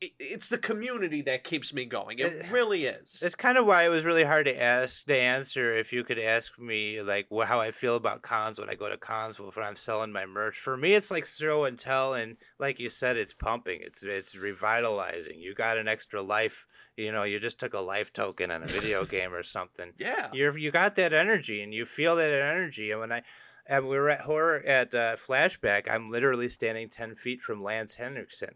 it- 0.00 0.12
It's 0.18 0.48
the 0.48 0.58
community 0.58 1.22
that 1.22 1.44
keeps 1.44 1.72
me 1.72 1.84
going. 1.86 2.18
It 2.18 2.26
Uh, 2.26 2.52
really 2.52 2.84
is. 2.84 3.22
It's 3.22 3.36
kind 3.36 3.56
of 3.56 3.64
why 3.64 3.84
it 3.84 3.88
was 3.88 4.04
really 4.04 4.24
hard 4.24 4.44
to 4.46 4.60
ask 4.60 5.06
to 5.06 5.16
answer. 5.16 5.74
If 5.74 5.92
you 5.94 6.02
could 6.04 6.18
ask 6.18 6.58
me 6.58 7.00
like 7.00 7.28
how 7.30 7.60
I 7.60 7.70
feel 7.70 7.94
about 7.96 8.20
cons 8.20 8.58
when 8.58 8.68
I 8.68 8.74
go 8.74 8.88
to 8.88 8.98
cons 8.98 9.38
when 9.40 9.52
I'm 9.64 9.76
selling 9.76 10.12
my 10.12 10.26
merch. 10.26 10.58
For 10.58 10.76
me, 10.76 10.94
it's 10.94 11.10
like 11.10 11.24
show 11.24 11.64
and 11.64 11.78
tell, 11.78 12.12
and 12.12 12.36
like 12.58 12.78
you 12.80 12.88
said, 12.90 13.16
it's 13.16 13.32
pumping. 13.32 13.80
It's 13.82 14.02
it's 14.02 14.34
revitalizing. 14.34 15.40
You 15.40 15.54
got 15.54 15.78
an 15.78 15.88
extra 15.88 16.20
life. 16.20 16.66
You 16.96 17.10
know, 17.10 17.22
you 17.22 17.38
just 17.40 17.58
took 17.58 17.72
a 17.72 17.80
life 17.80 18.12
token 18.12 18.50
on 18.50 18.62
a 18.62 18.66
video 18.66 19.04
game 19.16 19.32
or 19.32 19.42
something. 19.44 19.92
Yeah. 19.96 20.28
You're 20.32 20.58
you 20.58 20.70
got 20.70 20.96
that 20.96 21.12
energy, 21.12 21.62
and 21.62 21.72
you 21.72 21.86
feel 21.86 22.16
that 22.16 22.30
energy. 22.30 22.90
And 22.90 23.00
when 23.00 23.12
I 23.12 23.22
and 23.66 23.88
we 23.88 23.96
were 23.96 24.10
at 24.10 24.22
horror 24.22 24.60
at 24.60 24.94
uh, 24.94 25.16
flashback, 25.16 25.90
I'm 25.90 26.10
literally 26.10 26.48
standing 26.48 26.88
ten 26.88 27.14
feet 27.14 27.40
from 27.40 27.62
Lance 27.62 27.94
Henriksen. 27.94 28.54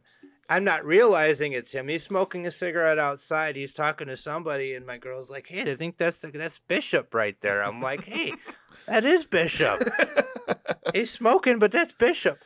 I'm 0.51 0.65
not 0.65 0.85
realizing 0.85 1.53
it's 1.53 1.73
him. 1.73 1.89
He's 1.89 2.03
smoking 2.03 2.47
a 2.47 2.51
cigarette 2.51 2.99
outside. 2.99 3.55
He's 3.55 3.73
talking 3.73 4.07
to 4.07 4.17
somebody, 4.17 4.75
and 4.75 4.87
my 4.87 4.97
girl's 4.97 5.31
like, 5.31 5.47
"Hey, 5.49 5.71
I 5.71 5.75
think 5.77 5.99
that's 5.99 6.21
the, 6.21 6.29
that's 6.29 6.59
Bishop 6.69 7.15
right 7.15 7.39
there." 7.41 7.63
I'm 7.63 7.83
like, 7.83 8.05
"Hey, 8.05 8.33
that 8.87 9.05
is 9.05 9.27
Bishop. 9.27 9.81
He's 10.95 11.11
smoking, 11.11 11.59
but 11.59 11.73
that's 11.73 11.93
Bishop." 11.93 12.39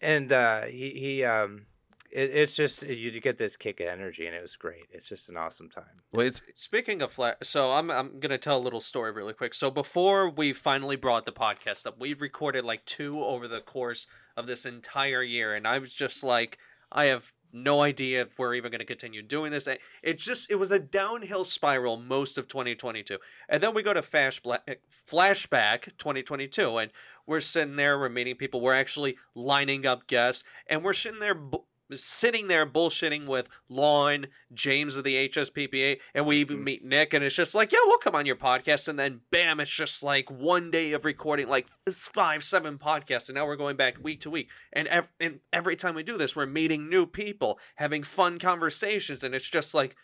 And 0.00 0.32
uh, 0.32 0.62
he 0.62 0.90
he 0.90 1.24
um, 1.24 1.66
it, 2.12 2.30
it's 2.32 2.54
just 2.54 2.82
you 2.82 3.10
get 3.20 3.38
this 3.38 3.56
kick 3.56 3.80
of 3.80 3.86
energy, 3.88 4.26
and 4.26 4.34
it 4.36 4.42
was 4.42 4.56
great. 4.56 4.84
It's 4.90 5.08
just 5.08 5.28
an 5.28 5.36
awesome 5.36 5.68
time. 5.68 5.84
well, 6.12 6.26
it's 6.26 6.42
Speaking 6.54 7.02
of 7.02 7.12
flash, 7.12 7.36
so 7.42 7.72
I'm 7.72 7.90
I'm 7.90 8.20
gonna 8.20 8.38
tell 8.38 8.58
a 8.58 8.60
little 8.62 8.80
story 8.80 9.12
really 9.12 9.32
quick. 9.32 9.54
So 9.54 9.70
before 9.70 10.28
we 10.30 10.52
finally 10.52 10.96
brought 10.96 11.26
the 11.26 11.32
podcast 11.32 11.86
up, 11.86 11.98
we 12.00 12.14
recorded 12.14 12.64
like 12.64 12.84
two 12.84 13.22
over 13.22 13.48
the 13.48 13.60
course 13.60 14.06
of 14.36 14.46
this 14.46 14.64
entire 14.66 15.22
year, 15.22 15.54
and 15.54 15.66
I 15.66 15.78
was 15.78 15.92
just 15.92 16.22
like, 16.24 16.58
I 16.90 17.06
have 17.06 17.32
no 17.54 17.82
idea 17.82 18.22
if 18.22 18.38
we're 18.38 18.54
even 18.54 18.72
gonna 18.72 18.84
continue 18.84 19.20
doing 19.22 19.52
this. 19.52 19.66
It- 19.66 19.80
It's 20.02 20.24
just 20.24 20.50
it 20.50 20.54
was 20.54 20.70
a 20.70 20.78
downhill 20.78 21.44
spiral 21.44 21.98
most 21.98 22.38
of 22.38 22.48
2022, 22.48 23.18
and 23.48 23.62
then 23.62 23.74
we 23.74 23.82
go 23.82 23.92
to 23.92 24.00
flash 24.02 24.40
eh, 24.66 24.74
flashback 24.90 25.96
2022, 25.98 26.78
and 26.78 26.90
we're 27.26 27.40
sitting 27.40 27.76
there, 27.76 27.98
we're 27.98 28.08
meeting 28.08 28.36
people, 28.36 28.60
we're 28.60 28.72
actually 28.74 29.16
lining 29.34 29.86
up 29.86 30.06
guests, 30.06 30.42
and 30.66 30.82
we're 30.82 30.92
sitting 30.94 31.20
there. 31.20 31.34
B- 31.34 31.58
sitting 31.96 32.48
there 32.48 32.66
bullshitting 32.66 33.26
with 33.26 33.48
Lon, 33.68 34.26
James 34.52 34.96
of 34.96 35.04
the 35.04 35.28
HSPPA, 35.28 35.98
and 36.14 36.26
we 36.26 36.36
even 36.38 36.62
meet 36.62 36.84
Nick, 36.84 37.12
and 37.14 37.24
it's 37.24 37.34
just 37.34 37.54
like, 37.54 37.72
yeah, 37.72 37.78
we'll 37.86 37.98
come 37.98 38.14
on 38.14 38.26
your 38.26 38.36
podcast, 38.36 38.88
and 38.88 38.98
then 38.98 39.20
bam, 39.30 39.60
it's 39.60 39.70
just 39.70 40.02
like 40.02 40.30
one 40.30 40.70
day 40.70 40.92
of 40.92 41.04
recording, 41.04 41.48
like 41.48 41.68
five, 41.90 42.44
seven 42.44 42.78
podcasts, 42.78 43.28
and 43.28 43.36
now 43.36 43.46
we're 43.46 43.56
going 43.56 43.76
back 43.76 44.02
week 44.02 44.20
to 44.20 44.30
week, 44.30 44.48
and 44.72 44.86
ev- 44.88 45.08
and 45.20 45.40
every 45.52 45.76
time 45.76 45.94
we 45.94 46.02
do 46.02 46.16
this, 46.16 46.36
we're 46.36 46.46
meeting 46.46 46.88
new 46.88 47.06
people, 47.06 47.58
having 47.76 48.02
fun 48.02 48.38
conversations, 48.38 49.22
and 49.24 49.34
it's 49.34 49.48
just 49.50 49.74
like, 49.74 49.96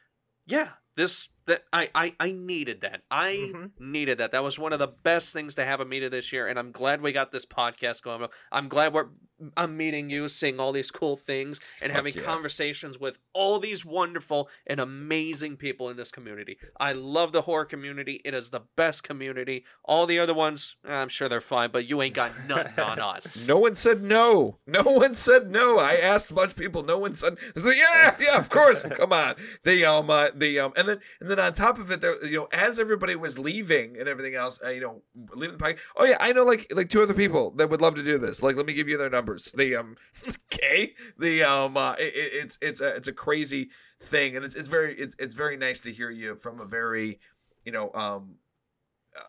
yeah, 0.47 0.71
this 0.97 1.29
that 1.47 1.63
I 1.73 1.89
I, 1.95 2.15
I 2.21 2.33
needed 2.33 2.81
that. 2.83 3.03
I 3.11 3.51
Mhm. 3.55 3.71
needed 3.79 4.19
that. 4.19 4.33
That 4.33 4.43
was 4.43 4.59
one 4.59 4.73
of 4.73 4.79
the 4.79 4.89
best 4.89 5.33
things 5.33 5.55
to 5.55 5.65
have 5.65 5.81
a 5.81 5.85
meeting 5.85 6.11
this 6.11 6.33
year, 6.33 6.47
and 6.47 6.59
I'm 6.59 6.73
glad 6.73 7.01
we 7.01 7.13
got 7.13 7.33
this 7.33 7.47
podcast 7.47 8.03
going. 8.03 8.27
I'm 8.53 8.69
glad 8.69 8.93
we're 8.93 9.09
I'm 9.57 9.77
meeting 9.77 10.11
you, 10.11 10.29
seeing 10.29 10.59
all 10.59 10.73
these 10.73 10.91
cool 10.91 11.17
things, 11.17 11.59
and 11.83 11.91
Fuck 11.91 11.97
having 11.97 12.15
yeah. 12.15 12.23
conversations 12.23 12.99
with 12.99 13.19
all 13.33 13.59
these 13.59 13.85
wonderful 13.85 14.49
and 14.67 14.81
amazing 14.81 15.57
people 15.57 15.89
in 15.89 15.97
this 15.97 16.11
community. 16.11 16.59
I 16.79 16.93
love 16.93 17.33
the 17.33 17.43
horror 17.43 17.65
community. 17.65 18.21
It 18.25 18.35
is 18.35 18.51
the 18.51 18.63
best 18.77 19.03
community. 19.05 19.65
All 19.85 20.07
the 20.07 20.19
other 20.19 20.35
ones, 20.35 20.77
eh, 20.87 20.95
I'm 20.95 21.09
sure 21.09 21.29
they're 21.29 21.41
fine, 21.41 21.71
but 21.71 21.89
you 21.89 22.03
ain't 22.03 22.15
got 22.15 22.33
nothing 22.49 22.85
on 22.85 22.99
us. 22.99 23.47
No 23.47 23.59
one 23.59 23.75
said 23.75 24.03
no. 24.03 24.59
No 24.67 24.83
one 24.83 25.15
said 25.15 25.51
no. 25.51 25.79
I 25.79 25.95
asked 25.95 26.31
a 26.31 26.35
bunch 26.35 26.51
of 26.51 26.57
people. 26.57 26.83
No 26.83 26.99
one 26.99 27.15
said, 27.15 27.37
said 27.57 27.75
yeah, 27.77 28.17
yeah, 28.21 28.39
of 28.39 28.51
course. 28.51 28.83
Come 28.83 29.13
on. 29.13 29.37
The 29.65 29.85
um, 29.85 30.11
uh, 30.11 30.29
the 30.35 30.59
um, 30.61 30.73
and 30.77 30.89
then 30.89 30.99
and 31.21 31.31
then 31.31 31.39
on 31.39 31.53
top 31.53 31.79
of 31.79 31.91
it, 31.91 32.01
there, 32.01 32.25
you 32.25 32.37
know, 32.37 32.49
as 32.53 32.79
everybody 32.79 33.15
was 33.15 33.39
leaving 33.39 33.97
and 33.99 34.09
everything 34.09 34.35
else, 34.35 34.59
uh, 34.65 34.71
you 34.71 34.81
know, 34.81 35.03
leaving 35.35 35.57
the 35.57 35.65
podcast. 35.65 35.79
Oh 35.97 36.05
yeah, 36.05 36.17
I 36.21 36.33
know 36.33 36.45
like 36.45 36.73
like 36.75 36.89
two 36.89 37.03
other 37.03 37.15
people 37.15 37.53
that 37.53 37.71
would 37.71 37.81
love 37.81 37.95
to 37.97 38.03
do 38.03 38.19
this. 38.19 38.43
Like, 38.43 38.57
let 38.57 38.67
me 38.67 38.73
give 38.73 38.89
you 38.89 38.99
their 38.99 39.11
numbers. 39.29 39.53
The 39.53 39.77
um, 39.77 39.97
okay, 40.53 40.95
the 41.19 41.43
um, 41.45 41.77
uh, 41.77 41.93
it, 41.99 42.15
it- 42.15 42.33
it's 42.45 42.59
it's 42.61 42.81
a 42.81 42.97
it's 42.97 43.09
a 43.09 43.13
crazy 43.13 43.71
thing, 44.01 44.37
and 44.37 44.45
it's 44.45 44.55
it's 44.55 44.69
very 44.69 44.95
it's 44.95 45.15
it's 45.19 45.35
very 45.35 45.57
nice 45.57 45.81
to 45.81 45.93
hear 45.93 46.11
you 46.11 46.37
from 46.37 46.61
a 46.61 46.65
very, 46.65 47.21
you 47.65 47.73
know, 47.73 47.91
um 47.95 48.37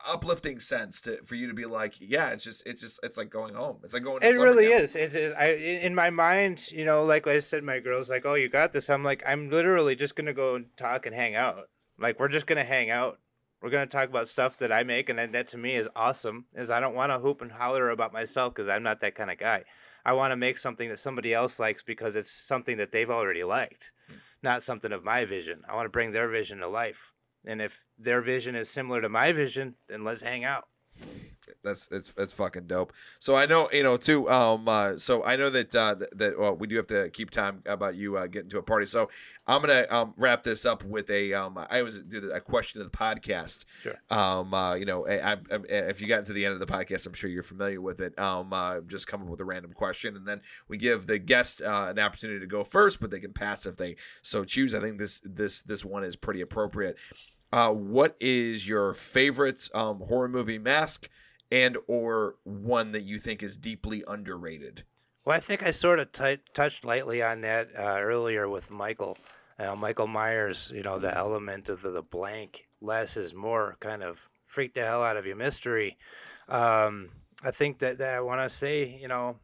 uplifting 0.07 0.59
sense 0.59 1.01
to 1.01 1.17
for 1.23 1.33
you 1.33 1.47
to 1.47 1.53
be 1.55 1.65
like 1.65 1.95
yeah 1.99 2.29
it's 2.29 2.43
just 2.43 2.61
it's 2.67 2.79
just 2.81 2.99
it's 3.01 3.17
like 3.17 3.29
going 3.31 3.55
home 3.55 3.77
it's 3.83 3.93
like 3.93 4.03
going 4.03 4.19
to 4.19 4.27
It 4.27 4.37
really 4.37 4.67
camp. 4.67 4.83
is. 4.83 4.95
It 4.95 5.15
is. 5.15 5.33
I 5.33 5.47
in 5.53 5.95
my 5.95 6.11
mind, 6.11 6.71
you 6.71 6.85
know, 6.85 7.05
like 7.05 7.25
I 7.25 7.39
said, 7.39 7.63
my 7.63 7.79
girl's 7.79 8.07
like, 8.09 8.23
"Oh, 8.25 8.35
you 8.35 8.49
got 8.49 8.71
this." 8.71 8.87
I'm 8.89 9.03
like, 9.03 9.23
I'm 9.25 9.49
literally 9.49 9.95
just 9.95 10.15
gonna 10.15 10.33
go 10.33 10.55
and 10.55 10.65
talk 10.77 11.05
and 11.07 11.15
hang 11.15 11.33
out. 11.33 11.69
Like 11.97 12.19
we're 12.19 12.27
just 12.27 12.45
gonna 12.45 12.63
hang 12.65 12.91
out. 12.91 13.17
We're 13.63 13.71
gonna 13.71 13.87
talk 13.87 14.09
about 14.09 14.29
stuff 14.29 14.57
that 14.57 14.71
I 14.71 14.83
make, 14.83 15.09
and 15.09 15.17
that, 15.17 15.31
that 15.31 15.47
to 15.49 15.57
me 15.57 15.75
is 15.75 15.89
awesome. 15.95 16.45
Is 16.53 16.69
I 16.69 16.79
don't 16.79 16.93
want 16.95 17.11
to 17.11 17.17
hoop 17.19 17.41
and 17.41 17.51
holler 17.51 17.89
about 17.89 18.13
myself 18.13 18.53
because 18.53 18.67
I'm 18.69 18.83
not 18.83 18.99
that 19.01 19.15
kind 19.15 19.31
of 19.31 19.37
guy. 19.39 19.63
I 20.05 20.13
want 20.13 20.31
to 20.31 20.37
make 20.37 20.57
something 20.57 20.89
that 20.89 20.99
somebody 20.99 21.33
else 21.33 21.59
likes 21.59 21.81
because 21.81 22.15
it's 22.15 22.31
something 22.31 22.77
that 22.77 22.91
they've 22.91 23.09
already 23.09 23.43
liked, 23.43 23.91
hmm. 24.07 24.15
not 24.41 24.63
something 24.63 24.91
of 24.91 25.03
my 25.03 25.25
vision. 25.25 25.63
I 25.67 25.75
want 25.75 25.85
to 25.85 25.89
bring 25.89 26.11
their 26.11 26.29
vision 26.29 26.59
to 26.59 26.67
life, 26.67 27.11
and 27.45 27.61
if 27.61 27.83
their 27.97 28.21
vision 28.21 28.55
is 28.55 28.69
similar 28.69 29.01
to 29.01 29.09
my 29.09 29.31
vision, 29.31 29.75
then 29.87 30.03
let's 30.03 30.21
hang 30.21 30.43
out. 30.43 30.67
That's 31.63 31.89
it's 31.91 32.13
it's 32.17 32.33
fucking 32.33 32.67
dope. 32.67 32.93
So 33.19 33.35
I 33.35 33.45
know 33.45 33.69
you 33.71 33.83
know 33.83 33.97
too. 33.97 34.29
Um, 34.29 34.67
uh, 34.67 34.97
so 34.97 35.23
I 35.23 35.35
know 35.35 35.49
that 35.49 35.75
uh, 35.75 35.95
that, 35.95 36.17
that 36.17 36.39
well, 36.39 36.55
we 36.55 36.67
do 36.67 36.75
have 36.77 36.87
to 36.87 37.09
keep 37.09 37.31
time 37.31 37.63
about 37.65 37.95
you 37.95 38.17
uh, 38.17 38.27
getting 38.27 38.49
to 38.49 38.57
a 38.59 38.63
party. 38.63 38.85
So 38.85 39.09
I'm 39.47 39.61
gonna 39.61 39.85
um 39.89 40.13
wrap 40.17 40.43
this 40.43 40.65
up 40.65 40.83
with 40.83 41.09
a 41.09 41.33
um. 41.33 41.57
I 41.69 41.79
always 41.79 41.99
do 41.99 42.31
a 42.31 42.39
question 42.39 42.81
of 42.81 42.91
the 42.91 42.97
podcast. 42.97 43.65
Sure. 43.81 43.99
Um. 44.09 44.53
Uh, 44.53 44.75
you 44.75 44.85
know, 44.85 45.07
I, 45.07 45.33
I, 45.33 45.37
I- 45.51 45.57
if 45.89 46.01
you 46.01 46.07
got 46.07 46.25
to 46.27 46.33
the 46.33 46.45
end 46.45 46.53
of 46.53 46.59
the 46.59 46.65
podcast, 46.65 47.05
I'm 47.07 47.13
sure 47.13 47.29
you're 47.29 47.43
familiar 47.43 47.81
with 47.81 47.99
it. 48.01 48.17
Um. 48.19 48.53
Uh, 48.53 48.81
just 48.81 49.07
come 49.07 49.21
up 49.21 49.27
with 49.27 49.39
a 49.41 49.45
random 49.45 49.73
question, 49.73 50.15
and 50.15 50.27
then 50.27 50.41
we 50.67 50.77
give 50.77 51.07
the 51.07 51.19
guest 51.19 51.61
uh, 51.61 51.87
an 51.89 51.99
opportunity 51.99 52.39
to 52.39 52.47
go 52.47 52.63
first, 52.63 52.99
but 52.99 53.11
they 53.11 53.19
can 53.19 53.33
pass 53.33 53.65
if 53.65 53.77
they 53.77 53.95
so 54.21 54.43
choose. 54.43 54.73
I 54.75 54.79
think 54.79 54.99
this 54.99 55.21
this 55.23 55.61
this 55.61 55.83
one 55.85 56.03
is 56.03 56.15
pretty 56.15 56.41
appropriate. 56.41 56.95
Uh, 57.51 57.71
what 57.71 58.15
is 58.19 58.67
your 58.67 58.93
favorite 58.93 59.67
um, 59.73 60.01
horror 60.01 60.27
movie 60.27 60.59
mask? 60.59 61.09
And 61.51 61.77
or 61.87 62.35
one 62.43 62.91
that 62.91 63.03
you 63.03 63.19
think 63.19 63.41
is 63.43 63.57
deeply 63.57 64.03
underrated. 64.07 64.83
Well, 65.25 65.35
I 65.35 65.39
think 65.39 65.63
I 65.63 65.71
sort 65.71 65.99
of 65.99 66.11
t- 66.11 66.39
touched 66.53 66.85
lightly 66.85 67.21
on 67.21 67.41
that 67.41 67.69
uh, 67.77 67.99
earlier 67.99 68.47
with 68.47 68.71
Michael. 68.71 69.17
Uh, 69.57 69.75
Michael 69.75 70.07
Myers, 70.07 70.71
you 70.73 70.83
know, 70.83 70.99
the 70.99 71.15
element 71.15 71.67
of 71.69 71.81
the, 71.81 71.91
the 71.91 72.01
blank, 72.01 72.67
less 72.81 73.17
is 73.17 73.33
more 73.33 73.75
kind 73.79 74.01
of 74.01 74.29
freaked 74.45 74.75
the 74.75 74.85
hell 74.85 75.03
out 75.03 75.17
of 75.17 75.25
you 75.25 75.35
mystery. 75.35 75.97
Um, 76.47 77.09
I 77.43 77.51
think 77.51 77.79
that, 77.79 77.97
that 77.97 78.15
I 78.15 78.21
want 78.21 78.41
to 78.41 78.49
say, 78.49 78.97
you 79.01 79.07
know, 79.07 79.37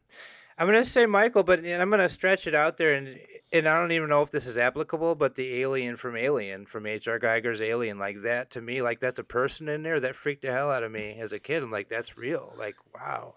I'm 0.58 0.68
going 0.68 0.82
to 0.82 0.89
say 0.89 1.06
Michael, 1.06 1.43
but 1.43 1.60
I'm 1.60 1.89
going 1.89 1.99
to 1.99 2.10
stretch 2.10 2.47
it 2.47 2.56
out 2.56 2.78
there. 2.78 2.93
And, 2.93 3.20
and 3.51 3.68
I 3.68 3.80
don't 3.80 3.91
even 3.91 4.10
know 4.10 4.22
if 4.22 4.32
this 4.32 4.45
is 4.45 4.58
applicable, 4.58 5.16
but 5.16 5.36
the 5.36 5.62
alien 5.62 5.97
from 5.97 6.16
Alien, 6.16 6.66
from 6.66 6.86
H.R. 6.86 7.20
Giger's 7.20 7.62
Alien, 7.62 7.99
like 7.99 8.22
that 8.24 8.51
to 8.51 8.62
me, 8.62 8.82
like 8.82 8.99
that's 8.99 9.20
a 9.20 9.24
person 9.24 9.68
in 9.68 9.84
there 9.84 9.99
that 9.99 10.16
freaked 10.16 10.43
the 10.43 10.51
hell 10.51 10.72
out 10.72 10.84
of 10.84 10.91
me 10.91 11.18
as 11.20 11.34
a 11.34 11.39
kid. 11.39 11.64
I'm 11.64 11.72
like, 11.72 11.89
that's 11.89 12.18
real. 12.18 12.53
Like, 12.58 12.76
wow. 12.93 13.36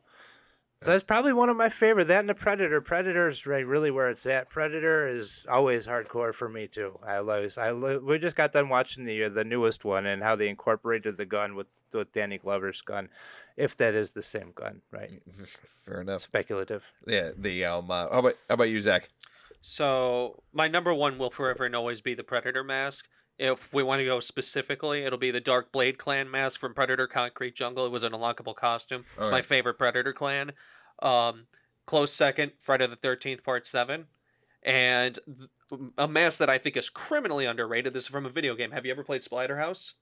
So 0.81 0.93
that's 0.93 1.03
probably 1.03 1.33
one 1.33 1.49
of 1.49 1.57
my 1.57 1.69
favorite. 1.69 2.07
That 2.07 2.21
and 2.21 2.29
the 2.29 2.37
Predator. 2.37 2.81
Predator 2.81 3.27
is 3.27 3.45
really 3.47 3.91
where 3.91 4.09
it's 4.11 4.27
at. 4.27 4.49
Predator 4.49 5.09
is 5.09 5.45
always 5.49 5.89
hardcore 5.89 6.33
for 6.33 6.49
me 6.49 6.69
too. 6.69 7.01
I 7.05 7.16
always, 7.16 7.59
I 7.59 7.71
lo- 7.71 7.99
we 7.99 8.21
just 8.21 8.37
got 8.37 8.53
done 8.53 8.69
watching 8.69 9.05
the 9.05 9.25
uh, 9.25 9.29
the 9.29 9.43
newest 9.43 9.85
one 9.85 10.07
and 10.07 10.23
how 10.23 10.37
they 10.37 10.49
incorporated 10.49 11.16
the 11.16 11.27
gun 11.27 11.57
with 11.57 11.66
with 11.93 12.12
Danny 12.12 12.39
Glover's 12.39 12.81
gun, 12.81 13.09
if 13.59 13.77
that 13.77 13.95
is 13.95 14.13
the 14.13 14.23
same 14.23 14.53
gun, 14.55 14.81
right? 14.91 15.11
Fair 15.85 16.01
enough. 16.01 16.23
Speculative. 16.23 16.85
Yeah. 17.07 17.33
The 17.37 17.65
um. 17.65 17.91
Uh, 17.91 18.09
how 18.11 18.21
about 18.21 18.35
how 18.49 18.55
about 18.55 18.71
you, 18.71 18.81
Zach? 18.81 19.09
So 19.61 20.43
my 20.53 20.69
number 20.69 20.95
one 20.95 21.19
will 21.19 21.31
forever 21.31 21.67
and 21.67 21.75
always 21.75 22.01
be 22.01 22.15
the 22.15 22.25
Predator 22.25 22.65
mask. 22.65 23.07
If 23.39 23.73
we 23.73 23.83
want 23.83 24.01
to 24.01 24.05
go 24.05 24.19
specifically, 24.21 25.05
it'll 25.05 25.19
be 25.19 25.31
the 25.31 25.41
Dark 25.41 25.71
Blade 25.71 25.99
Clan 25.99 26.31
mask 26.31 26.59
from 26.59 26.75
Predator 26.75 27.07
Concrete 27.07 27.55
Jungle. 27.55 27.87
It 27.87 27.93
was 27.93 28.03
an 28.03 28.13
unlockable 28.13 28.55
costume. 28.55 29.05
It's 29.17 29.29
my 29.29 29.43
favorite 29.43 29.79
Predator 29.79 30.13
clan. 30.13 30.53
Um, 31.01 31.47
close 31.87 32.13
second, 32.13 32.53
Friday 32.59 32.87
the 32.87 32.97
Thirteenth 32.97 33.45
Part 33.45 33.65
Seven, 33.67 34.07
and 34.63 35.19
th- 35.27 35.81
a 35.97 36.09
mask 36.09 36.39
that 36.39 36.51
I 36.51 36.59
think 36.59 36.77
is 36.77 36.91
criminally 36.91 37.47
underrated. 37.47 37.93
This 37.93 38.05
is 38.05 38.09
from 38.09 38.27
a 38.27 38.31
video 38.31 38.55
game. 38.57 38.73
Have 38.73 38.85
you 38.85 38.93
ever 38.93 39.05
played 39.05 39.21
Splatterhouse? 39.21 39.95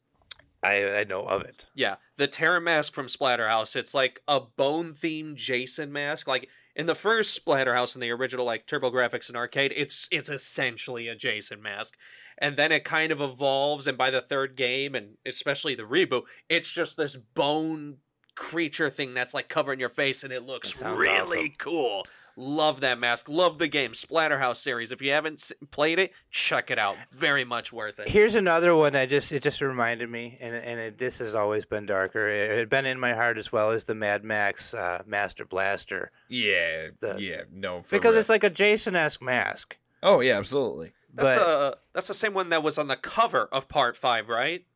I 0.63 1.01
I 1.01 1.05
know 1.05 1.23
of 1.23 1.43
it. 1.43 1.67
Yeah, 1.75 1.97
the 2.17 2.27
Terror 2.27 2.61
mask 2.61 2.95
from 2.95 3.07
Splatterhouse. 3.07 3.77
It's 3.77 3.95
like 3.95 4.21
a 4.27 4.41
bone 4.41 4.93
themed 4.93 5.37
Jason 5.37 5.93
mask. 5.93 6.27
Like 6.27 6.49
in 6.75 6.87
the 6.87 6.95
first 6.95 7.43
Splatterhouse 7.45 7.95
in 7.95 8.01
the 8.01 8.11
original 8.11 8.45
like 8.45 8.67
TurboGrafx 8.67 9.29
and 9.29 9.37
arcade, 9.37 9.73
it's 9.75 10.09
it's 10.11 10.29
essentially 10.29 11.09
a 11.09 11.15
Jason 11.15 11.63
mask. 11.63 11.97
And 12.39 12.57
then 12.57 12.71
it 12.71 12.85
kind 12.85 13.13
of 13.13 13.21
evolves 13.21 13.87
and 13.87 13.97
by 13.97 14.11
the 14.11 14.21
third 14.21 14.57
game 14.57 14.95
and 14.95 15.17
especially 15.25 15.75
the 15.75 15.85
reboot, 15.85 16.25
it's 16.51 16.71
just 16.71 16.97
this 16.97 17.17
bone 17.17 17.97
creature 18.35 18.91
thing 18.91 19.15
that's 19.15 19.33
like 19.33 19.49
covering 19.49 19.81
your 19.81 19.89
face 19.89 20.23
and 20.23 20.33
it 20.33 20.45
looks 20.45 20.83
really 20.83 21.39
awesome. 21.39 21.53
cool. 21.59 22.07
Love 22.39 22.81
that 22.83 22.99
mask. 22.99 23.29
Love 23.31 23.57
the 23.59 23.67
game 23.67 23.93
Splatterhouse 23.93 24.57
series. 24.57 24.93
If 24.93 25.01
you 25.01 25.11
haven't 25.11 25.51
played 25.71 25.99
it, 25.99 26.13
check 26.31 26.71
it 26.71 26.79
out. 26.79 26.97
Very 27.11 27.45
much 27.45 27.73
worth 27.73 27.99
it. 27.99 28.09
Here's 28.09 28.35
another 28.35 28.77
one. 28.77 28.95
I 28.95 29.07
just 29.07 29.33
it 29.33 29.43
just 29.43 29.63
reminded 29.63 30.11
me, 30.11 30.37
and 30.41 30.55
and 30.55 30.79
it, 30.79 30.99
this 30.99 31.19
has 31.21 31.35
always 31.35 31.65
been 31.65 31.87
darker. 31.87 32.29
It 32.29 32.59
had 32.59 32.69
been 32.69 32.85
in 32.85 33.01
my 33.01 33.15
heart 33.15 33.39
as 33.39 33.51
well 33.51 33.71
as 33.71 33.85
the 33.85 33.95
Mad 33.95 34.23
Max 34.23 34.75
uh, 34.75 35.03
Master 35.07 35.45
Blaster 35.47 36.11
Yeah. 36.29 36.89
The- 37.01 37.17
yeah. 37.19 37.43
No. 37.51 37.81
For 37.81 37.97
because 37.97 38.13
real. 38.13 38.21
it's 38.21 38.29
like 38.29 38.45
a 38.45 38.51
Jason-esque 38.51 39.23
mask. 39.23 39.79
Oh 40.03 40.21
yeah. 40.21 40.37
Absolutely. 40.37 40.93
That's 41.15 41.31
but 41.31 41.39
the 41.39 41.79
that's 41.95 42.09
the 42.09 42.15
same 42.15 42.35
one 42.35 42.51
that 42.51 42.63
was 42.63 42.77
on 42.77 42.89
the 42.89 42.97
cover 42.97 43.49
of 43.51 43.69
part 43.69 43.97
five, 43.97 44.29
right? 44.29 44.67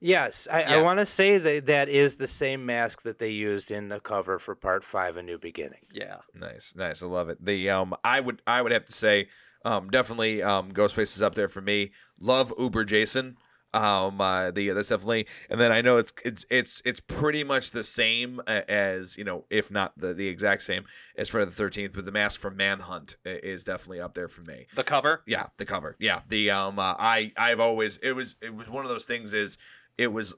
Yes, 0.00 0.48
I, 0.50 0.62
I 0.62 0.82
want 0.82 0.98
to 0.98 1.06
say 1.06 1.38
that 1.38 1.66
that 1.66 1.88
is 1.88 2.16
the 2.16 2.26
same 2.26 2.66
mask 2.66 3.02
that 3.02 3.18
they 3.18 3.30
used 3.30 3.70
in 3.70 3.88
the 3.88 4.00
cover 4.00 4.38
for 4.38 4.54
Part 4.54 4.84
Five: 4.84 5.16
A 5.16 5.22
New 5.22 5.38
Beginning. 5.38 5.86
Yeah. 5.92 6.18
Nice. 6.34 6.74
Nice. 6.76 7.02
I 7.02 7.06
love 7.06 7.28
it. 7.28 7.44
The 7.44 7.70
um. 7.70 7.94
I 8.04 8.20
would 8.20 8.42
I 8.46 8.62
would 8.62 8.72
have 8.72 8.84
to 8.86 8.92
say 8.92 9.28
um 9.64 9.90
definitely 9.90 10.42
um 10.42 10.72
Ghostface 10.72 11.14
is 11.16 11.22
up 11.22 11.34
there 11.34 11.48
for 11.48 11.60
me. 11.60 11.92
Love 12.18 12.52
Uber 12.58 12.84
Jason. 12.84 13.36
Um, 13.72 14.20
uh, 14.20 14.50
the 14.50 14.70
that's 14.70 14.88
definitely, 14.88 15.28
and 15.48 15.60
then 15.60 15.70
I 15.70 15.80
know 15.80 15.98
it's 15.98 16.12
it's 16.24 16.44
it's 16.50 16.82
it's 16.84 16.98
pretty 16.98 17.44
much 17.44 17.70
the 17.70 17.84
same 17.84 18.40
as 18.48 19.16
you 19.16 19.22
know, 19.22 19.44
if 19.48 19.70
not 19.70 19.92
the 19.96 20.12
the 20.12 20.26
exact 20.26 20.64
same 20.64 20.86
as 21.16 21.28
Friday 21.28 21.44
the 21.44 21.52
Thirteenth, 21.52 21.92
but 21.94 22.04
the 22.04 22.10
mask 22.10 22.40
from 22.40 22.56
Manhunt 22.56 23.16
i- 23.24 23.28
is 23.28 23.62
definitely 23.62 24.00
up 24.00 24.14
there 24.14 24.26
for 24.26 24.42
me. 24.42 24.66
The 24.74 24.82
cover. 24.82 25.22
Yeah, 25.24 25.46
the 25.58 25.66
cover. 25.66 25.94
Yeah, 26.00 26.22
the 26.28 26.50
um, 26.50 26.80
uh, 26.80 26.96
I 26.98 27.30
I've 27.36 27.60
always 27.60 27.98
it 27.98 28.10
was 28.10 28.34
it 28.42 28.52
was 28.52 28.68
one 28.68 28.84
of 28.84 28.90
those 28.90 29.04
things 29.04 29.34
is 29.34 29.56
it 30.00 30.10
was 30.10 30.34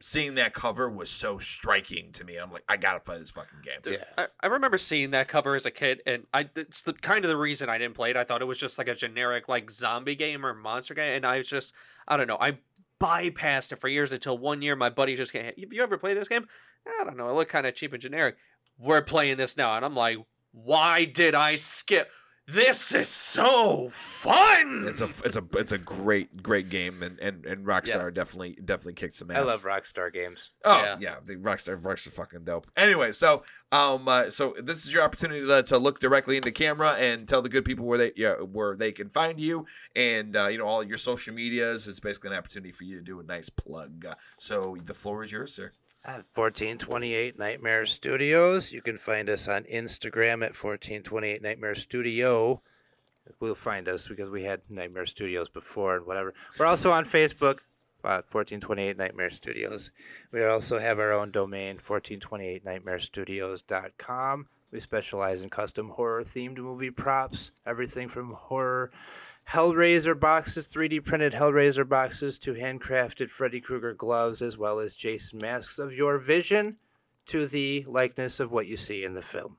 seeing 0.00 0.36
that 0.36 0.54
cover 0.54 0.88
was 0.88 1.10
so 1.10 1.38
striking 1.38 2.10
to 2.12 2.24
me. 2.24 2.36
I'm 2.36 2.50
like, 2.50 2.64
I 2.70 2.78
gotta 2.78 3.00
play 3.00 3.18
this 3.18 3.28
fucking 3.28 3.60
game. 3.62 3.80
Dude, 3.82 4.02
I, 4.16 4.28
I 4.40 4.46
remember 4.46 4.78
seeing 4.78 5.10
that 5.10 5.28
cover 5.28 5.54
as 5.54 5.66
a 5.66 5.70
kid, 5.70 6.00
and 6.06 6.24
I 6.32 6.48
it's 6.56 6.84
the 6.84 6.94
kind 6.94 7.22
of 7.22 7.28
the 7.28 7.36
reason 7.36 7.68
I 7.68 7.76
didn't 7.76 7.96
play 7.96 8.08
it. 8.08 8.16
I 8.16 8.24
thought 8.24 8.40
it 8.40 8.46
was 8.46 8.56
just 8.58 8.78
like 8.78 8.88
a 8.88 8.94
generic 8.94 9.46
like 9.46 9.70
zombie 9.70 10.14
game 10.14 10.46
or 10.46 10.54
monster 10.54 10.94
game, 10.94 11.16
and 11.16 11.26
I 11.26 11.36
was 11.36 11.50
just 11.50 11.74
I 12.06 12.16
don't 12.16 12.26
know. 12.26 12.38
I 12.40 12.60
bypassed 12.98 13.72
it 13.72 13.76
for 13.76 13.88
years 13.88 14.10
until 14.10 14.38
one 14.38 14.62
year 14.62 14.74
my 14.74 14.88
buddy 14.88 15.14
just 15.14 15.34
came. 15.34 15.44
Have 15.44 15.54
you 15.56 15.82
ever 15.82 15.98
played 15.98 16.16
this 16.16 16.28
game? 16.28 16.46
I 16.86 17.04
don't 17.04 17.18
know. 17.18 17.28
It 17.28 17.34
looked 17.34 17.52
kind 17.52 17.66
of 17.66 17.74
cheap 17.74 17.92
and 17.92 18.00
generic. 18.00 18.36
We're 18.78 19.02
playing 19.02 19.36
this 19.36 19.58
now, 19.58 19.76
and 19.76 19.84
I'm 19.84 19.94
like, 19.94 20.16
why 20.52 21.04
did 21.04 21.34
I 21.34 21.56
skip? 21.56 22.10
This 22.48 22.94
is 22.94 23.08
so 23.08 23.88
fun. 23.90 24.84
It's 24.88 25.00
a 25.02 25.04
it's 25.24 25.36
a 25.36 25.44
it's 25.54 25.72
a 25.72 25.78
great 25.78 26.42
great 26.42 26.70
game 26.70 27.02
and 27.02 27.18
and, 27.20 27.44
and 27.44 27.66
Rockstar 27.66 28.12
definitely 28.12 28.58
definitely 28.64 28.94
kicked 28.94 29.16
some 29.16 29.30
ass. 29.30 29.36
I 29.36 29.40
love 29.42 29.62
Rockstar 29.64 30.12
games. 30.12 30.52
Oh 30.64 30.82
Yeah. 30.82 30.96
yeah, 30.98 31.16
the 31.24 31.36
Rockstar 31.36 31.80
Rockstar 31.80 32.10
fucking 32.12 32.44
dope. 32.44 32.66
Anyway, 32.76 33.12
so 33.12 33.42
um 33.70 34.08
uh, 34.08 34.30
so 34.30 34.54
this 34.58 34.86
is 34.86 34.92
your 34.92 35.02
opportunity 35.02 35.46
to, 35.46 35.62
to 35.62 35.78
look 35.78 36.00
directly 36.00 36.36
into 36.36 36.50
camera 36.50 36.92
and 36.92 37.28
tell 37.28 37.42
the 37.42 37.48
good 37.48 37.64
people 37.64 37.84
where 37.84 37.98
they 37.98 38.12
yeah, 38.16 38.34
where 38.34 38.76
they 38.76 38.92
can 38.92 39.08
find 39.08 39.38
you 39.38 39.66
and 39.94 40.36
uh, 40.36 40.46
you 40.46 40.58
know 40.58 40.66
all 40.66 40.82
your 40.82 40.98
social 40.98 41.34
medias. 41.34 41.86
It's 41.86 42.00
basically 42.00 42.30
an 42.30 42.36
opportunity 42.36 42.72
for 42.72 42.84
you 42.84 42.96
to 42.96 43.02
do 43.02 43.20
a 43.20 43.22
nice 43.22 43.50
plug. 43.50 44.06
So 44.38 44.76
the 44.84 44.94
floor 44.94 45.22
is 45.22 45.32
yours, 45.32 45.54
sir. 45.54 45.72
At 46.04 46.24
1428 46.34 47.38
Nightmare 47.38 47.84
Studios. 47.84 48.72
You 48.72 48.80
can 48.80 48.96
find 48.96 49.28
us 49.28 49.48
on 49.48 49.64
Instagram 49.64 50.44
at 50.44 50.56
1428 50.56 51.42
Nightmare 51.42 51.74
Studio. 51.74 52.62
We'll 53.40 53.54
find 53.54 53.88
us 53.88 54.08
because 54.08 54.30
we 54.30 54.44
had 54.44 54.62
Nightmare 54.70 55.06
Studios 55.06 55.48
before 55.48 55.96
and 55.96 56.06
whatever. 56.06 56.34
We're 56.58 56.66
also 56.66 56.92
on 56.92 57.04
Facebook 57.04 57.60
Uh, 58.04 58.18
at 58.18 58.32
1428 58.32 58.96
Nightmare 58.96 59.28
Studios. 59.28 59.90
We 60.32 60.44
also 60.44 60.78
have 60.78 61.00
our 61.00 61.12
own 61.12 61.32
domain, 61.32 61.78
1428nightmarestudios.com. 61.78 64.46
We 64.70 64.80
specialize 64.80 65.42
in 65.42 65.50
custom 65.50 65.88
horror 65.90 66.22
themed 66.22 66.58
movie 66.58 66.92
props, 66.92 67.50
everything 67.66 68.08
from 68.08 68.32
horror 68.32 68.92
Hellraiser 69.48 70.18
boxes, 70.18 70.68
3D 70.68 71.04
printed 71.04 71.32
Hellraiser 71.32 71.88
boxes, 71.88 72.38
to 72.40 72.54
handcrafted 72.54 73.30
Freddy 73.30 73.60
Krueger 73.60 73.94
gloves, 73.94 74.42
as 74.42 74.58
well 74.58 74.78
as 74.78 74.94
Jason 74.94 75.40
masks 75.40 75.78
of 75.78 75.94
your 75.94 76.18
vision 76.18 76.76
to 77.26 77.46
the 77.46 77.84
likeness 77.88 78.40
of 78.40 78.52
what 78.52 78.66
you 78.66 78.76
see 78.76 79.04
in 79.04 79.14
the 79.14 79.22
film. 79.22 79.56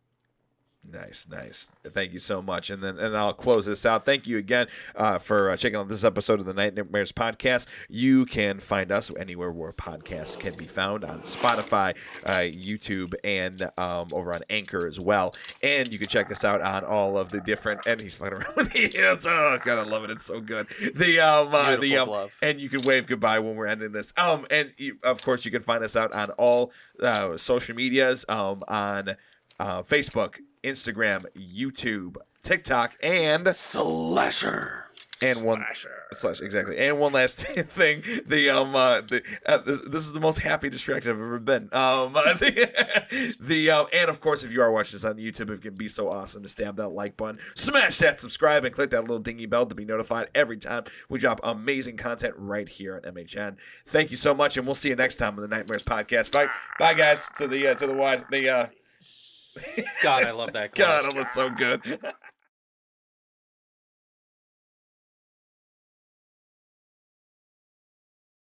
Nice, 0.87 1.27
nice. 1.29 1.67
Thank 1.83 2.13
you 2.13 2.19
so 2.19 2.41
much. 2.41 2.69
And 2.69 2.81
then, 2.81 2.97
and 2.97 3.15
I'll 3.15 3.33
close 3.33 3.65
this 3.65 3.85
out. 3.85 4.05
Thank 4.05 4.25
you 4.25 4.37
again 4.37 4.67
uh, 4.95 5.17
for 5.19 5.49
uh, 5.49 5.57
checking 5.57 5.77
out 5.77 5.89
this 5.89 6.05
episode 6.05 6.39
of 6.39 6.45
the 6.45 6.53
Nightmares 6.53 7.11
podcast. 7.11 7.67
You 7.89 8.25
can 8.25 8.59
find 8.59 8.91
us 8.91 9.11
anywhere 9.19 9.51
where 9.51 9.73
podcasts 9.73 10.39
can 10.39 10.55
be 10.55 10.65
found 10.65 11.03
on 11.03 11.19
Spotify, 11.19 11.95
uh, 12.25 12.37
YouTube, 12.37 13.13
and 13.25 13.69
um, 13.77 14.07
over 14.13 14.33
on 14.33 14.41
Anchor 14.49 14.87
as 14.87 14.99
well. 14.99 15.33
And 15.61 15.91
you 15.91 15.99
can 15.99 16.07
check 16.07 16.31
us 16.31 16.45
out 16.45 16.61
on 16.61 16.85
all 16.85 17.17
of 17.17 17.29
the 17.29 17.41
different. 17.41 17.85
And 17.85 17.99
he's 17.99 18.15
fucking 18.15 18.33
around 18.37 18.55
with 18.55 18.71
the 18.71 18.89
yes. 18.93 19.25
Oh 19.27 19.59
god, 19.63 19.79
I 19.79 19.89
love 19.89 20.05
it. 20.05 20.11
It's 20.11 20.25
so 20.25 20.39
good. 20.39 20.67
The 20.95 21.19
um, 21.19 21.53
uh, 21.53 21.75
the 21.75 21.97
um, 21.97 22.07
glove. 22.07 22.37
and 22.41 22.61
you 22.61 22.69
can 22.69 22.81
wave 22.83 23.05
goodbye 23.05 23.39
when 23.39 23.55
we're 23.55 23.67
ending 23.67 23.91
this. 23.91 24.13
Um, 24.17 24.45
and 24.49 24.71
you, 24.77 24.97
of 25.03 25.21
course 25.21 25.43
you 25.43 25.51
can 25.51 25.61
find 25.61 25.83
us 25.83 25.97
out 25.97 26.13
on 26.13 26.29
all 26.31 26.71
uh, 27.03 27.35
social 27.35 27.75
medias. 27.75 28.25
Um, 28.29 28.63
on 28.67 29.17
uh, 29.59 29.81
Facebook, 29.83 30.37
Instagram, 30.63 31.25
YouTube, 31.37 32.15
TikTok, 32.41 32.93
and 33.03 33.47
Slasher. 33.53 34.85
and 35.21 35.43
one 35.43 35.63
slash 36.13 36.39
exactly 36.39 36.77
and 36.77 36.97
one 36.97 37.11
last 37.11 37.39
thing. 37.43 38.01
The 38.25 38.49
um 38.49 38.73
uh, 38.73 39.01
the 39.01 39.21
uh, 39.45 39.57
this, 39.57 39.85
this 39.85 40.05
is 40.05 40.13
the 40.13 40.21
most 40.21 40.39
happy 40.39 40.69
distracted 40.69 41.09
I've 41.09 41.17
ever 41.17 41.39
been. 41.39 41.63
Um 41.73 42.15
uh, 42.15 42.33
the, 42.35 43.35
the 43.41 43.69
um 43.71 43.87
and 43.93 44.09
of 44.09 44.21
course 44.21 44.43
if 44.43 44.53
you 44.53 44.61
are 44.61 44.71
watching 44.71 44.95
this 44.95 45.03
on 45.03 45.17
YouTube, 45.17 45.49
it 45.49 45.61
can 45.61 45.75
be 45.75 45.89
so 45.89 46.09
awesome 46.09 46.43
to 46.43 46.49
stab 46.49 46.77
that 46.77 46.89
like 46.89 47.17
button, 47.17 47.39
smash 47.55 47.97
that 47.97 48.19
subscribe, 48.19 48.63
and 48.63 48.73
click 48.73 48.91
that 48.91 49.01
little 49.01 49.19
dingy 49.19 49.45
bell 49.45 49.65
to 49.65 49.75
be 49.75 49.83
notified 49.85 50.29
every 50.33 50.57
time 50.57 50.85
we 51.09 51.19
drop 51.19 51.41
amazing 51.43 51.97
content 51.97 52.33
right 52.37 52.69
here 52.69 52.95
on 52.95 53.13
MHN. 53.13 53.57
Thank 53.85 54.11
you 54.11 54.17
so 54.17 54.33
much, 54.33 54.55
and 54.55 54.65
we'll 54.65 54.75
see 54.75 54.89
you 54.89 54.95
next 54.95 55.15
time 55.15 55.35
on 55.35 55.41
the 55.41 55.49
Nightmares 55.49 55.83
podcast. 55.83 56.31
Bye, 56.31 56.47
bye 56.79 56.93
guys 56.93 57.29
to 57.37 57.47
the 57.47 57.67
uh, 57.67 57.75
to 57.75 57.87
the 57.87 57.93
wide 57.93 58.23
the 58.31 58.49
uh. 58.49 58.67
God, 60.03 60.25
I 60.25 60.31
love 60.31 60.53
that. 60.53 60.73
God, 60.75 61.05
it 61.05 61.15
was 61.15 61.29
so 61.31 61.49
good. 61.49 61.81